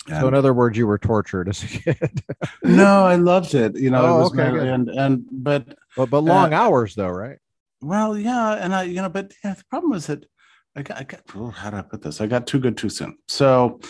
so, 0.09 0.27
in 0.27 0.33
other 0.33 0.55
words, 0.55 0.79
you 0.79 0.87
were 0.87 0.97
tortured 0.97 1.51
as 1.51 1.63
a 1.63 1.67
kid. 1.67 2.23
no, 2.65 3.05
I 3.05 3.17
loved 3.17 3.55
it. 3.55 3.77
You 3.77 3.91
know, 3.91 4.01
Oh, 4.07 4.17
it 4.17 4.19
was 4.23 4.33
okay, 4.33 4.51
my- 4.53 4.65
and 4.65 4.89
and 4.89 5.25
but 5.31 5.77
but 5.99 6.09
but 6.09 6.21
long 6.23 6.55
hours 6.55 6.95
though, 6.95 7.11
right? 7.11 7.37
Well, 7.83 8.17
yeah, 8.17 8.53
and 8.55 8.75
I, 8.75 8.85
you 8.85 9.03
know, 9.03 9.11
but 9.11 9.35
yeah, 9.45 9.53
the 9.53 9.65
problem 9.69 9.91
was 9.93 10.07
that 10.07 10.25
I 10.79 10.83
got, 10.83 10.97
I 10.99 11.03
got, 11.05 11.21
oh, 11.35 11.51
how 11.51 11.71
do 11.71 11.77
I 11.77 11.83
put 11.83 12.03
this? 12.03 12.21
I 12.21 12.27
got 12.27 12.47
too 12.47 12.61
good 12.61 12.77
too 12.77 12.89
soon. 12.89 13.19
So, 13.27 13.81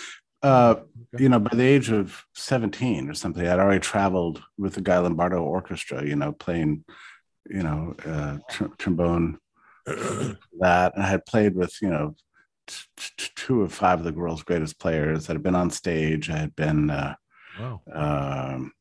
uh, 0.42 0.76
Okay. 1.14 1.22
you 1.24 1.28
know, 1.28 1.38
by 1.38 1.54
the 1.54 1.62
age 1.64 1.90
of 1.90 2.24
seventeen 2.34 3.08
or 3.10 3.14
something, 3.14 3.46
I'd 3.46 3.58
already 3.58 3.80
traveled 3.80 4.42
with 4.56 4.74
the 4.74 4.80
Guy 4.80 4.98
Lombardo 4.98 5.42
Orchestra. 5.42 6.04
You 6.06 6.16
know, 6.16 6.32
playing, 6.32 6.84
you 7.48 7.62
know, 7.62 7.94
uh, 8.06 8.38
tr- 8.50 8.74
trombone, 8.78 9.38
that, 9.86 10.92
and 10.94 11.02
I 11.02 11.08
had 11.08 11.24
played 11.26 11.54
with, 11.54 11.74
you 11.82 11.88
know, 11.90 12.14
t- 12.66 12.84
t- 13.16 13.30
two 13.36 13.62
of 13.62 13.72
five 13.72 13.98
of 14.00 14.04
the 14.04 14.12
world's 14.12 14.42
greatest 14.42 14.78
players. 14.78 15.28
I 15.28 15.32
had 15.34 15.42
been 15.42 15.54
on 15.54 15.70
stage. 15.70 16.30
I 16.30 16.36
had 16.38 16.54
been. 16.56 16.90
Uh, 16.90 17.14
Wow. 17.58 17.80
um, 17.92 18.72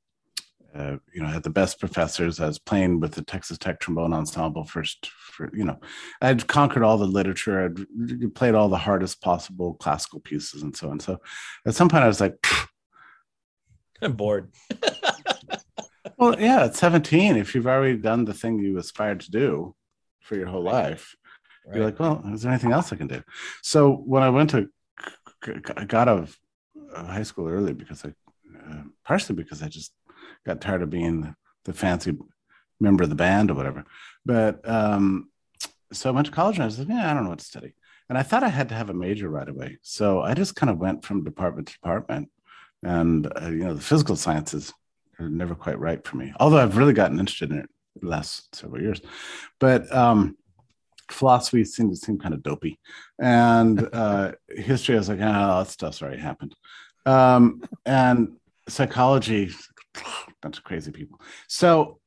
uh, 0.77 0.97
you 1.13 1.21
know, 1.21 1.27
had 1.27 1.43
the 1.43 1.49
best 1.49 1.79
professors. 1.79 2.39
I 2.39 2.45
was 2.45 2.59
playing 2.59 2.99
with 2.99 3.13
the 3.13 3.23
Texas 3.23 3.57
Tech 3.57 3.79
Trombone 3.79 4.13
Ensemble 4.13 4.63
first. 4.63 5.07
For 5.07 5.49
you 5.53 5.65
know, 5.65 5.79
I'd 6.21 6.47
conquered 6.47 6.83
all 6.83 6.97
the 6.97 7.05
literature. 7.05 7.65
I'd 7.65 8.35
played 8.35 8.55
all 8.55 8.69
the 8.69 8.77
hardest 8.77 9.21
possible 9.21 9.75
classical 9.75 10.19
pieces 10.19 10.61
and 10.61 10.75
so 10.75 10.89
on. 10.89 10.99
So, 10.99 11.19
at 11.65 11.75
some 11.75 11.89
point, 11.89 12.03
I 12.03 12.07
was 12.07 12.21
like, 12.21 12.35
I'm 14.01 14.13
bored. 14.13 14.51
"Well, 16.17 16.39
yeah, 16.39 16.65
at 16.65 16.75
17, 16.75 17.37
if 17.37 17.55
you've 17.55 17.67
already 17.67 17.97
done 17.97 18.25
the 18.25 18.33
thing 18.33 18.59
you 18.59 18.77
aspired 18.77 19.21
to 19.21 19.31
do 19.31 19.75
for 20.21 20.35
your 20.35 20.47
whole 20.47 20.63
life, 20.63 21.15
you're 21.73 21.85
like, 21.85 21.99
well, 21.99 22.23
is 22.33 22.43
there 22.43 22.51
anything 22.51 22.71
else 22.71 22.93
I 22.93 22.95
can 22.95 23.07
do? 23.07 23.21
So 23.61 23.91
when 23.91 24.23
I 24.23 24.29
went 24.29 24.51
to, 24.51 24.69
I 25.75 25.85
got 25.85 26.07
out 26.07 26.19
of 26.19 26.37
high 26.95 27.23
school 27.23 27.47
early 27.47 27.73
because 27.73 28.05
I, 28.05 28.09
uh, 28.69 28.83
partially 29.03 29.35
because 29.35 29.61
I 29.61 29.67
just 29.67 29.91
got 30.47 30.61
tired 30.61 30.81
of 30.81 30.89
being 30.89 31.35
the, 31.65 31.73
fancy 31.73 32.17
member 32.79 33.03
of 33.03 33.09
the 33.09 33.15
band 33.15 33.51
or 33.51 33.55
whatever. 33.55 33.83
But 34.25 34.67
um, 34.67 35.29
so 35.91 36.09
I 36.09 36.13
went 36.13 36.27
to 36.27 36.33
college 36.33 36.55
and 36.55 36.63
I 36.63 36.67
was 36.67 36.79
like, 36.79 36.87
yeah, 36.87 37.11
I 37.11 37.13
don't 37.13 37.23
know 37.23 37.31
what 37.31 37.39
to 37.39 37.45
study. 37.45 37.73
And 38.07 38.17
I 38.17 38.23
thought 38.23 38.43
I 38.43 38.47
had 38.47 38.69
to 38.69 38.75
have 38.75 38.89
a 38.89 38.93
major 38.93 39.29
right 39.29 39.49
away. 39.49 39.79
So 39.81 40.21
I 40.21 40.33
just 40.33 40.55
kind 40.55 40.69
of 40.69 40.77
went 40.77 41.03
from 41.03 41.25
department 41.25 41.67
to 41.67 41.73
department 41.73 42.29
and 42.83 43.31
uh, 43.41 43.49
you 43.49 43.65
know 43.65 43.73
the 43.73 43.81
physical 43.81 44.15
sciences 44.15 44.73
are 45.19 45.29
never 45.29 45.55
quite 45.55 45.79
right 45.79 46.05
for 46.05 46.17
me. 46.17 46.33
Although 46.39 46.57
I've 46.57 46.77
really 46.77 46.93
gotten 46.93 47.19
interested 47.19 47.51
in 47.51 47.59
it 47.59 47.69
the 47.99 48.07
last 48.07 48.55
several 48.55 48.81
years, 48.81 49.01
but 49.59 49.93
um, 49.93 50.37
philosophy 51.09 51.63
seemed 51.65 51.91
to 51.91 51.97
seem 51.97 52.19
kind 52.19 52.33
of 52.33 52.43
dopey, 52.43 52.79
and 53.19 53.89
uh, 53.93 54.33
history 54.49 54.95
I 54.95 54.99
was 54.99 55.09
like, 55.09 55.19
oh, 55.19 55.59
that 55.59 55.67
stuff's 55.67 56.01
already 56.01 56.21
happened, 56.21 56.55
um, 57.05 57.63
and 57.85 58.37
psychology, 58.69 59.51
bunch 60.47 60.57
of 60.57 60.63
crazy 60.63 60.91
people. 60.91 61.19
So 61.47 61.99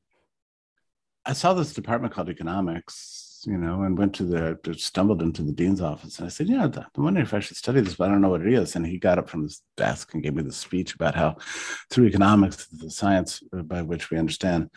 I 1.27 1.35
saw 1.35 1.53
this 1.53 1.75
department 1.75 2.15
called 2.15 2.31
economics, 2.31 3.45
you 3.47 3.59
know, 3.59 3.83
and 3.83 3.99
went 3.99 4.15
to 4.15 4.25
the 4.25 4.75
stumbled 4.79 5.21
into 5.21 5.43
the 5.43 5.53
dean's 5.53 5.83
office, 5.83 6.19
and 6.19 6.27
I 6.27 6.31
said, 6.31 6.49
"Yeah, 6.49 6.65
I'm 6.65 7.05
wondering 7.05 7.27
if 7.27 7.35
I 7.35 7.41
should 7.41 7.59
study 7.59 7.83
this, 7.83 7.97
but 7.97 8.09
I 8.09 8.13
don't 8.13 8.23
know 8.23 8.31
what 8.31 8.41
it 8.41 8.53
is." 8.53 8.77
And 8.77 8.87
he 8.87 8.99
got 8.99 9.19
up 9.19 9.29
from 9.29 9.43
his 9.43 9.63
desk 9.77 10.15
and 10.15 10.23
gave 10.23 10.35
me 10.35 10.43
the 10.43 10.53
speech 10.53 10.95
about 10.95 11.15
how, 11.15 11.37
through 11.91 12.07
economics, 12.07 12.67
the 12.67 12.91
science 12.91 13.43
by 13.53 13.83
which 13.83 14.11
we 14.11 14.17
understand 14.17 14.71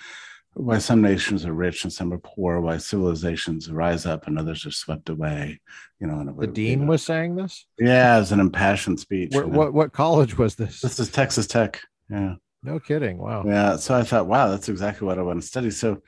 why 0.56 0.78
some 0.78 1.02
nations 1.02 1.46
are 1.46 1.54
rich 1.54 1.84
and 1.84 1.92
some 1.92 2.14
are 2.14 2.20
poor, 2.20 2.60
why 2.60 2.78
civilizations 2.78 3.72
rise 3.72 4.06
up 4.06 4.28
and 4.28 4.38
others 4.38 4.66
are 4.66 4.72
swept 4.72 5.10
away. 5.10 5.60
You 6.00 6.08
know, 6.08 6.36
the 6.38 6.48
dean 6.48 6.80
you 6.80 6.86
know, 6.86 6.92
was 6.92 7.04
saying 7.04 7.36
this. 7.36 7.66
Yeah, 7.80 8.18
it 8.18 8.20
was 8.20 8.32
an 8.34 8.40
impassioned 8.40 9.00
speech. 9.00 9.32
What, 9.34 9.46
you 9.46 9.52
know? 9.52 9.58
what 9.58 9.74
what 9.74 9.94
college 9.94 10.38
was 10.38 10.56
this? 10.56 10.82
This 10.82 11.00
is 11.00 11.10
Texas 11.10 11.48
Tech. 11.48 11.82
Yeah. 12.10 12.36
No 12.64 12.80
kidding. 12.80 13.18
Wow. 13.18 13.44
Yeah. 13.46 13.76
So 13.76 13.96
I 13.96 14.04
thought, 14.04 14.28
wow, 14.28 14.50
that's 14.50 14.70
exactly 14.70 15.06
what 15.06 15.20
I 15.20 15.22
want 15.22 15.42
to 15.42 15.48
study. 15.48 15.70
So, 15.70 16.02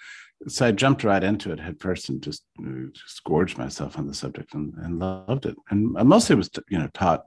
so 0.48 0.68
I 0.68 0.72
jumped 0.72 1.04
right 1.04 1.24
into 1.24 1.52
it 1.52 1.60
head 1.60 1.80
first 1.80 2.10
and 2.10 2.22
just 2.22 2.44
just 2.94 3.24
gorged 3.24 3.58
myself 3.58 3.98
on 3.98 4.08
the 4.08 4.14
subject 4.14 4.54
and, 4.54 4.74
and 4.78 5.00
loved 5.00 5.46
it. 5.46 5.56
And 5.70 5.92
mostly 5.92 6.36
was 6.36 6.50
you 6.70 6.78
know 6.78 6.88
taught 6.94 7.26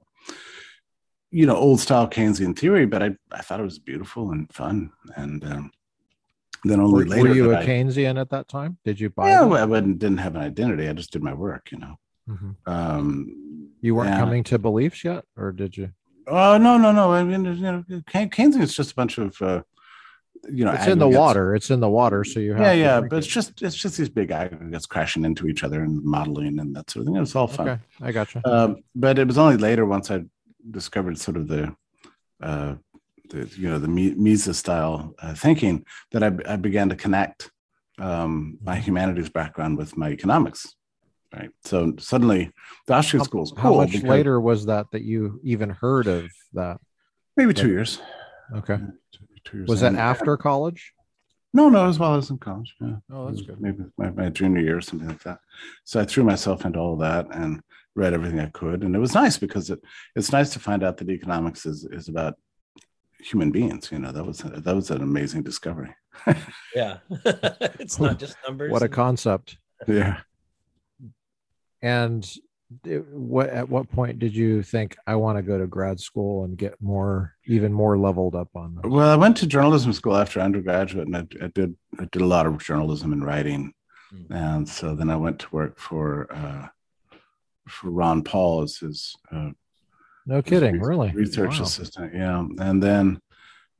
you 1.30 1.46
know 1.46 1.56
old 1.56 1.80
style 1.80 2.08
Keynesian 2.08 2.58
theory, 2.58 2.86
but 2.86 3.02
I 3.02 3.10
I 3.30 3.42
thought 3.42 3.60
it 3.60 3.64
was 3.64 3.78
beautiful 3.78 4.32
and 4.32 4.52
fun 4.52 4.90
and. 5.16 5.44
Um, 5.44 5.70
then 6.64 6.80
only 6.80 7.04
were, 7.04 7.10
later. 7.10 7.22
Were 7.22 7.34
you 7.34 7.52
a 7.52 7.58
I, 7.58 7.66
Keynesian 7.66 8.20
at 8.20 8.30
that 8.30 8.48
time? 8.48 8.78
Did 8.84 8.98
you 8.98 9.10
buy? 9.10 9.28
Yeah, 9.28 9.42
well, 9.42 9.62
I 9.62 9.80
didn't, 9.80 9.98
didn't 9.98 10.18
have 10.18 10.34
an 10.34 10.42
identity. 10.42 10.88
I 10.88 10.92
just 10.92 11.12
did 11.12 11.22
my 11.22 11.32
work, 11.32 11.70
you 11.70 11.78
know. 11.78 11.98
Mm-hmm. 12.28 12.50
Um, 12.66 13.70
you 13.80 13.94
weren't 13.94 14.10
yeah. 14.10 14.18
coming 14.18 14.42
to 14.44 14.58
beliefs 14.58 15.04
yet, 15.04 15.24
or 15.36 15.52
did 15.52 15.76
you? 15.76 15.92
Oh 16.30 16.54
uh, 16.54 16.58
no, 16.58 16.76
no, 16.76 16.92
no. 16.92 17.12
I 17.12 17.24
mean, 17.24 17.44
you 17.44 17.54
know, 17.54 17.84
Keynesian 17.88 18.60
is 18.60 18.74
just 18.74 18.92
a 18.92 18.94
bunch 18.94 19.18
of, 19.18 19.40
uh, 19.40 19.62
you 20.50 20.64
know, 20.64 20.72
it's 20.72 20.82
aggregates. 20.82 20.92
in 20.92 20.98
the 20.98 21.08
water. 21.08 21.54
It's 21.54 21.70
in 21.70 21.80
the 21.80 21.88
water, 21.88 22.24
so 22.24 22.40
you 22.40 22.52
have. 22.52 22.60
Yeah, 22.60 22.72
yeah, 22.72 23.00
but 23.00 23.14
it. 23.14 23.18
it's 23.18 23.26
just 23.26 23.62
it's 23.62 23.76
just 23.76 23.96
these 23.96 24.08
big 24.08 24.30
aggregates 24.30 24.86
crashing 24.86 25.24
into 25.24 25.46
each 25.46 25.64
other 25.64 25.82
and 25.82 26.02
modeling 26.04 26.58
and 26.58 26.76
that 26.76 26.90
sort 26.90 27.02
of 27.02 27.06
thing. 27.06 27.22
It's 27.22 27.34
all 27.34 27.48
fun. 27.48 27.68
Okay, 27.68 27.80
I 28.02 28.12
gotcha. 28.12 28.40
Um, 28.44 28.76
but 28.94 29.18
it 29.18 29.26
was 29.26 29.38
only 29.38 29.56
later 29.56 29.86
once 29.86 30.10
I 30.10 30.24
discovered 30.70 31.18
sort 31.18 31.36
of 31.36 31.48
the 31.48 31.74
uh, 32.42 32.74
the 33.30 33.50
you 33.56 33.68
know 33.68 33.78
the 33.78 33.88
Mises 33.88 34.58
style 34.58 35.14
uh, 35.20 35.34
thinking 35.34 35.84
that 36.12 36.22
I, 36.22 36.32
I, 36.46 36.56
began 36.56 36.88
to 36.90 36.96
connect 36.96 37.50
um, 37.98 38.58
my 38.62 38.74
mm-hmm. 38.74 38.84
humanities 38.84 39.28
background 39.28 39.78
with 39.78 39.96
my 39.96 40.10
economics. 40.10 40.74
Right. 41.34 41.50
So 41.64 41.94
suddenly, 41.98 42.50
the 42.86 42.94
Austrian 42.94 43.24
school 43.24 43.42
is 43.42 43.52
cool. 43.52 43.60
How 43.60 43.74
much 43.74 44.02
later 44.02 44.40
was 44.40 44.66
that 44.66 44.86
that 44.92 45.02
you 45.02 45.40
even 45.44 45.70
heard 45.70 46.06
of 46.06 46.30
that? 46.54 46.80
Maybe 47.36 47.52
two 47.52 47.68
years. 47.68 48.00
Okay. 48.54 48.78
Two, 49.12 49.24
two 49.44 49.56
years 49.58 49.68
was 49.68 49.80
that 49.80 49.94
after 49.94 50.36
college? 50.36 50.92
No, 51.52 51.68
no, 51.68 51.88
as 51.88 51.98
well 51.98 52.14
as 52.14 52.30
in 52.30 52.38
college. 52.38 52.74
Yeah. 52.80 52.96
Oh, 53.10 53.28
that's 53.28 53.42
good. 53.42 53.60
Maybe 53.60 53.84
my, 53.96 54.10
my 54.10 54.28
junior 54.28 54.60
year 54.60 54.78
or 54.78 54.80
something 54.80 55.08
like 55.08 55.22
that. 55.22 55.40
So 55.84 56.00
I 56.00 56.04
threw 56.04 56.24
myself 56.24 56.64
into 56.64 56.78
all 56.78 56.96
that 56.96 57.26
and 57.30 57.62
read 57.94 58.12
everything 58.14 58.40
I 58.40 58.46
could, 58.46 58.82
and 58.82 58.94
it 58.94 58.98
was 58.98 59.14
nice 59.14 59.38
because 59.38 59.70
it 59.70 59.80
it's 60.14 60.32
nice 60.32 60.50
to 60.50 60.58
find 60.58 60.82
out 60.82 60.98
that 60.98 61.10
economics 61.10 61.66
is 61.66 61.84
is 61.90 62.08
about 62.08 62.34
human 63.20 63.50
beings. 63.50 63.90
You 63.90 63.98
know, 63.98 64.12
that 64.12 64.24
was 64.24 64.38
that 64.38 64.74
was 64.74 64.90
an 64.90 65.02
amazing 65.02 65.42
discovery. 65.42 65.94
yeah, 66.74 66.98
it's 67.80 67.98
not 67.98 68.18
just 68.18 68.36
numbers. 68.46 68.70
What 68.70 68.82
a 68.82 68.88
concept. 68.88 69.58
Yeah. 69.86 70.20
And 71.82 72.28
what 73.10 73.48
at 73.48 73.68
what 73.68 73.90
point 73.90 74.18
did 74.18 74.34
you 74.34 74.62
think 74.62 74.96
I 75.06 75.16
want 75.16 75.38
to 75.38 75.42
go 75.42 75.58
to 75.58 75.66
grad 75.66 75.98
school 76.00 76.44
and 76.44 76.56
get 76.56 76.80
more 76.80 77.34
even 77.46 77.72
more 77.72 77.98
leveled 77.98 78.34
up 78.34 78.48
on? 78.54 78.80
Well, 78.84 79.08
I 79.08 79.16
went 79.16 79.36
to 79.38 79.46
journalism 79.46 79.92
school 79.92 80.16
after 80.16 80.40
undergraduate, 80.40 81.06
and 81.06 81.16
I, 81.16 81.26
I 81.42 81.48
did 81.48 81.74
I 81.98 82.06
did 82.12 82.22
a 82.22 82.26
lot 82.26 82.46
of 82.46 82.58
journalism 82.58 83.12
and 83.12 83.24
writing, 83.24 83.72
mm-hmm. 84.12 84.32
and 84.32 84.68
so 84.68 84.94
then 84.94 85.08
I 85.08 85.16
went 85.16 85.38
to 85.40 85.48
work 85.50 85.78
for 85.78 86.30
uh, 86.30 86.68
for 87.68 87.90
Ron 87.90 88.22
Paul 88.22 88.62
as 88.62 88.76
his 88.76 89.16
uh, 89.32 89.50
no 90.26 90.42
kidding, 90.42 90.74
re- 90.74 90.88
really? 90.88 91.12
Research 91.12 91.56
wow. 91.58 91.64
assistant, 91.64 92.14
yeah. 92.14 92.44
And 92.58 92.82
then 92.82 93.18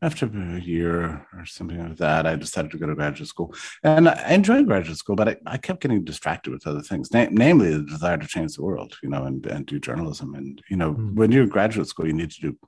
after 0.01 0.27
a 0.27 0.61
year 0.61 1.27
or 1.33 1.45
something 1.45 1.79
like 1.79 1.97
that, 1.97 2.27
I 2.27 2.37
decided 2.37 2.71
to 2.71 2.79
go 2.79 2.87
to 2.87 2.95
graduate 2.95 3.29
school. 3.29 3.55
And 3.83 4.09
I 4.09 4.33
enjoyed 4.33 4.67
graduate 4.67 4.97
school, 4.97 5.17
but 5.17 5.29
I, 5.29 5.37
I 5.47 5.57
kept 5.57 5.81
getting 5.81 6.05
distracted 6.05 6.53
with 6.53 6.67
other 6.67 6.83
things, 6.83 7.13
na- 7.13 7.27
namely 7.31 7.73
the 7.73 7.83
desire 7.83 8.17
to 8.17 8.27
change 8.27 8.55
the 8.55 8.63
world, 8.63 8.97
you 9.03 9.09
know, 9.09 9.25
and, 9.25 9.45
and 9.47 9.67
do 9.67 9.81
journalism. 9.81 10.35
And, 10.35 10.63
you 10.71 10.77
know, 10.77 10.95
mm. 10.95 11.15
when 11.15 11.33
you're 11.33 11.43
in 11.43 11.49
graduate 11.49 11.89
school, 11.89 12.07
you 12.07 12.13
need 12.13 12.31
to 12.31 12.41
do, 12.41 12.59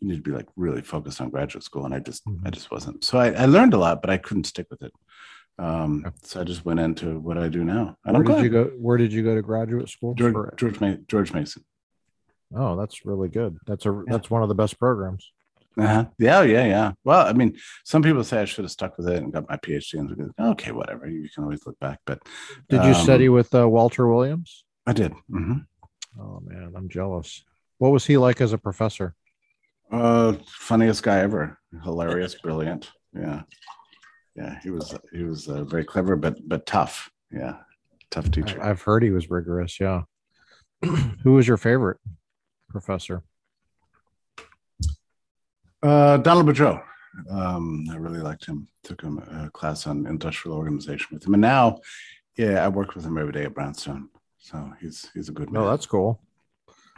you 0.00 0.08
need 0.08 0.16
to 0.16 0.22
be 0.22 0.30
like 0.30 0.48
really 0.56 0.80
focused 0.80 1.20
on 1.20 1.28
graduate 1.28 1.64
school. 1.64 1.84
And 1.84 1.94
I 1.94 1.98
just, 1.98 2.24
mm. 2.26 2.40
I 2.46 2.50
just 2.50 2.70
wasn't. 2.70 3.04
So 3.04 3.18
I, 3.18 3.32
I, 3.32 3.44
learned 3.44 3.74
a 3.74 3.78
lot, 3.78 4.00
but 4.00 4.10
I 4.10 4.16
couldn't 4.16 4.44
stick 4.44 4.66
with 4.70 4.82
it. 4.82 4.92
Um, 5.58 6.04
okay. 6.06 6.16
So 6.22 6.40
I 6.40 6.44
just 6.44 6.64
went 6.64 6.80
into 6.80 7.18
what 7.18 7.36
I 7.36 7.48
do 7.48 7.64
now. 7.64 7.98
And 8.06 8.16
where 8.16 8.36
did 8.36 8.44
you 8.44 8.50
go? 8.50 8.64
Where 8.78 8.96
did 8.96 9.12
you 9.12 9.22
go 9.22 9.34
to 9.34 9.42
graduate 9.42 9.90
school? 9.90 10.14
George, 10.14 10.34
George, 10.56 10.78
George 11.06 11.32
Mason. 11.34 11.64
Oh, 12.54 12.76
that's 12.76 13.04
really 13.04 13.28
good. 13.28 13.58
That's 13.66 13.84
a 13.84 13.90
yeah. 13.90 14.12
that's 14.12 14.30
one 14.30 14.42
of 14.42 14.48
the 14.48 14.54
best 14.54 14.78
programs. 14.78 15.30
Uh-huh. 15.78 16.06
Yeah, 16.18 16.42
yeah, 16.42 16.66
yeah. 16.66 16.92
Well, 17.04 17.26
I 17.26 17.32
mean, 17.32 17.56
some 17.84 18.02
people 18.02 18.22
say 18.24 18.40
I 18.40 18.44
should 18.44 18.64
have 18.64 18.72
stuck 18.72 18.98
with 18.98 19.08
it 19.08 19.22
and 19.22 19.32
got 19.32 19.48
my 19.48 19.56
PhD. 19.56 19.94
And 19.94 20.32
okay, 20.38 20.72
whatever. 20.72 21.08
You 21.08 21.28
can 21.34 21.44
always 21.44 21.66
look 21.66 21.78
back. 21.80 22.00
But 22.04 22.20
did 22.68 22.84
you 22.84 22.90
um, 22.90 23.02
study 23.02 23.28
with 23.28 23.54
uh, 23.54 23.68
Walter 23.68 24.06
Williams? 24.06 24.64
I 24.86 24.92
did. 24.92 25.12
Mm-hmm. 25.30 25.58
Oh 26.20 26.42
man, 26.44 26.74
I'm 26.76 26.88
jealous. 26.88 27.44
What 27.78 27.92
was 27.92 28.04
he 28.04 28.18
like 28.18 28.40
as 28.40 28.52
a 28.52 28.58
professor? 28.58 29.14
Uh, 29.90 30.34
funniest 30.46 31.02
guy 31.02 31.20
ever. 31.20 31.58
Hilarious, 31.82 32.34
brilliant. 32.42 32.90
Yeah, 33.14 33.42
yeah. 34.36 34.58
He 34.62 34.70
was 34.70 34.94
he 35.12 35.22
was 35.22 35.48
uh, 35.48 35.64
very 35.64 35.84
clever, 35.84 36.16
but 36.16 36.36
but 36.46 36.66
tough. 36.66 37.10
Yeah, 37.30 37.58
tough 38.10 38.30
teacher. 38.30 38.62
I've 38.62 38.82
heard 38.82 39.02
he 39.02 39.10
was 39.10 39.30
rigorous. 39.30 39.80
Yeah. 39.80 40.02
Who 41.22 41.32
was 41.32 41.48
your 41.48 41.56
favorite? 41.56 41.98
professor? 42.72 43.22
Uh, 45.82 46.16
Donald 46.18 46.46
Boudreaux. 46.46 46.82
Um, 47.30 47.84
I 47.90 47.96
really 47.96 48.20
liked 48.20 48.46
him. 48.46 48.68
Took 48.84 49.02
him 49.02 49.18
a 49.18 49.50
class 49.50 49.86
on 49.86 50.06
industrial 50.06 50.56
organization 50.56 51.08
with 51.12 51.26
him, 51.26 51.34
and 51.34 51.40
now, 51.40 51.78
yeah, 52.36 52.64
I 52.64 52.68
work 52.68 52.94
with 52.94 53.04
him 53.04 53.18
every 53.18 53.32
day 53.32 53.44
at 53.44 53.54
Brownstone. 53.54 54.08
So 54.38 54.72
he's 54.80 55.10
he's 55.14 55.28
a 55.28 55.32
good 55.32 55.50
man. 55.50 55.62
Oh, 55.62 55.70
that's 55.70 55.86
cool. 55.86 56.20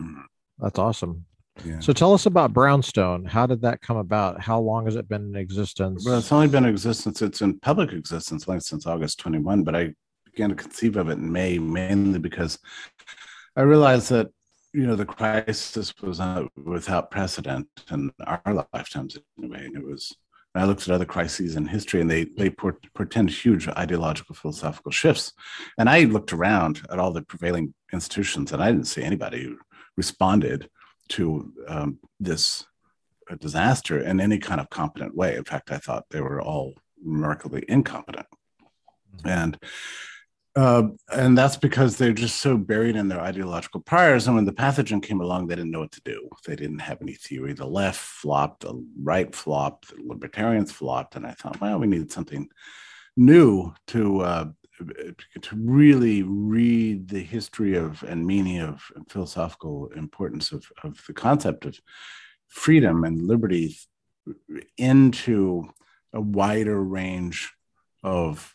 Mm. 0.01 0.23
That's 0.59 0.79
awesome. 0.79 1.25
Yeah. 1.65 1.81
So 1.81 1.93
tell 1.93 2.15
us 2.15 2.27
about 2.27 2.53
Brownstone. 2.53 3.25
How 3.25 3.47
did 3.47 3.63
that 3.63 3.81
come 3.81 3.97
about? 3.97 4.41
How 4.41 4.59
long 4.61 4.87
has 4.87 4.97
it 4.97 5.09
been 5.09 5.23
in 5.23 5.37
existence? 5.37 6.05
Well, 6.05 6.19
it's 6.19 6.33
only 6.33 6.49
been 6.49 6.65
in 6.65 6.71
existence. 6.71 7.23
It's 7.23 7.43
in 7.43 7.61
public 7.61 7.93
existence 7.93 8.49
like 8.49 8.63
since 8.63 8.87
August 8.87 9.21
21, 9.21 9.63
but 9.63 9.77
I 9.77 9.95
began 10.25 10.51
to 10.51 10.57
conceive 10.57 10.97
of 10.97 11.09
it 11.09 11.19
in 11.19 11.31
May 11.31 11.59
mainly 11.59 12.19
because 12.19 12.59
I 13.57 13.63
realized 13.63 14.11
that 14.11 14.31
you 14.75 14.87
know 14.87 14.97
the 14.97 15.07
crisis 15.07 15.95
was 16.03 16.19
uh, 16.19 16.45
without 16.65 17.11
precedent 17.11 17.69
in 17.91 18.11
our 18.27 18.67
lifetimes 18.73 19.17
anyway. 19.39 19.67
And 19.67 19.77
it 19.77 19.85
was 19.85 20.15
i 20.57 20.65
looked 20.65 20.83
at 20.83 20.95
other 20.95 21.05
crises 21.05 21.57
in 21.57 21.67
history 21.67 22.01
and 22.01 22.11
they 22.11 22.25
they 22.37 22.51
port, 22.51 22.85
portend 22.95 23.31
huge 23.31 23.69
ideological 23.69 24.35
philosophical 24.35 24.91
shifts. 24.91 25.33
And 25.79 25.89
i 25.89 26.01
looked 26.01 26.33
around 26.33 26.83
at 26.91 26.99
all 26.99 27.13
the 27.13 27.23
prevailing 27.23 27.73
institutions 27.93 28.53
and 28.53 28.63
i 28.63 28.71
didn't 28.71 28.89
see 28.89 29.03
anybody 29.03 29.45
who 29.45 29.59
responded 29.97 30.69
to 31.11 31.53
um, 31.69 31.99
this 32.19 32.67
uh, 33.31 33.37
disaster 33.37 34.01
in 34.01 34.21
any 34.21 34.39
kind 34.39 34.61
of 34.61 34.69
competent 34.71 35.15
way. 35.15 35.37
In 35.37 35.45
fact 35.45 35.71
i 35.71 35.79
thought 35.79 36.05
they 36.11 36.21
were 36.21 36.43
all 36.43 36.75
remarkably 37.05 37.65
incompetent. 37.69 38.27
Mm-hmm. 39.17 39.29
and 39.29 39.59
uh, 40.57 40.85
and 41.13 41.37
that's 41.37 41.57
because 41.57 41.97
they're 41.97 42.13
just 42.13 42.41
so 42.41 42.57
buried 42.57 42.95
in 42.95 43.09
their 43.09 43.21
ideological 43.21 43.81
priors. 43.81 44.27
And 44.27 44.37
when 44.37 44.45
the 44.45 44.53
pathogen 44.53 45.03
came 45.03 45.21
along, 45.21 45.47
they 45.47 45.57
didn't 45.57 45.73
know 45.73 45.81
what 45.81 45.93
to 45.93 46.03
do. 46.05 46.29
They 46.47 46.55
didn't 46.55 46.79
have 46.79 47.03
any 47.03 47.15
theory. 47.15 47.55
The 47.55 47.67
left 47.67 47.99
flopped, 47.99 48.61
the 48.61 48.87
right 49.03 49.35
flopped, 49.35 49.89
the 49.89 50.03
libertarians 50.05 50.71
flopped. 50.71 51.17
And 51.17 51.27
I 51.27 51.33
thought, 51.33 51.61
well, 51.61 51.79
we 51.79 51.89
need 51.89 52.13
something 52.13 52.49
new 53.17 53.75
to 53.89 54.21
uh, 54.21 54.45
to 55.41 55.57
really 55.57 56.23
read 56.23 57.09
the 57.09 57.23
history 57.23 57.77
of 57.77 58.03
and 58.03 58.27
meaning 58.27 58.61
of 58.61 58.83
and 58.95 59.09
philosophical 59.11 59.89
importance 59.97 60.53
of, 60.53 60.67
of 60.83 61.01
the 61.07 61.13
concept 61.13 61.65
of 61.65 61.79
freedom 62.49 63.05
and 63.05 63.27
liberty 63.27 63.77
into 64.77 65.69
a 66.13 66.21
wider 66.21 66.83
range 66.83 67.53
of 68.03 68.55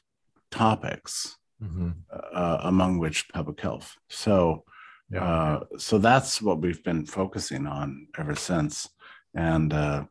topics 0.51 1.37
mm-hmm. 1.61 1.89
uh, 2.11 2.59
among 2.63 2.99
which 2.99 3.29
public 3.29 3.59
health. 3.59 3.95
So, 4.09 4.63
yeah. 5.11 5.23
uh, 5.23 5.63
so 5.77 5.97
that's 5.97 6.41
what 6.41 6.61
we've 6.61 6.83
been 6.83 7.05
focusing 7.05 7.67
on 7.67 8.07
ever 8.17 8.35
since. 8.35 8.89
and 9.35 9.73
uh, 9.73 10.05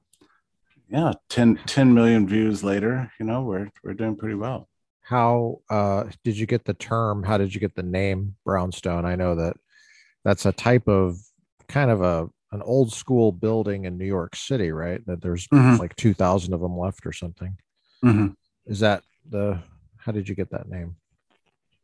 yeah, 0.90 1.12
10, 1.28 1.60
10 1.66 1.92
million 1.92 2.26
views 2.26 2.64
later, 2.64 3.12
you 3.20 3.26
know, 3.26 3.42
we're 3.42 3.68
we're 3.84 3.94
doing 3.94 4.16
pretty 4.16 4.36
well. 4.36 4.68
How 5.02 5.60
uh, 5.70 6.04
did 6.24 6.38
you 6.38 6.46
get 6.46 6.64
the 6.64 6.74
term? 6.74 7.22
How 7.22 7.38
did 7.38 7.54
you 7.54 7.60
get 7.60 7.74
the 7.74 7.82
name 7.82 8.36
Brownstone? 8.44 9.04
I 9.04 9.16
know 9.16 9.34
that 9.34 9.56
that's 10.24 10.46
a 10.46 10.52
type 10.52 10.88
of 10.88 11.16
kind 11.68 11.90
of 11.90 12.02
a 12.02 12.28
an 12.52 12.62
old 12.62 12.92
school 12.92 13.32
building 13.32 13.84
in 13.84 13.98
New 13.98 14.06
York 14.06 14.34
City, 14.34 14.72
right? 14.72 15.04
That 15.06 15.20
there's 15.22 15.46
mm-hmm. 15.48 15.76
like 15.76 15.96
two 15.96 16.14
thousand 16.14 16.54
of 16.54 16.60
them 16.60 16.78
left 16.78 17.06
or 17.06 17.12
something. 17.12 17.56
Mm-hmm. 18.04 18.28
Is 18.66 18.80
that 18.80 19.02
the? 19.28 19.62
How 19.96 20.12
did 20.12 20.28
you 20.28 20.34
get 20.34 20.50
that 20.50 20.68
name? 20.68 20.96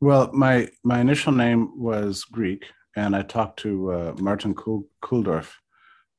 Well, 0.01 0.31
my 0.33 0.69
my 0.83 1.01
initial 1.01 1.33
name 1.33 1.81
was 1.81 2.25
Greek, 2.25 2.67
and 2.97 3.15
I 3.15 3.23
talked 3.23 3.61
to 3.61 3.93
uh, 3.93 4.15
Martin 4.19 4.55
Kulldorff 4.55 5.53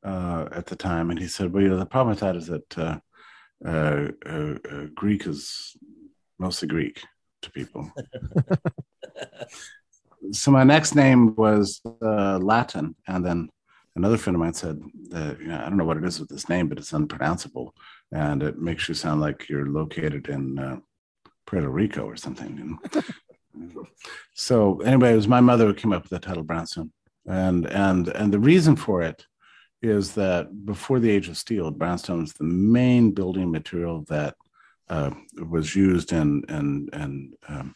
uh, 0.04 0.48
at 0.52 0.66
the 0.68 0.76
time, 0.76 1.10
and 1.10 1.20
he 1.20 1.28
said, 1.28 1.52
"Well, 1.52 1.64
you 1.64 1.70
know, 1.70 1.78
the 1.78 1.86
problem 1.86 2.12
with 2.12 2.22
that 2.22 2.36
is 2.36 2.48
that 2.48 2.78
uh, 2.78 3.00
uh, 3.66 4.12
uh, 4.26 4.56
uh 4.72 4.86
Greek 4.96 5.28
is 5.28 5.76
mostly 6.40 6.68
Greek 6.68 7.04
to 7.42 7.52
people." 7.52 7.92
so 10.32 10.52
my 10.52 10.64
next 10.64 10.96
name 10.96 11.36
was 11.36 11.82
Latin, 12.02 12.96
and 13.08 13.26
then 13.26 13.50
another 13.96 14.18
friend 14.18 14.36
of 14.36 14.40
mine 14.40 14.54
said 14.54 14.80
that 15.10 15.40
you 15.40 15.48
know, 15.48 15.58
I 15.58 15.70
don't 15.70 15.78
know 15.78 15.86
what 15.86 15.98
it 15.98 16.06
is 16.06 16.20
with 16.20 16.30
this 16.30 16.50
name, 16.50 16.70
but 16.70 16.78
it's 16.78 16.94
unpronounceable, 16.94 17.76
and 18.12 18.42
it 18.42 18.58
makes 18.58 18.88
you 18.88 18.96
sound 18.96 19.20
like 19.20 19.50
you're 19.50 19.68
located 19.68 20.30
in 20.30 20.82
Puerto 21.46 21.70
Rico 21.70 22.06
or 22.06 22.16
something. 22.16 22.80
So 24.34 24.82
anyway, 24.82 25.14
it 25.14 25.18
was 25.18 25.28
my 25.28 25.42
mother 25.42 25.66
who 25.68 25.74
came 25.74 25.94
up 25.94 26.04
with 26.04 26.10
the 26.12 26.20
title 26.20 26.44
Brownstone, 26.44 26.92
and 27.26 27.66
and 27.68 28.08
and 28.10 28.34
the 28.34 28.40
reason 28.40 28.76
for 28.76 29.02
it 29.02 29.26
is 29.82 30.14
that 30.14 30.66
before 30.66 31.00
the 31.00 31.10
age 31.10 31.30
of 31.30 31.38
steel, 31.38 31.72
brownstone 31.72 32.22
was 32.22 32.34
the 32.34 32.44
main 32.44 33.12
building 33.12 33.52
material 33.52 34.04
that 34.10 34.36
uh, 34.90 35.12
was 35.48 35.76
used 35.76 36.12
in 36.12 36.44
in 36.50 36.90
in 36.94 37.34
um, 37.48 37.76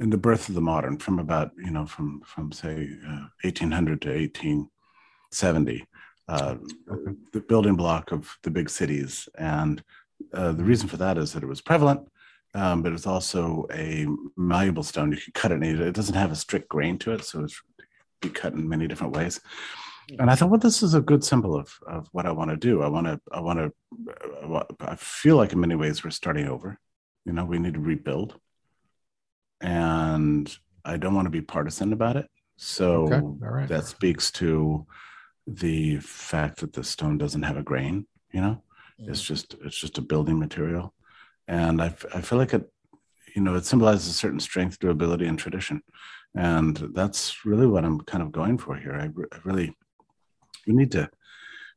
in 0.00 0.10
the 0.10 0.16
birth 0.16 0.48
of 0.48 0.54
the 0.54 0.60
modern, 0.60 0.98
from 0.98 1.18
about 1.18 1.52
you 1.56 1.70
know 1.70 1.86
from 1.86 2.22
from 2.24 2.52
say 2.52 2.88
uh, 3.06 3.26
1800 3.42 4.02
to 4.02 4.08
1870. 4.08 5.84
Uh, 6.28 6.54
the 7.32 7.40
building 7.40 7.74
block 7.74 8.12
of 8.12 8.36
the 8.42 8.50
big 8.50 8.70
cities, 8.70 9.28
and 9.38 9.82
uh, 10.32 10.52
the 10.52 10.64
reason 10.64 10.88
for 10.88 10.96
that 10.96 11.18
is 11.18 11.32
that 11.32 11.42
it 11.42 11.48
was 11.48 11.60
prevalent 11.60 12.08
um, 12.54 12.82
but 12.82 12.92
it's 12.92 13.06
also 13.06 13.66
a 13.72 14.06
malleable 14.36 14.82
stone. 14.82 15.12
You 15.12 15.18
can 15.18 15.32
cut 15.32 15.52
it. 15.52 15.62
It 15.62 15.94
doesn't 15.94 16.14
have 16.14 16.32
a 16.32 16.36
strict 16.36 16.68
grain 16.68 16.98
to 16.98 17.12
it, 17.12 17.24
so 17.24 17.44
it's 17.44 17.60
be 18.20 18.28
cut 18.28 18.52
in 18.52 18.68
many 18.68 18.86
different 18.86 19.16
ways. 19.16 19.40
And 20.18 20.30
I 20.30 20.34
thought, 20.34 20.50
well, 20.50 20.60
this 20.60 20.82
is 20.82 20.94
a 20.94 21.00
good 21.00 21.24
symbol 21.24 21.56
of, 21.56 21.72
of 21.86 22.08
what 22.12 22.26
I 22.26 22.32
want 22.32 22.50
to 22.50 22.56
do. 22.56 22.82
I 22.82 22.88
want 22.88 23.06
to, 23.06 23.20
I 23.30 23.40
want 23.40 23.58
to, 23.58 24.66
I 24.80 24.96
feel 24.96 25.36
like 25.36 25.52
in 25.52 25.60
many 25.60 25.74
ways 25.74 26.04
we're 26.04 26.10
starting 26.10 26.48
over. 26.48 26.78
You 27.24 27.32
know, 27.32 27.44
we 27.44 27.58
need 27.58 27.74
to 27.74 27.80
rebuild, 27.80 28.36
and 29.60 30.54
I 30.84 30.96
don't 30.96 31.14
want 31.14 31.26
to 31.26 31.30
be 31.30 31.40
partisan 31.40 31.92
about 31.92 32.16
it. 32.16 32.26
So 32.56 33.38
okay. 33.40 33.66
that 33.66 33.86
speaks 33.86 34.30
to 34.32 34.86
the 35.46 35.98
fact 35.98 36.60
that 36.60 36.72
the 36.72 36.82
stone 36.82 37.16
doesn't 37.16 37.44
have 37.44 37.56
a 37.56 37.62
grain. 37.62 38.06
You 38.32 38.40
know, 38.40 38.62
mm. 39.00 39.08
it's 39.08 39.22
just 39.22 39.54
it's 39.64 39.78
just 39.78 39.98
a 39.98 40.02
building 40.02 40.38
material 40.38 40.92
and 41.48 41.82
I, 41.82 41.94
I 42.14 42.20
feel 42.20 42.38
like 42.38 42.54
it 42.54 42.70
you 43.34 43.42
know 43.42 43.54
it 43.54 43.64
symbolizes 43.64 44.08
a 44.08 44.12
certain 44.12 44.40
strength 44.40 44.78
durability 44.78 45.26
and 45.26 45.38
tradition. 45.38 45.82
And 46.34 46.76
that's 46.94 47.44
really 47.44 47.66
what 47.66 47.84
i'm 47.84 48.00
kind 48.00 48.22
of 48.22 48.32
going 48.32 48.58
for 48.58 48.74
here. 48.76 48.94
I, 48.94 49.06
I 49.06 49.38
really 49.44 49.76
we 50.66 50.74
need 50.74 50.92
to 50.92 51.10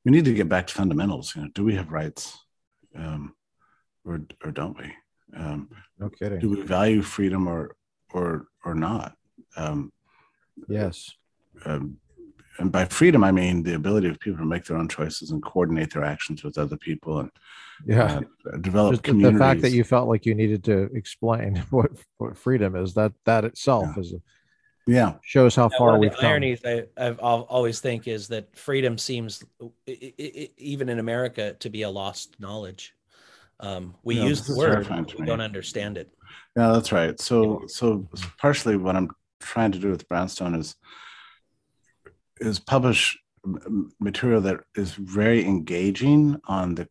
we 0.03 0.11
need 0.11 0.25
to 0.25 0.33
get 0.33 0.49
back 0.49 0.67
to 0.67 0.73
fundamentals 0.73 1.35
you 1.35 1.41
know 1.41 1.49
do 1.53 1.63
we 1.63 1.75
have 1.75 1.91
rights 1.91 2.45
um, 2.95 3.35
or 4.05 4.21
or 4.43 4.51
don't 4.51 4.77
we? 4.77 4.93
Um, 5.35 5.69
no 5.99 6.09
kidding. 6.09 6.39
do 6.39 6.49
we 6.49 6.61
value 6.61 7.01
freedom 7.01 7.47
or 7.47 7.75
or 8.13 8.47
or 8.63 8.75
not? 8.75 9.15
Um, 9.57 9.91
yes. 10.67 11.11
um, 11.65 11.97
and 12.59 12.71
by 12.71 12.85
freedom 12.85 13.23
i 13.23 13.31
mean 13.31 13.63
the 13.63 13.75
ability 13.75 14.07
of 14.07 14.19
people 14.19 14.39
to 14.39 14.45
make 14.45 14.65
their 14.65 14.77
own 14.77 14.87
choices 14.87 15.31
and 15.31 15.43
coordinate 15.43 15.93
their 15.93 16.03
actions 16.03 16.43
with 16.43 16.57
other 16.57 16.77
people 16.77 17.19
and 17.19 17.31
yeah 17.85 18.21
uh, 18.51 18.57
develop 18.57 18.93
Just 19.03 19.19
the 19.19 19.37
fact 19.37 19.61
that 19.61 19.71
you 19.71 19.83
felt 19.83 20.07
like 20.07 20.25
you 20.25 20.35
needed 20.35 20.63
to 20.65 20.89
explain 20.93 21.57
what 21.69 21.91
what 22.17 22.37
freedom 22.37 22.75
is 22.75 22.93
that 22.93 23.13
that 23.25 23.45
itself 23.45 23.89
yeah. 23.95 24.01
is 24.01 24.13
a, 24.13 24.21
yeah 24.87 25.13
shows 25.23 25.55
how 25.55 25.69
far 25.69 25.97
we've 25.97 26.11
the 26.11 26.17
come. 26.17 26.31
ironies 26.31 26.61
I, 26.65 26.85
I've 26.97 27.19
always 27.19 27.79
think 27.79 28.07
is 28.07 28.27
that 28.29 28.55
freedom 28.55 28.97
seems 28.97 29.43
it, 29.87 30.13
it, 30.17 30.51
even 30.57 30.89
in 30.89 30.99
America 30.99 31.53
to 31.59 31.69
be 31.69 31.81
a 31.83 31.89
lost 31.89 32.39
knowledge. 32.39 32.93
Um, 33.61 33.95
we 34.03 34.15
yeah, 34.17 34.25
use 34.25 34.45
the 34.45 34.55
word, 34.55 34.89
we 35.17 35.25
don't 35.25 35.39
understand 35.39 35.97
it. 35.97 36.11
Yeah, 36.57 36.73
that's 36.73 36.91
right. 36.91 37.17
So 37.19 37.63
so 37.67 38.07
partially 38.37 38.75
what 38.75 38.95
I'm 38.95 39.09
trying 39.39 39.71
to 39.71 39.79
do 39.79 39.89
with 39.89 40.07
Brownstone 40.09 40.55
is 40.55 40.75
is 42.45 42.59
publish 42.59 43.17
material 43.99 44.41
that 44.41 44.61
is 44.75 44.93
very 44.93 45.45
engaging 45.45 46.39
on 46.47 46.75
the 46.75 46.87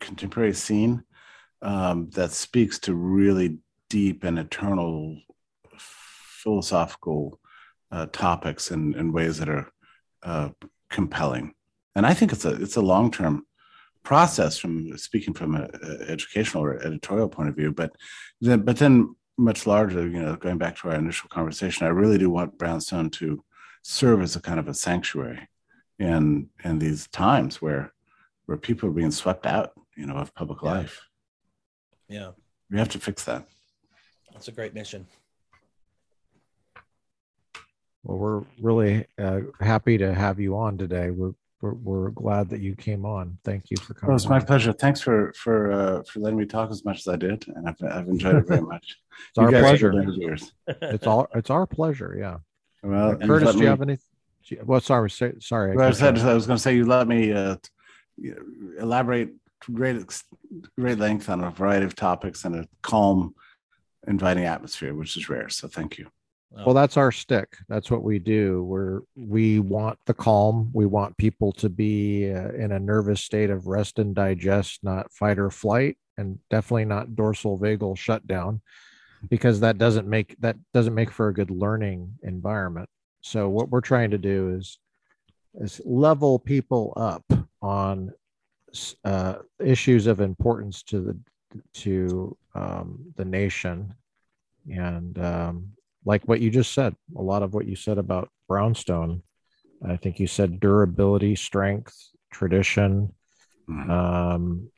contemporary 0.00 0.54
scene 0.54 1.02
um, 1.62 2.08
that 2.10 2.30
speaks 2.30 2.78
to 2.78 2.94
really 2.94 3.58
deep 3.88 4.24
and 4.24 4.38
eternal 4.38 5.18
philosophical 5.76 7.40
uh, 7.90 8.06
topics 8.12 8.70
in, 8.70 8.94
in 8.94 9.12
ways 9.12 9.38
that 9.38 9.48
are 9.48 9.70
uh, 10.22 10.50
compelling. 10.90 11.54
And 11.94 12.06
I 12.06 12.14
think 12.14 12.32
it's 12.32 12.44
a 12.44 12.54
it's 12.62 12.76
a 12.76 12.80
long 12.80 13.10
term 13.10 13.44
process 14.04 14.56
from 14.56 14.96
speaking 14.96 15.34
from 15.34 15.56
an 15.56 15.68
educational 16.06 16.64
or 16.64 16.80
editorial 16.80 17.28
point 17.28 17.48
of 17.48 17.56
view, 17.56 17.72
but 17.72 17.92
then 18.40 18.60
but 18.60 18.76
then 18.76 19.16
much 19.36 19.66
larger, 19.66 20.06
you 20.06 20.20
know, 20.20 20.36
going 20.36 20.58
back 20.58 20.76
to 20.76 20.88
our 20.88 20.96
initial 20.96 21.28
conversation, 21.28 21.86
I 21.86 21.90
really 21.90 22.18
do 22.18 22.28
want 22.28 22.58
Brownstone 22.58 23.10
to 23.10 23.42
serve 23.82 24.22
as 24.22 24.36
a 24.36 24.40
kind 24.40 24.60
of 24.60 24.68
a 24.68 24.74
sanctuary 24.74 25.48
in 25.98 26.48
in 26.64 26.78
these 26.78 27.08
times 27.08 27.60
where 27.60 27.92
where 28.46 28.58
people 28.58 28.88
are 28.88 28.92
being 28.92 29.10
swept 29.10 29.46
out 29.46 29.72
you 29.98 30.06
know, 30.06 30.14
of 30.14 30.32
public 30.34 30.60
yeah. 30.62 30.70
life. 30.70 31.00
Yeah. 32.08 32.30
We 32.70 32.78
have 32.78 32.88
to 32.90 33.00
fix 33.00 33.24
that. 33.24 33.46
That's 34.32 34.48
a 34.48 34.52
great 34.52 34.72
mission. 34.72 35.06
Well, 38.04 38.18
we're 38.18 38.44
really 38.62 39.06
uh, 39.18 39.40
happy 39.60 39.98
to 39.98 40.14
have 40.14 40.38
you 40.38 40.56
on 40.56 40.78
today. 40.78 41.10
We're, 41.10 41.32
we're, 41.60 41.74
we're 41.74 42.10
glad 42.10 42.48
that 42.50 42.60
you 42.60 42.76
came 42.76 43.04
on. 43.04 43.38
Thank 43.44 43.70
you 43.70 43.76
for 43.78 43.94
coming. 43.94 44.10
Well, 44.10 44.16
it's 44.16 44.28
my 44.28 44.38
pleasure. 44.38 44.72
Thanks 44.72 45.00
for 45.00 45.32
for 45.32 45.72
uh, 45.72 46.02
for 46.04 46.20
letting 46.20 46.38
me 46.38 46.46
talk 46.46 46.70
as 46.70 46.84
much 46.84 46.98
as 46.98 47.08
I 47.08 47.16
did, 47.16 47.48
and 47.48 47.68
I've, 47.68 47.82
I've 47.82 48.06
enjoyed 48.06 48.36
it 48.36 48.46
very 48.46 48.60
much. 48.74 48.96
it's 49.18 49.36
you 49.36 49.42
our 49.42 49.50
pleasure. 49.50 50.36
it's 50.68 51.06
all 51.08 51.26
it's 51.34 51.50
our 51.50 51.66
pleasure. 51.66 52.16
Yeah. 52.16 52.36
Well, 52.82 53.16
Curtis, 53.16 53.54
do 53.54 53.62
you 53.62 53.68
have 53.68 53.82
any? 53.82 53.98
Well, 54.64 54.80
sorry, 54.80 55.10
sorry. 55.10 55.76
Well, 55.76 55.88
I, 55.88 55.90
said, 55.92 56.18
I 56.18 56.34
was 56.34 56.46
going 56.46 56.56
to 56.56 56.62
say 56.62 56.74
you 56.74 56.86
let 56.86 57.06
me 57.06 57.32
uh, 57.32 57.56
elaborate 58.78 59.34
great 59.60 60.22
great 60.78 60.98
length 60.98 61.28
on 61.28 61.42
a 61.42 61.50
variety 61.50 61.84
of 61.84 61.94
topics 61.94 62.44
in 62.44 62.54
a 62.54 62.66
calm, 62.82 63.34
inviting 64.06 64.44
atmosphere, 64.44 64.94
which 64.94 65.16
is 65.16 65.28
rare. 65.28 65.48
So 65.48 65.68
thank 65.68 65.98
you. 65.98 66.06
Well, 66.50 66.74
that's 66.74 66.96
our 66.96 67.12
stick. 67.12 67.58
That's 67.68 67.90
what 67.90 68.02
we 68.02 68.18
do. 68.18 68.62
We're 68.64 69.00
we 69.14 69.60
want 69.60 69.98
the 70.06 70.14
calm. 70.14 70.70
We 70.72 70.86
want 70.86 71.16
people 71.18 71.52
to 71.52 71.68
be 71.68 72.32
uh, 72.32 72.50
in 72.52 72.72
a 72.72 72.80
nervous 72.80 73.20
state 73.20 73.50
of 73.50 73.66
rest 73.66 73.98
and 73.98 74.14
digest, 74.14 74.82
not 74.82 75.12
fight 75.12 75.38
or 75.38 75.50
flight, 75.50 75.98
and 76.16 76.38
definitely 76.48 76.86
not 76.86 77.14
dorsal 77.14 77.58
vagal 77.58 77.98
shutdown, 77.98 78.62
because 79.28 79.60
that 79.60 79.78
doesn't 79.78 80.08
make 80.08 80.36
that 80.40 80.56
doesn't 80.72 80.94
make 80.94 81.10
for 81.10 81.28
a 81.28 81.34
good 81.34 81.50
learning 81.50 82.12
environment. 82.22 82.88
So 83.20 83.48
what 83.48 83.70
we're 83.70 83.80
trying 83.80 84.10
to 84.10 84.18
do 84.18 84.54
is 84.56 84.78
is 85.60 85.80
level 85.84 86.38
people 86.38 86.92
up 86.96 87.24
on 87.60 88.12
uh, 89.04 89.36
issues 89.58 90.06
of 90.06 90.20
importance 90.20 90.82
to 90.84 91.00
the 91.00 91.18
to 91.72 92.36
um, 92.54 92.98
the 93.16 93.24
nation, 93.24 93.94
and 94.70 95.18
um, 95.18 95.70
like 96.04 96.26
what 96.28 96.40
you 96.40 96.50
just 96.50 96.74
said, 96.74 96.94
a 97.16 97.22
lot 97.22 97.42
of 97.42 97.54
what 97.54 97.66
you 97.66 97.76
said 97.76 97.98
about 97.98 98.30
brownstone. 98.46 99.22
I 99.86 99.96
think 99.96 100.18
you 100.18 100.26
said 100.26 100.58
durability, 100.58 101.36
strength, 101.36 101.94
tradition, 102.32 103.14
mm-hmm. 103.68 103.90
um, 103.90 104.70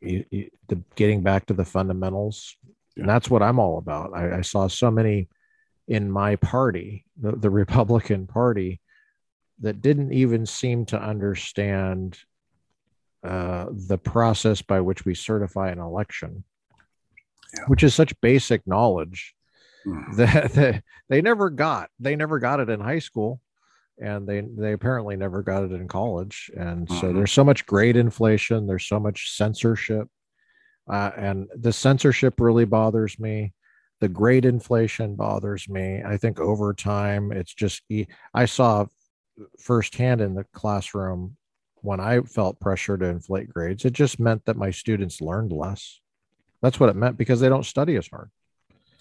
you, 0.00 0.24
you, 0.30 0.50
the 0.68 0.82
getting 0.94 1.22
back 1.22 1.46
to 1.46 1.54
the 1.54 1.64
fundamentals. 1.64 2.56
And 2.96 3.08
that's 3.08 3.28
what 3.30 3.42
I'm 3.42 3.58
all 3.58 3.78
about. 3.78 4.12
I, 4.14 4.38
I 4.38 4.40
saw 4.40 4.68
so 4.68 4.90
many 4.90 5.28
in 5.88 6.10
my 6.10 6.36
party, 6.36 7.04
the, 7.20 7.32
the 7.32 7.50
Republican 7.50 8.26
Party, 8.26 8.80
that 9.60 9.80
didn't 9.80 10.12
even 10.12 10.44
seem 10.46 10.84
to 10.86 11.00
understand 11.00 12.18
uh, 13.24 13.66
the 13.70 13.98
process 13.98 14.62
by 14.62 14.80
which 14.80 15.04
we 15.04 15.14
certify 15.14 15.70
an 15.70 15.78
election, 15.78 16.44
yeah. 17.54 17.64
which 17.66 17.82
is 17.82 17.94
such 17.94 18.20
basic 18.20 18.66
knowledge 18.66 19.34
mm. 19.86 20.04
that, 20.16 20.52
that, 20.52 20.82
they 21.08 21.22
never 21.22 21.50
got. 21.50 21.90
They 22.00 22.16
never 22.16 22.38
got 22.38 22.60
it 22.60 22.68
in 22.68 22.80
high 22.80 22.98
school. 23.00 23.40
and 23.98 24.26
they 24.28 24.42
they 24.42 24.72
apparently 24.74 25.16
never 25.16 25.42
got 25.42 25.64
it 25.64 25.72
in 25.72 25.88
college 25.88 26.50
and 26.54 26.86
so 26.86 27.06
Mhm. 27.06 27.14
there's 27.14 27.32
so 27.32 27.42
much 27.44 27.64
grade 27.64 27.96
inflation 27.96 28.66
there's 28.66 28.84
so 28.84 29.00
much 29.00 29.32
censorship 29.34 30.06
uh, 30.88 31.10
and 31.16 31.48
the 31.54 31.72
censorship 31.72 32.40
really 32.40 32.64
bothers 32.64 33.18
me. 33.18 33.52
The 34.00 34.08
grade 34.08 34.44
inflation 34.44 35.14
bothers 35.16 35.68
me. 35.68 36.02
I 36.04 36.16
think 36.18 36.38
over 36.38 36.74
time 36.74 37.32
it's 37.32 37.54
just 37.54 37.82
I 38.34 38.44
saw 38.44 38.86
firsthand 39.58 40.20
in 40.20 40.34
the 40.34 40.44
classroom 40.52 41.36
when 41.82 42.00
i 42.00 42.20
felt 42.22 42.58
pressure 42.58 42.96
to 42.96 43.04
inflate 43.04 43.52
grades 43.52 43.84
it 43.84 43.92
just 43.92 44.18
meant 44.18 44.42
that 44.46 44.56
my 44.56 44.70
students 44.70 45.20
learned 45.20 45.52
less. 45.52 46.00
That's 46.62 46.80
what 46.80 46.88
it 46.88 46.96
meant 46.96 47.18
because 47.18 47.38
they 47.40 47.50
don't 47.50 47.66
study 47.66 47.96
as 47.96 48.08
hard. 48.08 48.30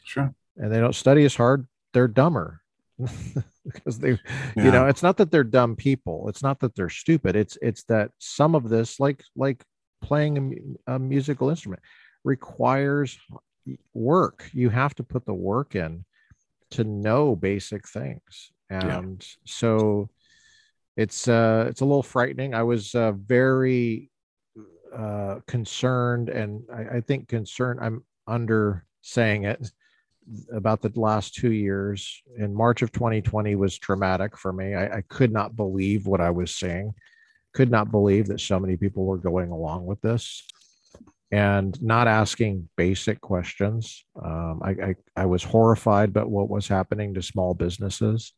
Sure. 0.03 0.34
and 0.57 0.72
they 0.72 0.80
don't 0.80 0.94
study 0.95 1.24
as 1.26 1.36
hard 1.36 1.68
they're 1.94 2.07
dumber. 2.07 2.62
Because 3.66 3.98
they 3.98 4.12
Yeah. 4.56 4.66
you 4.66 4.72
know 4.72 4.86
it's 4.88 5.02
not 5.02 5.18
that 5.18 5.32
they're 5.32 5.44
dumb 5.44 5.76
people 5.76 6.30
it's 6.30 6.44
not 6.44 6.60
that 6.60 6.76
they're 6.76 6.90
stupid 6.90 7.36
it's 7.36 7.57
it's 7.64 7.84
that 7.86 8.12
some 8.20 8.53
of 8.53 8.70
this 8.70 8.99
like 8.99 9.24
like 9.36 9.64
playing 10.06 10.77
a, 10.88 10.94
a 10.94 10.99
musical 10.99 11.49
instrument 11.49 11.82
requires 12.23 13.18
work. 13.94 14.48
You 14.53 14.69
have 14.69 14.94
to 14.95 15.03
put 15.03 15.26
the 15.26 15.34
work 15.34 15.76
in 15.76 16.06
to 16.72 16.84
know 16.84 17.36
basic 17.36 17.88
things. 17.88 18.52
Yeah. 18.69 18.98
and 18.98 19.27
so 19.45 20.10
it's 20.98 21.27
uh 21.27 21.65
it's 21.69 21.82
a 21.82 21.86
little 21.86 22.03
frightening. 22.03 22.53
I 22.53 22.64
was 22.64 22.94
uh, 22.95 23.14
very 23.14 24.11
uh 24.95 25.40
concerned 25.48 26.30
and 26.30 26.64
I, 26.73 26.98
I 26.98 27.02
think 27.02 27.27
concerned 27.27 27.80
i'm 27.82 28.03
under 28.27 28.86
saying 29.02 29.44
it 29.44 29.69
about 30.53 30.82
the 30.82 30.91
last 30.95 31.36
two 31.36 31.52
years. 31.52 32.22
In 32.38 32.53
march 32.53 32.82
of 32.82 32.91
2020 32.91 33.56
was 33.56 33.77
traumatic 33.77 34.38
for 34.38 34.53
me. 34.53 34.73
I, 34.73 34.98
I 34.98 35.02
could 35.02 35.32
not 35.32 35.56
believe 35.56 36.07
what 36.07 36.22
i 36.22 36.30
was 36.30 36.56
seeing 36.56 36.94
could 37.56 37.72
not 37.72 37.90
believe 37.90 38.27
that 38.27 38.41
so 38.41 38.60
many 38.60 38.77
people 38.77 39.06
were 39.06 39.18
going 39.18 39.49
along 39.49 39.86
with 39.86 39.99
this 40.02 40.44
and 41.32 41.82
not 41.82 42.07
asking 42.07 42.69
basic 42.76 43.19
questions. 43.22 44.06
Um, 44.23 44.61
I, 44.64 44.69
I 44.72 44.95
i 45.15 45.26
was 45.26 45.44
horrified 45.44 46.14
by 46.14 46.23
what 46.23 46.49
was 46.49 46.68
happening 46.68 47.14
to 47.14 47.22
small 47.22 47.53
businesses. 47.53 48.34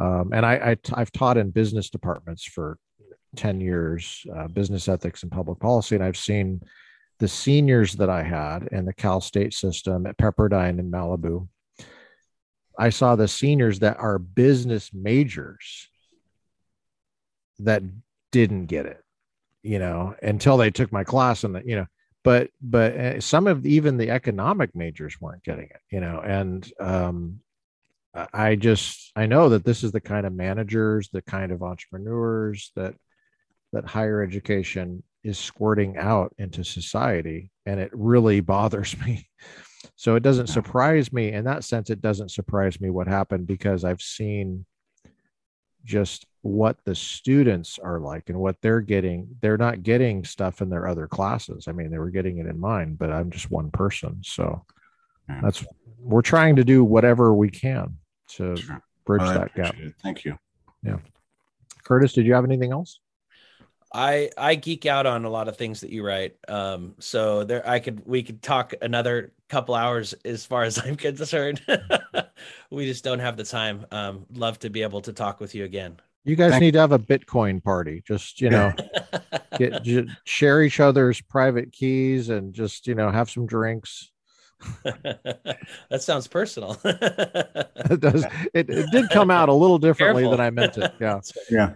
Um, 0.00 0.30
and 0.32 0.44
I, 0.44 0.54
I 0.70 0.76
i've 0.94 1.12
taught 1.12 1.36
in 1.36 1.50
business 1.50 1.90
departments 1.90 2.44
for 2.44 2.78
10 3.36 3.60
years 3.60 4.24
uh, 4.36 4.48
business 4.48 4.88
ethics 4.88 5.22
and 5.22 5.30
public 5.30 5.60
policy. 5.60 5.94
And 5.94 6.04
i've 6.04 6.16
seen 6.16 6.60
the 7.20 7.28
seniors 7.28 7.92
that 7.94 8.10
I 8.10 8.22
had 8.22 8.68
in 8.72 8.84
the 8.84 8.92
Cal 8.92 9.20
State 9.20 9.54
system 9.54 10.06
at 10.06 10.18
Pepperdine 10.18 10.78
in 10.78 10.90
Malibu, 10.90 11.46
I 12.78 12.90
saw 12.90 13.14
the 13.14 13.28
seniors 13.28 13.78
that 13.80 13.98
are 13.98 14.18
business 14.18 14.92
majors 14.92 15.88
that 17.60 17.82
didn't 18.34 18.66
get 18.66 18.84
it, 18.84 19.00
you 19.62 19.78
know, 19.78 20.16
until 20.20 20.56
they 20.56 20.68
took 20.68 20.90
my 20.90 21.04
class 21.04 21.44
and 21.44 21.54
the, 21.54 21.62
you 21.64 21.76
know, 21.76 21.86
but 22.24 22.50
but 22.60 22.96
uh, 22.96 23.20
some 23.20 23.46
of 23.46 23.64
even 23.64 23.96
the 23.96 24.10
economic 24.10 24.74
majors 24.74 25.20
weren't 25.20 25.44
getting 25.44 25.66
it, 25.66 25.80
you 25.88 26.00
know, 26.00 26.20
and 26.20 26.68
um, 26.80 27.38
I- 28.12 28.26
I 28.32 28.54
just 28.56 29.12
I 29.14 29.26
know 29.26 29.50
that 29.50 29.64
this 29.64 29.84
is 29.84 29.92
the 29.92 30.00
kind 30.00 30.26
of 30.26 30.32
managers, 30.32 31.10
the 31.12 31.22
kind 31.22 31.52
of 31.52 31.62
entrepreneurs 31.62 32.72
that 32.74 32.96
that 33.72 33.86
higher 33.86 34.20
education 34.20 35.04
is 35.22 35.38
squirting 35.38 35.96
out 35.96 36.34
into 36.38 36.64
society 36.64 37.52
and 37.66 37.78
it 37.78 37.90
really 37.94 38.40
bothers 38.40 38.96
me. 39.06 39.28
So 39.94 40.16
it 40.16 40.24
doesn't 40.24 40.48
surprise 40.48 41.12
me. 41.12 41.30
In 41.30 41.44
that 41.44 41.62
sense 41.62 41.88
it 41.88 42.00
doesn't 42.00 42.32
surprise 42.32 42.80
me 42.80 42.90
what 42.90 43.06
happened 43.06 43.46
because 43.46 43.84
i've 43.84 44.02
seen 44.02 44.66
just 45.84 46.26
what 46.44 46.76
the 46.84 46.94
students 46.94 47.78
are 47.78 47.98
like 47.98 48.28
and 48.28 48.38
what 48.38 48.60
they're 48.60 48.82
getting 48.82 49.26
they're 49.40 49.56
not 49.56 49.82
getting 49.82 50.22
stuff 50.22 50.60
in 50.60 50.68
their 50.68 50.86
other 50.86 51.06
classes 51.06 51.68
i 51.68 51.72
mean 51.72 51.90
they 51.90 51.98
were 51.98 52.10
getting 52.10 52.36
it 52.36 52.46
in 52.46 52.60
mine 52.60 52.94
but 52.94 53.10
i'm 53.10 53.30
just 53.30 53.50
one 53.50 53.70
person 53.70 54.20
so 54.22 54.62
that's 55.40 55.64
we're 55.98 56.20
trying 56.20 56.54
to 56.54 56.62
do 56.62 56.84
whatever 56.84 57.34
we 57.34 57.48
can 57.48 57.96
to 58.28 58.56
Sure. 58.56 58.82
bridge 59.06 59.22
Well, 59.22 59.32
that 59.38 59.54
gap 59.54 59.74
it. 59.78 59.94
Thank 60.02 60.26
you. 60.26 60.38
Yeah. 60.82 60.98
Curtis 61.82 62.12
did 62.12 62.26
you 62.26 62.34
have 62.34 62.44
anything 62.44 62.72
else 62.72 63.00
I 63.96 64.28
I 64.36 64.56
geek 64.56 64.86
out 64.86 65.06
on 65.06 65.24
a 65.24 65.30
lot 65.30 65.46
of 65.48 65.56
things 65.56 65.80
that 65.80 65.90
you 65.90 66.04
write. 66.04 66.36
Um, 66.48 66.96
so 66.98 67.44
there 67.44 67.66
I 67.66 67.78
could 67.78 68.04
we 68.04 68.24
could 68.24 68.42
talk 68.42 68.74
another 68.82 69.32
couple 69.48 69.76
hours 69.76 70.14
as 70.24 70.44
far 70.44 70.64
as 70.64 70.78
I'm 70.84 70.96
concerned. 70.96 71.62
we 72.70 72.86
just 72.86 73.04
don't 73.04 73.20
have 73.20 73.36
the 73.36 73.44
time. 73.44 73.86
Um, 73.92 74.26
love 74.34 74.58
to 74.58 74.68
be 74.68 74.82
able 74.82 75.00
to 75.02 75.12
talk 75.12 75.38
with 75.38 75.54
you 75.54 75.64
again. 75.64 75.96
You 76.24 76.36
guys 76.36 76.52
Thank- 76.52 76.62
need 76.62 76.72
to 76.72 76.80
have 76.80 76.92
a 76.92 76.98
bitcoin 76.98 77.62
party 77.62 78.02
just 78.06 78.40
you 78.40 78.50
know 78.50 78.72
get 79.58 79.82
j- 79.82 80.06
share 80.24 80.62
each 80.62 80.80
other's 80.80 81.20
private 81.20 81.72
keys 81.72 82.28
and 82.30 82.52
just 82.54 82.86
you 82.86 82.94
know 82.94 83.10
have 83.10 83.30
some 83.30 83.46
drinks 83.46 84.10
that 84.84 86.00
sounds 86.00 86.26
personal. 86.26 86.78
it 86.84 88.00
does 88.00 88.24
it, 88.54 88.70
it 88.70 88.90
did 88.90 89.10
come 89.10 89.30
out 89.30 89.48
a 89.48 89.52
little 89.52 89.78
differently 89.78 90.22
Careful. 90.22 90.36
than 90.38 90.40
i 90.46 90.50
meant 90.50 90.78
it 90.78 90.92
yeah 91.00 91.20
Yeah. 91.50 91.74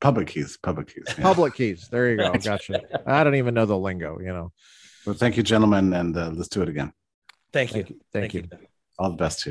Public 0.00 0.28
keys. 0.28 0.56
Public 0.62 0.88
keys. 0.94 1.04
yeah. 1.08 1.22
public 1.22 1.54
keys 1.54 1.88
there 1.90 2.10
you 2.10 2.16
go 2.16 2.32
gotcha 2.32 2.80
i 3.06 3.22
don't 3.22 3.34
even 3.34 3.54
know 3.54 3.66
the 3.66 3.76
lingo 3.76 4.18
you 4.20 4.32
know 4.32 4.50
Well, 5.04 5.14
thank 5.16 5.36
you, 5.36 5.42
gentlemen, 5.42 5.92
and 5.92 6.16
uh, 6.16 6.30
let's 6.34 6.48
do 6.48 6.62
it 6.62 6.68
again. 6.68 6.92
Thank 7.52 7.74
you. 7.74 7.82
thank 7.82 7.90
you 7.90 8.00
thank 8.12 8.34
you 8.34 8.68
All 8.98 9.10
the 9.10 9.16
best 9.16 9.40
to 9.40 9.48
you. 9.48 9.50